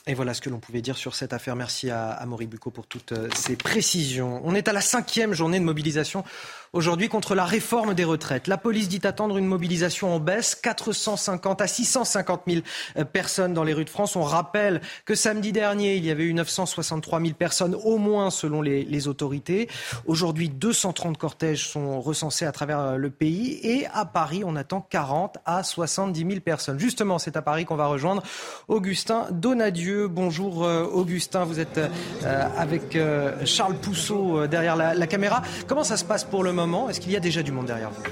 Et 0.08 0.14
voilà 0.14 0.34
ce 0.34 0.40
que 0.40 0.50
l'on 0.50 0.60
pouvait 0.60 0.82
dire 0.82 0.96
sur 0.96 1.16
cette 1.16 1.32
affaire. 1.32 1.56
Merci 1.56 1.90
à, 1.90 2.10
à 2.10 2.26
Maury 2.26 2.46
Bucco 2.46 2.70
pour 2.70 2.86
toutes 2.86 3.10
euh, 3.10 3.28
ces 3.34 3.56
précisions. 3.56 4.40
On 4.44 4.54
est 4.54 4.68
à 4.68 4.72
la 4.72 4.80
cinquième 4.80 5.32
journée 5.32 5.58
de 5.58 5.64
mobilisation 5.64 6.24
aujourd'hui 6.72 7.08
contre 7.08 7.34
la 7.34 7.44
réforme 7.44 7.94
des 7.94 8.04
retraites. 8.04 8.46
La 8.46 8.58
police 8.58 8.88
dit 8.88 9.00
attendre 9.04 9.36
une 9.36 9.46
mobilisation 9.46 10.14
en 10.14 10.20
baisse, 10.20 10.54
450 10.54 11.60
à 11.60 11.66
650 11.66 12.42
000 12.46 12.62
euh, 12.96 13.04
personnes 13.04 13.54
dans 13.54 13.64
les 13.64 13.72
rues 13.72 13.84
de 13.84 13.90
France. 13.90 14.16
On 14.16 14.22
rappelle 14.22 14.80
que 15.04 15.14
samedi 15.14 15.52
dernier, 15.52 15.96
il 15.96 16.04
y 16.04 16.10
avait 16.10 16.24
eu 16.24 16.34
963 16.34 17.20
000 17.20 17.32
personnes 17.34 17.74
au 17.74 17.98
moins 17.98 18.30
selon 18.30 18.62
les, 18.62 19.08
autorités. 19.08 19.68
Aujourd'hui, 20.06 20.48
230 20.48 21.18
cortèges 21.18 21.68
sont 21.68 22.00
recensés 22.00 22.46
à 22.46 22.52
travers 22.52 22.80
euh, 22.80 22.96
le 22.96 23.10
pays 23.10 23.60
et 23.62 23.86
à 23.92 24.04
Paris, 24.04 24.42
on 24.44 24.56
attend 24.56 24.80
40 24.80 25.38
à 25.44 25.62
70 25.62 26.18
000 26.18 26.40
personnes. 26.40 26.78
Justement, 26.78 27.18
c'est 27.18 27.36
à 27.36 27.42
Paris 27.42 27.66
qu'on 27.66 27.76
va 27.76 27.86
rejoindre 27.86 28.22
Augustin 28.68 29.26
Donadieu 29.30 30.08
Bonjour 30.08 30.64
euh, 30.64 30.84
Augustin, 30.84 31.44
vous 31.44 31.60
êtes 31.60 31.78
avec 32.24 32.98
Charles 33.44 33.76
Pousseau 33.76 34.46
derrière 34.46 34.76
la, 34.76 35.06
caméra. 35.06 35.42
Comment 35.66 35.84
ça 35.84 35.96
se 35.96 36.04
passe 36.04 36.24
pour 36.24 36.42
le 36.42 36.52
moment 36.56 36.90
Est-ce 36.90 37.00
qu'il 37.00 37.12
y 37.12 37.16
a 37.16 37.20
déjà 37.20 37.42
du 37.42 37.52
monde 37.52 37.66
derrière 37.66 37.90
vous? 37.90 38.02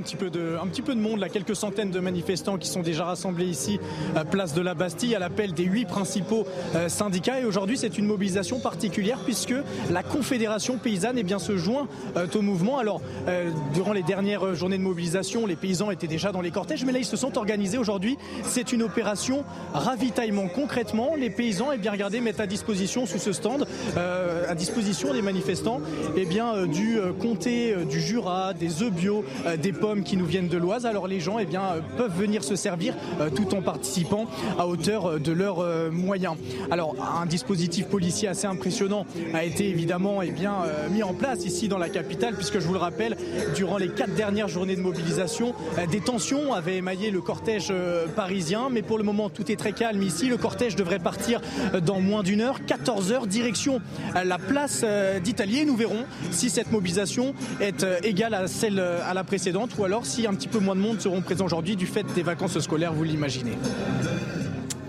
Un 0.00 0.66
petit 0.66 0.80
peu 0.82 0.94
de, 0.94 1.00
monde, 1.00 1.20
là, 1.20 1.28
quelques 1.28 1.54
centaines 1.54 1.90
de 1.90 2.00
manifestants 2.00 2.56
qui 2.56 2.68
sont 2.68 2.80
déjà 2.80 3.04
rassemblés 3.04 3.44
ici, 3.44 3.78
à 4.16 4.24
place 4.24 4.54
de 4.54 4.62
la 4.62 4.72
Bastille, 4.72 5.14
à 5.14 5.18
l'appel 5.18 5.52
des 5.52 5.64
huit 5.64 5.84
principaux 5.84 6.46
euh, 6.74 6.88
syndicats. 6.88 7.38
Et 7.40 7.44
aujourd'hui, 7.44 7.76
c'est 7.76 7.98
une 7.98 8.06
mobilisation 8.06 8.60
particulière 8.60 9.18
puisque 9.18 9.54
la 9.90 10.02
Confédération 10.02 10.78
paysanne 10.78 11.18
eh 11.18 11.22
bien, 11.22 11.38
se 11.38 11.58
joint 11.58 11.86
euh, 12.16 12.26
au 12.34 12.40
mouvement. 12.40 12.78
Alors, 12.78 13.02
euh, 13.28 13.50
durant 13.74 13.92
les 13.92 14.02
dernières 14.02 14.54
journées 14.54 14.78
de 14.78 14.82
mobilisation, 14.82 15.46
les 15.46 15.56
paysans 15.56 15.90
étaient 15.90 16.06
déjà 16.06 16.32
dans 16.32 16.40
les 16.40 16.50
cortèges, 16.50 16.84
mais 16.84 16.92
là, 16.92 16.98
ils 16.98 17.04
se 17.04 17.16
sont 17.18 17.36
organisés 17.36 17.76
aujourd'hui. 17.76 18.16
C'est 18.44 18.72
une 18.72 18.82
opération 18.82 19.44
ravitaillement. 19.74 20.48
Concrètement, 20.48 21.14
les 21.14 21.28
paysans, 21.28 21.72
eh 21.74 21.78
bien, 21.78 21.92
regardez, 21.92 22.20
mettent 22.20 22.40
à 22.40 22.46
disposition 22.46 23.04
sous 23.04 23.18
ce 23.18 23.32
stand, 23.32 23.66
à 23.96 24.54
disposition 24.54 25.12
des 25.12 25.22
manifestants, 25.22 25.80
eh 26.16 26.24
bien, 26.24 26.66
du 26.66 26.98
comté 27.20 27.74
du 27.88 28.00
Jura, 28.00 28.54
des 28.54 28.82
œufs 28.82 28.92
bio, 28.92 29.24
des 29.58 29.72
pommes 29.72 29.89
qui 29.98 30.16
nous 30.16 30.26
viennent 30.26 30.48
de 30.48 30.56
l'Oise. 30.56 30.86
Alors 30.86 31.08
les 31.08 31.20
gens 31.20 31.38
eh 31.38 31.44
bien, 31.44 31.62
euh, 31.62 31.80
peuvent 31.96 32.16
venir 32.16 32.44
se 32.44 32.54
servir 32.54 32.94
euh, 33.20 33.28
tout 33.28 33.54
en 33.54 33.62
participant 33.62 34.26
à 34.58 34.66
hauteur 34.66 35.06
euh, 35.06 35.18
de 35.18 35.32
leurs 35.32 35.64
moyens. 35.90 36.36
Alors 36.70 36.94
un 37.20 37.26
dispositif 37.26 37.86
policier 37.86 38.28
assez 38.28 38.46
impressionnant 38.46 39.06
a 39.34 39.44
été 39.44 39.68
évidemment 39.68 40.22
eh 40.22 40.30
bien, 40.30 40.54
mis 40.90 41.02
en 41.02 41.14
place 41.14 41.44
ici 41.44 41.68
dans 41.68 41.78
la 41.78 41.88
capitale 41.88 42.34
puisque 42.34 42.60
je 42.60 42.66
vous 42.66 42.72
le 42.72 42.78
rappelle, 42.78 43.16
durant 43.54 43.78
les 43.78 43.88
quatre 43.88 44.14
dernières 44.14 44.48
journées 44.48 44.76
de 44.76 44.80
mobilisation, 44.80 45.54
des 45.90 46.00
tensions 46.00 46.52
avaient 46.52 46.76
émaillé 46.76 47.10
le 47.10 47.20
cortège 47.20 47.72
parisien. 48.14 48.68
Mais 48.70 48.82
pour 48.82 48.98
le 48.98 49.04
moment, 49.04 49.30
tout 49.30 49.50
est 49.50 49.56
très 49.56 49.72
calme 49.72 50.02
ici. 50.02 50.28
Le 50.28 50.36
cortège 50.36 50.76
devrait 50.76 50.98
partir 50.98 51.40
dans 51.84 52.00
moins 52.00 52.22
d'une 52.22 52.40
heure, 52.40 52.64
14 52.64 53.12
heures, 53.12 53.26
direction 53.26 53.80
la 54.14 54.38
place 54.38 54.84
d'Italie. 55.22 55.64
Nous 55.64 55.76
verrons 55.76 56.04
si 56.30 56.50
cette 56.50 56.70
mobilisation 56.70 57.34
est 57.60 57.86
égale 58.04 58.34
à 58.34 58.46
celle 58.46 58.78
à 58.78 59.14
la 59.14 59.24
précédente 59.24 59.70
ou 59.80 59.84
alors 59.84 60.04
si 60.04 60.26
un 60.26 60.34
petit 60.34 60.48
peu 60.48 60.58
moins 60.58 60.76
de 60.76 60.80
monde 60.80 61.00
seront 61.00 61.22
présents 61.22 61.46
aujourd'hui 61.46 61.74
du 61.74 61.86
fait 61.86 62.02
des 62.12 62.22
vacances 62.22 62.58
scolaires, 62.60 62.92
vous 62.92 63.02
l'imaginez. 63.02 63.56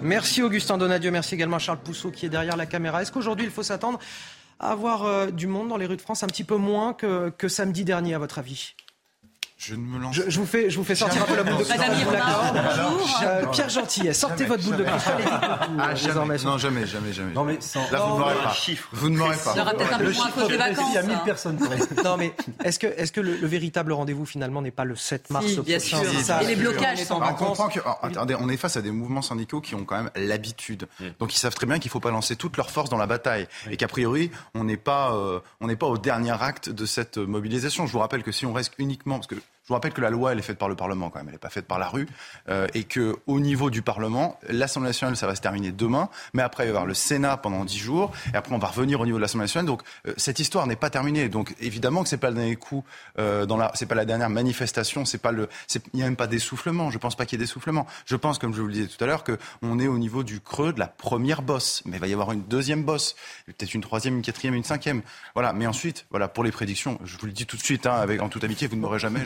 Merci 0.02 0.42
Augustin 0.44 0.78
Donadieu, 0.78 1.12
merci 1.12 1.36
également 1.36 1.60
Charles 1.60 1.80
Pousseau 1.80 2.12
qui 2.12 2.26
est 2.26 2.30
derrière 2.30 2.58
la 2.58 2.66
caméra. 2.66 3.02
Est-ce 3.02 3.12
qu'aujourd'hui 3.12 3.46
il 3.46 3.52
faut 3.52 3.64
s'attendre 3.64 4.00
à 4.60 4.72
avoir 4.72 5.06
euh, 5.06 5.28
du 5.28 5.48
monde 5.48 5.70
dans 5.70 5.78
les 5.78 5.86
rues 5.86 5.96
de 5.96 6.02
France 6.02 6.24
un 6.24 6.28
petit 6.28 6.44
peu 6.44 6.58
moins 6.58 6.94
que, 6.94 7.30
que 7.30 7.48
samedi 7.48 7.86
dernier 7.86 8.16
à 8.16 8.20
votre 8.20 8.38
avis? 8.38 8.76
Je 9.62 9.76
ne 9.76 9.82
me 9.82 10.00
lance 10.00 10.16
je, 10.16 10.24
je, 10.28 10.40
vous 10.40 10.46
fais, 10.48 10.72
je 10.72 10.78
vous 10.78 10.84
fais 10.84 10.96
sortir 10.96 11.22
un 11.22 11.26
peu 11.26 11.36
la 11.36 11.44
boule 11.44 11.60
de 11.60 11.64
cristal. 11.64 11.92
Euh, 13.24 13.46
Pierre 13.52 13.70
Gentil, 13.70 14.14
sortez 14.14 14.46
votre 14.46 14.64
boule 14.64 14.78
de 14.78 14.84
cristal 14.84 15.18
ah, 15.80 15.94
jamais. 15.94 16.38
Non, 16.44 16.58
jamais, 16.58 16.88
jamais, 16.88 17.14
jamais. 17.14 17.34
Non, 17.34 17.44
mais 17.44 17.58
sans... 17.62 17.80
Là, 17.92 18.00
vous 18.00 18.16
ne 18.16 18.20
m'aurez 18.20 18.36
pas. 18.36 18.56
Vous 18.92 19.10
ne 19.10 19.18
m'aurez 19.18 19.38
pas. 19.38 19.54
Il 19.54 19.60
y 19.60 19.62
aura 19.62 19.74
peut-être 19.74 19.94
un 19.94 20.00
peu 20.00 20.12
moins 20.12 20.26
à 20.26 20.32
cause 20.32 20.48
des 20.48 20.58
vacances. 20.58 20.86
Il 20.90 20.96
y 20.96 20.98
a 20.98 21.04
1000 21.04 21.18
personnes. 21.20 21.60
non, 22.04 22.18
mais 22.18 22.34
est-ce 22.64 22.80
que, 22.80 22.88
est-ce 22.88 23.12
que 23.12 23.22
le, 23.22 23.36
le 23.36 23.48
véritable 23.48 23.94
rendez-vous 23.94 24.26
finalement 24.26 24.64
n'est 24.64 24.72
pas 24.72 24.86
le 24.86 24.96
7 24.96 25.30
mars 25.30 25.46
si, 25.46 25.60
bien 25.62 25.80
sûr. 25.80 26.00
et 26.42 26.46
les 26.46 26.56
blocages 26.56 27.04
sont 27.04 27.22
On 27.22 27.34
comprend 27.34 27.70
que, 27.70 27.80
oh, 27.86 27.92
attendez, 28.02 28.36
on 28.40 28.50
est 28.50 28.58
face 28.58 28.78
à 28.78 28.82
des 28.82 28.92
mouvements 28.92 29.22
syndicaux 29.22 29.62
qui 29.62 29.76
ont 29.76 29.86
quand 29.86 29.98
même 29.98 30.12
l'habitude. 30.16 30.88
Donc 31.20 31.36
ils 31.36 31.40
savent 31.40 31.56
très 31.56 31.68
bien 31.68 31.78
qu'il 31.78 31.90
ne 31.90 31.94
faut 31.94 32.00
pas 32.00 32.12
lancer 32.12 32.36
toute 32.36 32.58
leur 32.58 32.72
force 32.72 32.90
dans 32.90 32.98
la 32.98 33.08
bataille 33.08 33.48
et 33.70 33.78
qu'a 33.78 33.88
priori 33.88 34.32
on 34.56 34.64
n'est 34.64 34.78
pas, 34.78 35.14
euh, 35.14 35.40
on 35.60 35.68
n'est 35.68 35.76
pas 35.76 35.88
au 35.88 35.98
dernier 35.98 36.36
acte 36.42 36.70
de 36.70 36.86
cette 36.86 37.18
mobilisation. 37.18 37.86
Je 37.86 37.92
vous 37.92 38.00
rappelle 38.00 38.24
que 38.24 38.32
si 38.32 38.46
on 38.46 38.54
reste 38.54 38.74
uniquement, 38.80 39.16
parce 39.16 39.28
que 39.28 39.36
vous 39.72 39.76
rappelle 39.76 39.94
que 39.94 40.02
la 40.02 40.10
loi, 40.10 40.34
elle 40.34 40.40
est 40.40 40.44
faite 40.44 40.58
par 40.58 40.70
le 40.70 40.76
Parlement 40.76 41.10
quand 41.10 41.20
même, 41.20 41.28
elle 41.30 41.34
n'est 41.34 41.40
pas 41.40 41.50
faite 41.50 41.66
par 41.66 41.80
la 41.80 41.88
rue, 41.88 42.08
euh, 42.50 42.68
et 42.74 42.84
que 42.84 43.16
au 43.26 43.40
niveau 43.40 43.70
du 43.70 43.82
Parlement, 43.82 44.38
l'Assemblée 44.50 44.90
nationale, 44.90 45.16
ça 45.16 45.28
va 45.28 45.36
se 45.36 45.42
terminer 45.42 45.72
demain, 45.72 46.10
mais 46.34 46.44
après 46.44 46.64
il 46.64 46.68
va 46.68 46.70
y 46.70 46.76
avoir 46.76 46.86
le 46.86 46.94
Sénat 46.94 47.38
pendant 47.38 47.64
dix 47.66 47.78
jours, 47.78 48.12
et 48.34 48.38
après 48.38 48.54
on 48.54 48.58
va 48.60 48.68
revenir 48.68 49.00
au 49.00 49.06
niveau 49.06 49.18
de 49.18 49.22
l'Assemblée 49.22 49.46
nationale. 49.46 49.66
Donc 49.66 49.82
euh, 50.08 50.14
cette 50.18 50.40
histoire 50.40 50.68
n'est 50.68 50.76
pas 50.76 50.90
terminée. 50.90 51.30
Donc 51.30 51.56
évidemment 51.60 52.04
que 52.04 52.10
c'est 52.10 52.18
pas 52.18 52.30
le 52.30 52.36
dernier 52.36 52.58
coup, 52.58 52.84
euh, 53.18 53.46
dans 53.46 53.58
la, 53.58 53.72
c'est 53.76 53.86
pas 53.86 53.96
la 53.96 54.06
dernière 54.06 54.30
manifestation, 54.30 55.06
c'est 55.06 55.18
pas 55.18 55.32
il 55.32 55.82
n'y 55.94 56.02
a 56.02 56.06
même 56.06 56.16
pas 56.16 56.28
d'essoufflement. 56.28 56.92
Je 56.92 56.98
pense 56.98 57.16
pas 57.16 57.26
qu'il 57.26 57.40
y 57.40 57.42
ait 57.42 57.46
d'essoufflement. 57.46 57.88
Je 58.06 58.16
pense, 58.16 58.38
comme 58.38 58.54
je 58.54 58.62
vous 58.62 58.68
le 58.68 58.74
disais 58.74 58.88
tout 58.88 59.02
à 59.04 59.08
l'heure, 59.08 59.24
que 59.24 59.38
on 59.62 59.80
est 59.80 59.88
au 59.88 59.98
niveau 59.98 60.24
du 60.24 60.42
creux 60.42 60.74
de 60.74 60.80
la 60.80 60.88
première 60.88 61.42
bosse, 61.42 61.82
mais 61.86 61.98
il 61.98 62.00
va 62.00 62.08
y 62.08 62.14
avoir 62.14 62.34
une 62.34 62.44
deuxième 62.44 62.84
bosse, 62.84 63.16
peut-être 63.46 63.74
une 63.74 63.82
troisième, 63.82 64.16
une 64.18 64.22
quatrième, 64.22 64.56
une 64.56 64.64
cinquième. 64.64 65.02
Voilà. 65.34 65.54
Mais 65.54 65.68
ensuite, 65.68 66.06
voilà, 66.10 66.28
pour 66.28 66.44
les 66.44 66.52
prédictions, 66.52 67.00
je 67.04 67.18
vous 67.18 67.26
le 67.26 67.32
dis 67.32 67.46
tout 67.46 67.58
de 67.58 67.62
suite, 67.62 67.86
hein, 67.86 67.96
avec 67.96 68.22
en 68.22 68.30
toute 68.30 68.44
amitié, 68.44 68.68
vous 68.68 68.76
ne 68.76 68.82
m'aurez 68.82 69.00
jamais. 69.00 69.24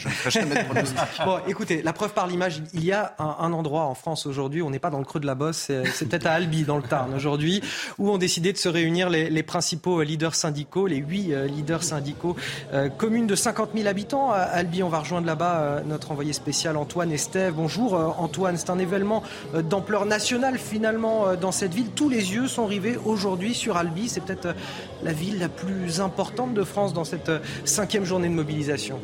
Bon, 1.26 1.40
écoutez, 1.48 1.82
la 1.82 1.94
preuve 1.94 2.14
par 2.14 2.28
l'image, 2.28 2.62
il 2.74 2.84
y 2.84 2.92
a 2.92 3.16
un, 3.20 3.54
endroit 3.54 3.84
en 3.84 3.96
France 3.96 4.26
aujourd'hui, 4.26 4.62
on 4.62 4.70
n'est 4.70 4.80
pas 4.80 4.90
dans 4.90 5.00
le 5.00 5.06
creux 5.06 5.20
de 5.20 5.26
la 5.26 5.36
bosse, 5.36 5.72
c'est 5.94 6.10
peut-être 6.10 6.28
à 6.28 6.32
Albi, 6.32 6.64
dans 6.64 6.78
le 6.78 6.84
Tarn 6.84 7.14
aujourd'hui, 7.14 7.62
où 7.98 8.10
ont 8.10 8.18
décidé 8.18 8.54
de 8.54 8.58
se 8.58 8.70
réunir 8.70 9.10
les, 9.10 9.44
principaux 9.44 10.02
leaders 10.02 10.36
syndicaux, 10.36 10.88
les 10.88 10.98
huit 10.98 11.34
euh, 11.34 11.46
leaders 11.46 11.84
syndicaux, 11.84 12.36
euh, 12.74 12.90
commune 12.90 13.28
de 13.28 13.36
50 13.36 13.72
000 13.76 13.88
habitants. 13.88 14.32
À 14.32 14.40
Albi, 14.40 14.82
on 14.82 14.90
va 14.90 15.00
rejoindre 15.00 15.28
là-bas 15.28 15.60
euh, 15.60 15.82
notre 15.86 16.12
envoyé 16.12 16.34
spécial 16.34 16.78
Antoine 16.78 17.12
Estève. 17.12 17.54
Bonjour 17.54 17.94
Antoine, 18.18 18.58
c'est 18.58 18.70
un 18.70 18.80
événement 18.80 19.24
d'ampleur 19.54 20.06
nationale 20.06 20.58
finalement 20.58 21.36
dans 21.36 21.52
cette 21.52 21.74
ville. 21.74 21.90
Tous 21.96 22.10
les 22.10 22.34
yeux 22.34 22.48
sont 22.48 22.66
rivés 22.66 22.98
aujourd'hui 23.06 23.54
sur 23.54 23.78
Albi. 23.78 24.10
C'est 24.10 24.22
peut-être 24.22 24.56
la 25.04 25.14
ville 25.14 25.40
la 25.40 25.50
plus 25.50 26.02
importante 26.02 26.54
de 26.54 26.64
France 26.64 26.94
dans 26.94 27.04
cette 27.04 27.32
cinquième 27.66 28.06
journée 28.06 28.30
de 28.30 28.34
mobilisation. 28.34 29.00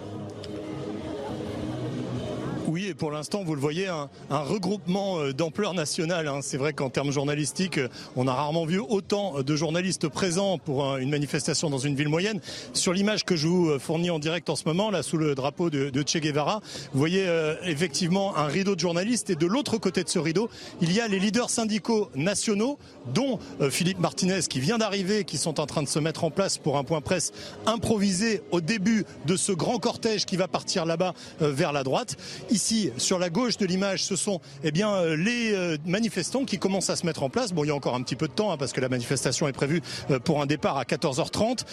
Et 2.91 2.93
pour 2.93 3.09
l'instant, 3.09 3.45
vous 3.45 3.55
le 3.55 3.61
voyez, 3.61 3.87
un, 3.87 4.09
regroupement 4.29 5.17
euh, 5.17 5.31
d'ampleur 5.31 5.73
nationale. 5.73 6.27
Hein. 6.27 6.39
C'est 6.41 6.57
vrai 6.57 6.73
qu'en 6.73 6.89
termes 6.89 7.11
journalistiques, 7.11 7.77
euh, 7.77 7.87
on 8.17 8.27
a 8.27 8.33
rarement 8.33 8.65
vu 8.65 8.79
autant 8.79 9.41
de 9.43 9.55
journalistes 9.55 10.09
présents 10.09 10.57
pour 10.57 10.97
une 10.97 11.09
manifestation 11.09 11.69
dans 11.69 11.77
une 11.77 11.95
ville 11.95 12.09
moyenne. 12.09 12.41
Sur 12.73 12.93
l'image 12.93 13.23
que 13.23 13.35
je 13.35 13.47
vous 13.47 13.69
euh, 13.69 13.79
fournis 13.79 14.09
en 14.09 14.19
direct 14.19 14.49
en 14.49 14.55
ce 14.55 14.63
moment, 14.65 14.91
là, 14.91 15.03
sous 15.03 15.17
le 15.17 15.35
drapeau 15.35 15.69
de, 15.69 16.03
Che 16.05 16.17
Guevara, 16.17 16.61
vous 16.93 16.99
voyez 16.99 17.25
euh, 17.27 17.55
effectivement 17.63 18.35
un 18.37 18.45
rideau 18.45 18.75
de 18.75 18.79
journalistes. 18.79 19.29
Et 19.29 19.35
de 19.35 19.45
l'autre 19.45 19.77
côté 19.77 20.03
de 20.03 20.09
ce 20.09 20.19
rideau, 20.19 20.49
il 20.81 20.91
y 20.91 20.99
a 20.99 21.07
les 21.07 21.19
leaders 21.19 21.49
syndicaux 21.49 22.09
nationaux, 22.15 22.77
dont 23.13 23.39
euh, 23.61 23.69
Philippe 23.69 23.99
Martinez, 23.99 24.41
qui 24.49 24.59
vient 24.59 24.77
d'arriver, 24.77 25.23
qui 25.23 25.37
sont 25.37 25.59
en 25.59 25.65
train 25.65 25.83
de 25.83 25.87
se 25.87 25.99
mettre 25.99 26.23
en 26.23 26.31
place 26.31 26.57
pour 26.57 26.77
un 26.77 26.83
point 26.83 27.01
presse 27.01 27.31
improvisé 27.65 28.41
au 28.51 28.61
début 28.61 29.05
de 29.25 29.35
ce 29.35 29.51
grand 29.51 29.79
cortège 29.79 30.25
qui 30.25 30.37
va 30.37 30.47
partir 30.47 30.85
là-bas 30.85 31.13
vers 31.39 31.71
la 31.71 31.83
droite. 31.83 32.17
Ici, 32.49 32.90
sur 32.97 33.19
la 33.19 33.29
gauche 33.29 33.57
de 33.57 33.65
l'image, 33.65 34.03
ce 34.03 34.15
sont 34.15 34.39
eh 34.63 34.71
bien, 34.71 34.93
euh, 34.93 35.15
les 35.15 35.53
euh, 35.53 35.77
manifestants 35.85 36.45
qui 36.45 36.57
commencent 36.57 36.89
à 36.89 36.95
se 36.95 37.05
mettre 37.05 37.23
en 37.23 37.29
place. 37.29 37.53
Bon, 37.53 37.63
il 37.63 37.67
y 37.67 37.71
a 37.71 37.75
encore 37.75 37.95
un 37.95 38.01
petit 38.01 38.15
peu 38.15 38.27
de 38.27 38.33
temps 38.33 38.51
hein, 38.51 38.57
parce 38.57 38.73
que 38.73 38.81
la 38.81 38.89
manifestation 38.89 39.47
est 39.47 39.53
prévue 39.53 39.81
euh, 40.09 40.19
pour 40.19 40.41
un 40.41 40.45
départ 40.45 40.77
à 40.77 40.83
14h30. 40.83 41.65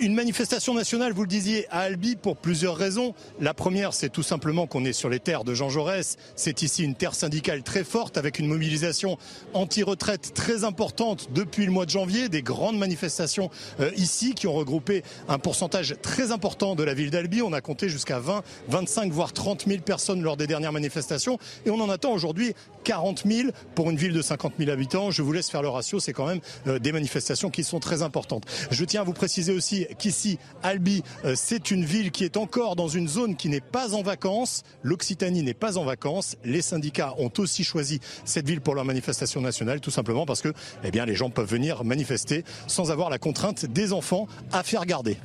Une 0.00 0.14
manifestation 0.14 0.74
nationale, 0.74 1.12
vous 1.12 1.22
le 1.22 1.28
disiez, 1.28 1.66
à 1.70 1.80
Albi 1.80 2.16
pour 2.16 2.36
plusieurs 2.36 2.76
raisons. 2.76 3.14
La 3.40 3.54
première, 3.54 3.92
c'est 3.92 4.08
tout 4.08 4.22
simplement 4.22 4.66
qu'on 4.66 4.84
est 4.84 4.92
sur 4.92 5.08
les 5.08 5.20
terres 5.20 5.44
de 5.44 5.54
Jean 5.54 5.68
Jaurès. 5.68 6.16
C'est 6.36 6.62
ici 6.62 6.84
une 6.84 6.94
terre 6.94 7.14
syndicale 7.14 7.62
très 7.62 7.84
forte 7.84 8.16
avec 8.16 8.38
une 8.38 8.46
mobilisation 8.46 9.18
anti-retraite 9.52 10.32
très 10.34 10.64
importante 10.64 11.28
depuis 11.34 11.66
le 11.66 11.72
mois 11.72 11.86
de 11.86 11.90
janvier. 11.90 12.28
Des 12.28 12.42
grandes 12.42 12.78
manifestations 12.78 13.50
ici 13.96 14.34
qui 14.34 14.46
ont 14.46 14.54
regroupé 14.54 15.02
un 15.28 15.38
pourcentage 15.38 15.94
très 16.02 16.32
important 16.32 16.74
de 16.74 16.82
la 16.82 16.94
ville 16.94 17.10
d'Albi. 17.10 17.42
On 17.42 17.52
a 17.52 17.60
compté 17.60 17.88
jusqu'à 17.88 18.18
20, 18.18 18.42
25, 18.68 19.12
voire 19.12 19.32
30 19.32 19.64
000 19.66 19.80
personnes 19.82 20.22
lors 20.22 20.36
des 20.36 20.43
dernières 20.46 20.72
manifestations. 20.72 21.38
Et 21.66 21.70
on 21.70 21.80
en 21.80 21.88
attend 21.88 22.12
aujourd'hui 22.12 22.54
40 22.84 23.24
000 23.26 23.48
pour 23.74 23.90
une 23.90 23.96
ville 23.96 24.12
de 24.12 24.22
50 24.22 24.54
000 24.58 24.70
habitants. 24.70 25.10
Je 25.10 25.22
vous 25.22 25.32
laisse 25.32 25.50
faire 25.50 25.62
le 25.62 25.68
ratio. 25.68 26.00
C'est 26.00 26.12
quand 26.12 26.26
même 26.26 26.40
euh, 26.66 26.78
des 26.78 26.92
manifestations 26.92 27.50
qui 27.50 27.64
sont 27.64 27.80
très 27.80 28.02
importantes. 28.02 28.44
Je 28.70 28.84
tiens 28.84 29.02
à 29.02 29.04
vous 29.04 29.12
préciser 29.12 29.52
aussi 29.52 29.86
qu'ici, 29.98 30.38
Albi, 30.62 31.02
euh, 31.24 31.34
c'est 31.36 31.70
une 31.70 31.84
ville 31.84 32.10
qui 32.10 32.24
est 32.24 32.36
encore 32.36 32.76
dans 32.76 32.88
une 32.88 33.08
zone 33.08 33.36
qui 33.36 33.48
n'est 33.48 33.60
pas 33.60 33.94
en 33.94 34.02
vacances. 34.02 34.62
L'Occitanie 34.82 35.42
n'est 35.42 35.54
pas 35.54 35.78
en 35.78 35.84
vacances. 35.84 36.36
Les 36.44 36.62
syndicats 36.62 37.14
ont 37.18 37.30
aussi 37.38 37.64
choisi 37.64 38.00
cette 38.24 38.46
ville 38.46 38.60
pour 38.60 38.74
leur 38.74 38.84
manifestation 38.84 39.40
nationale, 39.40 39.80
tout 39.80 39.90
simplement 39.90 40.26
parce 40.26 40.40
que, 40.40 40.52
eh 40.82 40.90
les 41.04 41.14
gens 41.14 41.28
peuvent 41.28 41.50
venir 41.50 41.84
manifester 41.84 42.44
sans 42.66 42.90
avoir 42.90 43.10
la 43.10 43.18
contrainte 43.18 43.66
des 43.66 43.92
enfants 43.92 44.26
à 44.52 44.62
faire 44.62 44.86
garder. 44.86 45.18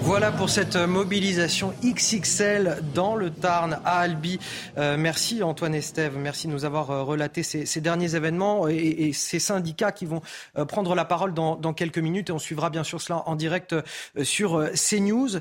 Voilà 0.00 0.30
pour 0.30 0.50
cette 0.50 0.76
mobilisation 0.76 1.74
XXL 1.84 2.78
dans 2.94 3.16
le 3.16 3.30
Tarn 3.30 3.80
à 3.84 3.98
Albi. 3.98 4.38
Euh, 4.78 4.96
merci 4.96 5.42
Antoine 5.42 5.74
Estève, 5.74 6.16
merci 6.16 6.46
de 6.46 6.52
nous 6.52 6.64
avoir 6.64 6.90
euh, 6.90 7.02
relaté 7.02 7.42
ces, 7.42 7.80
derniers 7.80 8.14
événements 8.14 8.68
et, 8.68 9.12
ces 9.12 9.40
syndicats 9.40 9.92
qui 9.92 10.06
vont 10.06 10.22
euh, 10.56 10.64
prendre 10.64 10.94
la 10.94 11.04
parole 11.04 11.34
dans, 11.34 11.72
quelques 11.74 11.98
minutes 11.98 12.30
et 12.30 12.32
on 12.32 12.38
suivra 12.38 12.70
bien 12.70 12.84
sûr 12.84 13.00
cela 13.00 13.24
en 13.26 13.34
direct 13.34 13.72
euh, 13.72 13.82
sur 14.22 14.70
CNews. 14.74 15.40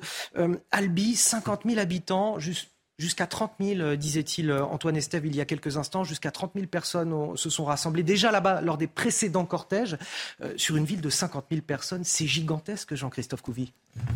Albi, 0.72 1.16
50 1.16 1.62
000 1.66 1.80
habitants, 1.80 2.40
juste 2.40 2.75
Jusqu'à 2.98 3.28
30 3.28 3.52
000, 3.60 3.96
disait-il 3.98 4.54
Antoine 4.54 4.96
Estève 4.96 5.26
il 5.26 5.36
y 5.36 5.42
a 5.42 5.46
quelques 5.46 5.76
instants, 5.76 6.06
jusqu'à 6.06 6.32
30 6.32 6.52
000 6.56 6.68
personnes 6.68 7.12
ont, 7.12 7.36
se 7.36 7.50
sont 7.50 7.66
rassemblées 7.66 8.04
déjà 8.04 8.32
là-bas 8.32 8.62
lors 8.62 8.78
des 8.78 8.88
précédents 8.88 9.46
cortèges. 9.46 9.98
Euh, 10.42 10.54
sur 10.56 10.78
une 10.78 10.86
ville 10.86 11.02
de 11.02 11.10
50 11.10 11.46
000 11.50 11.62
personnes, 11.62 12.04
c'est 12.04 12.28
gigantesque, 12.28 12.96
Jean-Christophe 12.96 13.42
Couvi. 13.42 13.74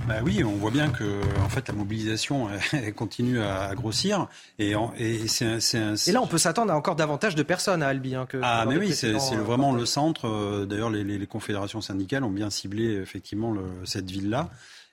Bah 0.08 0.16
oui, 0.24 0.44
on 0.44 0.54
voit 0.54 0.72
bien 0.72 0.90
que 0.90 1.22
en 1.44 1.50
fait, 1.50 1.68
la 1.68 1.74
mobilisation 1.74 2.50
elle 2.74 2.94
continue 2.94 3.42
à 3.42 3.74
grossir. 3.76 4.28
Et, 4.60 4.76
en, 4.76 4.94
et, 4.98 5.28
c'est, 5.28 5.60
c'est 5.60 5.78
un... 5.78 5.96
et 5.96 6.12
là, 6.12 6.22
on 6.22 6.28
peut 6.28 6.38
s'attendre 6.38 6.72
à 6.72 6.78
encore 6.78 6.96
davantage 6.96 7.36
de 7.36 7.44
personnes 7.44 7.84
à 7.84 7.88
Albi. 7.88 8.16
Hein, 8.16 8.26
que 8.28 8.40
ah, 8.42 8.66
mais 8.66 8.78
oui, 8.78 8.94
c'est, 8.94 9.20
c'est 9.20 9.36
vraiment 9.36 9.74
le 9.74 9.86
centre. 9.86 10.66
D'ailleurs, 10.66 10.90
les, 10.90 11.04
les, 11.04 11.18
les, 11.18 11.28
confédérations 11.28 11.82
syndicales 11.82 12.24
ont 12.24 12.32
bien 12.32 12.50
ciblé 12.50 12.96
effectivement 12.96 13.52
le, 13.52 13.64
cette 13.84 14.10
ville-là. 14.10 14.50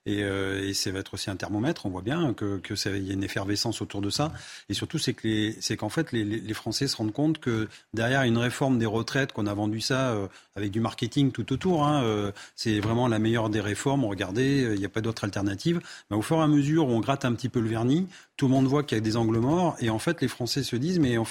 Et, 0.07 0.23
euh, 0.23 0.65
et, 0.65 0.73
ça 0.73 0.93
va 0.93 1.01
être 1.01 1.15
aussi 1.15 1.31
un 1.31 1.37
thermomètre. 1.37 1.85
On 1.85 1.91
voit 1.91 2.01
bien 2.01 2.33
que, 2.33 2.61
ça, 2.77 2.91
y 2.91 3.11
a 3.11 3.13
une 3.13 3.25
effervescence 3.25 3.83
autour 3.83 4.01
de 4.01 4.09
ça. 4.09 4.33
Et 4.69 4.75
surtout, 4.75 4.99
c'est 4.99 5.13
que 5.13 5.53
c'est 5.61 5.77
qu'en 5.77 5.89
fait, 5.89 6.13
les, 6.13 6.55
Français 6.55 6.87
se 6.87 6.97
rendent 6.97 7.13
compte 7.13 7.39
que 7.39 7.69
derrière 7.93 8.23
une 8.23 8.39
réforme 8.39 8.79
des 8.79 8.87
retraites, 8.87 9.33
qu'on 9.33 9.47
a 9.47 9.53
vendu 9.53 9.81
ça 9.81 10.13
euh, 10.13 10.29
avec 10.55 10.71
du 10.71 10.81
marketing 10.81 11.33
tout 11.33 11.53
autour, 11.53 11.85
hein, 11.85 12.03
euh, 12.05 12.31
c'est 12.55 12.79
vraiment 12.79 13.09
la 13.09 13.19
meilleure 13.19 13.51
des 13.51 13.61
réformes. 13.61 14.05
Regardez, 14.05 14.71
il 14.75 14.79
n'y 14.79 14.87
a 14.87 14.89
pas 14.89 15.01
d'autre 15.01 15.25
alternative. 15.25 15.81
Mais 16.11 16.17
au 16.17 16.23
fur 16.23 16.37
et 16.37 16.43
à 16.43 16.47
mesure 16.47 16.89
où 16.89 16.93
on 16.93 17.01
gratte 17.01 17.25
un 17.25 17.35
petit 17.35 17.49
peu 17.49 17.61
le 17.61 17.69
vernis, 17.69 18.07
tout 18.37 18.47
le 18.47 18.53
monde 18.53 18.67
voit 18.67 18.85
qu'il 18.85 18.97
y 18.97 19.01
a 19.01 19.05
des 19.05 19.17
angles 19.17 19.39
morts. 19.39 19.77
Et 19.81 19.91
en 19.91 19.99
fait, 19.99 20.23
les 20.23 20.29
Français 20.29 20.63
se 20.63 20.77
disent, 20.77 21.01
mais 21.01 21.19
on, 21.19 21.27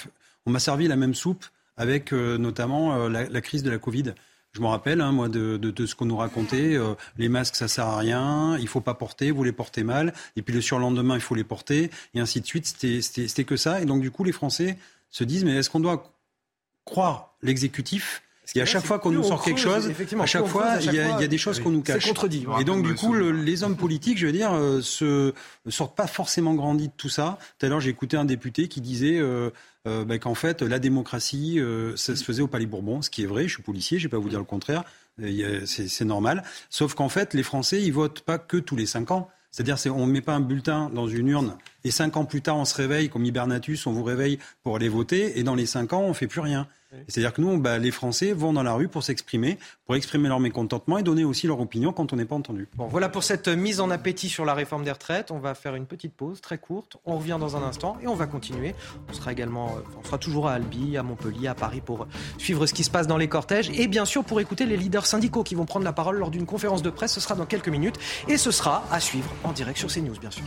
m'a 0.46 0.60
servi 0.60 0.86
la 0.86 0.96
même 0.96 1.14
soupe 1.14 1.46
avec 1.76 2.12
notamment 2.12 3.08
la 3.08 3.40
crise 3.40 3.62
de 3.62 3.70
la 3.70 3.78
Covid. 3.78 4.14
Je 4.56 4.62
me 4.62 4.68
rappelle, 4.68 5.02
hein, 5.02 5.12
moi, 5.12 5.28
de, 5.28 5.58
de, 5.58 5.70
de, 5.70 5.84
ce 5.84 5.94
qu'on 5.94 6.06
nous 6.06 6.16
racontait. 6.16 6.76
Euh, 6.76 6.94
les 7.18 7.28
masques, 7.28 7.56
ça 7.56 7.68
sert 7.68 7.84
à 7.84 7.98
rien. 7.98 8.56
Il 8.58 8.68
faut 8.68 8.80
pas 8.80 8.94
porter. 8.94 9.30
Vous 9.30 9.44
les 9.44 9.52
portez 9.52 9.84
mal. 9.84 10.14
Et 10.34 10.40
puis 10.40 10.54
le 10.54 10.62
surlendemain, 10.62 11.14
il 11.14 11.20
faut 11.20 11.34
les 11.34 11.44
porter. 11.44 11.90
Et 12.14 12.20
ainsi 12.20 12.40
de 12.40 12.46
suite. 12.46 12.66
C'était 12.66 13.44
que 13.44 13.56
ça. 13.56 13.82
Et 13.82 13.84
donc, 13.84 14.00
du 14.00 14.10
coup, 14.10 14.24
les 14.24 14.32
Français 14.32 14.78
se 15.10 15.24
disent, 15.24 15.44
mais 15.44 15.56
est-ce 15.56 15.68
qu'on 15.68 15.80
doit 15.80 16.10
croire 16.86 17.34
l'exécutif? 17.42 18.22
Et 18.54 18.62
à 18.62 18.64
chaque 18.64 18.86
fois 18.86 18.98
qu'on 18.98 19.10
nous 19.10 19.24
sort 19.24 19.42
quelque 19.42 19.60
chose, 19.60 19.90
à 20.18 20.26
chaque 20.26 20.46
fois, 20.46 20.76
il 20.80 20.94
y, 20.94 21.00
a, 21.00 21.26
des 21.26 21.38
choses 21.38 21.60
qu'on 21.60 21.70
nous 21.70 21.82
cache. 21.82 22.06
contredit. 22.06 22.46
Et 22.58 22.64
donc, 22.64 22.86
du 22.86 22.94
coup, 22.94 23.12
le, 23.12 23.30
les 23.30 23.62
hommes 23.62 23.76
politiques, 23.76 24.16
je 24.16 24.26
veux 24.26 24.32
dire, 24.32 24.54
euh, 24.54 24.80
se 24.80 25.34
sortent 25.68 25.96
pas 25.96 26.06
forcément 26.06 26.54
grandis 26.54 26.88
de 26.88 26.92
tout 26.96 27.10
ça. 27.10 27.38
Tout 27.58 27.66
à 27.66 27.68
l'heure, 27.68 27.80
j'ai 27.80 27.90
écouté 27.90 28.16
un 28.16 28.24
député 28.24 28.68
qui 28.68 28.80
disait 28.80 29.18
euh, 29.18 29.50
euh, 29.86 30.04
bah, 30.04 30.18
qu'en 30.18 30.34
fait, 30.34 30.62
la 30.62 30.78
démocratie, 30.78 31.60
euh, 31.60 31.94
ça 31.96 32.16
se 32.16 32.24
faisait 32.24 32.42
au 32.42 32.48
Palais 32.48 32.66
Bourbon, 32.66 33.02
ce 33.02 33.10
qui 33.10 33.22
est 33.22 33.26
vrai. 33.26 33.46
Je 33.46 33.54
suis 33.54 33.62
policier, 33.62 33.98
je 33.98 34.04
vais 34.04 34.10
pas 34.10 34.18
vous 34.18 34.28
dire 34.28 34.38
le 34.38 34.44
contraire. 34.44 34.84
C'est 35.64 36.04
normal. 36.04 36.42
Sauf 36.68 36.94
qu'en 36.94 37.08
fait, 37.08 37.32
les 37.32 37.42
Français, 37.42 37.82
ils 37.82 37.92
votent 37.92 38.20
pas 38.20 38.38
que 38.38 38.56
tous 38.56 38.76
les 38.76 38.86
cinq 38.86 39.10
ans. 39.10 39.28
C'est-à-dire, 39.50 39.78
on 39.96 40.06
ne 40.06 40.12
met 40.12 40.20
pas 40.20 40.34
un 40.34 40.40
bulletin 40.40 40.90
dans 40.92 41.08
une 41.08 41.28
urne 41.28 41.56
Et 41.86 41.92
cinq 41.92 42.16
ans 42.16 42.24
plus 42.24 42.42
tard, 42.42 42.56
on 42.56 42.64
se 42.64 42.74
réveille 42.74 43.08
comme 43.08 43.24
Hibernatus, 43.24 43.86
on 43.86 43.92
vous 43.92 44.02
réveille 44.02 44.40
pour 44.64 44.74
aller 44.74 44.88
voter, 44.88 45.38
et 45.38 45.44
dans 45.44 45.54
les 45.54 45.66
cinq 45.66 45.92
ans, 45.92 46.00
on 46.00 46.14
fait 46.14 46.26
plus 46.26 46.40
rien. 46.40 46.66
C'est-à-dire 47.06 47.32
que 47.32 47.40
nous, 47.40 47.60
bah, 47.60 47.78
les 47.78 47.92
Français 47.92 48.32
vont 48.32 48.52
dans 48.52 48.64
la 48.64 48.72
rue 48.72 48.88
pour 48.88 49.04
s'exprimer, 49.04 49.56
pour 49.84 49.94
exprimer 49.94 50.28
leur 50.28 50.40
mécontentement 50.40 50.98
et 50.98 51.04
donner 51.04 51.22
aussi 51.22 51.46
leur 51.46 51.60
opinion 51.60 51.92
quand 51.92 52.12
on 52.12 52.16
n'est 52.16 52.24
pas 52.24 52.34
entendu. 52.34 52.66
Bon, 52.74 52.88
voilà 52.88 53.08
pour 53.08 53.22
cette 53.22 53.46
mise 53.46 53.78
en 53.78 53.90
appétit 53.90 54.28
sur 54.28 54.44
la 54.44 54.54
réforme 54.54 54.82
des 54.82 54.90
retraites. 54.90 55.30
On 55.30 55.38
va 55.38 55.54
faire 55.54 55.76
une 55.76 55.86
petite 55.86 56.12
pause 56.12 56.40
très 56.40 56.58
courte. 56.58 56.96
On 57.04 57.18
revient 57.18 57.36
dans 57.38 57.56
un 57.56 57.62
instant 57.62 57.98
et 58.02 58.08
on 58.08 58.16
va 58.16 58.26
continuer. 58.26 58.74
On 59.08 59.12
sera 59.12 59.30
également, 59.30 59.76
euh, 59.76 59.98
on 60.00 60.04
sera 60.04 60.18
toujours 60.18 60.48
à 60.48 60.54
Albi, 60.54 60.96
à 60.96 61.04
Montpellier, 61.04 61.46
à 61.46 61.54
Paris 61.54 61.82
pour 61.84 62.08
suivre 62.38 62.66
ce 62.66 62.74
qui 62.74 62.82
se 62.82 62.90
passe 62.90 63.06
dans 63.06 63.18
les 63.18 63.28
cortèges 63.28 63.70
et 63.70 63.86
bien 63.86 64.06
sûr 64.06 64.24
pour 64.24 64.40
écouter 64.40 64.66
les 64.66 64.76
leaders 64.76 65.06
syndicaux 65.06 65.44
qui 65.44 65.54
vont 65.54 65.66
prendre 65.66 65.84
la 65.84 65.92
parole 65.92 66.18
lors 66.18 66.32
d'une 66.32 66.46
conférence 66.46 66.82
de 66.82 66.90
presse. 66.90 67.12
Ce 67.12 67.20
sera 67.20 67.36
dans 67.36 67.46
quelques 67.46 67.68
minutes 67.68 67.98
et 68.26 68.38
ce 68.38 68.50
sera 68.50 68.84
à 68.90 68.98
suivre 68.98 69.30
en 69.44 69.52
direct 69.52 69.78
sur 69.78 69.88
CNews, 69.88 70.18
bien 70.18 70.32
sûr. 70.32 70.44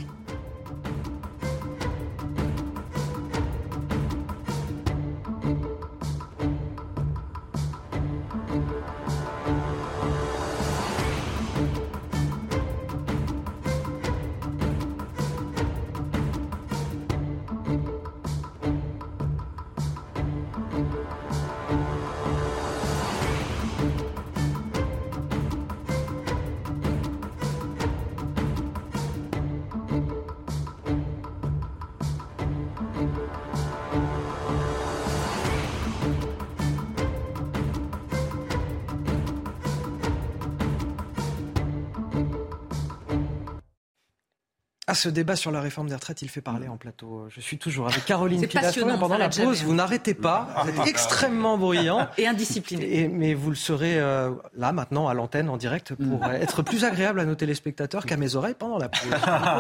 Ah, 44.90 44.96
ce 44.96 45.08
débat 45.08 45.36
sur 45.36 45.52
la 45.52 45.62
réforme 45.62 45.88
des 45.88 45.94
retraites, 45.94 46.24
il 46.24 46.30
fait 46.30 46.42
parler 46.42 46.68
en 46.68 46.76
plateau. 46.76 47.28
Je 47.30 47.42
suis 47.42 47.60
toujours 47.60 47.88
avec 47.88 48.06
Caroline 48.06 48.48
Pilastre. 48.48 48.80
Pendant 49.00 49.20
la 49.20 49.30
pause, 49.30 49.64
vous 49.64 49.76
n'arrêtez 49.76 50.16
pas. 50.16 50.48
Vous 50.64 50.70
êtes 50.70 50.88
extrêmement 50.88 51.60
bruyant. 51.60 52.08
Et 52.18 52.26
indiscipliné. 52.26 53.08
mais 53.08 53.36
vous 53.36 53.52
le 53.52 53.56
serez 53.56 54.00
euh, 54.00 54.32
là, 54.58 54.72
maintenant, 54.72 55.08
à 55.08 55.14
l'antenne, 55.14 55.48
en 55.48 55.58
direct, 55.58 55.94
pour 55.94 56.28
mm. 56.28 56.32
être 56.42 56.64
plus 56.64 56.86
agréable 56.86 57.20
à 57.20 57.26
nos 57.26 57.36
téléspectateurs 57.36 58.08
qu'à 58.08 58.18
mes 58.18 58.36
oreilles 58.36 58.56
pendant 58.58 58.80
la 58.80 58.90
pause. 58.90 59.12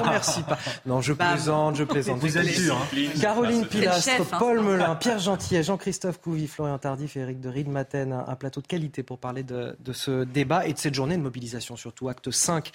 Merci 0.05 0.41
pas. 0.41 0.57
Non, 0.87 0.99
je 0.99 1.13
plaisante, 1.13 1.75
je 1.75 1.83
plaisante. 1.83 2.17
Vous 2.17 2.37
êtes 2.39 2.59
dur. 2.59 2.75
Hein. 2.75 3.19
Caroline 3.21 3.67
Pilastre, 3.67 4.21
hein. 4.33 4.37
Paul 4.39 4.61
Melun, 4.61 4.95
Pierre 4.95 5.19
Gentillet, 5.19 5.61
Jean-Christophe 5.61 6.19
Couvi, 6.19 6.47
Florian 6.47 6.79
Tardif 6.79 7.17
et 7.17 7.19
Eric 7.19 7.39
de 7.39 7.49
Ride 7.49 7.69
Maten. 7.69 8.13
Un, 8.13 8.35
plateau 8.35 8.61
de 8.61 8.67
qualité 8.67 9.03
pour 9.03 9.19
parler 9.19 9.43
de, 9.43 9.75
de 9.79 9.93
ce 9.93 10.23
débat 10.23 10.65
et 10.65 10.73
de 10.73 10.79
cette 10.79 10.95
journée 10.95 11.17
de 11.17 11.21
mobilisation, 11.21 11.75
surtout 11.75 12.09
acte 12.09 12.31
5 12.31 12.71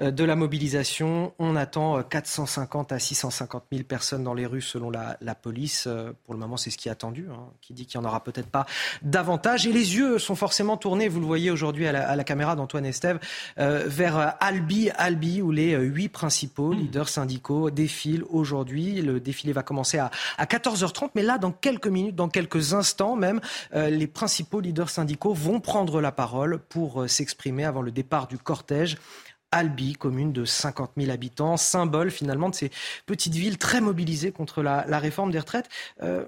euh, 0.00 0.10
de 0.10 0.24
la 0.24 0.36
mobilisation. 0.36 1.34
On 1.38 1.54
attend 1.54 1.97
450 2.02 2.92
à 2.92 2.98
650 2.98 3.64
000 3.72 3.84
personnes 3.84 4.24
dans 4.24 4.34
les 4.34 4.46
rues 4.46 4.62
selon 4.62 4.90
la, 4.90 5.16
police. 5.34 5.86
Euh, 5.86 6.12
pour 6.24 6.34
le 6.34 6.40
moment, 6.40 6.56
c'est 6.56 6.70
ce 6.70 6.78
qui 6.78 6.88
est 6.88 6.90
attendu, 6.90 7.28
hein, 7.30 7.48
qui 7.60 7.72
dit 7.72 7.86
qu'il 7.86 8.00
n'y 8.00 8.06
en 8.06 8.08
aura 8.08 8.24
peut-être 8.24 8.48
pas 8.48 8.66
davantage. 9.02 9.66
Et 9.66 9.72
les 9.72 9.96
yeux 9.96 10.18
sont 10.18 10.34
forcément 10.34 10.76
tournés, 10.76 11.08
vous 11.08 11.20
le 11.20 11.26
voyez 11.26 11.50
aujourd'hui 11.50 11.86
à, 11.86 12.16
la, 12.16 12.24
caméra 12.24 12.56
d'Antoine 12.56 12.86
Estève, 12.86 13.18
euh, 13.58 13.84
vers 13.86 14.36
Albi, 14.40 14.90
Albi, 14.96 15.42
où 15.42 15.50
les 15.50 15.74
euh, 15.74 15.80
huit 15.80 16.08
principaux 16.08 16.72
leaders 16.72 17.08
syndicaux 17.08 17.70
défilent 17.70 18.24
aujourd'hui. 18.30 19.00
Le 19.02 19.20
défilé 19.20 19.52
va 19.52 19.62
commencer 19.62 19.98
à, 19.98 20.10
à 20.36 20.44
14h30, 20.46 21.10
mais 21.14 21.22
là, 21.22 21.38
dans 21.38 21.52
quelques 21.52 21.88
minutes, 21.88 22.16
dans 22.16 22.28
quelques 22.28 22.74
instants 22.74 23.16
même, 23.16 23.40
les 23.74 24.06
principaux 24.06 24.60
leaders 24.60 24.90
syndicaux 24.90 25.32
vont 25.32 25.60
prendre 25.60 26.00
la 26.00 26.12
parole 26.12 26.58
pour 26.58 27.08
s'exprimer 27.08 27.64
avant 27.64 27.82
le 27.82 27.90
départ 27.90 28.28
du 28.28 28.38
cortège. 28.38 28.96
Albi, 29.50 29.94
commune 29.94 30.32
de 30.32 30.44
50 30.44 30.92
000 30.96 31.10
habitants, 31.10 31.56
symbole 31.56 32.10
finalement 32.10 32.48
de 32.48 32.54
ces 32.54 32.70
petites 33.06 33.34
villes 33.34 33.58
très 33.58 33.80
mobilisées 33.80 34.32
contre 34.32 34.62
la, 34.62 34.98
réforme 34.98 35.30
des 35.30 35.38
retraites. 35.38 35.68
Euh, 36.02 36.24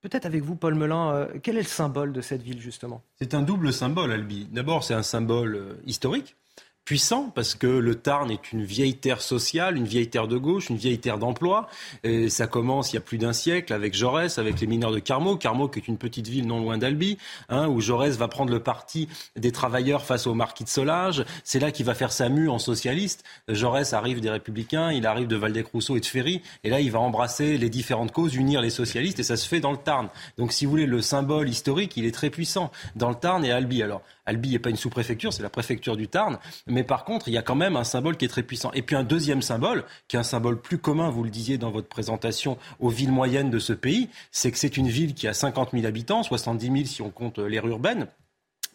peut-être 0.00 0.26
avec 0.26 0.42
vous, 0.42 0.56
Paul 0.56 0.74
Melun, 0.74 1.12
euh, 1.12 1.26
quel 1.42 1.56
est 1.56 1.62
le 1.62 1.68
symbole 1.68 2.12
de 2.12 2.20
cette 2.20 2.42
ville 2.42 2.60
justement? 2.60 3.02
C'est 3.18 3.34
un 3.34 3.42
double 3.42 3.72
symbole, 3.72 4.12
Albi. 4.12 4.46
D'abord, 4.50 4.84
c'est 4.84 4.94
un 4.94 5.02
symbole 5.02 5.54
euh, 5.56 5.74
historique 5.86 6.36
puissant 6.84 7.32
parce 7.34 7.54
que 7.54 7.66
le 7.66 7.94
Tarn 7.94 8.30
est 8.30 8.52
une 8.52 8.64
vieille 8.64 8.96
terre 8.96 9.22
sociale, 9.22 9.76
une 9.76 9.86
vieille 9.86 10.08
terre 10.08 10.28
de 10.28 10.36
gauche, 10.36 10.68
une 10.68 10.76
vieille 10.76 10.98
terre 10.98 11.18
d'emploi. 11.18 11.68
Et 12.02 12.28
ça 12.28 12.46
commence 12.46 12.92
il 12.92 12.96
y 12.96 12.98
a 12.98 13.02
plus 13.02 13.18
d'un 13.18 13.32
siècle 13.32 13.72
avec 13.72 13.94
Jaurès, 13.94 14.38
avec 14.38 14.60
les 14.60 14.66
mineurs 14.66 14.92
de 14.92 14.98
Carmaux. 14.98 15.36
Carmaux 15.36 15.68
qui 15.68 15.78
est 15.78 15.88
une 15.88 15.96
petite 15.96 16.28
ville 16.28 16.46
non 16.46 16.60
loin 16.60 16.76
d'Albi, 16.76 17.16
hein, 17.48 17.68
où 17.68 17.80
Jaurès 17.80 18.16
va 18.16 18.28
prendre 18.28 18.52
le 18.52 18.60
parti 18.60 19.08
des 19.36 19.52
travailleurs 19.52 20.04
face 20.04 20.26
au 20.26 20.34
marquis 20.34 20.64
de 20.64 20.68
Solage. 20.68 21.24
C'est 21.42 21.58
là 21.58 21.70
qu'il 21.70 21.86
va 21.86 21.94
faire 21.94 22.12
sa 22.12 22.28
mue 22.28 22.48
en 22.48 22.58
socialiste. 22.58 23.24
Jaurès 23.48 23.92
arrive 23.92 24.20
des 24.20 24.30
Républicains, 24.30 24.92
il 24.92 25.06
arrive 25.06 25.26
de 25.26 25.36
Valdec-Rousseau 25.36 25.96
et 25.96 26.00
de 26.00 26.06
Ferry. 26.06 26.42
Et 26.64 26.70
là, 26.70 26.80
il 26.80 26.90
va 26.90 27.00
embrasser 27.00 27.56
les 27.56 27.70
différentes 27.70 28.12
causes, 28.12 28.34
unir 28.34 28.60
les 28.60 28.70
socialistes. 28.70 29.20
Et 29.20 29.22
ça 29.22 29.36
se 29.36 29.48
fait 29.48 29.60
dans 29.60 29.72
le 29.72 29.78
Tarn. 29.78 30.08
Donc, 30.38 30.52
si 30.52 30.66
vous 30.66 30.70
voulez, 30.70 30.86
le 30.86 31.00
symbole 31.00 31.48
historique, 31.48 31.96
il 31.96 32.04
est 32.04 32.14
très 32.14 32.30
puissant 32.30 32.70
dans 32.96 33.08
le 33.08 33.14
Tarn 33.14 33.44
et 33.44 33.52
Albi. 33.52 33.82
Alors, 33.82 34.02
Albi 34.26 34.50
n'est 34.50 34.58
pas 34.58 34.70
une 34.70 34.76
sous-préfecture, 34.76 35.32
c'est 35.32 35.42
la 35.42 35.50
préfecture 35.50 35.96
du 35.96 36.08
Tarn. 36.08 36.38
Mais 36.66 36.84
par 36.84 37.04
contre, 37.04 37.28
il 37.28 37.34
y 37.34 37.38
a 37.38 37.42
quand 37.42 37.54
même 37.54 37.76
un 37.76 37.84
symbole 37.84 38.16
qui 38.16 38.24
est 38.24 38.28
très 38.28 38.42
puissant. 38.42 38.70
Et 38.72 38.82
puis 38.82 38.96
un 38.96 39.04
deuxième 39.04 39.42
symbole, 39.42 39.84
qui 40.08 40.16
est 40.16 40.18
un 40.18 40.24
symbole 40.24 40.60
plus 40.60 40.78
commun, 40.78 41.10
vous 41.10 41.24
le 41.24 41.30
disiez 41.30 41.58
dans 41.58 41.70
votre 41.70 41.88
présentation, 41.88 42.58
aux 42.80 42.88
villes 42.88 43.12
moyennes 43.12 43.50
de 43.50 43.58
ce 43.58 43.72
pays, 43.72 44.08
c'est 44.30 44.50
que 44.50 44.58
c'est 44.58 44.76
une 44.76 44.88
ville 44.88 45.14
qui 45.14 45.28
a 45.28 45.34
50 45.34 45.70
000 45.72 45.86
habitants, 45.86 46.22
70 46.22 46.66
000 46.66 46.84
si 46.86 47.02
on 47.02 47.10
compte 47.10 47.38
l'aire 47.38 47.66
urbaine 47.66 48.08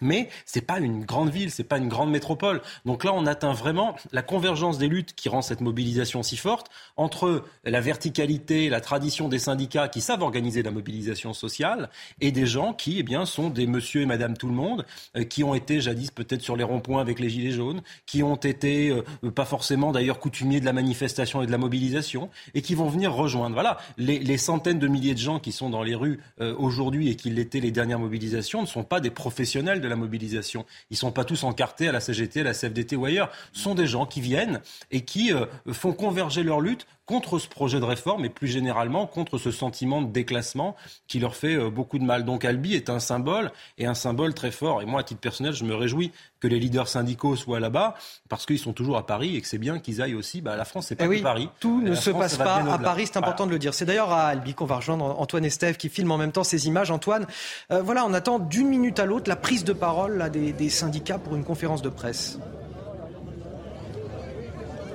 mais 0.02 0.30
c'est 0.46 0.66
pas 0.66 0.80
une 0.80 1.06
grande 1.06 1.30
ville, 1.30 1.52
c'est 1.52 1.64
pas 1.64 1.78
une 1.78 1.90
grande 1.90 2.12
métropole. 2.12 2.62
Donc 2.86 3.04
là, 3.04 3.14
on 3.14 3.26
atteint 3.26 3.54
vraiment 3.54 3.96
la 4.12 4.22
convergence 4.22 4.78
des 4.78 4.88
luttes 4.88 5.14
qui 5.16 5.30
rend 5.30 5.42
cette 5.42 5.62
mobilisation 5.62 6.24
si 6.24 6.38
forte 6.38 6.70
entre 6.98 7.44
la 7.64 7.82
verticalité, 7.82 8.70
la 8.70 8.82
tradition 8.82 9.30
des 9.30 9.40
syndicats 9.40 9.88
qui 9.88 10.02
savent 10.02 10.22
organiser 10.22 10.64
la 10.64 10.72
mobilisation 10.72 11.34
sociale 11.34 11.90
et 12.22 12.32
des 12.32 12.46
gens 12.46 12.74
qui, 12.74 13.00
eh 13.00 13.04
bien, 13.04 13.26
sont 13.26 13.50
des 13.50 13.68
monsieur 13.68 14.02
et 14.02 14.06
madame 14.06 14.38
tout 14.38 14.48
le 14.48 14.54
monde, 14.54 14.86
euh, 15.16 15.24
qui 15.24 15.44
ont 15.44 15.54
été 15.54 15.82
jadis 15.82 16.12
peut-être 16.12 16.42
sur 16.42 16.56
les 16.56 16.64
ronds-points 16.64 17.02
avec 17.02 17.20
les 17.20 17.30
gilets 17.30 17.52
jaunes, 17.52 17.82
qui 18.06 18.24
ont 18.24 18.36
été 18.36 18.90
euh, 18.90 19.32
pas 19.32 19.46
forcément 19.46 19.92
d'ailleurs 19.92 20.20
coutumiers 20.20 20.60
de 20.60 20.66
la 20.66 20.74
manifestation 20.74 21.42
et 21.42 21.46
de 21.46 21.52
la 21.52 21.58
mobilisation 21.58 22.30
et 22.54 22.62
qui 22.62 22.76
vont 22.76 22.90
venir 22.90 23.14
rejoindre. 23.14 23.54
Voilà, 23.54 23.78
les, 23.98 24.38
centaines 24.38 24.80
de 24.80 24.88
milliers 24.88 25.14
de 25.14 25.20
gens 25.20 25.40
qui 25.40 25.52
sont 25.52 25.70
dans 25.70 25.84
les 25.84 25.96
rues 25.96 26.20
euh, 26.40 26.56
aujourd'hui 26.58 27.10
et 27.10 27.16
qui 27.16 27.30
l'étaient 27.30 27.60
les 27.60 27.72
dernières 27.72 28.00
mobilisations 28.00 28.62
ne 28.62 28.68
sont 28.68 28.84
pas 28.84 29.02
des 29.02 29.10
professionnels 29.10 29.82
de 29.82 29.88
la 29.90 29.96
mobilisation. 29.96 30.66
Ils 30.90 30.98
sont 30.98 31.12
pas 31.12 31.26
tous 31.26 31.44
encartés 31.44 31.88
à 31.88 31.92
la 31.92 32.00
CGT, 32.00 32.42
à 32.42 32.44
la 32.44 32.54
CFDT 32.54 32.96
ou 32.96 33.06
ailleurs. 33.06 33.32
Ce 33.54 33.62
sont 33.62 33.76
des 33.76 33.88
gens 33.88 34.06
qui 34.06 34.22
viennent 34.22 34.62
et 34.92 35.02
qui 35.02 35.34
euh, 35.34 35.46
font 35.72 35.94
converger 35.94 36.44
leur 36.44 36.62
lutte 36.62 36.88
contre 37.10 37.40
ce 37.40 37.48
projet 37.48 37.80
de 37.80 37.86
réforme 37.86 38.24
et 38.24 38.30
plus 38.30 38.48
généralement 38.48 39.08
contre 39.08 39.40
ce 39.40 39.50
sentiment 39.50 40.04
de 40.04 40.12
déclassement 40.12 40.76
qui 41.08 41.18
leur 41.18 41.36
fait 41.36 41.56
euh, 41.56 41.72
beaucoup 41.72 41.98
de 41.98 42.04
mal. 42.04 42.24
Donc 42.24 42.46
Albi 42.46 42.76
est 42.76 42.88
un 42.88 43.00
symbole 43.00 43.52
et 43.80 43.88
un 43.88 43.96
symbole 43.96 44.36
très 44.36 44.52
fort. 44.52 44.84
Et 44.84 44.86
moi, 44.86 45.00
à 45.00 45.04
titre 45.04 45.20
personnel, 45.20 45.54
je 45.54 45.64
me 45.64 45.74
réjouis 45.74 46.12
que 46.40 46.48
les 46.48 46.60
leaders 46.60 46.88
syndicaux 46.88 47.36
soient 47.36 47.60
là-bas 47.60 47.96
parce 48.30 48.46
qu'ils 48.46 48.60
sont 48.60 48.74
toujours 48.74 48.96
à 48.96 49.08
Paris 49.08 49.36
et 49.36 49.42
que 49.42 49.48
c'est 49.48 49.58
bien 49.58 49.80
qu'ils 49.80 50.04
aillent 50.04 50.14
aussi. 50.14 50.42
Bah, 50.42 50.56
la 50.56 50.66
France, 50.66 50.86
c'est 50.90 50.96
pas 50.96 51.08
eh 51.12 51.18
que 51.18 51.24
Paris. 51.24 51.50
Tout 51.60 51.82
ne 51.82 51.96
se 51.96 52.12
passe 52.12 52.38
pas 52.38 52.58
à 52.58 52.78
Paris, 52.78 53.08
c'est 53.08 53.18
important 53.18 53.48
de 53.48 53.52
le 53.52 53.58
dire. 53.58 53.74
C'est 53.74 53.86
d'ailleurs 53.86 54.12
à 54.12 54.28
Albi 54.28 54.54
qu'on 54.54 54.66
va 54.66 54.76
rejoindre 54.76 55.20
Antoine 55.20 55.46
Estève 55.46 55.78
qui 55.78 55.90
filme 55.90 56.12
en 56.12 56.18
même 56.18 56.32
temps 56.32 56.44
ces 56.44 56.68
images. 56.68 56.92
Antoine, 56.92 57.26
euh, 57.72 57.82
voilà, 57.82 58.06
on 58.06 58.14
attend 58.14 58.38
d'une 58.38 58.68
minute 58.68 59.00
à 59.00 59.06
l'autre 59.06 59.30
la 59.30 59.36
prise 59.36 59.64
de 59.64 59.74
parole 59.74 60.20
là, 60.20 60.30
des 60.30 60.70
syndicats 60.70 61.18
pour 61.18 61.36
une 61.36 61.44
conférence 61.44 61.82
de 61.82 61.90
presse. 61.90 62.38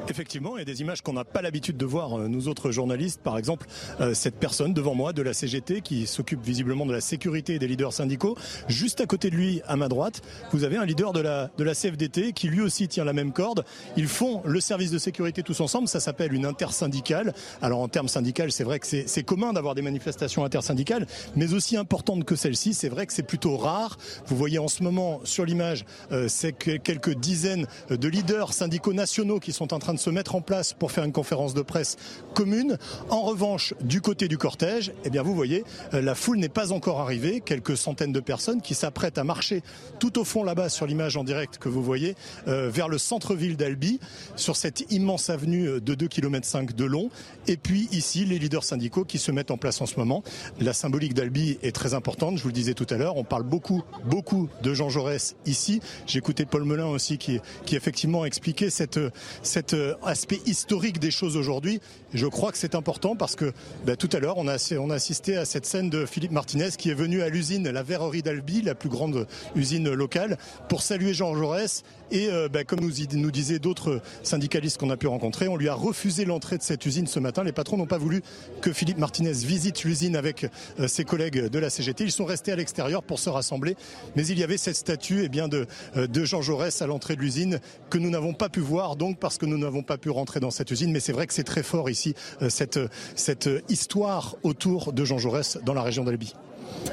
Effectivement, 0.06 0.56
il 0.56 0.59
y 0.59 0.62
a 0.62 0.66
des 0.66 0.82
images 0.82 1.01
qu'on 1.01 1.14
n'a 1.14 1.24
pas 1.24 1.40
l'habitude 1.40 1.78
de 1.78 1.86
voir, 1.86 2.18
euh, 2.18 2.28
nous 2.28 2.48
autres 2.48 2.70
journalistes. 2.70 3.22
Par 3.22 3.39
exemple, 3.39 3.66
euh, 4.02 4.12
cette 4.12 4.35
personne 4.35 4.74
devant 4.74 4.94
moi 4.94 5.14
de 5.14 5.22
la 5.22 5.32
CGT 5.32 5.81
qui 5.81 6.06
s'occupe 6.06 6.44
visiblement 6.44 6.85
de 6.85 6.93
la 6.93 7.01
sécurité 7.01 7.59
des 7.59 7.66
leaders 7.66 7.94
syndicaux. 7.94 8.36
Juste 8.68 9.01
à 9.01 9.06
côté 9.06 9.31
de 9.31 9.36
lui, 9.36 9.62
à 9.66 9.76
ma 9.76 9.89
droite, 9.89 10.20
vous 10.52 10.64
avez 10.64 10.76
un 10.76 10.85
leader 10.85 11.14
de 11.14 11.20
la, 11.20 11.51
de 11.56 11.64
la 11.64 11.74
CFDT 11.74 12.35
qui 12.35 12.48
lui 12.48 12.60
aussi 12.60 12.86
tient 12.86 13.05
la 13.05 13.14
même 13.14 13.32
corde. 13.32 13.64
Ils 13.97 14.09
font 14.09 14.43
le 14.44 14.60
service 14.60 14.90
de 14.90 14.98
sécurité 14.98 15.43
tous 15.43 15.60
ensemble. 15.62 15.89
Ça 15.89 16.01
s'appelle 16.01 16.35
une 16.35 16.44
intersyndicale. 16.44 17.32
Alors 17.62 17.81
en 17.81 17.89
termes 17.89 18.09
syndicales, 18.09 18.52
c'est 18.52 18.64
vrai 18.64 18.81
que 18.81 18.86
c'est 18.86 19.22
commun 19.22 19.55
d'avoir 19.55 19.74
des 19.74 19.82
manifestations 19.82 20.44
intersyndicales, 20.44 21.06
mais 21.35 21.55
aussi 21.55 21.78
importantes 21.78 22.24
que 22.26 22.36
celle-ci. 22.36 22.74
C'est 22.74 22.90
vrai 22.90 23.06
que 23.06 23.14
c'est 23.14 23.22
plutôt 23.22 23.56
rare. 23.56 23.97
Vous 24.26 24.36
voyez 24.36 24.59
en 24.59 24.68
ce 24.68 24.82
moment 24.82 25.20
sur 25.24 25.47
l'image, 25.47 25.86
euh, 26.12 26.28
c'est 26.28 26.52
quelques 26.52 27.14
dizaines 27.14 27.66
de 27.89 28.09
leaders 28.09 28.52
syndicaux 28.52 28.93
nationaux 28.93 29.40
qui 29.40 29.52
sont 29.52 29.72
en 29.72 29.78
train 29.78 29.93
de 29.94 29.98
se 29.98 30.10
mettre 30.10 30.34
en 30.34 30.40
place 30.40 30.72
pour 30.72 30.92
faire 30.92 31.04
une 31.04 31.12
conférence 31.12 31.54
de 31.54 31.62
presse 31.62 31.96
commune. 32.34 32.78
En 33.10 33.22
revanche, 33.22 33.74
du 33.80 34.00
côté 34.00 34.28
du 34.28 34.38
cortège, 34.38 34.92
eh 35.04 35.10
bien 35.10 35.22
vous 35.22 35.34
voyez, 35.34 35.64
euh, 35.94 36.02
la 36.02 36.14
foule 36.14 36.38
n'est 36.38 36.48
pas 36.48 36.72
encore 36.72 37.00
arrivée. 37.00 37.40
Quelques 37.40 37.76
centaines 37.76 38.12
de 38.12 38.20
personnes 38.20 38.60
qui 38.60 38.74
s'apprêtent 38.74 39.18
à 39.18 39.24
marcher 39.24 39.62
tout 40.00 40.18
au 40.18 40.24
fond 40.24 40.42
là-bas 40.42 40.68
sur 40.68 40.86
l'image 40.86 41.16
en 41.16 41.24
direct 41.24 41.58
que 41.58 41.68
vous 41.68 41.82
voyez, 41.82 42.16
euh, 42.48 42.68
vers 42.68 42.88
le 42.88 42.98
centre-ville 42.98 43.56
d'Albi, 43.56 44.00
sur 44.36 44.56
cette 44.56 44.92
immense 44.92 45.30
avenue 45.30 45.80
de 45.80 45.94
2 45.94 46.08
km 46.08 46.46
5 46.46 46.74
de 46.74 46.84
long. 46.84 47.10
Et 47.46 47.56
puis 47.56 47.88
ici, 47.92 48.24
les 48.24 48.38
leaders 48.38 48.64
syndicaux 48.64 49.04
qui 49.04 49.18
se 49.18 49.30
mettent 49.30 49.50
en 49.50 49.56
place 49.56 49.80
en 49.80 49.86
ce 49.86 49.96
moment. 49.96 50.22
La 50.60 50.72
symbolique 50.72 51.14
d'Albi 51.14 51.58
est 51.62 51.74
très 51.74 51.94
importante, 51.94 52.38
je 52.38 52.42
vous 52.42 52.48
le 52.48 52.54
disais 52.54 52.74
tout 52.74 52.86
à 52.90 52.96
l'heure. 52.96 53.16
On 53.16 53.24
parle 53.24 53.44
beaucoup, 53.44 53.82
beaucoup 54.04 54.48
de 54.62 54.74
Jean 54.74 54.88
Jaurès 54.88 55.36
ici. 55.46 55.80
Écouté 56.24 56.46
Paul 56.46 56.64
Melun 56.64 56.86
aussi 56.86 57.18
qui, 57.18 57.38
qui 57.66 57.76
effectivement 57.76 58.24
expliquait 58.24 58.70
cette, 58.70 58.98
cet 59.42 59.74
aspect 60.05 60.40
historique 60.47 60.98
des 60.98 61.11
choses 61.11 61.36
aujourd'hui. 61.36 61.81
Je 62.12 62.27
crois 62.27 62.52
que 62.52 62.59
c'est 62.59 62.74
important 62.74 63.16
parce 63.16 63.36
que 63.36 63.52
ben, 63.85 63.97
tout 63.97 64.09
à 64.12 64.19
l'heure, 64.19 64.39
on 64.39 64.48
a, 64.48 64.56
on 64.78 64.90
a 64.90 64.94
assisté 64.94 65.36
à 65.36 65.44
cette 65.44 65.66
scène 65.66 65.90
de 65.90 66.06
Philippe 66.06 66.32
Martinez 66.32 66.70
qui 66.77 66.90
est 66.90 66.94
venu 66.94 67.23
à 67.23 67.28
l'usine, 67.28 67.69
la 67.69 67.82
verrerie 67.82 68.23
d'Albi, 68.23 68.62
la 68.62 68.74
plus 68.74 68.89
grande 68.89 69.27
usine 69.55 69.93
locale, 69.93 70.39
pour 70.69 70.82
saluer 70.82 71.15
Jean 71.15 71.35
Jaurès. 71.35 71.82
Et 72.10 72.28
euh, 72.28 72.48
ben, 72.48 72.64
comme 72.64 72.81
nous, 72.81 73.31
disaient 73.31 73.59
d'autres 73.59 74.01
syndicalistes 74.22 74.78
qu'on 74.78 74.90
a 74.90 74.97
pu 74.97 75.06
rencontrer, 75.06 75.48
on 75.48 75.56
lui 75.56 75.68
a 75.68 75.74
refusé 75.74 76.24
l'entrée 76.24 76.59
de 76.59 76.62
cette 76.62 76.85
usine 76.86 77.06
ce 77.06 77.20
matin. 77.20 77.44
Les 77.44 77.52
patrons 77.52 77.76
n'ont 77.76 77.86
pas 77.86 77.98
voulu 77.98 78.22
que 78.60 78.72
Philippe 78.72 78.98
Martinez 78.98 79.32
visite 79.32 79.85
l'usine 79.85 80.16
avec 80.16 80.47
euh, 80.78 80.89
ses 80.89 81.05
collègues 81.05 81.48
de 81.48 81.59
la 81.59 81.70
CGT. 81.70 82.05
Ils 82.05 82.12
sont 82.12 82.24
restés 82.24 82.52
à 82.52 82.56
l'extérieur 82.56 83.02
pour 83.02 83.18
se 83.18 83.31
rassembler. 83.31 83.76
Mais 84.16 84.26
il 84.26 84.39
y 84.39 84.44
avait 84.44 84.59
cette 84.59 84.76
statue 84.76 85.22
eh 85.24 85.28
bien, 85.28 85.48
de, 85.48 85.66
euh, 85.97 86.06
de 86.06 86.24
Jean 86.24 86.43
Jaurès 86.43 86.82
à 86.82 86.86
l'entrée 86.86 87.16
de 87.16 87.20
l'usine 87.20 87.60
que 87.90 87.98
nous 87.98 88.10
n'avons 88.10 88.35
pas 88.35 88.48
pu 88.48 88.60
voir, 88.60 88.97
donc 88.97 89.18
parce 89.18 89.39
que 89.39 89.47
nous 89.47 89.59
n'avons 89.59 89.82
pas 89.82 89.98
pu 89.98 90.10
rentrer 90.10 90.40
dans 90.40 90.51
cette 90.51 90.70
usine. 90.70 90.93
Mais 90.93 91.01
c'est 91.01 91.12
vrai 91.12 91.26
que 91.26 91.35
c'est 91.35 91.44
très 91.44 91.62
fort 91.62 91.90
ici, 91.90 92.14
cette, 92.48 92.78
cette 93.14 93.48
histoire 93.68 94.36
autour 94.43 94.93
de 94.93 95.05
Jean 95.05 95.18
Jaurès 95.18 95.59
dans 95.64 95.74
la 95.74 95.82
région 95.82 96.05
d'Albi. 96.05 96.35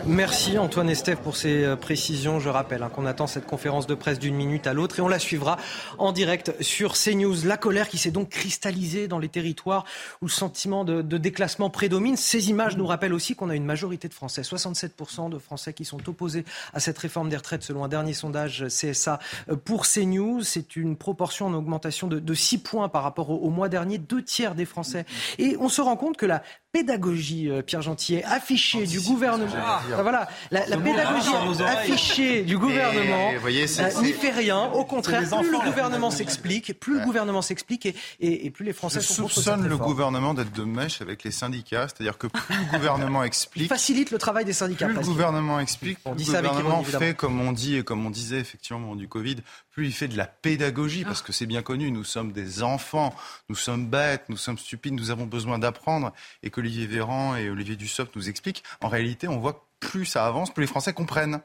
Merci 0.08 0.58
Antoine 0.58 0.90
Estève 0.90 1.18
pour 1.18 1.38
ces 1.38 1.64
euh, 1.64 1.76
précisions. 1.76 2.40
Je 2.40 2.50
rappelle 2.50 2.82
hein, 2.82 2.90
qu'on 2.90 3.06
attend 3.06 3.28
cette 3.28 3.46
conférence 3.46 3.86
de 3.86 3.94
presse 3.94 4.18
d'une 4.18 4.34
minute 4.34 4.66
à 4.66 4.74
l'autre 4.74 4.98
et 4.98 5.02
on 5.04 5.08
la 5.08 5.20
suivra 5.20 5.58
en 6.00 6.12
direct 6.12 6.56
sur 6.60 6.94
CNews. 6.94 7.46
La 7.46 7.56
colère 7.56 7.88
qui 7.88 8.00
s'est 8.00 8.10
donc 8.10 8.30
cristallisée 8.30 9.08
dans 9.08 9.20
les 9.20 9.30
territoires 9.30 9.86
où 10.22 10.26
le 10.26 10.32
sentiment 10.32 10.84
de, 10.86 11.02
déclassement 11.02 11.70
prédomine. 11.70 12.18
Ces 12.18 12.50
images 12.50 12.78
nous 12.78 12.88
rappellent 12.88 13.14
aussi 13.14 13.36
qu'on 13.36 13.52
a 13.52 13.56
une 13.56 13.66
majorité 13.66 14.08
de 14.08 14.14
Français, 14.16 14.42
67% 14.42 15.30
de 15.30 15.38
Français 15.38 15.72
qui 15.74 15.86
sont 15.86 16.10
opposés 16.10 16.46
à 16.74 16.80
cette 16.80 16.98
réforme 16.98 17.30
des 17.30 17.38
retraites 17.38 17.64
selon 17.64 17.84
un 17.84 17.88
dernier 17.88 18.14
sondage 18.14 18.66
CSA 18.70 19.20
euh, 19.50 19.56
pour 19.56 19.86
CNews. 19.86 20.42
C'est 20.42 20.76
une 20.76 20.98
proportion 20.98 21.46
en 21.46 21.54
augmentation 21.54 22.08
de, 22.08 22.20
de 22.20 22.34
6 22.34 22.58
points 22.58 22.90
par 22.90 23.04
rapport 23.04 23.30
au, 23.30 23.36
au 23.36 23.52
mois 23.52 23.70
dernier, 23.70 24.00
deux 24.00 24.24
tiers 24.24 24.56
des 24.56 24.66
Français. 24.66 25.06
Et 25.38 25.58
on 25.60 25.70
se 25.70 25.82
rend 25.82 25.96
compte 25.96 26.18
que 26.18 26.26
la 26.26 26.42
pédagogie, 26.72 27.50
euh, 27.50 27.62
Pierre 27.62 27.82
Gentillet, 27.82 28.24
affichée 28.24 28.86
du 28.86 29.00
gouvernement. 29.02 29.52
Ah, 29.72 30.02
voilà, 30.02 30.28
la, 30.52 30.78
pédagogie 30.78 31.64
affichée 31.66 32.44
du 32.44 32.58
gouvernement 32.58 33.32
euh, 33.34 34.02
n'y 34.02 34.14
fait 34.14 34.32
rien. 34.32 34.66
Au 34.74 34.86
contraire, 34.86 35.22
plus 35.22 35.52
le 35.52 35.64
gouvernement 35.64 36.12
s'explique, 36.12 36.80
plus 36.80 37.00
le 37.00 37.06
gouvernement 37.06 37.42
s'explique 37.42 37.86
et, 37.86 37.96
et, 38.20 38.50
plus 38.52 38.66
les 38.66 38.74
Français 38.74 39.02
sont 39.02 39.28
soupçonne 39.28 39.68
le 39.68 39.78
gouvernement 39.78 40.34
d'être 40.34 40.52
de 40.52 40.64
mèche 40.64 41.02
avec 41.02 41.24
les 41.24 41.32
syndicats, 41.32 41.88
c'est-à-dire 41.88 42.18
que 42.18 42.28
plus 42.28 42.56
le 42.56 42.78
gouvernement 42.78 43.24
explique, 43.32 43.70
facilite 43.70 44.12
le 44.12 44.18
travail 44.18 44.46
des 44.46 44.54
syndicats. 44.54 44.88
Plus 44.88 44.98
le 44.98 45.06
gouvernement 45.06 45.60
explique, 45.60 46.00
plus 46.04 46.12
le 46.18 46.24
gouvernement 46.24 46.84
fait 46.84 47.16
comme 47.16 47.40
on 47.42 47.52
dit 47.52 47.78
et 47.78 47.84
comme 47.84 48.06
on 48.06 48.10
disait 48.10 48.40
effectivement 48.40 48.96
du 48.96 49.08
Covid, 49.08 49.38
plus 49.72 49.88
il 49.88 49.94
fait 49.94 50.08
de 50.08 50.18
la 50.18 50.28
pédagogie 50.28 51.04
parce 51.04 51.22
que 51.22 51.32
c'est 51.32 51.46
bien 51.46 51.62
connu. 51.62 51.92
Nous 51.92 52.04
sommes 52.04 52.32
des 52.32 52.64
enfants, 52.64 53.16
nous 53.50 53.56
sommes 53.56 53.88
bêtes, 53.88 54.26
nous 54.30 54.38
sommes 54.38 54.58
stupides, 54.58 54.94
nous 54.94 55.12
avons 55.12 55.26
besoin 55.26 55.60
d'apprendre 55.60 56.12
et 56.44 56.50
que 56.50 56.60
Olivier 56.60 56.88
Véran 56.88 57.36
et 57.36 57.50
Olivier 57.50 57.76
Dussopt 57.76 58.16
nous 58.16 58.30
expliquent, 58.30 58.64
en 58.82 58.90
réalité, 58.90 59.28
on 59.28 59.40
voit 59.40 59.54
que 59.54 59.61
plus 59.80 60.06
ça 60.06 60.26
avance, 60.26 60.54
plus 60.54 60.62
les 60.62 60.68
Français 60.68 60.94
comprennent. 60.94 61.42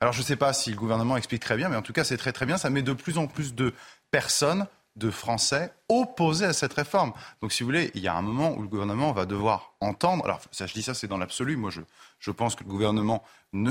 Alors 0.00 0.12
je 0.12 0.20
ne 0.20 0.24
sais 0.24 0.36
pas 0.36 0.52
si 0.52 0.70
le 0.70 0.76
gouvernement 0.76 1.16
explique 1.16 1.42
très 1.42 1.56
bien, 1.56 1.68
mais 1.68 1.76
en 1.76 1.82
tout 1.82 1.92
cas 1.92 2.04
c'est 2.04 2.16
très 2.16 2.32
très 2.32 2.46
bien. 2.46 2.58
Ça 2.58 2.70
met 2.70 2.82
de 2.82 2.92
plus 2.92 3.18
en 3.18 3.26
plus 3.26 3.54
de 3.54 3.74
personnes, 4.10 4.66
de 4.96 5.10
Français 5.10 5.72
opposés 5.88 6.46
à 6.46 6.52
cette 6.52 6.72
réforme. 6.72 7.12
Donc 7.42 7.52
si 7.52 7.62
vous 7.62 7.68
voulez, 7.68 7.90
il 7.94 8.00
y 8.02 8.08
a 8.08 8.14
un 8.14 8.22
moment 8.22 8.54
où 8.56 8.62
le 8.62 8.68
gouvernement 8.68 9.12
va 9.12 9.26
devoir 9.26 9.74
entendre. 9.80 10.24
Alors 10.24 10.40
ça, 10.52 10.66
je 10.66 10.72
dis 10.72 10.82
ça, 10.82 10.94
c'est 10.94 11.06
dans 11.06 11.18
l'absolu. 11.18 11.56
Moi, 11.56 11.70
je, 11.70 11.82
je 12.18 12.30
pense 12.30 12.54
que 12.54 12.64
le 12.64 12.70
gouvernement 12.70 13.22
ne, 13.52 13.70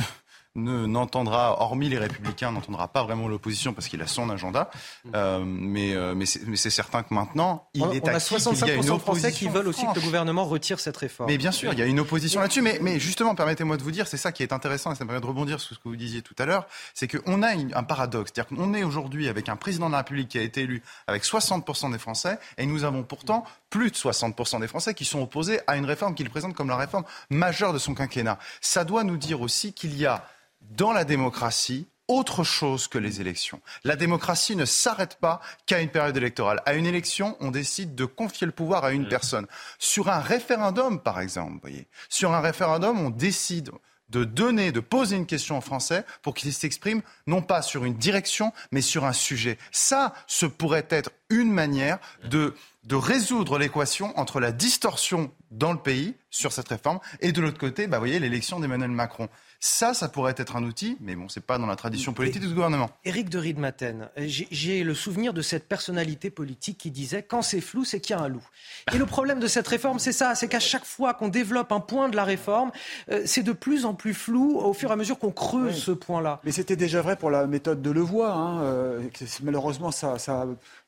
n'entendra, 0.55 1.61
hormis 1.61 1.89
les 1.89 1.97
Républicains, 1.97 2.51
n'entendra 2.51 2.87
pas 2.87 3.03
vraiment 3.03 3.27
l'opposition 3.27 3.73
parce 3.73 3.87
qu'il 3.87 4.01
a 4.01 4.07
son 4.07 4.29
agenda. 4.29 4.69
Euh, 5.13 5.43
mais 5.45 5.93
euh, 5.93 6.15
mais 6.15 6.25
c'est 6.25 6.69
certain 6.69 7.03
que 7.03 7.13
maintenant, 7.13 7.67
il 7.73 7.83
est 7.93 8.03
on 8.03 8.07
a 8.07 8.17
65% 8.17 8.93
de 8.93 8.99
Français 8.99 9.31
qui 9.31 9.47
veulent 9.47 9.67
aussi 9.67 9.85
que 9.85 9.95
le 9.95 10.01
gouvernement 10.01 10.45
retire 10.45 10.79
cette 10.79 10.97
réforme. 10.97 11.29
Mais 11.29 11.37
bien 11.37 11.51
sûr, 11.51 11.73
il 11.73 11.79
y 11.79 11.81
a 11.81 11.85
une 11.85 11.99
opposition 11.99 12.39
là-dessus. 12.39 12.61
Mais, 12.61 12.79
mais 12.81 12.99
justement, 12.99 13.35
permettez-moi 13.35 13.77
de 13.77 13.83
vous 13.83 13.91
dire, 13.91 14.07
c'est 14.07 14.17
ça 14.17 14.31
qui 14.31 14.43
est 14.43 14.53
intéressant 14.53 14.91
et 14.91 14.95
ça 14.95 15.03
me 15.03 15.09
permet 15.09 15.21
de 15.21 15.27
rebondir 15.27 15.59
sur 15.59 15.75
ce 15.75 15.79
que 15.79 15.89
vous 15.89 15.95
disiez 15.95 16.21
tout 16.21 16.35
à 16.39 16.45
l'heure, 16.45 16.67
c'est 16.93 17.07
qu'on 17.07 17.43
a 17.43 17.49
un 17.49 17.83
paradoxe. 17.83 18.31
C'est-à-dire 18.33 18.57
qu'on 18.57 18.73
est 18.73 18.83
aujourd'hui 18.83 19.27
avec 19.27 19.49
un 19.49 19.55
président 19.55 19.87
de 19.87 19.91
la 19.91 19.99
République 19.99 20.29
qui 20.29 20.37
a 20.37 20.41
été 20.41 20.61
élu 20.61 20.81
avec 21.07 21.23
60% 21.23 21.91
des 21.91 21.99
Français 21.99 22.39
et 22.57 22.65
nous 22.65 22.83
avons 22.83 23.03
pourtant 23.03 23.43
plus 23.69 23.91
de 23.91 23.95
60% 23.95 24.61
des 24.61 24.67
Français 24.67 24.93
qui 24.93 25.05
sont 25.05 25.21
opposés 25.21 25.59
à 25.67 25.75
une 25.75 25.85
réforme 25.85 26.15
qu'il 26.15 26.29
présente 26.29 26.53
comme 26.53 26.69
la 26.69 26.77
réforme 26.77 27.03
majeure 27.29 27.73
de 27.73 27.79
son 27.79 27.93
quinquennat. 27.93 28.39
Ça 28.61 28.85
doit 28.85 29.03
nous 29.03 29.17
dire 29.17 29.41
aussi 29.41 29.73
qu'il 29.73 29.97
y 29.97 30.05
a 30.05 30.25
dans 30.71 30.93
la 30.93 31.05
démocratie 31.05 31.87
autre 32.07 32.43
chose 32.43 32.87
que 32.87 32.97
les 32.97 33.21
élections. 33.21 33.61
La 33.83 33.95
démocratie 33.95 34.55
ne 34.55 34.65
s'arrête 34.65 35.15
pas 35.15 35.41
qu'à 35.65 35.81
une 35.81 35.89
période 35.89 36.15
électorale. 36.15 36.61
À 36.65 36.75
une 36.75 36.85
élection, 36.85 37.35
on 37.39 37.51
décide 37.51 37.95
de 37.95 38.05
confier 38.05 38.45
le 38.45 38.53
pouvoir 38.53 38.85
à 38.85 38.91
une 38.91 39.07
personne. 39.07 39.47
Sur 39.79 40.09
un 40.09 40.19
référendum, 40.19 40.99
par 40.99 41.19
exemple, 41.19 41.59
voyez, 41.61 41.87
sur 42.09 42.33
un 42.33 42.41
référendum, 42.41 42.99
on 42.99 43.09
décide 43.09 43.71
de 44.09 44.23
donner, 44.23 44.71
de 44.71 44.81
poser 44.81 45.15
une 45.15 45.25
question 45.25 45.57
en 45.57 45.61
Français 45.61 46.05
pour 46.21 46.35
qu'il 46.35 46.53
s'exprime 46.53 47.01
non 47.25 47.41
pas 47.41 47.63
sur 47.63 47.85
une 47.85 47.95
direction, 47.95 48.53
mais 48.71 48.81
sur 48.81 49.03
un 49.03 49.13
sujet. 49.13 49.57
Ça, 49.71 50.13
ce 50.27 50.45
pourrait 50.45 50.85
être 50.89 51.09
une 51.29 51.51
manière 51.51 51.97
de, 52.25 52.53
de 52.83 52.95
résoudre 52.95 53.57
l'équation 53.57 54.17
entre 54.19 54.39
la 54.39 54.51
distorsion 54.51 55.31
dans 55.49 55.73
le 55.73 55.79
pays 55.79 56.13
sur 56.29 56.51
cette 56.51 56.67
réforme 56.67 56.99
et 57.19 57.31
de 57.31 57.41
l'autre 57.41 57.57
côté, 57.57 57.87
bah, 57.87 57.97
vous 57.97 58.01
voyez, 58.01 58.19
l'élection 58.19 58.59
d'Emmanuel 58.59 58.91
Macron. 58.91 59.27
Ça, 59.59 59.93
ça 59.93 60.09
pourrait 60.09 60.35
être 60.37 60.55
un 60.55 60.63
outil, 60.63 60.97
mais 60.99 61.15
bon, 61.15 61.29
c'est 61.29 61.45
pas 61.45 61.57
dans 61.57 61.65
la 61.65 61.75
tradition 61.75 62.13
politique 62.13 62.41
du 62.41 62.53
gouvernement. 62.53 62.89
Éric 63.03 63.29
de 63.29 63.37
Riedmaten, 63.37 64.09
j'ai 64.17 64.83
le 64.83 64.93
souvenir 64.93 65.33
de 65.33 65.41
cette 65.41 65.67
personnalité 65.67 66.29
politique 66.29 66.77
qui 66.77 66.91
disait 66.91 67.23
quand 67.23 67.41
c'est 67.41 67.61
flou, 67.61 67.83
c'est 67.85 67.99
qu'il 67.99 68.15
y 68.15 68.19
a 68.19 68.21
un 68.21 68.27
loup. 68.27 68.45
Et 68.93 68.97
le 68.97 69.05
problème 69.05 69.39
de 69.39 69.47
cette 69.47 69.67
réforme, 69.67 69.99
c'est 69.99 70.11
ça, 70.11 70.35
c'est 70.35 70.47
qu'à 70.47 70.59
chaque 70.59 70.85
fois 70.85 71.13
qu'on 71.13 71.29
développe 71.29 71.71
un 71.71 71.79
point 71.79 72.09
de 72.09 72.15
la 72.15 72.23
réforme, 72.23 72.71
euh, 73.11 73.23
c'est 73.25 73.43
de 73.43 73.53
plus 73.53 73.85
en 73.85 73.93
plus 73.93 74.13
flou 74.13 74.59
au 74.59 74.73
fur 74.73 74.89
et 74.89 74.93
à 74.93 74.95
mesure 74.95 75.19
qu'on 75.19 75.31
creuse 75.31 75.81
ce 75.81 75.91
point-là. 75.91 76.41
Mais 76.43 76.51
c'était 76.51 76.75
déjà 76.75 77.01
vrai 77.01 77.15
pour 77.15 77.31
la 77.31 77.47
méthode 77.47 77.81
de 77.81 77.91
Levoix. 77.91 78.33
Hein, 78.33 78.61
euh, 78.61 79.01
malheureusement, 79.43 79.91
ça, 79.91 80.19
ça 80.19 80.45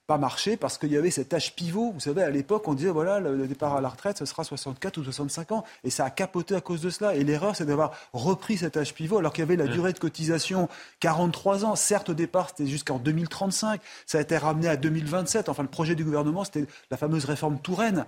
pas 0.08 0.18
marché 0.18 0.56
parce 0.56 0.78
qu'il 0.78 0.92
y 0.92 0.98
avait 0.98 1.12
cet 1.12 1.34
âge 1.34 1.54
pivot. 1.54 1.92
Vous 1.92 2.00
savez, 2.00 2.24
à 2.24 2.30
l'époque, 2.30 2.66
on 2.68 2.74
disait 2.74 2.90
voilà, 2.90 3.20
le 3.20 3.46
départ 3.46 3.76
à 3.76 3.82
la 3.82 3.90
retraite, 3.90 4.18
ce 4.18 4.26
sera 4.26 4.46
64 4.46 4.98
ou 4.98 5.04
65 5.04 5.52
ans. 5.52 5.66
Et 5.84 5.90
ça 5.90 6.06
a 6.06 6.10
capoté 6.10 6.56
à 6.56 6.62
cause 6.62 6.82
de 6.82 6.90
cela. 6.90 7.14
Et 7.16 7.26
l'erreur, 7.26 7.58
c'est 7.58 7.66
d'avoir 7.66 7.92
repris 8.14 8.58
cet 8.58 8.78
âge 8.78 8.94
pivot 8.94 9.18
alors 9.18 9.34
qu'il 9.34 9.42
y 9.42 9.44
avait 9.44 9.58
la 9.58 9.68
durée 9.68 9.92
de 9.92 10.00
cotisation 10.00 10.70
43 11.02 11.66
ans. 11.66 11.76
Certes, 11.76 12.10
au 12.10 12.14
départ, 12.14 12.50
c'était 12.50 12.70
jusqu'en 12.70 13.00
2035. 13.00 13.82
Ça 14.06 14.18
a 14.18 14.22
été 14.22 14.38
ramené 14.38 14.70
à 14.70 14.78
2027. 14.78 15.50
Enfin, 15.50 15.64
le 15.64 15.70
projet 15.70 15.94
du 15.94 16.06
gouvernement, 16.06 16.46
c'était 16.46 16.66
la 16.90 16.96
fameuse 16.96 17.26
réforme 17.26 17.60
Touraine. 17.60 18.06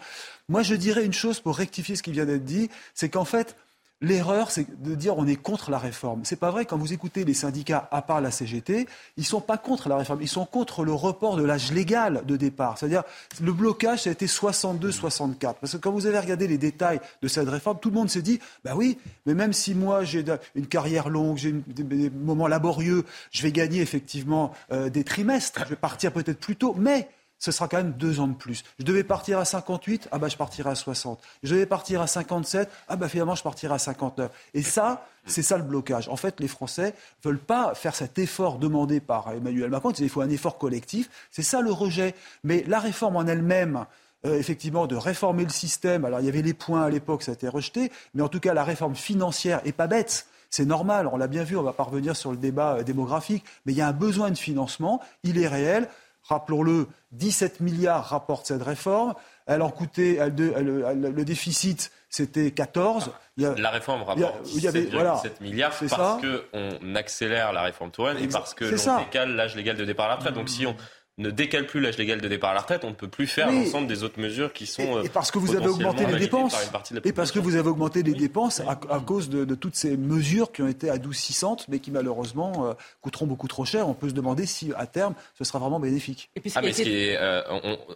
Moi, 0.47 0.63
je 0.63 0.75
dirais 0.75 1.03
une 1.03 1.13
chose 1.13 1.41
pour 1.41 1.57
rectifier 1.57 1.97
ce 1.97 2.03
qui 2.03 2.13
vient 2.13 2.25
d'être 2.25 2.45
dit, 2.45 2.69
c'est 2.93 3.09
qu'en 3.09 3.25
fait, 3.25 3.57
L'erreur, 4.01 4.49
c'est 4.49 4.81
de 4.81 4.95
dire 4.95 5.17
on 5.17 5.27
est 5.27 5.35
contre 5.35 5.71
la 5.71 5.77
réforme. 5.77 6.21
C'est 6.23 6.37
pas 6.37 6.51
vrai. 6.51 6.65
Quand 6.65 6.77
vous 6.77 6.93
écoutez 6.93 7.25
les 7.25 7.33
syndicats, 7.33 7.89
à 7.91 8.01
part 8.01 8.21
la 8.21 8.31
CGT, 8.31 8.87
ils 9.17 9.25
sont 9.25 9.41
pas 9.41 9.57
contre 9.57 9.89
la 9.89 9.97
réforme. 9.97 10.21
Ils 10.21 10.29
sont 10.29 10.45
contre 10.45 10.85
le 10.85 10.93
report 10.93 11.35
de 11.35 11.43
l'âge 11.43 11.73
légal 11.73 12.23
de 12.25 12.37
départ. 12.37 12.77
C'est-à-dire, 12.77 13.03
le 13.41 13.51
blocage, 13.51 14.03
ça 14.03 14.09
a 14.09 14.13
été 14.13 14.25
62-64. 14.25 15.55
Parce 15.59 15.73
que 15.73 15.77
quand 15.77 15.91
vous 15.91 16.05
avez 16.05 16.17
regardé 16.17 16.47
les 16.47 16.57
détails 16.57 17.01
de 17.21 17.27
cette 17.27 17.49
réforme, 17.49 17.77
tout 17.81 17.89
le 17.89 17.95
monde 17.95 18.09
s'est 18.09 18.21
dit, 18.21 18.39
bah 18.63 18.71
oui, 18.73 18.97
mais 19.25 19.33
même 19.33 19.51
si 19.51 19.75
moi 19.75 20.05
j'ai 20.05 20.23
une 20.55 20.67
carrière 20.67 21.09
longue, 21.09 21.37
j'ai 21.37 21.51
des 21.51 22.09
moments 22.09 22.47
laborieux, 22.47 23.03
je 23.31 23.43
vais 23.43 23.51
gagner 23.51 23.81
effectivement 23.81 24.53
euh, 24.71 24.89
des 24.89 25.03
trimestres, 25.03 25.63
je 25.65 25.71
vais 25.71 25.75
partir 25.75 26.13
peut-être 26.13 26.39
plus 26.39 26.55
tôt, 26.55 26.73
mais 26.77 27.09
ce 27.39 27.51
sera 27.51 27.67
quand 27.67 27.77
même 27.77 27.93
deux 27.93 28.19
ans 28.19 28.27
de 28.27 28.33
plus. 28.33 28.63
Je 28.77 28.83
devais 28.83 29.03
partir 29.03 29.39
à 29.39 29.45
58, 29.45 30.09
ah 30.11 30.19
bah 30.19 30.27
je 30.27 30.37
partirai 30.37 30.69
à 30.69 30.75
60. 30.75 31.19
Je 31.41 31.55
devais 31.55 31.65
partir 31.65 32.01
à 32.01 32.07
57, 32.07 32.69
ah 32.87 32.95
bah 32.95 33.07
finalement 33.09 33.35
je 33.35 33.43
partirai 33.43 33.73
à 33.73 33.79
59. 33.79 34.29
Et 34.53 34.61
ça, 34.61 35.07
c'est 35.25 35.41
ça 35.41 35.57
le 35.57 35.63
blocage. 35.63 36.09
En 36.09 36.17
fait, 36.17 36.39
les 36.39 36.47
Français 36.47 36.93
veulent 37.23 37.39
pas 37.39 37.73
faire 37.75 37.95
cet 37.95 38.19
effort 38.19 38.57
demandé 38.57 38.99
par 38.99 39.31
Emmanuel 39.31 39.69
Macron. 39.69 39.91
Il 39.91 40.09
faut 40.09 40.21
un 40.21 40.29
effort 40.29 40.57
collectif. 40.57 41.09
C'est 41.31 41.43
ça 41.43 41.61
le 41.61 41.71
rejet. 41.71 42.13
Mais 42.43 42.63
la 42.67 42.79
réforme 42.79 43.15
en 43.15 43.25
elle-même, 43.25 43.85
euh, 44.25 44.37
effectivement, 44.37 44.87
de 44.87 44.95
réformer 44.95 45.43
le 45.43 45.49
système. 45.49 46.03
Alors, 46.03 46.19
il 46.19 46.25
y 46.25 46.29
avait 46.29 46.41
les 46.41 46.53
points 46.53 46.83
à 46.83 46.89
l'époque, 46.89 47.23
ça 47.23 47.31
a 47.31 47.33
été 47.35 47.47
rejeté. 47.47 47.91
Mais 48.13 48.21
en 48.21 48.27
tout 48.27 48.39
cas, 48.39 48.53
la 48.53 48.63
réforme 48.63 48.95
financière 48.95 49.61
est 49.65 49.71
pas 49.71 49.87
bête. 49.87 50.27
C'est 50.49 50.65
normal, 50.65 51.07
on 51.07 51.15
l'a 51.15 51.27
bien 51.27 51.43
vu, 51.43 51.55
on 51.55 51.61
va 51.61 51.73
pas 51.73 51.83
revenir 51.83 52.15
sur 52.15 52.31
le 52.31 52.37
débat 52.37 52.77
euh, 52.77 52.83
démographique, 52.83 53.45
mais 53.65 53.73
il 53.73 53.77
y 53.77 53.81
a 53.81 53.87
un 53.87 53.93
besoin 53.93 54.31
de 54.31 54.37
financement, 54.37 54.99
il 55.23 55.37
est 55.37 55.47
réel 55.47 55.87
rappelons-le, 56.29 56.87
17 57.11 57.59
milliards 57.59 58.05
rapporte 58.05 58.45
cette 58.45 58.61
réforme. 58.63 59.13
Elle 59.47 59.61
en 59.63 59.69
coûtait, 59.71 60.19
le 60.29 61.23
déficit, 61.23 61.91
c'était 62.09 62.51
14. 62.51 63.11
la 63.37 63.69
réforme 63.71 64.03
rapporte 64.03 64.45
7,7 64.45 65.41
milliards 65.41 65.73
parce 65.89 66.21
qu'on 66.21 66.95
accélère 66.95 67.51
la 67.51 67.63
réforme 67.63 67.91
Touraine 67.91 68.17
et 68.17 68.27
parce 68.27 68.53
que 68.53 68.65
l'on 68.65 68.99
décale 68.99 69.35
l'âge 69.35 69.55
légal 69.55 69.75
de 69.75 69.85
départ 69.85 70.05
à 70.05 70.09
la 70.09 70.15
retraite. 70.15 70.35
Donc 70.35 70.49
si 70.49 70.65
on 70.65 70.75
ne 71.19 71.29
décale 71.29 71.67
plus 71.67 71.81
l'âge 71.81 71.97
légal 71.97 72.21
de 72.21 72.27
départ 72.27 72.51
à 72.51 72.53
la 72.53 72.61
retraite, 72.61 72.83
on 72.85 72.89
ne 72.89 72.95
peut 72.95 73.09
plus 73.09 73.27
faire 73.27 73.51
l'ensemble 73.51 73.87
des 73.87 74.03
autres 74.03 74.19
mesures 74.19 74.53
qui 74.53 74.65
sont. 74.65 75.03
Et, 75.03 75.09
parce 75.09 75.31
que 75.31 75.37
vous 75.37 75.55
avez 75.55 75.67
augmenté 75.67 76.05
les 76.05 76.17
dépenses. 76.17 76.55
et 77.03 77.11
parce 77.11 77.31
que 77.31 77.39
vous 77.39 77.55
avez 77.55 77.69
augmenté 77.69 78.01
les 78.01 78.13
dépenses 78.13 78.61
à, 78.61 78.99
cause 78.99 79.29
de, 79.29 79.55
toutes 79.55 79.75
ces 79.75 79.97
mesures 79.97 80.51
qui 80.51 80.61
ont 80.61 80.67
été 80.67 80.89
adoucissantes, 80.89 81.67
mais 81.67 81.79
qui 81.79 81.91
malheureusement 81.91 82.67
euh, 82.67 82.73
coûteront 83.01 83.27
beaucoup 83.27 83.47
trop 83.47 83.65
cher. 83.65 83.87
On 83.87 83.93
peut 83.93 84.09
se 84.09 84.13
demander 84.13 84.45
si 84.45 84.71
à 84.77 84.87
terme 84.87 85.13
ce 85.37 85.43
sera 85.43 85.59
vraiment 85.59 85.79
bénéfique. 85.79 86.31
ah, 86.55 86.61
mais 86.61 86.71
ce 86.71 86.81
qui 86.83 87.09
est, 87.09 87.17
euh, 87.17 87.41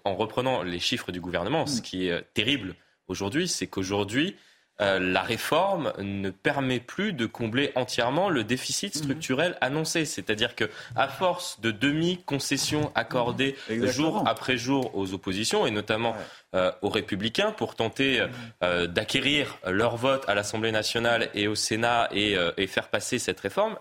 en 0.03 0.15
reprenant 0.15 0.61
les 0.61 0.79
chiffres 0.79 1.11
du 1.11 1.21
gouvernement, 1.21 1.65
ce 1.65 1.81
qui 1.81 2.07
est 2.07 2.11
euh, 2.11 2.21
terrible 2.33 2.75
aujourd'hui, 3.07 3.47
c'est 3.47 3.67
qu'aujourd'hui, 3.67 4.35
euh, 4.81 4.99
la 4.99 5.21
réforme 5.21 5.93
ne 5.99 6.31
permet 6.31 6.79
plus 6.79 7.13
de 7.13 7.27
combler 7.27 7.71
entièrement 7.75 8.29
le 8.29 8.43
déficit 8.43 8.95
mhm. 8.95 9.03
structurel 9.03 9.57
annoncé. 9.61 10.03
C'est-à-dire 10.05 10.55
que, 10.55 10.65
à 10.95 11.07
force 11.07 11.61
de 11.61 11.69
demi-concessions 11.69 12.91
accordées 12.95 13.55
jour 13.69 14.23
après 14.27 14.57
jour 14.57 14.97
aux 14.97 15.13
oppositions, 15.13 15.67
et 15.67 15.71
notamment 15.71 16.15
euh, 16.55 16.71
aux 16.81 16.89
républicains, 16.89 17.51
pour 17.51 17.75
tenter 17.75 18.25
euh, 18.63 18.87
d'acquérir 18.87 19.59
leur 19.67 19.95
vote 19.95 20.27
à 20.27 20.33
l'Assemblée 20.33 20.71
nationale 20.71 21.29
et 21.35 21.47
au 21.47 21.55
Sénat 21.55 22.09
et, 22.11 22.35
et 22.57 22.67
faire 22.67 22.89
passer 22.89 23.19
cette 23.19 23.39
réforme, 23.39 23.77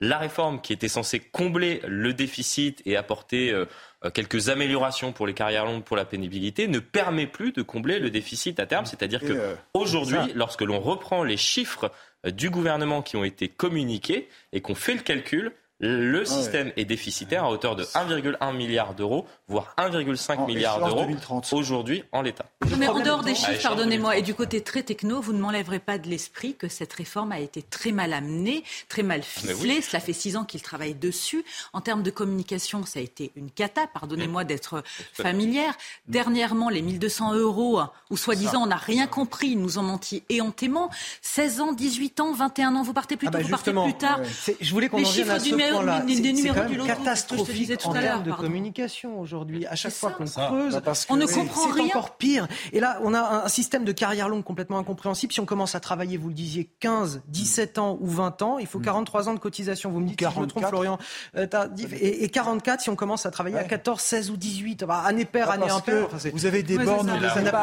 la 0.00 0.16
réforme 0.16 0.62
qui 0.62 0.72
était 0.72 0.88
censée 0.88 1.20
combler 1.20 1.82
le 1.86 2.14
déficit 2.14 2.80
et 2.86 2.96
apporter 2.96 3.54
quelques 4.08 4.48
améliorations 4.48 5.12
pour 5.12 5.26
les 5.26 5.34
carrières 5.34 5.66
longues, 5.66 5.82
pour 5.82 5.96
la 5.96 6.06
pénibilité, 6.06 6.68
ne 6.68 6.78
permet 6.78 7.26
plus 7.26 7.52
de 7.52 7.60
combler 7.60 7.98
le 7.98 8.08
déficit 8.08 8.58
à 8.58 8.66
terme. 8.66 8.86
C'est-à-dire 8.86 9.20
que 9.20 9.32
euh, 9.32 9.54
aujourd'hui, 9.74 10.18
lorsque 10.34 10.62
l'on 10.62 10.80
reprend 10.80 11.22
les 11.22 11.36
chiffres 11.36 11.92
euh, 12.26 12.30
du 12.30 12.48
gouvernement 12.48 13.02
qui 13.02 13.16
ont 13.16 13.24
été 13.24 13.48
communiqués 13.48 14.28
et 14.52 14.62
qu'on 14.62 14.74
fait 14.74 14.94
le 14.94 15.00
calcul, 15.00 15.52
le 15.80 16.22
ah 16.22 16.24
système 16.26 16.72
est 16.76 16.84
déficitaire 16.84 17.44
à 17.44 17.50
hauteur 17.50 17.74
de 17.74 17.84
1,1 17.84 18.54
milliard 18.54 18.94
d'euros, 18.94 19.26
voire 19.48 19.74
1,5 19.78 20.46
milliard 20.46 20.78
d'euros 20.78 21.06
aujourd'hui 21.52 22.04
en 22.12 22.20
l'état. 22.20 22.44
Mais 22.78 22.86
en 22.86 23.00
dehors 23.00 23.22
des 23.22 23.34
chiffres, 23.34 23.62
pardonnez-moi, 23.62 24.18
et 24.18 24.22
du 24.22 24.34
côté 24.34 24.60
très 24.60 24.82
techno, 24.82 25.20
vous 25.20 25.32
ne 25.32 25.40
m'enlèverez 25.40 25.78
pas 25.78 25.96
de 25.96 26.08
l'esprit 26.08 26.54
que 26.54 26.68
cette 26.68 26.92
réforme 26.92 27.32
a 27.32 27.40
été 27.40 27.62
très 27.62 27.92
mal 27.92 28.12
amenée, 28.12 28.62
très 28.88 29.02
mal 29.02 29.22
ficelée. 29.22 29.80
Cela 29.80 30.00
fait 30.00 30.12
six 30.12 30.36
ans 30.36 30.44
qu'il 30.44 30.60
travaille 30.60 30.94
dessus. 30.94 31.44
En 31.72 31.80
termes 31.80 32.02
de 32.02 32.10
communication, 32.10 32.84
ça 32.84 32.98
a 32.98 33.02
été 33.02 33.32
une 33.34 33.50
cata, 33.50 33.86
pardonnez-moi 33.86 34.44
d'être 34.44 34.82
familière. 35.14 35.74
Dernièrement, 36.08 36.68
les 36.68 36.82
1200 36.82 37.34
euros, 37.36 37.80
où 38.10 38.16
soi-disant 38.18 38.64
on 38.64 38.66
n'a 38.66 38.76
rien 38.76 39.06
compris, 39.06 39.48
ils 39.48 39.60
nous 39.60 39.78
ont 39.78 39.82
menti 39.82 40.22
éhontément. 40.28 40.90
16 41.22 41.60
ans, 41.60 41.72
18 41.72 42.20
ans, 42.20 42.32
21 42.32 42.76
ans, 42.76 42.82
vous 42.82 42.92
partez 42.92 43.16
plus 43.16 43.28
ah 43.28 43.30
tôt, 43.30 43.38
bah 43.38 43.44
vous 43.44 43.50
partez 43.50 43.72
plus 43.72 43.94
tard. 43.94 44.20
Je 44.60 44.70
voulais 44.70 44.88
qu'on 44.90 44.98
les 44.98 45.04
chiffres 45.06 45.38
du 45.38 45.54
c'est 46.08 46.48
quand 46.48 46.68
même 46.68 46.86
catastrophique 46.86 47.86
en 47.86 47.92
termes 47.92 48.22
de 48.22 48.32
communication 48.32 49.20
aujourd'hui. 49.20 49.66
À 49.66 49.76
chaque 49.76 49.92
fois 49.92 50.10
qu'on 50.10 50.24
creuse, 50.24 50.80
bah, 50.84 50.92
on 51.08 51.16
ne 51.16 51.26
comprend 51.26 51.70
rien. 51.72 51.84
C'est 51.90 51.96
encore 51.96 52.16
pire. 52.16 52.48
Et 52.72 52.80
là, 52.80 52.98
on 53.02 53.14
a 53.14 53.44
un 53.44 53.48
système 53.48 53.84
de 53.84 53.92
carrière 53.92 54.28
longue 54.28 54.44
complètement 54.44 54.78
incompréhensible. 54.78 55.32
Si 55.32 55.40
on 55.40 55.46
commence 55.46 55.74
à 55.74 55.80
travailler, 55.80 56.16
vous 56.16 56.28
le 56.28 56.34
disiez, 56.34 56.70
15, 56.80 57.22
17 57.28 57.78
ans 57.78 57.98
ou 58.00 58.08
20 58.08 58.42
ans, 58.42 58.58
il 58.58 58.66
faut 58.66 58.78
43 58.78 59.22
mm. 59.22 59.28
ans 59.28 59.34
de 59.34 59.38
cotisation. 59.38 59.90
Vous 59.90 60.00
me 60.00 60.08
dites 60.08 60.20
si 60.20 60.34
je 60.34 60.40
me 60.40 60.46
trompe, 60.46 60.66
Florian. 60.66 60.98
Euh, 61.36 61.46
et, 62.00 62.28
44 62.28 62.80
si 62.80 62.90
on 62.90 62.96
commence 62.96 63.26
à 63.26 63.30
travailler 63.30 63.58
à 63.58 63.64
14, 63.64 64.00
16 64.00 64.30
ou 64.30 64.36
18. 64.36 64.84
Bah, 64.84 65.02
année 65.04 65.24
paire, 65.24 65.48
ah, 65.50 65.54
année 65.54 65.70
impaire. 65.70 66.08
vous 66.32 66.46
avez 66.46 66.62
des 66.62 66.78
bornes. 66.78 67.10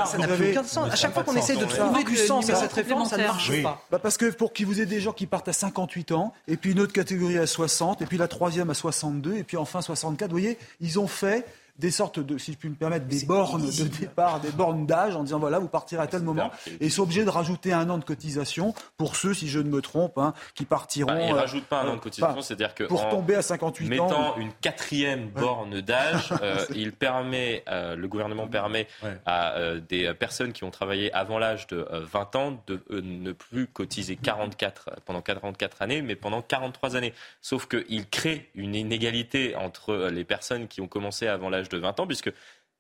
Ça 0.05 0.17
n'a 0.17 0.27
plus 0.27 0.51
aucun 0.51 0.63
sens. 0.63 0.91
À 0.91 0.95
chaque 0.95 1.13
fois 1.13 1.23
qu'on 1.23 1.35
essaie 1.35 1.55
de 1.55 1.65
trouver 1.65 2.03
du 2.03 2.17
sens 2.17 2.49
à 2.49 2.55
cette 2.55 2.73
réforme, 2.73 3.05
ça 3.05 3.17
ne 3.17 3.23
marche 3.23 3.63
pas. 3.63 3.81
Bah, 3.91 3.99
parce 3.99 4.17
que 4.17 4.31
pour 4.31 4.53
qu'il 4.53 4.65
vous 4.65 4.81
ait 4.81 4.85
des 4.85 4.99
gens 4.99 5.13
qui 5.13 5.25
partent 5.25 5.47
à 5.47 5.53
58 5.53 6.11
ans 6.11 6.33
et 6.47 6.57
puis 6.57 6.71
une 6.71 6.79
autre 6.79 6.93
catégorie 6.93 7.37
à 7.37 7.47
60 7.47 7.96
et 8.01 8.05
puis 8.05 8.17
la 8.17 8.27
troisième 8.27 8.69
à 8.69 8.73
62 8.73 9.37
et 9.37 9.43
puis 9.43 9.57
enfin 9.57 9.81
64. 9.81 10.29
Vous 10.29 10.37
voyez, 10.37 10.57
ils 10.81 10.99
ont 10.99 11.07
fait 11.07 11.45
des 11.79 11.91
sortes 11.91 12.19
de, 12.19 12.37
si 12.37 12.53
je 12.53 12.57
puis 12.57 12.69
me 12.69 12.75
permettre, 12.75 13.05
des 13.05 13.25
bornes 13.25 13.65
de 13.65 13.83
départ, 13.99 14.39
des 14.39 14.51
bornes 14.51 14.85
d'âge, 14.85 15.15
en 15.15 15.23
disant 15.23 15.39
voilà, 15.39 15.59
vous 15.59 15.67
partirez 15.67 16.01
à 16.01 16.07
tel 16.07 16.23
moment. 16.23 16.51
Et 16.79 16.85
ils 16.85 16.91
sont 16.91 17.03
obligés 17.03 17.23
de 17.23 17.29
rajouter 17.29 17.73
un 17.73 17.89
an 17.89 17.97
de 17.97 18.03
cotisation 18.03 18.73
pour 18.97 19.15
ceux, 19.15 19.33
si 19.33 19.47
je 19.47 19.59
ne 19.59 19.69
me 19.69 19.81
trompe, 19.81 20.17
hein, 20.17 20.33
qui 20.55 20.65
partiront. 20.65 21.07
Bah, 21.07 21.21
ils 21.21 21.29
ne 21.29 21.33
euh, 21.33 21.39
rajoutent 21.39 21.65
pas 21.65 21.81
un 21.81 21.89
an 21.89 21.95
de 21.95 22.01
cotisation, 22.01 22.41
c'est-à-dire 22.41 22.73
que 22.73 22.85
pour 22.85 23.07
tomber 23.09 23.35
à 23.35 23.41
58 23.41 23.87
mettant 23.87 24.05
ans, 24.05 24.09
mettant 24.09 24.37
une 24.37 24.53
quatrième 24.53 25.29
borne 25.29 25.81
d'âge, 25.81 26.33
euh, 26.41 26.65
il 26.75 26.93
permet, 26.93 27.63
euh, 27.69 27.95
le 27.95 28.07
gouvernement 28.07 28.47
permet 28.47 28.87
à 29.25 29.55
des 29.89 30.13
personnes 30.13 30.53
qui 30.53 30.63
ont 30.63 30.71
travaillé 30.71 31.13
avant 31.13 31.37
l'âge 31.37 31.67
de 31.67 31.87
20 31.91 32.35
ans 32.35 32.63
de 32.67 32.81
ne 32.89 33.31
plus 33.31 33.67
cotiser 33.67 34.15
44 34.15 34.89
pendant 35.05 35.21
44 35.21 35.81
années, 35.81 36.01
mais 36.01 36.15
pendant 36.15 36.41
43 36.41 36.95
années. 36.95 37.13
Sauf 37.41 37.67
qu'il 37.67 38.07
crée 38.09 38.49
une 38.55 38.75
inégalité 38.75 39.55
entre 39.55 40.09
les 40.11 40.23
personnes 40.23 40.67
qui 40.67 40.81
ont 40.81 40.87
commencé 40.87 41.27
avant 41.27 41.49
l'âge 41.49 41.66
de 41.69 41.77
20 41.77 41.99
ans, 41.99 42.07
puisque 42.07 42.31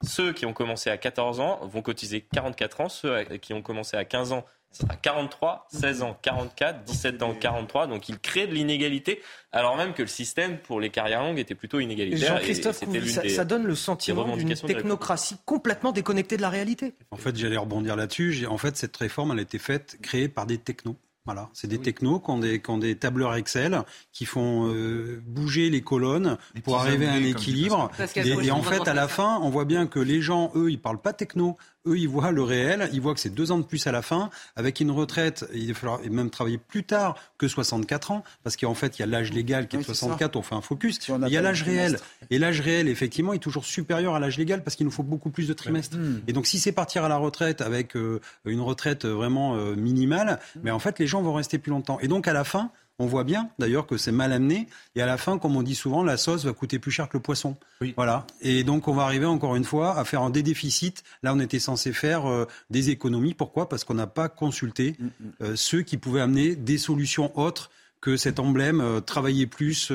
ceux 0.03 0.33
qui 0.33 0.45
ont 0.45 0.53
commencé 0.53 0.89
à 0.89 0.97
14 0.97 1.39
ans 1.39 1.59
vont 1.63 1.81
cotiser 1.81 2.21
44 2.21 2.81
ans, 2.81 2.89
ceux 2.89 3.23
qui 3.41 3.53
ont 3.53 3.61
commencé 3.61 3.97
à 3.97 4.05
15 4.05 4.31
ans, 4.31 4.45
à 4.89 4.95
43, 4.95 5.67
16 5.71 6.03
ans 6.03 6.17
44, 6.21 6.83
17 6.83 7.23
ans 7.23 7.33
43. 7.33 7.87
Donc 7.87 8.09
il 8.09 8.19
crée 8.19 8.45
de 8.45 8.53
l'inégalité, 8.53 9.21
alors 9.51 9.75
même 9.75 9.93
que 9.93 10.03
le 10.03 10.07
système 10.07 10.59
pour 10.59 10.79
les 10.79 10.89
carrières 10.89 11.23
longues 11.23 11.39
était 11.39 11.55
plutôt 11.55 11.79
inégalitaire. 11.79 12.37
Jean-Christophe, 12.37 12.83
ça, 13.07 13.27
ça, 13.27 13.45
donne 13.45 13.65
le 13.65 13.75
sentiment 13.75 14.35
d'une 14.37 14.53
technocratie 14.53 15.37
complètement 15.45 15.91
déconnectée 15.91 16.37
de 16.37 16.41
la 16.41 16.49
réalité. 16.49 16.93
En 17.11 17.17
fait, 17.17 17.35
j'allais 17.35 17.57
rebondir 17.57 17.95
là-dessus. 17.95 18.45
En 18.47 18.57
fait, 18.57 18.77
cette 18.77 18.95
réforme, 18.97 19.31
elle 19.31 19.39
a 19.39 19.43
été 19.43 19.57
faite, 19.57 19.97
créée 20.01 20.27
par 20.27 20.45
des 20.45 20.57
technos. 20.59 20.95
Voilà, 21.27 21.49
c'est 21.51 21.67
des 21.67 21.77
technos 21.77 22.21
qui 22.21 22.29
ont 22.31 22.39
des, 22.39 22.61
qui 22.61 22.69
ont 22.69 22.77
des 22.77 22.95
tableurs 22.95 23.35
Excel 23.35 23.83
qui 24.13 24.23
font 24.23 24.71
euh, 24.71 25.21
bouger 25.25 25.69
les 25.69 25.81
colonnes 25.81 26.37
pour 26.63 26.77
arriver 26.79 27.05
à 27.05 27.11
un 27.11 27.23
équilibre. 27.23 27.91
Et, 28.15 28.29
et, 28.29 28.51
en 28.51 28.61
fait, 28.61 28.87
à 28.87 28.93
la 28.93 29.09
fin, 29.09 29.37
on 29.43 29.49
voit 29.49 29.65
bien 29.65 29.87
que 29.87 29.99
les 29.99 30.21
gens, 30.21 30.53
eux, 30.55 30.71
ils 30.71 30.79
parlent 30.79 31.01
pas 31.01 31.11
techno. 31.11 31.57
Eux, 31.87 31.97
ils 31.97 32.07
voient 32.07 32.31
le 32.31 32.43
réel, 32.43 32.89
ils 32.93 33.01
voient 33.01 33.13
que 33.13 33.19
c'est 33.19 33.33
deux 33.33 33.51
ans 33.51 33.57
de 33.57 33.63
plus 33.63 33.87
à 33.87 33.91
la 33.91 34.01
fin, 34.01 34.29
avec 34.55 34.79
une 34.79 34.91
retraite, 34.91 35.45
il 35.53 35.67
va 35.69 35.73
falloir 35.73 35.99
même 36.09 36.29
travailler 36.29 36.57
plus 36.57 36.83
tard 36.83 37.15
que 37.37 37.47
64 37.47 38.11
ans, 38.11 38.23
parce 38.43 38.57
qu'en 38.57 38.73
fait, 38.73 38.97
il 38.97 39.01
y 39.01 39.03
a 39.03 39.05
l'âge 39.05 39.31
légal 39.31 39.67
qui 39.67 39.77
est 39.77 39.79
de 39.79 39.85
64, 39.85 40.35
on 40.35 40.41
fait 40.41 40.55
un 40.55 40.61
focus, 40.61 40.99
il 41.07 41.29
y 41.29 41.37
a 41.37 41.41
l'âge 41.41 41.63
réel. 41.63 41.97
Et 42.29 42.39
l'âge 42.39 42.61
réel, 42.61 42.87
effectivement, 42.87 43.33
est 43.33 43.39
toujours 43.39 43.65
supérieur 43.65 44.15
à 44.15 44.19
l'âge 44.19 44.37
légal, 44.37 44.63
parce 44.63 44.75
qu'il 44.75 44.85
nous 44.85 44.91
faut 44.91 45.03
beaucoup 45.03 45.29
plus 45.29 45.47
de 45.47 45.53
trimestres. 45.53 45.97
Et 46.27 46.33
donc, 46.33 46.47
si 46.47 46.59
c'est 46.59 46.71
partir 46.71 47.03
à 47.03 47.09
la 47.09 47.17
retraite 47.17 47.61
avec 47.61 47.95
euh, 47.95 48.19
une 48.45 48.61
retraite 48.61 49.05
vraiment 49.05 49.55
euh, 49.55 49.75
minimale, 49.75 50.39
mais 50.63 50.71
en 50.71 50.79
fait, 50.79 50.99
les 50.99 51.07
gens 51.07 51.21
vont 51.21 51.33
rester 51.33 51.57
plus 51.57 51.71
longtemps. 51.71 51.99
Et 51.99 52.07
donc, 52.07 52.27
à 52.27 52.33
la 52.33 52.43
fin, 52.43 52.71
on 52.99 53.05
voit 53.05 53.23
bien 53.23 53.49
d'ailleurs 53.59 53.85
que 53.85 53.97
c'est 53.97 54.11
mal 54.11 54.33
amené. 54.33 54.67
Et 54.95 55.01
à 55.01 55.05
la 55.05 55.17
fin, 55.17 55.37
comme 55.37 55.55
on 55.55 55.61
dit 55.61 55.75
souvent, 55.75 56.03
la 56.03 56.17
sauce 56.17 56.45
va 56.45 56.53
coûter 56.53 56.79
plus 56.79 56.91
cher 56.91 57.09
que 57.09 57.17
le 57.17 57.21
poisson. 57.21 57.55
Voilà. 57.95 58.25
Et 58.41 58.63
donc 58.63 58.87
on 58.87 58.93
va 58.93 59.03
arriver 59.03 59.25
encore 59.25 59.55
une 59.55 59.63
fois 59.63 59.97
à 59.97 60.03
faire 60.03 60.21
un 60.21 60.29
des 60.29 60.43
déficits. 60.43 60.95
Là, 61.23 61.33
on 61.33 61.39
était 61.39 61.59
censé 61.59 61.93
faire 61.93 62.25
euh, 62.29 62.47
des 62.69 62.89
économies. 62.89 63.33
Pourquoi? 63.33 63.69
Parce 63.69 63.83
qu'on 63.83 63.93
n'a 63.93 64.07
pas 64.07 64.29
consulté 64.29 64.95
mm, 64.97 65.05
mm. 65.05 65.09
Euh, 65.41 65.55
ceux 65.55 65.81
qui 65.81 65.97
pouvaient 65.97 66.21
amener 66.21 66.55
des 66.55 66.77
solutions 66.77 67.37
autres 67.37 67.69
que 68.01 68.17
cet 68.17 68.39
emblème 68.39 68.81
euh, 68.81 69.01
travailler 69.01 69.47
plus, 69.47 69.91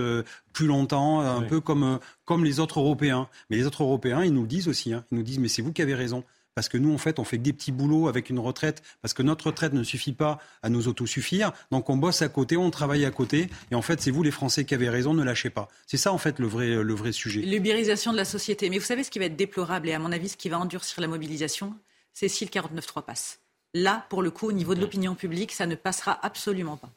plus 0.53 0.67
longtemps, 0.67 1.21
un 1.21 1.43
peu 1.43 1.61
comme 1.61 1.99
comme 2.25 2.45
les 2.45 2.61
autres 2.61 2.81
Européens. 2.81 3.29
Mais 3.51 3.57
les 3.57 3.67
autres 3.67 3.83
Européens, 3.83 4.23
ils 4.23 4.33
nous 4.33 4.43
le 4.43 4.49
disent 4.49 4.69
aussi. 4.69 4.93
Hein. 4.93 5.05
Ils 5.11 5.19
nous 5.19 5.25
disent 5.25 5.39
mais 5.39 5.49
c'est 5.49 5.63
vous 5.63 5.73
qui 5.73 5.83
avez 5.83 5.95
raison 5.95 6.25
parce 6.55 6.69
que 6.69 6.79
nous, 6.79 6.93
en 6.93 6.99
fait, 6.99 7.19
on 7.19 7.25
fait 7.25 7.39
des 7.39 7.53
petits 7.53 7.73
boulots 7.73 8.09
avec 8.09 8.31
une 8.31 8.39
retraite, 8.39 8.83
parce 9.01 9.15
que 9.15 9.23
notre 9.23 9.47
retraite 9.47 9.73
ne 9.73 9.83
suffit 9.83 10.13
pas 10.13 10.39
à 10.63 10.69
nous 10.69 10.89
autosuffire. 10.89 11.53
Donc 11.71 11.91
on 11.91 11.97
bosse 11.97 12.23
à 12.23 12.29
côté, 12.29 12.57
on 12.57 12.71
travaille 12.71 13.05
à 13.05 13.11
côté, 13.11 13.49
et 13.71 13.75
en 13.75 13.83
fait, 13.83 14.01
c'est 14.01 14.11
vous 14.11 14.23
les 14.23 14.31
Français 14.31 14.65
qui 14.65 14.75
avez 14.75 14.89
raison, 14.89 15.15
ne 15.15 15.23
lâchez 15.23 15.51
pas. 15.51 15.69
C'est 15.87 15.97
ça, 15.97 16.13
en 16.13 16.19
fait, 16.19 16.39
le 16.39 16.47
vrai, 16.47 16.83
le 16.83 16.95
vrai 16.95 17.13
sujet. 17.13 17.41
L'ubérisation 17.41 18.13
de 18.13 18.17
la 18.17 18.25
société. 18.25 18.71
Mais 18.71 18.79
vous 18.79 18.85
savez 18.85 19.05
ce 19.05 19.11
qui 19.11 19.19
va 19.19 19.27
être 19.27 19.37
déplorable, 19.37 19.89
et 19.89 19.95
à 19.95 19.99
mon 19.99 20.13
avis, 20.13 20.29
ce 20.29 20.37
qui 20.37 20.49
va 20.49 20.59
endurcir 20.59 21.01
la 21.01 21.09
mobilisation, 21.09 21.75
c'est 22.13 22.29
si 22.29 22.45
le 22.45 22.51
49.3 22.51 23.05
passe. 23.05 23.41
Là, 23.75 24.05
pour 24.11 24.23
le 24.23 24.31
coup, 24.31 24.49
au 24.49 24.53
niveau 24.53 24.75
de 24.75 24.81
l'opinion 24.81 25.15
publique, 25.15 25.53
ça 25.53 25.67
ne 25.67 25.75
passera 25.75 26.19
absolument 26.25 26.77
pas. 26.77 26.91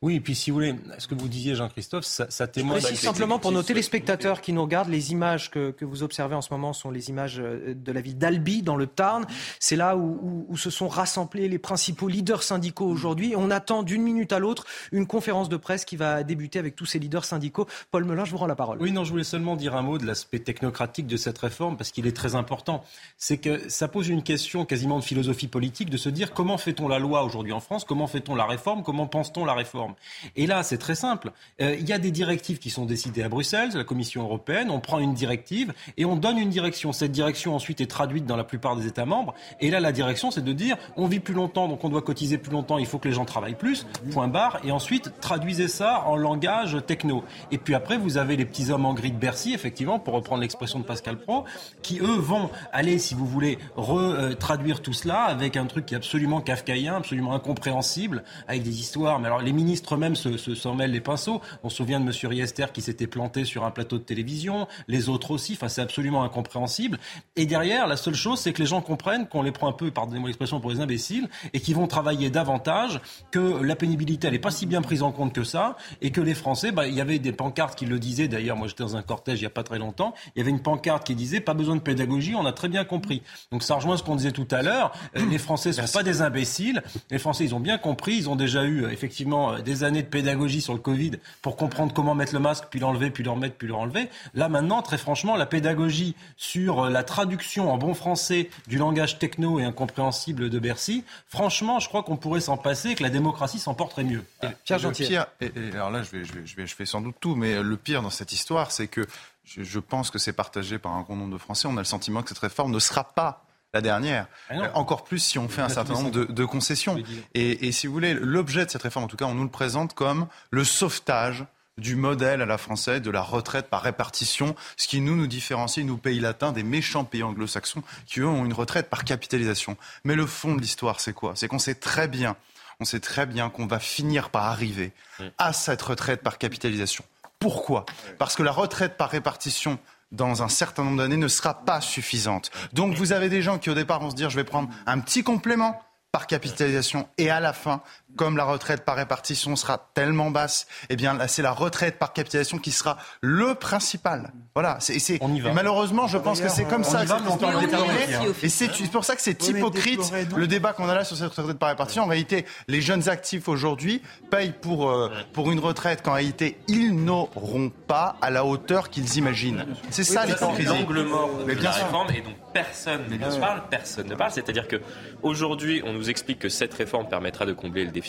Oui, 0.00 0.14
et 0.14 0.20
puis 0.20 0.36
si 0.36 0.52
vous 0.52 0.58
voulez, 0.58 0.76
ce 0.98 1.08
que 1.08 1.16
vous 1.16 1.26
disiez, 1.26 1.56
Jean-Christophe, 1.56 2.04
ça, 2.04 2.30
ça 2.30 2.46
témoigne. 2.46 2.80
Je 2.80 2.94
simplement 2.94 3.40
pour 3.40 3.50
nos 3.50 3.64
téléspectateurs 3.64 4.40
qui 4.40 4.52
nous 4.52 4.62
regardent, 4.62 4.90
les 4.90 5.10
images 5.10 5.50
que, 5.50 5.72
que, 5.72 5.84
vous 5.84 6.04
observez 6.04 6.36
en 6.36 6.40
ce 6.40 6.52
moment 6.52 6.72
sont 6.72 6.92
les 6.92 7.08
images 7.08 7.40
euh, 7.40 7.74
de 7.74 7.90
la 7.90 8.00
ville 8.00 8.16
d'Albi, 8.16 8.62
dans 8.62 8.76
le 8.76 8.86
Tarn. 8.86 9.26
C'est 9.58 9.74
là 9.74 9.96
où, 9.96 10.46
où, 10.48 10.56
se 10.56 10.70
sont 10.70 10.86
rassemblés 10.86 11.48
les 11.48 11.58
principaux 11.58 12.06
leaders 12.06 12.44
syndicaux 12.44 12.86
aujourd'hui. 12.86 13.34
On 13.36 13.50
attend 13.50 13.82
d'une 13.82 14.02
minute 14.02 14.32
à 14.32 14.38
l'autre 14.38 14.66
une 14.92 15.04
conférence 15.04 15.48
de 15.48 15.56
presse 15.56 15.84
qui 15.84 15.96
va 15.96 16.22
débuter 16.22 16.60
avec 16.60 16.76
tous 16.76 16.86
ces 16.86 17.00
leaders 17.00 17.24
syndicaux. 17.24 17.66
Paul 17.90 18.04
Melun, 18.04 18.24
je 18.24 18.30
vous 18.30 18.38
rends 18.38 18.46
la 18.46 18.54
parole. 18.54 18.78
Oui, 18.80 18.92
non, 18.92 19.02
je 19.02 19.10
voulais 19.10 19.24
seulement 19.24 19.56
dire 19.56 19.74
un 19.74 19.82
mot 19.82 19.98
de 19.98 20.06
l'aspect 20.06 20.38
technocratique 20.38 21.08
de 21.08 21.16
cette 21.16 21.38
réforme, 21.38 21.76
parce 21.76 21.90
qu'il 21.90 22.06
est 22.06 22.16
très 22.16 22.36
important. 22.36 22.84
C'est 23.16 23.38
que 23.38 23.68
ça 23.68 23.88
pose 23.88 24.08
une 24.08 24.22
question 24.22 24.64
quasiment 24.64 25.00
de 25.00 25.04
philosophie 25.04 25.48
politique, 25.48 25.90
de 25.90 25.96
se 25.96 26.08
dire 26.08 26.32
comment 26.32 26.56
fait-on 26.56 26.86
la 26.86 27.00
loi 27.00 27.24
aujourd'hui 27.24 27.52
en 27.52 27.60
France, 27.60 27.84
comment 27.84 28.06
fait-on 28.06 28.36
la 28.36 28.46
réforme, 28.46 28.84
comment 28.84 29.08
pense-t-on 29.08 29.44
la 29.44 29.54
réforme? 29.54 29.87
Et 30.36 30.46
là, 30.46 30.62
c'est 30.62 30.78
très 30.78 30.94
simple. 30.94 31.32
Euh, 31.60 31.76
il 31.78 31.88
y 31.88 31.92
a 31.92 31.98
des 31.98 32.10
directives 32.10 32.58
qui 32.58 32.70
sont 32.70 32.84
décidées 32.84 33.22
à 33.22 33.28
Bruxelles, 33.28 33.70
la 33.74 33.84
Commission 33.84 34.22
européenne. 34.22 34.70
On 34.70 34.80
prend 34.80 34.98
une 34.98 35.14
directive 35.14 35.72
et 35.96 36.04
on 36.04 36.16
donne 36.16 36.38
une 36.38 36.50
direction. 36.50 36.92
Cette 36.92 37.12
direction 37.12 37.54
ensuite 37.54 37.80
est 37.80 37.86
traduite 37.86 38.26
dans 38.26 38.36
la 38.36 38.44
plupart 38.44 38.76
des 38.76 38.86
États 38.86 39.06
membres. 39.06 39.34
Et 39.60 39.70
là, 39.70 39.80
la 39.80 39.92
direction, 39.92 40.30
c'est 40.30 40.44
de 40.44 40.52
dire 40.52 40.76
on 40.96 41.06
vit 41.06 41.20
plus 41.20 41.34
longtemps, 41.34 41.68
donc 41.68 41.84
on 41.84 41.88
doit 41.88 42.02
cotiser 42.02 42.38
plus 42.38 42.52
longtemps. 42.52 42.78
Il 42.78 42.86
faut 42.86 42.98
que 42.98 43.08
les 43.08 43.14
gens 43.14 43.24
travaillent 43.24 43.54
plus. 43.54 43.86
Point 44.12 44.28
barre. 44.28 44.60
Et 44.64 44.72
ensuite, 44.72 45.12
traduisez 45.20 45.68
ça 45.68 46.04
en 46.06 46.16
langage 46.16 46.76
techno. 46.86 47.24
Et 47.50 47.58
puis 47.58 47.74
après, 47.74 47.96
vous 47.96 48.18
avez 48.18 48.36
les 48.36 48.44
petits 48.44 48.70
hommes 48.70 48.86
en 48.86 48.94
gris 48.94 49.12
de 49.12 49.16
Bercy, 49.16 49.54
effectivement, 49.54 49.98
pour 49.98 50.14
reprendre 50.14 50.42
l'expression 50.42 50.78
de 50.78 50.84
Pascal 50.84 51.18
Pro, 51.18 51.44
qui 51.82 52.00
eux 52.00 52.18
vont 52.18 52.50
aller, 52.72 52.98
si 52.98 53.14
vous 53.14 53.26
voulez, 53.26 53.58
retraduire 53.76 54.82
tout 54.82 54.92
cela 54.92 55.22
avec 55.22 55.56
un 55.56 55.66
truc 55.66 55.86
qui 55.86 55.94
est 55.94 55.96
absolument 55.96 56.40
kafkaïen, 56.40 56.96
absolument 56.96 57.34
incompréhensible, 57.34 58.24
avec 58.46 58.62
des 58.62 58.80
histoires. 58.80 59.20
Mais 59.20 59.26
alors, 59.26 59.42
les 59.42 59.52
ministres 59.52 59.77
eux-mêmes 59.92 60.16
s'en 60.16 60.36
se, 60.36 60.54
s'en 60.54 60.74
mêlent 60.74 60.92
les 60.92 61.00
pinceaux. 61.00 61.40
On 61.62 61.68
se 61.68 61.76
souvient 61.76 62.00
de 62.00 62.06
M. 62.06 62.12
Riester 62.30 62.66
qui 62.72 62.82
s'était 62.82 63.06
planté 63.06 63.44
sur 63.44 63.64
un 63.64 63.70
plateau 63.70 63.98
de 63.98 64.02
télévision, 64.02 64.66
les 64.88 65.08
autres 65.08 65.30
aussi. 65.30 65.54
Enfin, 65.54 65.68
c'est 65.68 65.82
absolument 65.82 66.22
incompréhensible. 66.22 66.98
Et 67.36 67.46
derrière, 67.46 67.86
la 67.86 67.96
seule 67.96 68.14
chose, 68.14 68.40
c'est 68.40 68.52
que 68.52 68.60
les 68.60 68.66
gens 68.66 68.80
comprennent 68.80 69.28
qu'on 69.28 69.42
les 69.42 69.52
prend 69.52 69.68
un 69.68 69.72
peu, 69.72 69.90
pardonnez-moi 69.90 70.28
l'expression, 70.28 70.60
pour 70.60 70.70
les 70.70 70.80
imbéciles, 70.80 71.28
et 71.52 71.60
qu'ils 71.60 71.76
vont 71.76 71.86
travailler 71.86 72.30
davantage, 72.30 73.00
que 73.30 73.62
la 73.62 73.76
pénibilité, 73.76 74.26
elle 74.26 74.34
n'est 74.34 74.38
pas 74.38 74.50
si 74.50 74.66
bien 74.66 74.82
prise 74.82 75.02
en 75.02 75.12
compte 75.12 75.32
que 75.32 75.44
ça, 75.44 75.76
et 76.00 76.10
que 76.10 76.20
les 76.20 76.34
Français, 76.34 76.72
bah, 76.72 76.86
il 76.86 76.94
y 76.94 77.00
avait 77.00 77.18
des 77.18 77.32
pancartes 77.32 77.78
qui 77.78 77.86
le 77.86 77.98
disaient. 77.98 78.28
D'ailleurs, 78.28 78.56
moi, 78.56 78.68
j'étais 78.68 78.82
dans 78.82 78.96
un 78.96 79.02
cortège 79.02 79.38
il 79.38 79.42
n'y 79.42 79.46
a 79.46 79.50
pas 79.50 79.62
très 79.62 79.78
longtemps. 79.78 80.14
Il 80.34 80.38
y 80.38 80.42
avait 80.42 80.50
une 80.50 80.60
pancarte 80.60 81.06
qui 81.06 81.14
disait 81.14 81.40
pas 81.40 81.54
besoin 81.54 81.76
de 81.76 81.80
pédagogie, 81.80 82.34
on 82.34 82.46
a 82.46 82.52
très 82.52 82.68
bien 82.68 82.84
compris. 82.84 83.22
Donc 83.52 83.62
ça 83.62 83.74
rejoint 83.74 83.96
ce 83.96 84.02
qu'on 84.02 84.16
disait 84.16 84.32
tout 84.32 84.48
à 84.50 84.62
l'heure. 84.62 84.92
Euh, 85.16 85.24
les 85.30 85.38
Français 85.38 85.70
ne 85.70 85.74
sont 85.74 85.92
pas 85.92 86.02
des 86.02 86.22
imbéciles. 86.22 86.82
Les 87.10 87.18
Français, 87.18 87.44
ils 87.44 87.54
ont 87.54 87.60
bien 87.60 87.78
compris. 87.78 88.16
Ils 88.16 88.28
ont 88.28 88.36
déjà 88.36 88.64
eu 88.64 88.84
euh, 88.84 88.90
effectivement 88.90 89.52
euh, 89.52 89.58
des 89.68 89.84
années 89.84 90.02
de 90.02 90.08
pédagogie 90.08 90.62
sur 90.62 90.72
le 90.72 90.78
Covid 90.78 91.12
pour 91.42 91.56
comprendre 91.56 91.92
comment 91.92 92.14
mettre 92.14 92.32
le 92.32 92.40
masque, 92.40 92.64
puis 92.70 92.80
l'enlever, 92.80 93.10
puis 93.10 93.22
le 93.22 93.30
remettre, 93.30 93.56
puis 93.56 93.68
le 93.68 93.74
enlever. 93.74 94.08
Là 94.34 94.48
maintenant, 94.48 94.80
très 94.80 94.96
franchement, 94.96 95.36
la 95.36 95.46
pédagogie 95.46 96.16
sur 96.36 96.88
la 96.88 97.02
traduction 97.02 97.70
en 97.70 97.76
bon 97.76 97.92
français 97.92 98.48
du 98.66 98.78
langage 98.78 99.18
techno 99.18 99.60
et 99.60 99.64
incompréhensible 99.64 100.48
de 100.48 100.58
Bercy, 100.58 101.04
franchement, 101.26 101.80
je 101.80 101.88
crois 101.88 102.02
qu'on 102.02 102.16
pourrait 102.16 102.40
s'en 102.40 102.56
passer 102.56 102.90
et 102.90 102.94
que 102.94 103.02
la 103.02 103.10
démocratie 103.10 103.58
s'en 103.58 103.74
porterait 103.74 104.04
mieux. 104.04 104.24
Pierre 104.64 104.78
Gentil. 104.78 105.16
alors 105.16 105.90
là, 105.90 106.02
je 106.02 106.10
vais, 106.10 106.24
je, 106.24 106.32
vais, 106.32 106.46
je, 106.46 106.56
vais, 106.56 106.66
je 106.66 106.74
fais 106.74 106.86
sans 106.86 107.02
doute 107.02 107.16
tout, 107.20 107.34
mais 107.34 107.62
le 107.62 107.76
pire 107.76 108.02
dans 108.02 108.10
cette 108.10 108.32
histoire, 108.32 108.72
c'est 108.72 108.88
que 108.88 109.06
je, 109.44 109.78
pense 109.78 110.10
que 110.10 110.18
c'est 110.18 110.32
partagé 110.32 110.78
par 110.78 110.92
un 110.92 111.02
grand 111.02 111.16
nombre 111.16 111.32
de 111.32 111.38
Français. 111.38 111.68
On 111.68 111.76
a 111.76 111.80
le 111.80 111.84
sentiment 111.84 112.22
que 112.22 112.28
cette 112.28 112.38
réforme 112.38 112.72
ne 112.72 112.78
sera 112.78 113.04
pas 113.04 113.44
la 113.74 113.80
dernière. 113.80 114.26
Ah 114.48 114.54
euh, 114.54 114.68
encore 114.74 115.04
plus 115.04 115.18
si 115.18 115.38
on 115.38 115.48
fait 115.48 115.62
un 115.62 115.68
certain 115.68 115.94
nombre 115.94 116.10
de, 116.10 116.44
concessions. 116.44 117.02
Et, 117.34 117.72
si 117.72 117.86
vous 117.86 117.92
voulez, 117.92 118.14
l'objet 118.14 118.64
de 118.64 118.70
cette 118.70 118.82
réforme, 118.82 119.04
en 119.04 119.08
tout 119.08 119.16
cas, 119.16 119.26
on 119.26 119.34
nous 119.34 119.44
le 119.44 119.50
présente 119.50 119.94
comme 119.94 120.26
le 120.50 120.64
sauvetage 120.64 121.44
du 121.76 121.94
modèle 121.94 122.42
à 122.42 122.46
la 122.46 122.58
française 122.58 123.02
de 123.02 123.10
la 123.10 123.22
retraite 123.22 123.68
par 123.68 123.82
répartition, 123.82 124.56
ce 124.76 124.88
qui 124.88 125.00
nous 125.00 125.14
nous 125.14 125.28
différencie, 125.28 125.84
nous 125.84 125.96
pays 125.96 126.18
latins, 126.18 126.50
des 126.50 126.64
méchants 126.64 127.04
pays 127.04 127.22
anglo-saxons 127.22 127.84
qui 128.06 128.20
eux 128.20 128.26
ont 128.26 128.44
une 128.44 128.52
retraite 128.52 128.90
par 128.90 129.04
capitalisation. 129.04 129.76
Mais 130.02 130.16
le 130.16 130.26
fond 130.26 130.56
de 130.56 130.60
l'histoire, 130.60 130.98
c'est 130.98 131.12
quoi? 131.12 131.34
C'est 131.36 131.46
qu'on 131.46 131.60
sait 131.60 131.76
très 131.76 132.08
bien, 132.08 132.36
on 132.80 132.84
sait 132.84 132.98
très 132.98 133.26
bien 133.26 133.48
qu'on 133.48 133.66
va 133.66 133.78
finir 133.78 134.30
par 134.30 134.46
arriver 134.46 134.92
à 135.38 135.52
cette 135.52 135.82
retraite 135.82 136.22
par 136.22 136.38
capitalisation. 136.38 137.04
Pourquoi? 137.38 137.86
Parce 138.18 138.34
que 138.34 138.42
la 138.42 138.50
retraite 138.50 138.96
par 138.96 139.10
répartition 139.10 139.78
dans 140.12 140.42
un 140.42 140.48
certain 140.48 140.84
nombre 140.84 140.98
d'années 140.98 141.16
ne 141.16 141.28
sera 141.28 141.64
pas 141.64 141.80
suffisante. 141.80 142.50
Donc 142.72 142.94
vous 142.94 143.12
avez 143.12 143.28
des 143.28 143.42
gens 143.42 143.58
qui 143.58 143.70
au 143.70 143.74
départ 143.74 144.00
vont 144.00 144.10
se 144.10 144.16
dire 144.16 144.30
je 144.30 144.36
vais 144.36 144.44
prendre 144.44 144.68
un 144.86 144.98
petit 145.00 145.22
complément 145.22 145.80
par 146.12 146.26
capitalisation 146.26 147.08
et 147.18 147.30
à 147.30 147.40
la 147.40 147.52
fin 147.52 147.82
comme 148.18 148.36
la 148.36 148.44
retraite 148.44 148.84
par 148.84 148.96
répartition 148.96 149.56
sera 149.56 149.90
tellement 149.94 150.30
basse, 150.30 150.66
eh 150.90 150.96
bien 150.96 151.14
là, 151.14 151.28
c'est 151.28 151.40
la 151.40 151.52
retraite 151.52 151.98
par 151.98 152.12
capitalisation 152.12 152.58
qui 152.58 152.72
sera 152.72 152.98
le 153.22 153.54
principal. 153.54 154.32
Voilà. 154.54 154.76
C'est, 154.80 154.98
c'est, 154.98 155.20
malheureusement, 155.54 156.08
je 156.08 156.18
pense 156.18 156.40
que 156.40 156.48
c'est 156.48 156.64
comme 156.64 156.84
ça 156.84 157.04
que 157.04 157.08
cette 157.08 158.42
Et 158.42 158.48
c'est 158.48 158.90
pour 158.90 159.04
ça 159.04 159.14
que 159.14 159.22
c'est 159.22 159.48
hypocrite 159.48 160.12
le 160.36 160.46
débat 160.46 160.72
qu'on 160.72 160.88
a 160.88 160.94
là 160.94 161.04
sur 161.04 161.16
cette 161.16 161.32
retraite 161.32 161.58
par 161.58 161.70
répartition. 161.70 162.02
En 162.02 162.08
réalité, 162.08 162.44
les 162.66 162.80
jeunes 162.80 163.08
actifs 163.08 163.48
aujourd'hui 163.48 164.02
payent 164.30 164.52
pour, 164.52 164.90
euh, 164.90 165.10
pour 165.32 165.50
une 165.52 165.60
retraite 165.60 166.02
qu'en 166.02 166.14
réalité, 166.14 166.58
ils 166.66 166.92
n'auront 166.92 167.70
pas 167.86 168.16
à 168.20 168.30
la 168.30 168.44
hauteur 168.44 168.90
qu'ils 168.90 169.16
imaginent. 169.16 169.64
C'est 169.90 170.04
ça 170.04 170.26
l'hypocrisie. 170.26 170.68
l'angle 170.68 171.04
mort 171.04 171.30
de 171.46 171.52
la 171.52 171.70
réforme 171.70 172.10
et 172.10 172.20
donc 172.20 172.34
personne 172.52 173.02
ne 173.08 173.40
parle, 173.40 173.62
personne 173.70 174.08
ne 174.08 174.14
parle. 174.16 174.32
C'est-à-dire 174.32 174.66
que 174.66 174.80
aujourd'hui, 175.22 175.82
on 175.84 175.92
nous 175.92 176.10
explique 176.10 176.40
que 176.40 176.48
cette 176.48 176.74
réforme 176.74 177.08
permettra 177.08 177.46
de 177.46 177.52
combler 177.52 177.84
le 177.84 177.90
déficit, 177.90 178.07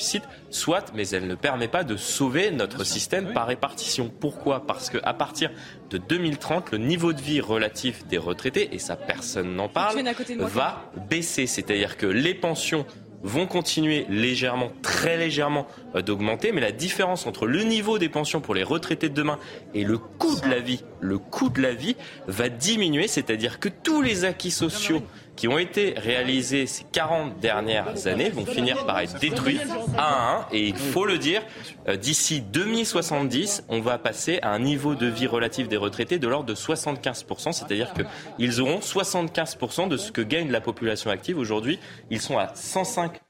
soit, 0.50 0.92
mais 0.96 1.08
elle 1.10 1.28
ne 1.28 1.36
permet 1.36 1.68
pas 1.68 1.84
de 1.84 1.98
sauver 1.98 2.52
notre 2.52 2.84
système 2.84 3.34
par 3.34 3.48
répartition. 3.48 4.12
Pourquoi? 4.20 4.66
Parce 4.66 4.90
qu'à 4.90 5.14
partir 5.14 5.52
de 5.90 5.98
2030, 5.98 6.72
le 6.72 6.78
niveau 6.78 7.14
de 7.14 7.22
vie 7.22 7.42
relatif 7.42 8.06
des 8.08 8.18
retraités, 8.18 8.74
et 8.74 8.80
ça 8.80 8.96
personne 8.96 9.56
n'en 9.56 9.70
parle, 9.70 10.02
va 10.40 10.92
baisser. 11.10 11.48
C'est-à-dire 11.48 11.98
que 11.98 12.06
les 12.06 12.34
pensions 12.34 12.86
vont 13.24 13.48
continuer 13.48 14.06
légèrement, 14.10 14.72
très 14.82 15.18
légèrement 15.18 15.68
euh, 15.96 16.02
d'augmenter, 16.02 16.52
mais 16.52 16.62
la 16.62 16.72
différence 16.72 17.26
entre 17.28 17.48
le 17.48 17.64
niveau 17.64 18.00
des 18.00 18.10
pensions 18.10 18.42
pour 18.42 18.56
les 18.56 18.64
retraités 18.64 19.10
de 19.10 19.14
demain 19.14 19.40
et 19.74 19.84
le 19.84 19.98
coût 19.98 20.40
de 20.40 20.48
la 20.48 20.60
vie, 20.60 20.84
le 21.02 21.18
coût 21.18 21.50
de 21.50 21.62
la 21.62 21.74
vie 21.74 21.96
va 22.28 22.50
diminuer, 22.50 23.08
c'est-à-dire 23.08 23.60
que 23.60 23.70
tous 23.70 24.02
les 24.02 24.26
acquis 24.26 24.52
sociaux 24.52 25.02
qui 25.40 25.48
ont 25.48 25.58
été 25.58 25.94
réalisés 25.96 26.68
ces 26.68 26.84
40 26.84 27.40
dernières 27.40 28.08
années 28.08 28.30
vont 28.30 28.46
finir 28.46 28.86
par 28.86 29.00
être 29.00 29.18
détruits 29.20 29.62
un 29.98 29.98
à 29.98 30.36
un. 30.36 30.46
Et 30.52 30.68
il 30.68 30.76
faut 30.76 31.06
le 31.06 31.18
dire, 31.18 31.42
euh, 31.88 31.96
d'ici 31.96 32.42
2070, 32.42 33.64
on 33.70 33.80
va 33.80 33.98
passer 33.98 34.40
à 34.42 34.52
un 34.52 34.60
niveau 34.60 34.96
de 34.96 35.08
vie 35.08 35.28
relatif 35.28 35.70
des 35.70 35.78
retraités 35.78 36.20
de 36.20 36.28
l'ordre 36.28 36.46
de 36.46 36.56
75%, 36.56 37.54
c'est-à-dire 37.54 37.94
qu'ils 37.94 38.60
auront 38.60 38.80
75% 38.80 39.88
de 39.88 39.96
ce 39.96 40.12
que 40.12 40.20
gagne 40.20 40.52
la 40.52 40.60
population 40.60 41.10
active. 41.10 41.40
Aujourd'hui, 41.40 41.80
ils 42.10 42.20
sont 42.20 42.38
à 42.38 42.52
105 42.54 43.22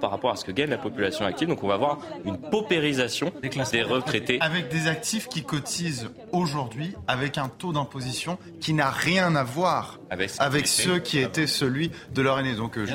par 0.00 0.10
rapport 0.10 0.30
à 0.30 0.36
ce 0.36 0.44
que 0.44 0.52
gagne 0.52 0.70
la 0.70 0.78
population 0.78 1.24
active. 1.24 1.48
Donc 1.48 1.62
on 1.62 1.68
va 1.68 1.74
avoir 1.74 1.98
une 2.24 2.38
paupérisation 2.38 3.32
des 3.42 3.82
retraités. 3.82 4.38
Avec 4.40 4.68
des 4.68 4.86
actifs 4.86 5.28
qui 5.28 5.42
cotisent 5.42 6.10
aujourd'hui 6.32 6.94
avec 7.06 7.38
un 7.38 7.48
taux 7.48 7.72
d'imposition 7.72 8.38
qui 8.60 8.74
n'a 8.74 8.90
rien 8.90 9.34
à 9.36 9.44
voir 9.44 9.98
avec, 10.10 10.30
avec 10.38 10.66
ceux 10.66 10.98
qui 10.98 11.18
étaient 11.18 11.46
celui 11.46 11.90
de 12.12 12.22
leur 12.22 12.38
aîné. 12.38 12.54
Donc 12.54 12.78
euh, 12.78 12.86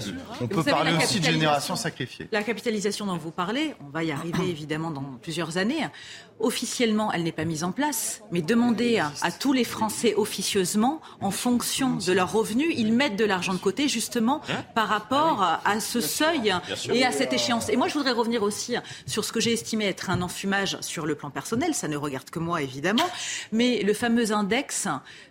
on 0.42 0.48
peut 0.48 0.64
parler 0.64 0.94
aussi 0.96 1.20
de 1.20 1.26
génération 1.26 1.76
sacrifiée. 1.76 2.28
La 2.32 2.44
capitalisation 2.44 3.06
dont 3.06 3.18
vous 3.18 3.32
parlez, 3.32 3.74
on 3.86 3.90
va 3.90 4.04
y 4.04 4.12
arriver 4.12 4.50
évidemment 4.50 4.92
dans 4.92 5.04
plusieurs 5.22 5.58
années. 5.58 5.88
Officiellement, 6.40 7.12
elle 7.12 7.24
n'est 7.24 7.34
pas 7.34 7.44
mise 7.44 7.66
en 7.66 7.74
place, 7.74 8.22
mais 8.32 8.42
demandez 8.42 9.00
à, 9.00 9.32
tous 9.32 9.52
les 9.52 9.66
Français 9.66 10.14
officieusement, 10.16 11.02
en 11.20 11.32
fonction 11.32 11.98
de 11.98 12.14
leurs 12.14 12.32
revenus, 12.32 12.74
ils 12.78 12.94
mettent 12.94 13.18
de 13.18 13.26
l'argent 13.26 13.54
de 13.54 13.60
côté 13.60 13.90
justement 13.90 14.42
hein 14.48 14.64
par 14.74 14.88
rapport 14.88 15.44
à 15.66 15.80
ce 15.82 16.00
seuil 16.00 16.54
et 16.94 17.04
à 17.04 17.12
cette 17.12 17.34
échéance. 17.34 17.68
Et 17.68 17.76
moi, 17.76 17.90
je 17.90 17.96
voudrais 17.96 18.14
revenir 18.14 18.42
aussi 18.42 18.76
sur 19.06 19.26
ce 19.26 19.34
que 19.34 19.42
j'ai 19.42 19.52
estimé 19.52 19.86
être 19.86 20.10
un 20.10 20.22
enfumage 20.22 20.78
sur 20.80 21.06
le 21.06 21.16
plan 21.16 21.30
personnel. 21.30 21.74
Ça 21.74 21.90
ne 21.90 21.98
regarde 21.98 22.30
que 22.30 22.40
moi, 22.40 22.62
évidemment, 22.62 23.10
mais 23.52 23.84
le 23.84 23.94
fameux 23.94 24.32
index 24.32 24.88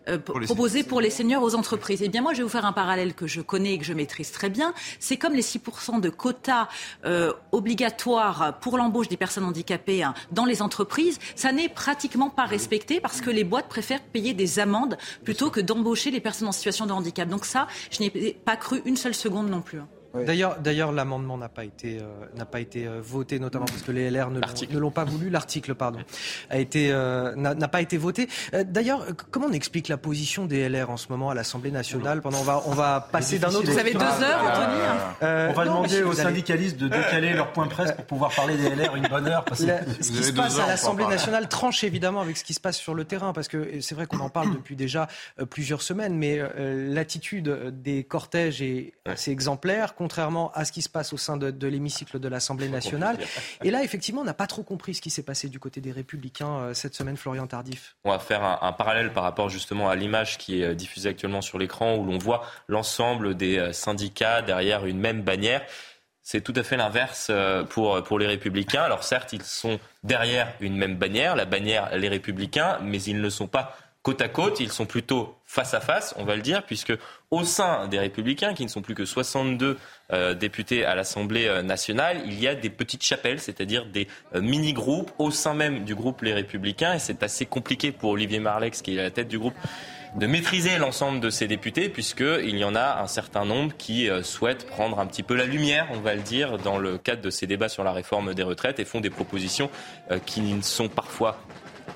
euh, 0.08 0.18
proposé 0.18 0.82
pour 0.82 1.00
les 1.00 1.10
seniors 1.10 1.42
aux 1.42 1.54
entreprises. 1.54 2.02
Eh 2.02 2.10
bien, 2.10 2.20
moi, 2.20 2.34
je 2.34 2.38
vais 2.38 2.44
vous 2.44 2.48
faire 2.50 2.66
un 2.66 2.72
parallèle 2.72 3.14
que 3.14 3.26
je 3.26 3.40
connais 3.40 3.74
et 3.74 3.78
que 3.78 3.84
je 3.84 3.94
maîtrise 3.94 4.30
très 4.30 4.50
bien. 4.50 4.74
C'est 5.00 5.16
comme 5.16 5.32
les 5.32 5.42
6% 5.42 6.00
de 6.00 6.10
quotas 6.10 6.68
euh, 7.06 7.32
obligatoires 7.52 8.58
pour 8.60 8.76
l'embauche 8.76 9.08
des 9.08 9.16
personnes 9.16 9.44
handicapées 9.44 10.02
hein, 10.02 10.12
dans 10.32 10.44
les 10.44 10.60
entreprises 10.60 10.97
ça 11.34 11.52
n'est 11.52 11.68
pratiquement 11.68 12.30
pas 12.30 12.46
respecté 12.46 13.00
parce 13.00 13.20
que 13.20 13.30
les 13.30 13.44
boîtes 13.44 13.68
préfèrent 13.68 14.02
payer 14.02 14.34
des 14.34 14.58
amendes 14.58 14.98
plutôt 15.24 15.50
que 15.50 15.60
d'embaucher 15.60 16.10
les 16.10 16.20
personnes 16.20 16.48
en 16.48 16.52
situation 16.52 16.86
de 16.86 16.92
handicap. 16.92 17.28
Donc 17.28 17.44
ça, 17.44 17.66
je 17.90 18.00
n'ai 18.00 18.10
pas 18.10 18.56
cru 18.56 18.82
une 18.84 18.96
seule 18.96 19.14
seconde 19.14 19.48
non 19.48 19.60
plus. 19.60 19.80
Hein. 20.18 20.24
D'ailleurs, 20.24 20.58
d'ailleurs, 20.60 20.92
l'amendement 20.92 21.38
n'a 21.38 21.48
pas 21.48 21.64
été 21.64 21.98
euh, 22.00 22.26
n'a 22.36 22.44
pas 22.44 22.60
été 22.60 22.86
euh, 22.86 23.00
voté, 23.02 23.38
notamment 23.38 23.66
parce 23.66 23.82
que 23.82 23.92
les 23.92 24.10
LR 24.10 24.30
ne 24.30 24.78
l'ont 24.78 24.90
pas 24.90 25.04
voulu. 25.04 25.30
L'article, 25.30 25.74
pardon, 25.74 26.00
a 26.50 26.58
été 26.58 26.90
euh, 26.90 27.34
n'a 27.34 27.68
pas 27.68 27.80
été 27.80 27.96
voté. 27.96 28.28
d'ailleurs, 28.64 29.06
comment 29.30 29.46
on 29.46 29.52
explique 29.52 29.88
la 29.88 29.96
position 29.96 30.46
des 30.46 30.68
LR 30.68 30.90
en 30.90 30.96
ce 30.96 31.08
moment 31.08 31.30
à 31.30 31.34
l'Assemblée 31.34 31.70
nationale? 31.70 32.20
Pendant 32.22 32.38
on 32.40 32.44
va 32.44 32.62
on 32.66 32.74
va 32.74 33.00
passer 33.12 33.38
d'un 33.38 33.48
autre. 33.48 33.70
Vous 33.70 33.78
avez 33.78 33.92
deux 33.92 34.00
heures, 34.00 34.42
Anthony. 34.42 35.50
on 35.50 35.52
va 35.52 35.64
demander 35.64 36.02
aux 36.02 36.12
syndicalistes 36.12 36.76
de 36.76 36.88
décaler 36.88 37.32
leur 37.32 37.52
point 37.52 37.66
presse 37.66 37.92
pour 37.92 38.04
pouvoir 38.04 38.34
parler 38.34 38.56
des 38.56 38.70
LR 38.70 38.96
une 38.96 39.08
bonne 39.08 39.26
heure. 39.26 39.44
Parce 39.44 39.64
que 39.64 39.72
ce 40.00 40.10
qui 40.10 40.24
se 40.24 40.32
passe 40.32 40.58
à 40.58 40.66
l'Assemblée 40.66 41.06
nationale 41.06 41.48
tranche 41.48 41.84
évidemment 41.84 42.20
avec 42.20 42.36
ce 42.36 42.44
qui 42.44 42.54
se 42.54 42.60
passe 42.60 42.76
sur 42.76 42.94
le 42.94 43.04
terrain, 43.04 43.32
parce 43.32 43.48
que 43.48 43.80
c'est 43.80 43.94
vrai 43.94 44.06
qu'on 44.06 44.20
en 44.20 44.30
parle 44.30 44.52
depuis 44.52 44.76
déjà 44.76 45.08
plusieurs 45.50 45.82
semaines, 45.82 46.16
mais 46.16 46.40
l'attitude 46.56 47.72
des 47.82 48.04
cortèges 48.04 48.62
est 48.62 48.92
assez 49.04 49.30
exemplaire, 49.30 49.94
contrairement 50.08 50.50
à 50.54 50.64
ce 50.64 50.72
qui 50.72 50.80
se 50.80 50.88
passe 50.88 51.12
au 51.12 51.18
sein 51.18 51.36
de, 51.36 51.66
l'hémicycle 51.66 52.18
de 52.18 52.28
l'Assemblée 52.28 52.70
nationale. 52.70 53.18
Et 53.62 53.70
là, 53.70 53.84
effectivement, 53.84 54.22
on 54.22 54.24
n'a 54.24 54.32
pas 54.32 54.46
trop 54.46 54.62
compris 54.62 54.94
ce 54.94 55.02
qui 55.02 55.10
s'est 55.10 55.22
passé 55.22 55.50
du 55.50 55.60
côté 55.60 55.82
des 55.82 55.92
Républicains 55.92 56.60
euh, 56.60 56.74
cette 56.74 56.94
semaine, 56.94 57.18
Florian 57.18 57.46
Tardif. 57.46 57.94
On 58.04 58.10
va 58.10 58.18
faire 58.18 58.42
un, 58.42 58.72
parallèle 58.72 59.12
par 59.12 59.22
rapport 59.22 59.50
justement 59.50 59.90
à 59.90 59.96
l'image 59.96 60.38
qui 60.38 60.62
est 60.62 60.64
euh, 60.64 60.74
diffusée 60.74 61.10
actuellement 61.10 61.42
sur 61.42 61.58
l'écran, 61.58 61.96
où 61.96 62.06
l'on 62.06 62.16
voit 62.16 62.42
l'ensemble 62.68 63.34
des 63.34 63.58
euh, 63.58 63.72
syndicats 63.74 64.40
derrière 64.40 64.86
une 64.86 64.98
même 64.98 65.20
bannière 65.20 65.60
c'est 66.22 66.42
tout 66.42 66.52
à 66.56 66.62
fait 66.62 66.76
l'inverse 66.76 67.30
pour, 67.70 68.02
pour 68.02 68.18
les 68.18 68.26
républicains. 68.26 68.82
Alors 68.82 69.02
certes, 69.02 69.32
ils 69.32 69.42
sont 69.42 69.80
derrière 70.02 70.52
une 70.60 70.76
même 70.76 70.94
bannière, 70.94 71.34
la 71.34 71.46
bannière 71.46 71.96
les 71.96 72.10
républicains, 72.10 72.76
mais 72.82 73.00
ils 73.00 73.18
ne 73.18 73.30
sont 73.30 73.46
pas 73.46 73.78
côte 74.02 74.20
à 74.22 74.28
côte, 74.28 74.60
ils 74.60 74.70
sont 74.70 74.86
plutôt 74.86 75.34
face 75.44 75.74
à 75.74 75.80
face, 75.80 76.14
on 76.18 76.24
va 76.24 76.36
le 76.36 76.42
dire, 76.42 76.62
puisque 76.64 76.92
au 77.30 77.44
sein 77.44 77.88
des 77.88 77.98
Républicains, 77.98 78.54
qui 78.54 78.64
ne 78.64 78.68
sont 78.68 78.82
plus 78.82 78.94
que 78.94 79.04
62 79.04 79.76
euh, 80.12 80.34
députés 80.34 80.84
à 80.84 80.94
l'Assemblée 80.94 81.46
euh, 81.46 81.62
nationale, 81.62 82.22
il 82.24 82.38
y 82.40 82.46
a 82.46 82.54
des 82.54 82.70
petites 82.70 83.02
chapelles, 83.02 83.40
c'est-à-dire 83.40 83.86
des 83.86 84.06
euh, 84.34 84.40
mini-groupes 84.40 85.10
au 85.18 85.30
sein 85.30 85.54
même 85.54 85.84
du 85.84 85.94
groupe 85.94 86.22
Les 86.22 86.32
Républicains, 86.32 86.94
et 86.94 86.98
c'est 86.98 87.22
assez 87.22 87.44
compliqué 87.44 87.92
pour 87.92 88.10
Olivier 88.10 88.38
Marlex, 88.38 88.82
qui 88.82 88.96
est 88.96 89.00
à 89.00 89.02
la 89.04 89.10
tête 89.10 89.28
du 89.28 89.38
groupe, 89.38 89.54
de 90.16 90.26
maîtriser 90.26 90.78
l'ensemble 90.78 91.20
de 91.20 91.28
ces 91.28 91.48
députés, 91.48 91.88
puisqu'il 91.88 92.56
y 92.56 92.64
en 92.64 92.74
a 92.74 93.02
un 93.02 93.06
certain 93.06 93.44
nombre 93.44 93.76
qui 93.76 94.08
souhaitent 94.22 94.66
prendre 94.66 95.00
un 95.00 95.06
petit 95.06 95.22
peu 95.22 95.34
la 95.34 95.44
lumière, 95.44 95.86
on 95.92 96.00
va 96.00 96.14
le 96.14 96.22
dire, 96.22 96.56
dans 96.56 96.78
le 96.78 96.96
cadre 96.96 97.20
de 97.20 97.28
ces 97.28 97.46
débats 97.46 97.68
sur 97.68 97.84
la 97.84 97.92
réforme 97.92 98.32
des 98.32 98.42
retraites 98.42 98.80
et 98.80 98.86
font 98.86 99.02
des 99.02 99.10
propositions 99.10 99.68
qui 100.24 100.40
ne 100.40 100.62
sont 100.62 100.88
parfois 100.88 101.38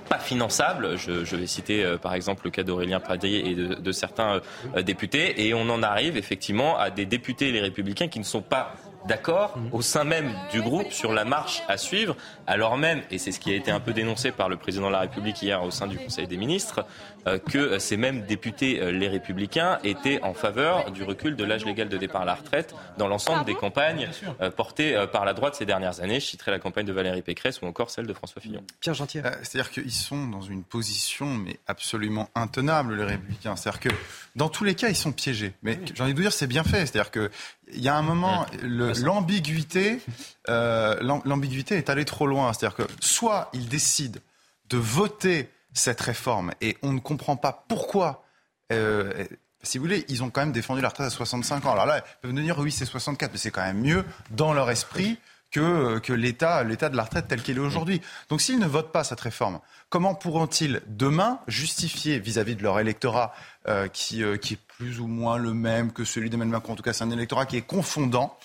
pas 0.08 0.18
finançables. 0.18 0.96
Je, 0.96 1.36
vais 1.36 1.46
citer 1.46 1.84
euh, 1.84 1.98
par 1.98 2.14
exemple 2.14 2.42
le 2.44 2.50
cas 2.50 2.62
d'Aurélien 2.62 3.00
Pradier 3.00 3.48
et 3.50 3.54
de, 3.54 3.92
certains 3.92 4.40
euh, 4.76 4.82
députés. 4.82 5.46
Et 5.46 5.54
on 5.54 5.68
en 5.68 5.82
arrive 5.82 6.16
effectivement 6.16 6.78
à 6.78 6.90
des 6.90 7.06
députés 7.06 7.52
les 7.52 7.60
républicains 7.60 8.08
qui 8.08 8.18
ne 8.18 8.24
sont 8.24 8.42
pas 8.42 8.74
d'accord 9.06 9.58
au 9.72 9.82
sein 9.82 10.04
même 10.04 10.32
du 10.50 10.62
groupe 10.62 10.92
sur 10.92 11.12
la 11.12 11.24
marche 11.24 11.62
à 11.68 11.76
suivre, 11.76 12.16
alors 12.46 12.76
même, 12.76 13.02
et 13.10 13.18
c'est 13.18 13.32
ce 13.32 13.40
qui 13.40 13.50
a 13.50 13.54
été 13.54 13.70
un 13.70 13.80
peu 13.80 13.92
dénoncé 13.92 14.32
par 14.32 14.48
le 14.48 14.56
président 14.56 14.88
de 14.88 14.92
la 14.92 15.00
République 15.00 15.40
hier 15.42 15.62
au 15.62 15.70
sein 15.70 15.86
du 15.86 15.96
Conseil 15.96 16.26
des 16.26 16.36
ministres, 16.36 16.84
euh, 17.26 17.38
que 17.38 17.78
ces 17.78 17.96
mêmes 17.96 18.22
députés, 18.22 18.80
euh, 18.80 18.90
les 18.90 19.08
républicains, 19.08 19.78
étaient 19.84 20.20
en 20.22 20.34
faveur 20.34 20.90
du 20.90 21.04
recul 21.04 21.36
de 21.36 21.44
l'âge 21.44 21.64
légal 21.64 21.88
de 21.88 21.96
départ 21.96 22.22
à 22.22 22.24
la 22.24 22.34
retraite 22.34 22.74
dans 22.98 23.06
l'ensemble 23.06 23.44
des 23.44 23.54
campagnes 23.54 24.08
euh, 24.40 24.50
portées 24.50 25.06
par 25.12 25.24
la 25.24 25.32
droite 25.32 25.54
ces 25.54 25.66
dernières 25.66 26.00
années. 26.00 26.18
Je 26.18 26.26
citerai 26.26 26.50
la 26.50 26.58
campagne 26.58 26.84
de 26.84 26.92
Valérie 26.92 27.22
Pécresse 27.22 27.62
ou 27.62 27.66
encore 27.66 27.90
celle 27.90 28.06
de 28.06 28.12
François 28.12 28.42
Fillon. 28.42 28.62
Pierre 28.80 28.94
Gentil. 28.94 29.20
C'est-à-dire 29.42 29.70
qu'ils 29.70 29.92
sont 29.92 30.26
dans 30.26 30.40
une 30.40 30.64
position 30.64 31.26
mais 31.26 31.58
absolument 31.66 32.28
intenable, 32.34 32.96
les 32.96 33.04
républicains. 33.04 33.56
C'est-à-dire 33.56 33.80
que 33.80 33.88
dans 34.34 34.48
tous 34.48 34.64
les 34.64 34.74
cas, 34.74 34.88
ils 34.88 34.96
sont 34.96 35.12
piégés. 35.12 35.52
Mais 35.62 35.78
j'ai 35.94 36.02
envie 36.02 36.12
de 36.12 36.16
vous 36.16 36.22
dire, 36.22 36.32
c'est 36.32 36.46
bien 36.46 36.64
fait. 36.64 36.86
C'est-à-dire 36.86 37.10
que 37.10 37.30
il 37.68 37.80
y 37.80 37.89
a 37.89 37.97
un 37.97 38.02
moment, 38.02 38.47
l'ambiguïté, 38.62 40.01
euh, 40.48 40.97
l'ambiguïté 41.24 41.76
est 41.76 41.90
allée 41.90 42.05
trop 42.05 42.26
loin. 42.26 42.52
C'est-à-dire 42.52 42.76
que 42.76 42.93
soit 43.01 43.51
ils 43.52 43.68
décident 43.68 44.20
de 44.68 44.76
voter 44.76 45.51
cette 45.72 46.01
réforme 46.01 46.52
et 46.60 46.76
on 46.82 46.93
ne 46.93 47.01
comprend 47.01 47.36
pas 47.36 47.64
pourquoi. 47.68 48.24
Euh, 48.72 49.26
si 49.62 49.78
vous 49.78 49.84
voulez, 49.84 50.05
ils 50.09 50.22
ont 50.22 50.30
quand 50.30 50.40
même 50.40 50.52
défendu 50.52 50.80
la 50.80 50.89
retraite 50.89 51.06
à 51.06 51.10
65 51.10 51.66
ans. 51.66 51.72
Alors 51.72 51.86
là, 51.86 51.98
ils 51.98 52.20
peuvent 52.22 52.32
nous 52.32 52.43
dire 52.43 52.59
oui, 52.59 52.72
c'est 52.72 52.84
64, 52.84 53.32
mais 53.32 53.39
c'est 53.39 53.51
quand 53.51 53.62
même 53.62 53.80
mieux 53.80 54.05
dans 54.30 54.52
leur 54.52 54.70
esprit 54.70 55.18
que, 55.51 55.98
que 55.98 56.12
l'État, 56.12 56.64
l'État 56.64 56.89
de 56.89 56.97
la 56.97 57.05
retraite 57.05 57.28
tel 57.28 57.43
qu'il 57.43 57.59
est 57.59 57.60
aujourd'hui. 57.60 58.01
Donc 58.28 58.40
s'ils 58.40 58.59
ne 58.59 58.66
votent 58.66 58.93
pas 58.93 59.05
cette 59.05 59.20
réforme, 59.20 59.60
comment 59.93 60.14
pourront-ils 60.14 60.81
demain 60.86 61.39
justifier 61.48 62.19
vis-à-vis 62.19 62.56
de 62.56 62.62
leur 62.62 62.81
électorat 62.81 63.35
euh, 63.69 63.89
qui, 63.89 64.24
euh, 64.24 64.39
qui, 64.39 64.55
est 64.55 64.60
plus 64.78 65.01
ou 65.01 65.06
moins 65.06 65.36
le 65.36 65.52
même 65.52 65.93
que 65.93 66.02
celui 66.02 66.31
d'Emmanuel 66.31 66.52
Macron, 66.52 66.73
en 66.73 66.77
tout 66.77 66.82
cas 66.82 66.94
c'est 66.94 67.05
un 67.05 67.10
électorat 67.10 67.44
qui 67.44 67.59
est 67.59 67.66
confondant, 67.66 68.39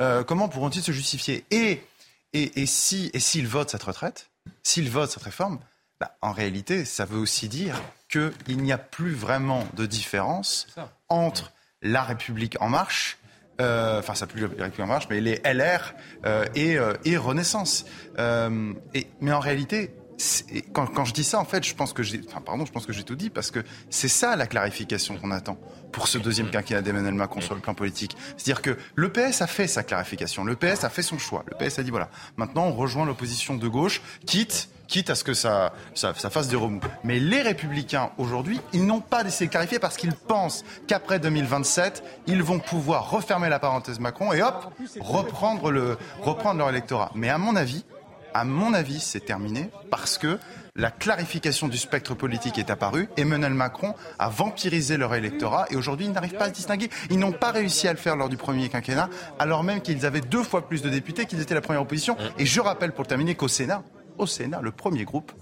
euh, 0.00 0.24
comment 0.24 0.48
pourront-ils 0.48 0.82
se 0.82 0.92
justifier? 0.92 1.44
Et, 1.50 1.82
et, 2.32 2.62
et 2.62 2.64
s'ils 2.64 3.10
si, 3.20 3.40
et 3.40 3.42
votent 3.42 3.68
cette 3.68 3.82
retraite, 3.82 4.30
s'ils 4.62 4.88
votent 4.88 5.10
cette 5.10 5.24
réforme, 5.24 5.58
bah, 6.00 6.16
en 6.22 6.32
réalité, 6.32 6.86
ça 6.86 7.04
veut 7.04 7.18
aussi 7.18 7.50
dire 7.50 7.78
qu'il 8.08 8.62
n'y 8.62 8.72
a 8.72 8.78
plus 8.78 9.12
vraiment 9.12 9.68
de 9.74 9.84
différence 9.84 10.68
entre 11.10 11.52
la 11.82 12.02
République 12.02 12.56
en 12.62 12.70
marche 12.70 13.18
euh, 13.60 14.00
enfin 14.00 14.14
ça 14.14 14.26
plus 14.26 14.40
la 14.40 14.48
République 14.48 14.80
en 14.80 14.86
marche, 14.86 15.06
mais 15.10 15.20
les 15.20 15.40
LR 15.44 15.94
euh, 16.26 16.44
et, 16.56 16.76
euh, 16.76 16.94
et, 17.04 17.16
Renaissance. 17.16 17.84
Et, 18.18 19.06
mais 19.20 19.32
en 19.32 19.38
réalité, 19.38 19.94
quand, 20.72 20.86
quand, 20.86 21.04
je 21.04 21.12
dis 21.12 21.24
ça, 21.24 21.38
en 21.38 21.44
fait, 21.44 21.64
je 21.64 21.74
pense 21.74 21.92
que 21.92 22.02
j'ai, 22.02 22.20
enfin, 22.26 22.40
pardon, 22.40 22.64
je 22.64 22.72
pense 22.72 22.86
que 22.86 22.92
j'ai 22.92 23.02
tout 23.02 23.16
dit 23.16 23.30
parce 23.30 23.50
que 23.50 23.60
c'est 23.90 24.08
ça 24.08 24.36
la 24.36 24.46
clarification 24.46 25.16
qu'on 25.16 25.30
attend 25.30 25.58
pour 25.92 26.08
ce 26.08 26.18
deuxième 26.18 26.50
quinquennat 26.50 26.82
d'Emmanuel 26.82 27.14
Macron 27.14 27.40
sur 27.40 27.54
le 27.54 27.60
plan 27.60 27.74
politique. 27.74 28.16
C'est-à-dire 28.36 28.62
que 28.62 28.76
le 28.94 29.12
PS 29.12 29.42
a 29.42 29.46
fait 29.46 29.66
sa 29.66 29.82
clarification, 29.82 30.44
le 30.44 30.56
PS 30.56 30.84
a 30.84 30.88
fait 30.88 31.02
son 31.02 31.18
choix, 31.18 31.44
le 31.46 31.56
PS 31.56 31.78
a 31.78 31.82
dit 31.82 31.90
voilà, 31.90 32.10
maintenant 32.36 32.66
on 32.66 32.72
rejoint 32.72 33.06
l'opposition 33.06 33.56
de 33.56 33.68
gauche, 33.68 34.02
quitte 34.26 34.68
quitte 34.86 35.10
à 35.10 35.14
ce 35.14 35.24
que 35.24 35.34
ça, 35.34 35.72
ça, 35.94 36.12
ça 36.14 36.30
fasse 36.30 36.48
des 36.48 36.56
remous. 36.56 36.80
Mais 37.04 37.18
les 37.18 37.42
républicains, 37.42 38.10
aujourd'hui, 38.18 38.60
ils 38.72 38.84
n'ont 38.84 39.00
pas 39.00 39.24
de 39.24 39.46
clarifier 39.46 39.78
parce 39.78 39.96
qu'ils 39.96 40.12
pensent 40.12 40.64
qu'après 40.86 41.18
2027, 41.18 42.04
ils 42.26 42.42
vont 42.42 42.58
pouvoir 42.58 43.10
refermer 43.10 43.48
la 43.48 43.58
parenthèse 43.58 43.98
Macron 43.98 44.32
et 44.32 44.42
hop, 44.42 44.72
reprendre, 45.00 45.70
le, 45.70 45.96
reprendre 46.20 46.58
leur 46.58 46.68
électorat. 46.68 47.10
Mais 47.14 47.28
à 47.28 47.38
mon 47.38 47.56
avis, 47.56 47.84
à 48.34 48.44
mon 48.44 48.74
avis, 48.74 49.00
c'est 49.00 49.24
terminé 49.24 49.70
parce 49.90 50.18
que 50.18 50.38
la 50.76 50.90
clarification 50.90 51.68
du 51.68 51.78
spectre 51.78 52.14
politique 52.14 52.58
est 52.58 52.68
apparue. 52.68 53.08
Emmanuel 53.16 53.54
Macron 53.54 53.94
a 54.18 54.28
vampirisé 54.28 54.96
leur 54.96 55.14
électorat 55.14 55.66
et 55.70 55.76
aujourd'hui, 55.76 56.06
ils 56.06 56.12
n'arrivent 56.12 56.34
pas 56.34 56.46
à 56.46 56.48
se 56.48 56.54
distinguer. 56.54 56.90
Ils 57.10 57.18
n'ont 57.18 57.32
pas 57.32 57.52
réussi 57.52 57.86
à 57.86 57.92
le 57.92 57.98
faire 57.98 58.16
lors 58.16 58.28
du 58.28 58.36
premier 58.36 58.68
quinquennat, 58.68 59.08
alors 59.38 59.62
même 59.62 59.80
qu'ils 59.80 60.04
avaient 60.04 60.20
deux 60.20 60.42
fois 60.42 60.66
plus 60.66 60.82
de 60.82 60.90
députés 60.90 61.26
qu'ils 61.26 61.40
étaient 61.40 61.54
la 61.54 61.60
première 61.60 61.82
opposition. 61.82 62.16
Et 62.38 62.44
je 62.44 62.60
rappelle 62.60 62.92
pour 62.92 63.06
terminer 63.06 63.36
qu'au 63.36 63.46
Sénat, 63.46 63.84
au 64.18 64.26
Sénat, 64.26 64.60
le 64.62 64.72
premier 64.72 65.04
groupe 65.04 65.32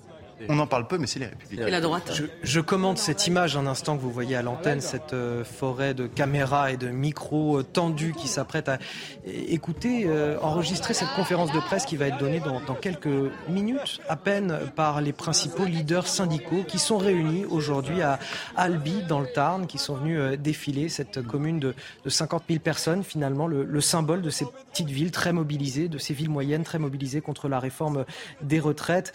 on 0.48 0.58
en 0.58 0.66
parle 0.66 0.86
peu, 0.86 0.98
mais 0.98 1.06
c'est 1.06 1.18
les 1.18 1.26
Républicains. 1.26 1.66
Et 1.66 1.70
la 1.70 1.80
droite 1.80 2.12
je, 2.14 2.24
je, 2.42 2.60
commente 2.60 2.98
cette 2.98 3.26
image 3.26 3.56
un 3.56 3.66
instant 3.66 3.96
que 3.96 4.02
vous 4.02 4.10
voyez 4.10 4.36
à 4.36 4.42
l'antenne, 4.42 4.80
cette 4.80 5.12
euh, 5.12 5.44
forêt 5.44 5.94
de 5.94 6.06
caméras 6.06 6.72
et 6.72 6.76
de 6.76 6.88
micros 6.88 7.58
euh, 7.58 7.62
tendus 7.62 8.12
qui 8.12 8.28
s'apprêtent 8.28 8.68
à 8.68 8.78
écouter, 9.26 10.04
euh, 10.06 10.38
enregistrer 10.40 10.94
cette 10.94 11.12
conférence 11.14 11.52
de 11.52 11.60
presse 11.60 11.86
qui 11.86 11.96
va 11.96 12.06
être 12.06 12.18
donnée 12.18 12.40
dans, 12.40 12.60
quelques 12.74 13.08
minutes 13.48 14.00
à 14.08 14.16
peine 14.16 14.58
par 14.74 15.00
les 15.00 15.12
principaux 15.12 15.64
leaders 15.64 16.06
syndicaux 16.06 16.64
qui 16.66 16.78
sont 16.78 16.98
réunis 16.98 17.44
aujourd'hui 17.44 18.02
à 18.02 18.18
Albi, 18.56 19.02
dans 19.02 19.20
le 19.20 19.26
Tarn, 19.26 19.66
qui 19.66 19.78
sont 19.78 19.96
venus 19.96 20.38
défiler 20.38 20.88
cette 20.88 21.22
commune 21.22 21.60
de, 21.60 21.74
50 22.06 22.44
000 22.48 22.60
personnes, 22.60 23.04
finalement 23.04 23.46
le, 23.46 23.80
symbole 23.80 24.22
de 24.22 24.30
ces 24.30 24.46
petites 24.70 24.90
villes 24.90 25.10
très 25.10 25.32
mobilisées, 25.32 25.88
de 25.88 25.98
ces 25.98 26.14
villes 26.14 26.30
moyennes 26.30 26.64
très 26.64 26.78
mobilisées 26.78 27.20
contre 27.20 27.48
la 27.48 27.58
réforme 27.58 28.04
des 28.42 28.60
retraites. 28.60 29.12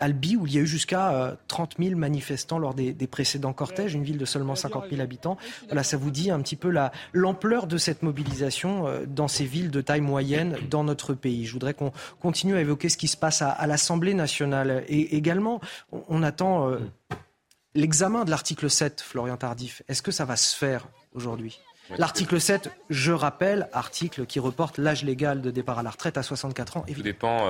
Albi, 0.00 0.36
où 0.36 0.46
il 0.46 0.54
y 0.54 0.58
a 0.58 0.62
eu 0.62 0.66
jusqu'à 0.66 1.36
30 1.48 1.74
euh, 1.78 1.84
000 1.84 1.98
manifestants 1.98 2.58
lors 2.58 2.74
des, 2.74 2.92
précédents 3.06 3.52
cortèges, 3.52 3.94
une 3.94 4.02
ville 4.02 4.18
de 4.18 4.24
seulement 4.24 4.56
50 4.56 4.86
000 4.90 5.00
habitants. 5.02 5.36
Voilà, 5.66 5.82
ça 5.82 5.96
vous 5.96 6.10
dit 6.10 6.30
un 6.30 6.40
petit 6.40 6.56
peu 6.56 6.72
l'ampleur 7.12 7.66
de 7.66 7.76
cette 7.76 8.02
mobilisation 8.02 8.86
euh, 8.86 9.04
dans 9.06 9.28
ces 9.28 9.44
villes 9.44 9.70
de 9.70 9.80
taille 9.80 10.00
moyenne 10.00 10.56
dans 10.70 10.84
notre 10.84 11.14
pays. 11.14 11.46
Je 11.46 11.52
voudrais 11.52 11.74
qu'on 11.74 11.92
continue 12.20 12.56
à 12.56 12.60
évoquer 12.60 12.88
ce 12.88 12.96
qui 12.96 13.08
se 13.08 13.16
passe 13.16 13.42
à, 13.42 13.66
l'Assemblée 13.66 14.14
nationale. 14.14 14.84
Et 14.88 15.16
également, 15.16 15.60
on, 16.08 16.22
attend 16.22 16.68
euh, 16.68 16.78
l'examen 17.74 18.24
de 18.24 18.30
l'article 18.30 18.70
7, 18.70 19.00
Florian 19.00 19.36
Tardif. 19.36 19.82
Est-ce 19.88 20.02
que 20.02 20.10
ça 20.10 20.24
va 20.24 20.36
se 20.36 20.56
faire 20.56 20.88
aujourd'hui? 21.14 21.60
L'article 21.98 22.40
7, 22.40 22.70
je 22.88 23.12
rappelle, 23.12 23.68
article 23.72 24.24
qui 24.24 24.38
reporte 24.38 24.78
l'âge 24.78 25.02
légal 25.02 25.40
de 25.40 25.50
départ 25.50 25.80
à 25.80 25.82
la 25.82 25.90
retraite 25.90 26.16
à 26.16 26.22
64 26.22 26.76
ans. 26.76 26.84
Évidemment. 26.86 26.96
Tout 26.96 27.02
dépend 27.02 27.48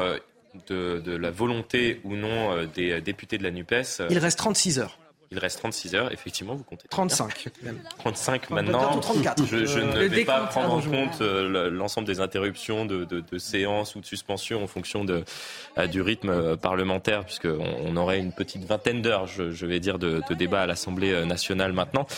de, 0.69 1.17
la 1.17 1.31
volonté 1.31 2.01
ou 2.05 2.17
non 2.17 2.53
euh, 2.53 2.67
des 2.67 3.01
députés 3.01 3.39
de 3.39 3.43
la 3.43 3.51
NUPES. 3.51 4.03
Il 4.11 4.19
reste 4.19 4.39
36 4.39 4.79
heures. 4.79 4.99
Il 5.33 5.39
reste 5.39 5.59
36 5.61 5.95
heures, 5.95 6.13
effectivement, 6.13 6.57
vous 6.57 6.65
comptez. 6.65 6.89
35. 6.89 7.51
35 7.99 8.51
maintenant. 8.51 8.99
34. 8.99 9.47
Je, 9.47 9.65
je 9.65 9.79
ne 9.79 10.09
vais 10.09 10.25
pas 10.25 10.41
prendre 10.47 10.73
en 10.75 10.81
compte 10.81 11.21
euh, 11.21 11.71
l'ensemble 11.71 12.09
des 12.09 12.19
interruptions 12.19 12.85
de, 12.85 13.05
de, 13.05 13.21
de, 13.21 13.39
séances 13.39 13.95
ou 13.95 14.01
de 14.01 14.07
suspensions 14.07 14.65
en 14.65 14.67
fonction 14.67 15.05
de, 15.05 15.23
euh, 15.79 15.87
du 15.87 16.03
rythme 16.03 16.31
euh, 16.31 16.57
parlementaire, 16.57 17.25
puisqu'on 17.25 17.61
on 17.61 17.97
aurait 17.97 18.19
une 18.19 18.33
petite 18.33 18.65
vingtaine 18.65 19.03
d'heures, 19.03 19.29
je, 19.29 19.53
je, 19.53 19.67
vais 19.67 19.79
dire, 19.79 20.01
de, 20.01 20.21
de 20.29 20.35
débat 20.35 20.63
à 20.63 20.67
l'Assemblée 20.67 21.25
nationale 21.25 21.75
maintenant. 21.75 22.09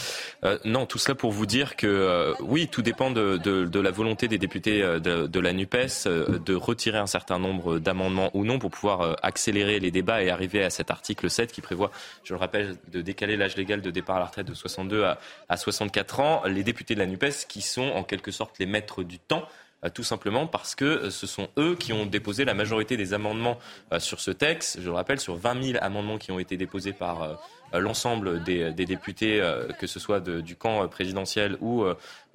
Euh, 0.47 0.57
non, 0.65 0.87
tout 0.87 0.97
cela 0.97 1.15
pour 1.15 1.33
vous 1.33 1.45
dire 1.45 1.77
que 1.77 2.33
oui, 2.41 2.67
tout 2.69 2.81
dépend 2.81 3.11
de, 3.11 3.37
de, 3.37 3.81
la 3.81 3.91
volonté 3.91 4.27
des 4.27 4.39
députés 4.39 4.81
de, 4.81 5.27
de 5.27 5.41
la 5.41 5.53
NUPES 5.53 6.07
de 6.07 6.55
retirer 6.55 6.97
un 6.97 7.07
certain 7.07 7.39
nombre 7.39 7.79
d'amendements 7.79 8.31
ou 8.33 8.47
non 8.47 8.59
pour 8.59 8.71
pouvoir 8.71 9.19
accélérer 9.23 9.81
les 9.81 9.91
débats 9.91 10.23
et 10.23 10.31
arriver 10.31 10.65
à 10.65 10.71
cet 10.71 10.91
article 10.91 11.29
7 11.29 11.53
qui 11.53 11.61
prévoit, 11.61 11.91
je 12.25 12.33
le 12.33 12.41
rappelle, 12.41 12.77
de 12.91 13.02
décaler 13.03 13.37
l'âge 13.37 13.57
légal 13.57 13.81
de 13.81 13.91
départ 13.91 14.17
à 14.17 14.21
la 14.21 14.27
retraite 14.27 14.47
de 14.47 14.55
62 14.55 15.05
à, 15.05 15.19
à 15.49 15.57
64 15.57 16.21
ans, 16.21 16.43
les 16.47 16.63
députés 16.63 16.95
de 16.95 17.01
la 17.01 17.07
NUPES 17.07 17.47
qui 17.49 17.63
sont 17.63 17.89
en 17.91 18.05
quelque 18.05 18.31
sorte 18.31 18.59
les 18.59 18.67
maîtres 18.67 19.03
du 19.03 19.19
temps 19.19 19.47
euh, 19.85 19.89
tout 19.91 20.05
simplement 20.05 20.47
parce 20.47 20.75
que 20.75 20.85
euh, 20.85 21.11
ce 21.11 21.27
sont 21.27 21.49
eux 21.59 21.75
qui 21.75 21.93
ont 21.93 22.07
déposé 22.07 22.45
la 22.45 22.55
majorité 22.55 22.97
des 22.97 23.15
amendements 23.15 23.59
euh, 23.93 23.99
sur 23.99 24.21
ce 24.21 24.31
texte. 24.31 24.79
Je 24.81 24.87
le 24.87 24.93
rappelle, 24.93 25.19
sur 25.19 25.37
20 25.37 25.63
000 25.63 25.79
amendements 25.83 26.19
qui 26.19 26.31
ont 26.31 26.39
été 26.39 26.57
déposés 26.57 26.93
par 26.93 27.41
l'ensemble 27.75 28.43
des, 28.43 28.73
députés, 28.73 29.41
que 29.79 29.87
ce 29.87 30.01
soit 30.01 30.21
du 30.21 30.57
camp 30.57 30.87
présidentiel 30.89 31.57
ou 31.61 31.85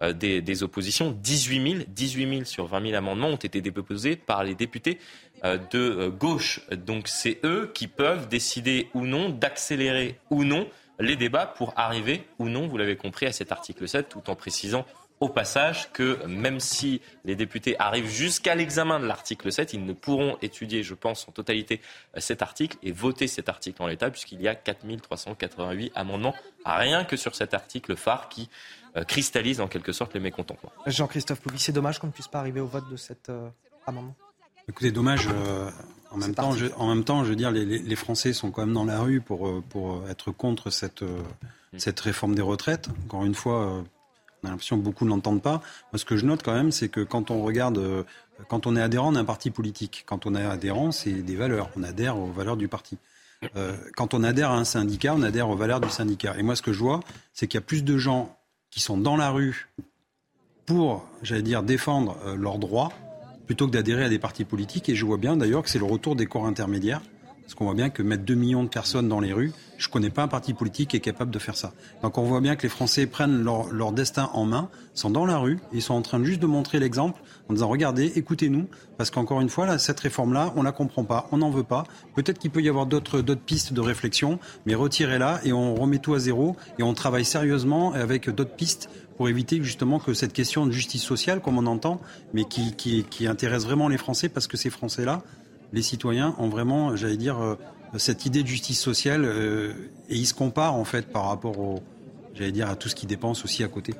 des, 0.01 0.41
des, 0.41 0.63
oppositions. 0.63 1.11
18 1.11 1.71
000, 1.71 1.83
18 1.87 2.29
000 2.29 2.45
sur 2.45 2.65
20 2.65 2.81
000 2.81 2.95
amendements 2.95 3.29
ont 3.29 3.35
été 3.35 3.61
déposés 3.61 4.15
par 4.15 4.43
les 4.43 4.55
députés 4.55 4.99
de 5.43 6.09
gauche. 6.09 6.61
Donc 6.71 7.07
c'est 7.07 7.39
eux 7.43 7.71
qui 7.73 7.87
peuvent 7.87 8.27
décider 8.27 8.89
ou 8.93 9.05
non 9.05 9.29
d'accélérer 9.29 10.19
ou 10.29 10.43
non 10.43 10.67
les 10.99 11.15
débats 11.15 11.45
pour 11.45 11.73
arriver 11.75 12.23
ou 12.39 12.49
non, 12.49 12.67
vous 12.67 12.77
l'avez 12.77 12.95
compris, 12.95 13.25
à 13.25 13.31
cet 13.31 13.51
article 13.51 13.87
7, 13.87 14.09
tout 14.09 14.29
en 14.29 14.35
précisant 14.35 14.85
au 15.19 15.29
passage 15.29 15.91
que 15.93 16.23
même 16.27 16.59
si 16.59 17.01
les 17.25 17.35
députés 17.35 17.75
arrivent 17.79 18.09
jusqu'à 18.09 18.53
l'examen 18.53 18.99
de 18.99 19.05
l'article 19.05 19.51
7, 19.51 19.73
ils 19.73 19.83
ne 19.83 19.93
pourront 19.93 20.37
étudier, 20.41 20.83
je 20.83 20.93
pense, 20.93 21.27
en 21.27 21.31
totalité 21.31 21.81
cet 22.17 22.41
article 22.41 22.77
et 22.83 22.91
voter 22.91 23.27
cet 23.27 23.49
article 23.49 23.81
en 23.81 23.87
l'état, 23.87 24.11
puisqu'il 24.11 24.41
y 24.41 24.47
a 24.47 24.53
4388 24.55 25.91
amendements, 25.95 26.35
rien 26.65 27.03
que 27.03 27.17
sur 27.17 27.35
cet 27.35 27.53
article 27.53 27.95
phare 27.95 28.29
qui 28.29 28.49
euh, 28.95 29.03
cristallise 29.03 29.59
en 29.59 29.67
quelque 29.67 29.91
sorte 29.91 30.13
les 30.13 30.19
mécontentements. 30.19 30.71
Jean-Christophe 30.85 31.41
Pouvi, 31.41 31.59
c'est 31.59 31.71
dommage 31.71 31.99
qu'on 31.99 32.07
ne 32.07 32.11
puisse 32.11 32.27
pas 32.27 32.39
arriver 32.39 32.59
au 32.59 32.67
vote 32.67 32.89
de 32.89 32.95
cet 32.95 33.29
euh, 33.29 33.49
amendement. 33.87 34.15
Écoutez, 34.69 34.91
dommage. 34.91 35.27
Euh, 35.31 35.69
en, 36.11 36.17
même 36.17 36.35
temps, 36.35 36.51
je, 36.51 36.67
en 36.77 36.87
même 36.87 37.03
temps, 37.03 37.23
je 37.23 37.29
veux 37.29 37.35
dire, 37.35 37.51
les, 37.51 37.65
les, 37.65 37.95
Français 37.95 38.33
sont 38.33 38.51
quand 38.51 38.65
même 38.65 38.73
dans 38.73 38.85
la 38.85 38.99
rue 38.99 39.21
pour, 39.21 39.63
pour 39.69 40.07
être 40.09 40.31
contre 40.31 40.69
cette, 40.69 41.01
mm. 41.01 41.77
cette 41.77 41.99
réforme 42.01 42.35
des 42.35 42.41
retraites. 42.41 42.89
Encore 43.05 43.25
une 43.25 43.35
fois, 43.35 43.83
on 44.43 44.47
a 44.47 44.51
l'impression 44.51 44.77
que 44.77 44.83
beaucoup 44.83 45.05
ne 45.05 45.09
l'entendent 45.09 45.41
pas. 45.41 45.61
Ce 45.95 46.05
que 46.05 46.15
je 46.17 46.25
note 46.25 46.43
quand 46.43 46.53
même, 46.53 46.71
c'est 46.71 46.89
que 46.89 47.01
quand 47.01 47.31
on 47.31 47.41
regarde, 47.43 48.05
quand 48.47 48.67
on 48.67 48.75
est 48.75 48.81
adhérent 48.81 49.11
d'un 49.11 49.25
parti 49.25 49.49
politique, 49.49 50.03
quand 50.05 50.25
on 50.25 50.35
est 50.35 50.45
adhérent, 50.45 50.91
c'est 50.91 51.11
des 51.11 51.35
valeurs. 51.35 51.69
On 51.75 51.83
adhère 51.83 52.17
aux 52.17 52.31
valeurs 52.31 52.57
du 52.57 52.67
parti. 52.67 52.97
Euh, 53.55 53.75
quand 53.95 54.13
on 54.13 54.23
adhère 54.23 54.51
à 54.51 54.57
un 54.57 54.63
syndicat, 54.63 55.13
on 55.15 55.21
adhère 55.21 55.49
aux 55.49 55.55
valeurs 55.55 55.79
du 55.79 55.89
syndicat. 55.89 56.35
Et 56.37 56.43
moi, 56.43 56.55
ce 56.55 56.61
que 56.61 56.73
je 56.73 56.79
vois, 56.79 57.01
c'est 57.33 57.47
qu'il 57.47 57.57
y 57.57 57.63
a 57.63 57.65
plus 57.65 57.83
de 57.83 57.97
gens 57.97 58.35
qui 58.69 58.79
sont 58.79 58.97
dans 58.97 59.17
la 59.17 59.29
rue 59.29 59.69
pour, 60.65 61.07
j'allais 61.21 61.43
dire, 61.43 61.63
défendre 61.63 62.17
euh, 62.25 62.35
leurs 62.35 62.57
droits, 62.57 62.91
plutôt 63.45 63.67
que 63.67 63.71
d'adhérer 63.71 64.03
à 64.03 64.09
des 64.09 64.19
partis 64.19 64.43
politiques. 64.43 64.89
Et 64.89 64.95
je 64.95 65.05
vois 65.05 65.17
bien 65.17 65.37
d'ailleurs 65.37 65.63
que 65.63 65.69
c'est 65.69 65.79
le 65.79 65.85
retour 65.85 66.15
des 66.15 66.25
corps 66.25 66.45
intermédiaires. 66.45 67.01
Parce 67.47 67.55
qu'on 67.55 67.63
voit 67.63 67.75
bien 67.75 67.89
que 67.89 68.03
mettre 68.03 68.25
2 68.25 68.35
millions 68.35 68.65
de 68.65 68.67
personnes 68.67 69.07
dans 69.07 69.21
les 69.21 69.31
rues, 69.31 69.53
je 69.77 69.87
ne 69.87 69.91
connais 69.93 70.09
pas 70.09 70.21
un 70.23 70.27
parti 70.27 70.53
politique 70.53 70.89
qui 70.89 70.97
est 70.97 70.99
capable 70.99 71.31
de 71.31 71.39
faire 71.39 71.55
ça. 71.55 71.71
Donc 72.03 72.17
on 72.17 72.23
voit 72.23 72.41
bien 72.41 72.57
que 72.57 72.63
les 72.63 72.69
Français 72.69 73.05
prennent 73.05 73.41
leur, 73.41 73.93
destin 73.93 74.29
en 74.33 74.43
main, 74.43 74.67
sont 74.93 75.09
dans 75.09 75.25
la 75.25 75.37
rue, 75.37 75.57
ils 75.71 75.81
sont 75.81 75.93
en 75.93 76.01
train 76.01 76.21
juste 76.25 76.41
de 76.41 76.45
montrer 76.45 76.77
l'exemple 76.81 77.21
en 77.47 77.53
disant 77.53 77.69
regardez, 77.69 78.11
écoutez-nous, 78.17 78.67
parce 78.97 79.11
qu'encore 79.11 79.39
une 79.39 79.47
fois, 79.47 79.77
cette 79.77 80.01
réforme-là, 80.01 80.51
on 80.57 80.61
la 80.61 80.73
comprend 80.73 81.05
pas, 81.05 81.29
on 81.31 81.37
n'en 81.37 81.49
veut 81.49 81.63
pas. 81.63 81.85
Peut-être 82.15 82.37
qu'il 82.37 82.51
peut 82.51 82.61
y 82.61 82.67
avoir 82.67 82.85
d'autres 82.85 83.21
pistes 83.35 83.71
de 83.71 83.79
réflexion, 83.79 84.39
mais 84.65 84.75
retirez-la 84.75 85.39
et 85.45 85.53
on 85.53 85.73
remet 85.73 85.99
tout 85.99 86.15
à 86.15 86.19
zéro 86.19 86.57
et 86.79 86.83
on 86.83 86.93
travaille 86.93 87.23
sérieusement 87.23 87.93
avec 87.93 88.29
d'autres 88.29 88.57
pistes 88.57 88.89
pour 89.15 89.29
éviter 89.29 89.63
justement 89.63 89.99
que 89.99 90.13
cette 90.13 90.33
question 90.33 90.65
de 90.65 90.71
justice 90.71 91.01
sociale, 91.01 91.39
comme 91.39 91.57
on 91.57 91.65
entend, 91.65 92.01
mais 92.33 92.43
qui 92.43 93.25
intéresse 93.25 93.63
vraiment 93.63 93.87
les 93.87 93.97
Français, 93.97 94.27
parce 94.27 94.47
que 94.47 94.57
ces 94.57 94.69
Français-là, 94.69 95.23
les 95.73 95.81
citoyens 95.81 96.35
ont 96.37 96.49
vraiment, 96.49 96.95
j'allais 96.95 97.17
dire, 97.17 97.39
euh, 97.39 97.55
cette 97.97 98.25
idée 98.25 98.43
de 98.43 98.47
justice 98.47 98.79
sociale 98.79 99.23
euh, 99.25 99.73
et 100.09 100.15
ils 100.15 100.25
se 100.25 100.33
comparent 100.33 100.75
en 100.75 100.85
fait 100.85 101.07
par 101.07 101.27
rapport 101.27 101.59
au, 101.59 101.79
j'allais 102.35 102.51
dire, 102.51 102.69
à 102.69 102.75
tout 102.75 102.89
ce 102.89 102.95
qu'ils 102.95 103.09
dépensent 103.09 103.43
aussi 103.43 103.63
à 103.63 103.67
côté. 103.67 103.93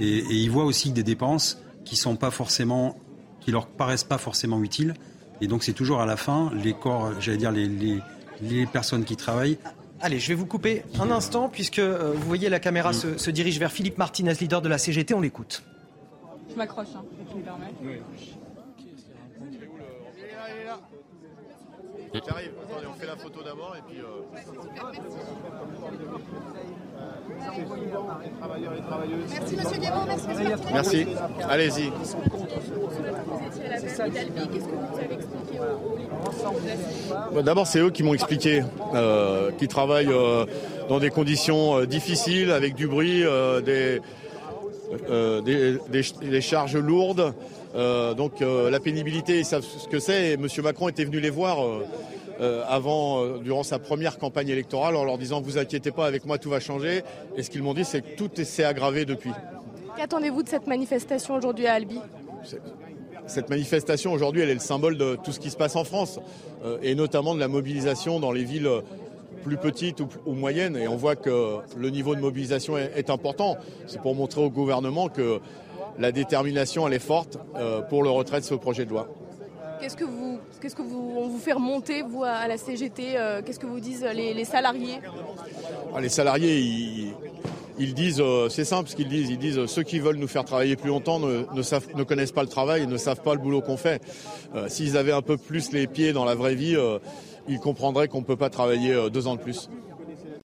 Et, 0.00 0.18
et, 0.18 0.34
ils 0.34 0.50
voient 0.50 0.64
aussi 0.64 0.92
des 0.92 1.02
dépenses 1.02 1.62
qui 1.84 1.96
sont 1.96 2.16
pas 2.16 2.30
forcément, 2.30 2.96
qui 3.40 3.52
leur 3.52 3.66
paraissent 3.66 4.04
pas 4.04 4.18
forcément 4.18 4.62
utiles. 4.62 4.94
Et 5.40 5.46
donc 5.46 5.62
c'est 5.62 5.72
toujours 5.72 6.00
à 6.00 6.06
la 6.06 6.16
fin 6.16 6.50
les 6.54 6.74
corps, 6.74 7.12
j'allais 7.20 7.38
dire 7.38 7.52
les, 7.52 7.68
les, 7.68 7.98
les, 8.42 8.66
personnes 8.66 9.04
qui 9.04 9.16
travaillent. 9.16 9.58
Allez, 10.00 10.18
je 10.18 10.28
vais 10.28 10.34
vous 10.34 10.46
couper 10.46 10.82
un 11.00 11.10
instant 11.10 11.48
puisque 11.48 11.78
euh, 11.78 12.12
vous 12.14 12.26
voyez 12.26 12.48
la 12.48 12.60
caméra 12.60 12.92
se, 12.92 13.16
se, 13.16 13.30
dirige 13.30 13.58
vers 13.58 13.72
Philippe 13.72 13.98
Martinez, 13.98 14.34
leader 14.34 14.60
de 14.62 14.68
la 14.68 14.78
CGT. 14.78 15.14
On 15.14 15.20
l'écoute. 15.20 15.62
Je 16.50 16.56
m'accroche, 16.56 16.88
hein, 16.94 17.04
si 17.18 17.32
tu 17.32 17.38
me 17.38 17.42
permets. 17.42 17.72
Oui. 17.82 18.34
J'arrive. 22.14 22.50
Attendez, 22.62 22.86
on 22.88 22.94
fait 22.94 23.06
la 23.06 23.16
photo 23.16 23.42
d'abord 23.42 23.74
et 23.76 23.82
puis. 23.90 24.00
Euh... 24.00 24.22
Merci 29.30 29.56
Monsieur 29.56 29.78
Guémon, 29.78 30.04
merci 30.06 30.28
Monsieur 30.28 30.56
Merci. 30.72 31.06
Allez-y. 31.48 31.92
D'abord, 37.42 37.66
c'est 37.66 37.80
eux 37.80 37.90
qui 37.90 38.04
m'ont 38.04 38.14
expliqué, 38.14 38.62
euh, 38.94 39.50
qui 39.58 39.66
travaillent 39.66 40.12
euh, 40.12 40.46
dans 40.88 41.00
des 41.00 41.10
conditions 41.10 41.78
euh, 41.78 41.86
difficiles, 41.86 42.52
avec 42.52 42.74
du 42.74 42.86
bruit, 42.86 43.24
des, 43.64 44.00
des, 45.08 45.78
des, 45.88 46.02
des, 46.22 46.40
charges 46.40 46.76
lourdes. 46.76 47.34
Euh, 47.74 48.14
donc 48.14 48.40
euh, 48.40 48.70
la 48.70 48.80
pénibilité, 48.80 49.38
ils 49.38 49.44
savent 49.44 49.64
ce 49.64 49.88
que 49.88 49.98
c'est. 49.98 50.30
Et 50.30 50.32
M. 50.34 50.46
Macron 50.62 50.88
était 50.88 51.04
venu 51.04 51.20
les 51.20 51.30
voir 51.30 51.58
euh, 52.40 52.62
avant, 52.68 53.38
durant 53.38 53.62
sa 53.62 53.78
première 53.78 54.18
campagne 54.18 54.48
électorale, 54.48 54.96
en 54.96 55.04
leur 55.04 55.18
disant 55.18 55.40
vous 55.40 55.58
inquiétez 55.58 55.90
pas, 55.90 56.06
avec 56.06 56.24
moi 56.24 56.38
tout 56.38 56.50
va 56.50 56.60
changer. 56.60 57.02
Et 57.36 57.42
ce 57.42 57.50
qu'ils 57.50 57.62
m'ont 57.62 57.74
dit, 57.74 57.84
c'est 57.84 58.02
que 58.02 58.16
tout 58.16 58.30
s'est 58.42 58.64
aggravé 58.64 59.04
depuis. 59.04 59.32
Qu'attendez-vous 59.96 60.42
de 60.42 60.48
cette 60.48 60.66
manifestation 60.66 61.34
aujourd'hui 61.34 61.66
à 61.66 61.74
Albi? 61.74 62.00
Cette 63.26 63.48
manifestation 63.48 64.12
aujourd'hui, 64.12 64.42
elle 64.42 64.50
est 64.50 64.54
le 64.54 64.60
symbole 64.60 64.98
de 64.98 65.16
tout 65.22 65.32
ce 65.32 65.40
qui 65.40 65.50
se 65.50 65.56
passe 65.56 65.76
en 65.76 65.84
France, 65.84 66.20
et 66.82 66.94
notamment 66.94 67.34
de 67.34 67.40
la 67.40 67.48
mobilisation 67.48 68.20
dans 68.20 68.32
les 68.32 68.44
villes 68.44 68.68
plus 69.44 69.56
petites 69.56 70.00
ou, 70.00 70.08
ou, 70.26 70.34
moyennes. 70.34 70.76
Et 70.76 70.88
on 70.88 70.96
voit 70.96 71.16
que 71.16 71.58
le 71.76 71.90
niveau 71.90 72.14
de 72.14 72.20
mobilisation 72.20 72.76
est, 72.76 72.92
est 72.96 73.10
important. 73.10 73.56
C'est 73.86 74.00
pour 74.00 74.14
montrer 74.14 74.42
au 74.42 74.50
gouvernement 74.50 75.08
que 75.08 75.40
la 75.98 76.12
détermination, 76.12 76.86
elle 76.86 76.94
est 76.94 76.98
forte 76.98 77.38
euh, 77.56 77.82
pour 77.82 78.02
le 78.02 78.10
retrait 78.10 78.40
de 78.40 78.44
ce 78.44 78.54
projet 78.54 78.84
de 78.84 78.90
loi. 78.90 79.08
Qu'est-ce 79.80 79.96
que 79.96 80.04
vous, 80.04 80.38
qu'est-ce 80.60 80.76
que 80.76 80.82
vous, 80.82 81.14
on 81.16 81.28
vous 81.28 81.38
fait 81.38 81.52
remonter 81.52 82.02
vous 82.02 82.24
à 82.24 82.46
la 82.48 82.56
CGT 82.56 83.16
euh, 83.16 83.42
Qu'est-ce 83.44 83.58
que 83.58 83.66
vous 83.66 83.80
disent 83.80 84.06
les, 84.14 84.32
les 84.32 84.44
salariés? 84.44 85.00
Ah, 85.94 86.00
Les 86.00 86.08
salariés, 86.08 86.58
ils, 86.58 87.14
ils 87.78 87.94
disent, 87.94 88.20
euh, 88.20 88.48
c'est 88.48 88.64
simple 88.64 88.88
ce 88.88 88.96
qu'ils 88.96 89.08
disent. 89.08 89.30
Ils 89.30 89.38
disent 89.38 89.66
ceux 89.66 89.82
qui 89.82 89.98
veulent 89.98 90.16
nous 90.16 90.28
faire 90.28 90.44
travailler 90.44 90.76
plus 90.76 90.88
longtemps 90.88 91.18
ne, 91.18 91.44
ne, 91.52 91.62
savent, 91.62 91.88
ne 91.94 92.04
connaissent 92.04 92.32
pas 92.32 92.42
le 92.42 92.48
travail, 92.48 92.86
ne 92.86 92.96
savent 92.96 93.20
pas 93.20 93.34
le 93.34 93.40
boulot 93.40 93.60
qu'on 93.60 93.76
fait. 93.76 94.00
Euh, 94.54 94.68
s'ils 94.68 94.96
avaient 94.96 95.12
un 95.12 95.22
peu 95.22 95.36
plus 95.36 95.72
les 95.72 95.86
pieds 95.86 96.12
dans 96.12 96.24
la 96.24 96.34
vraie 96.34 96.54
vie, 96.54 96.76
euh, 96.76 96.98
ils 97.48 97.58
comprendraient 97.58 98.08
qu'on 98.08 98.20
ne 98.20 98.24
peut 98.24 98.36
pas 98.36 98.48
travailler 98.50 99.10
deux 99.10 99.26
ans 99.26 99.34
de 99.34 99.40
plus. 99.40 99.68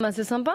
Ben, 0.00 0.10
c'est 0.10 0.24
sympa. 0.24 0.54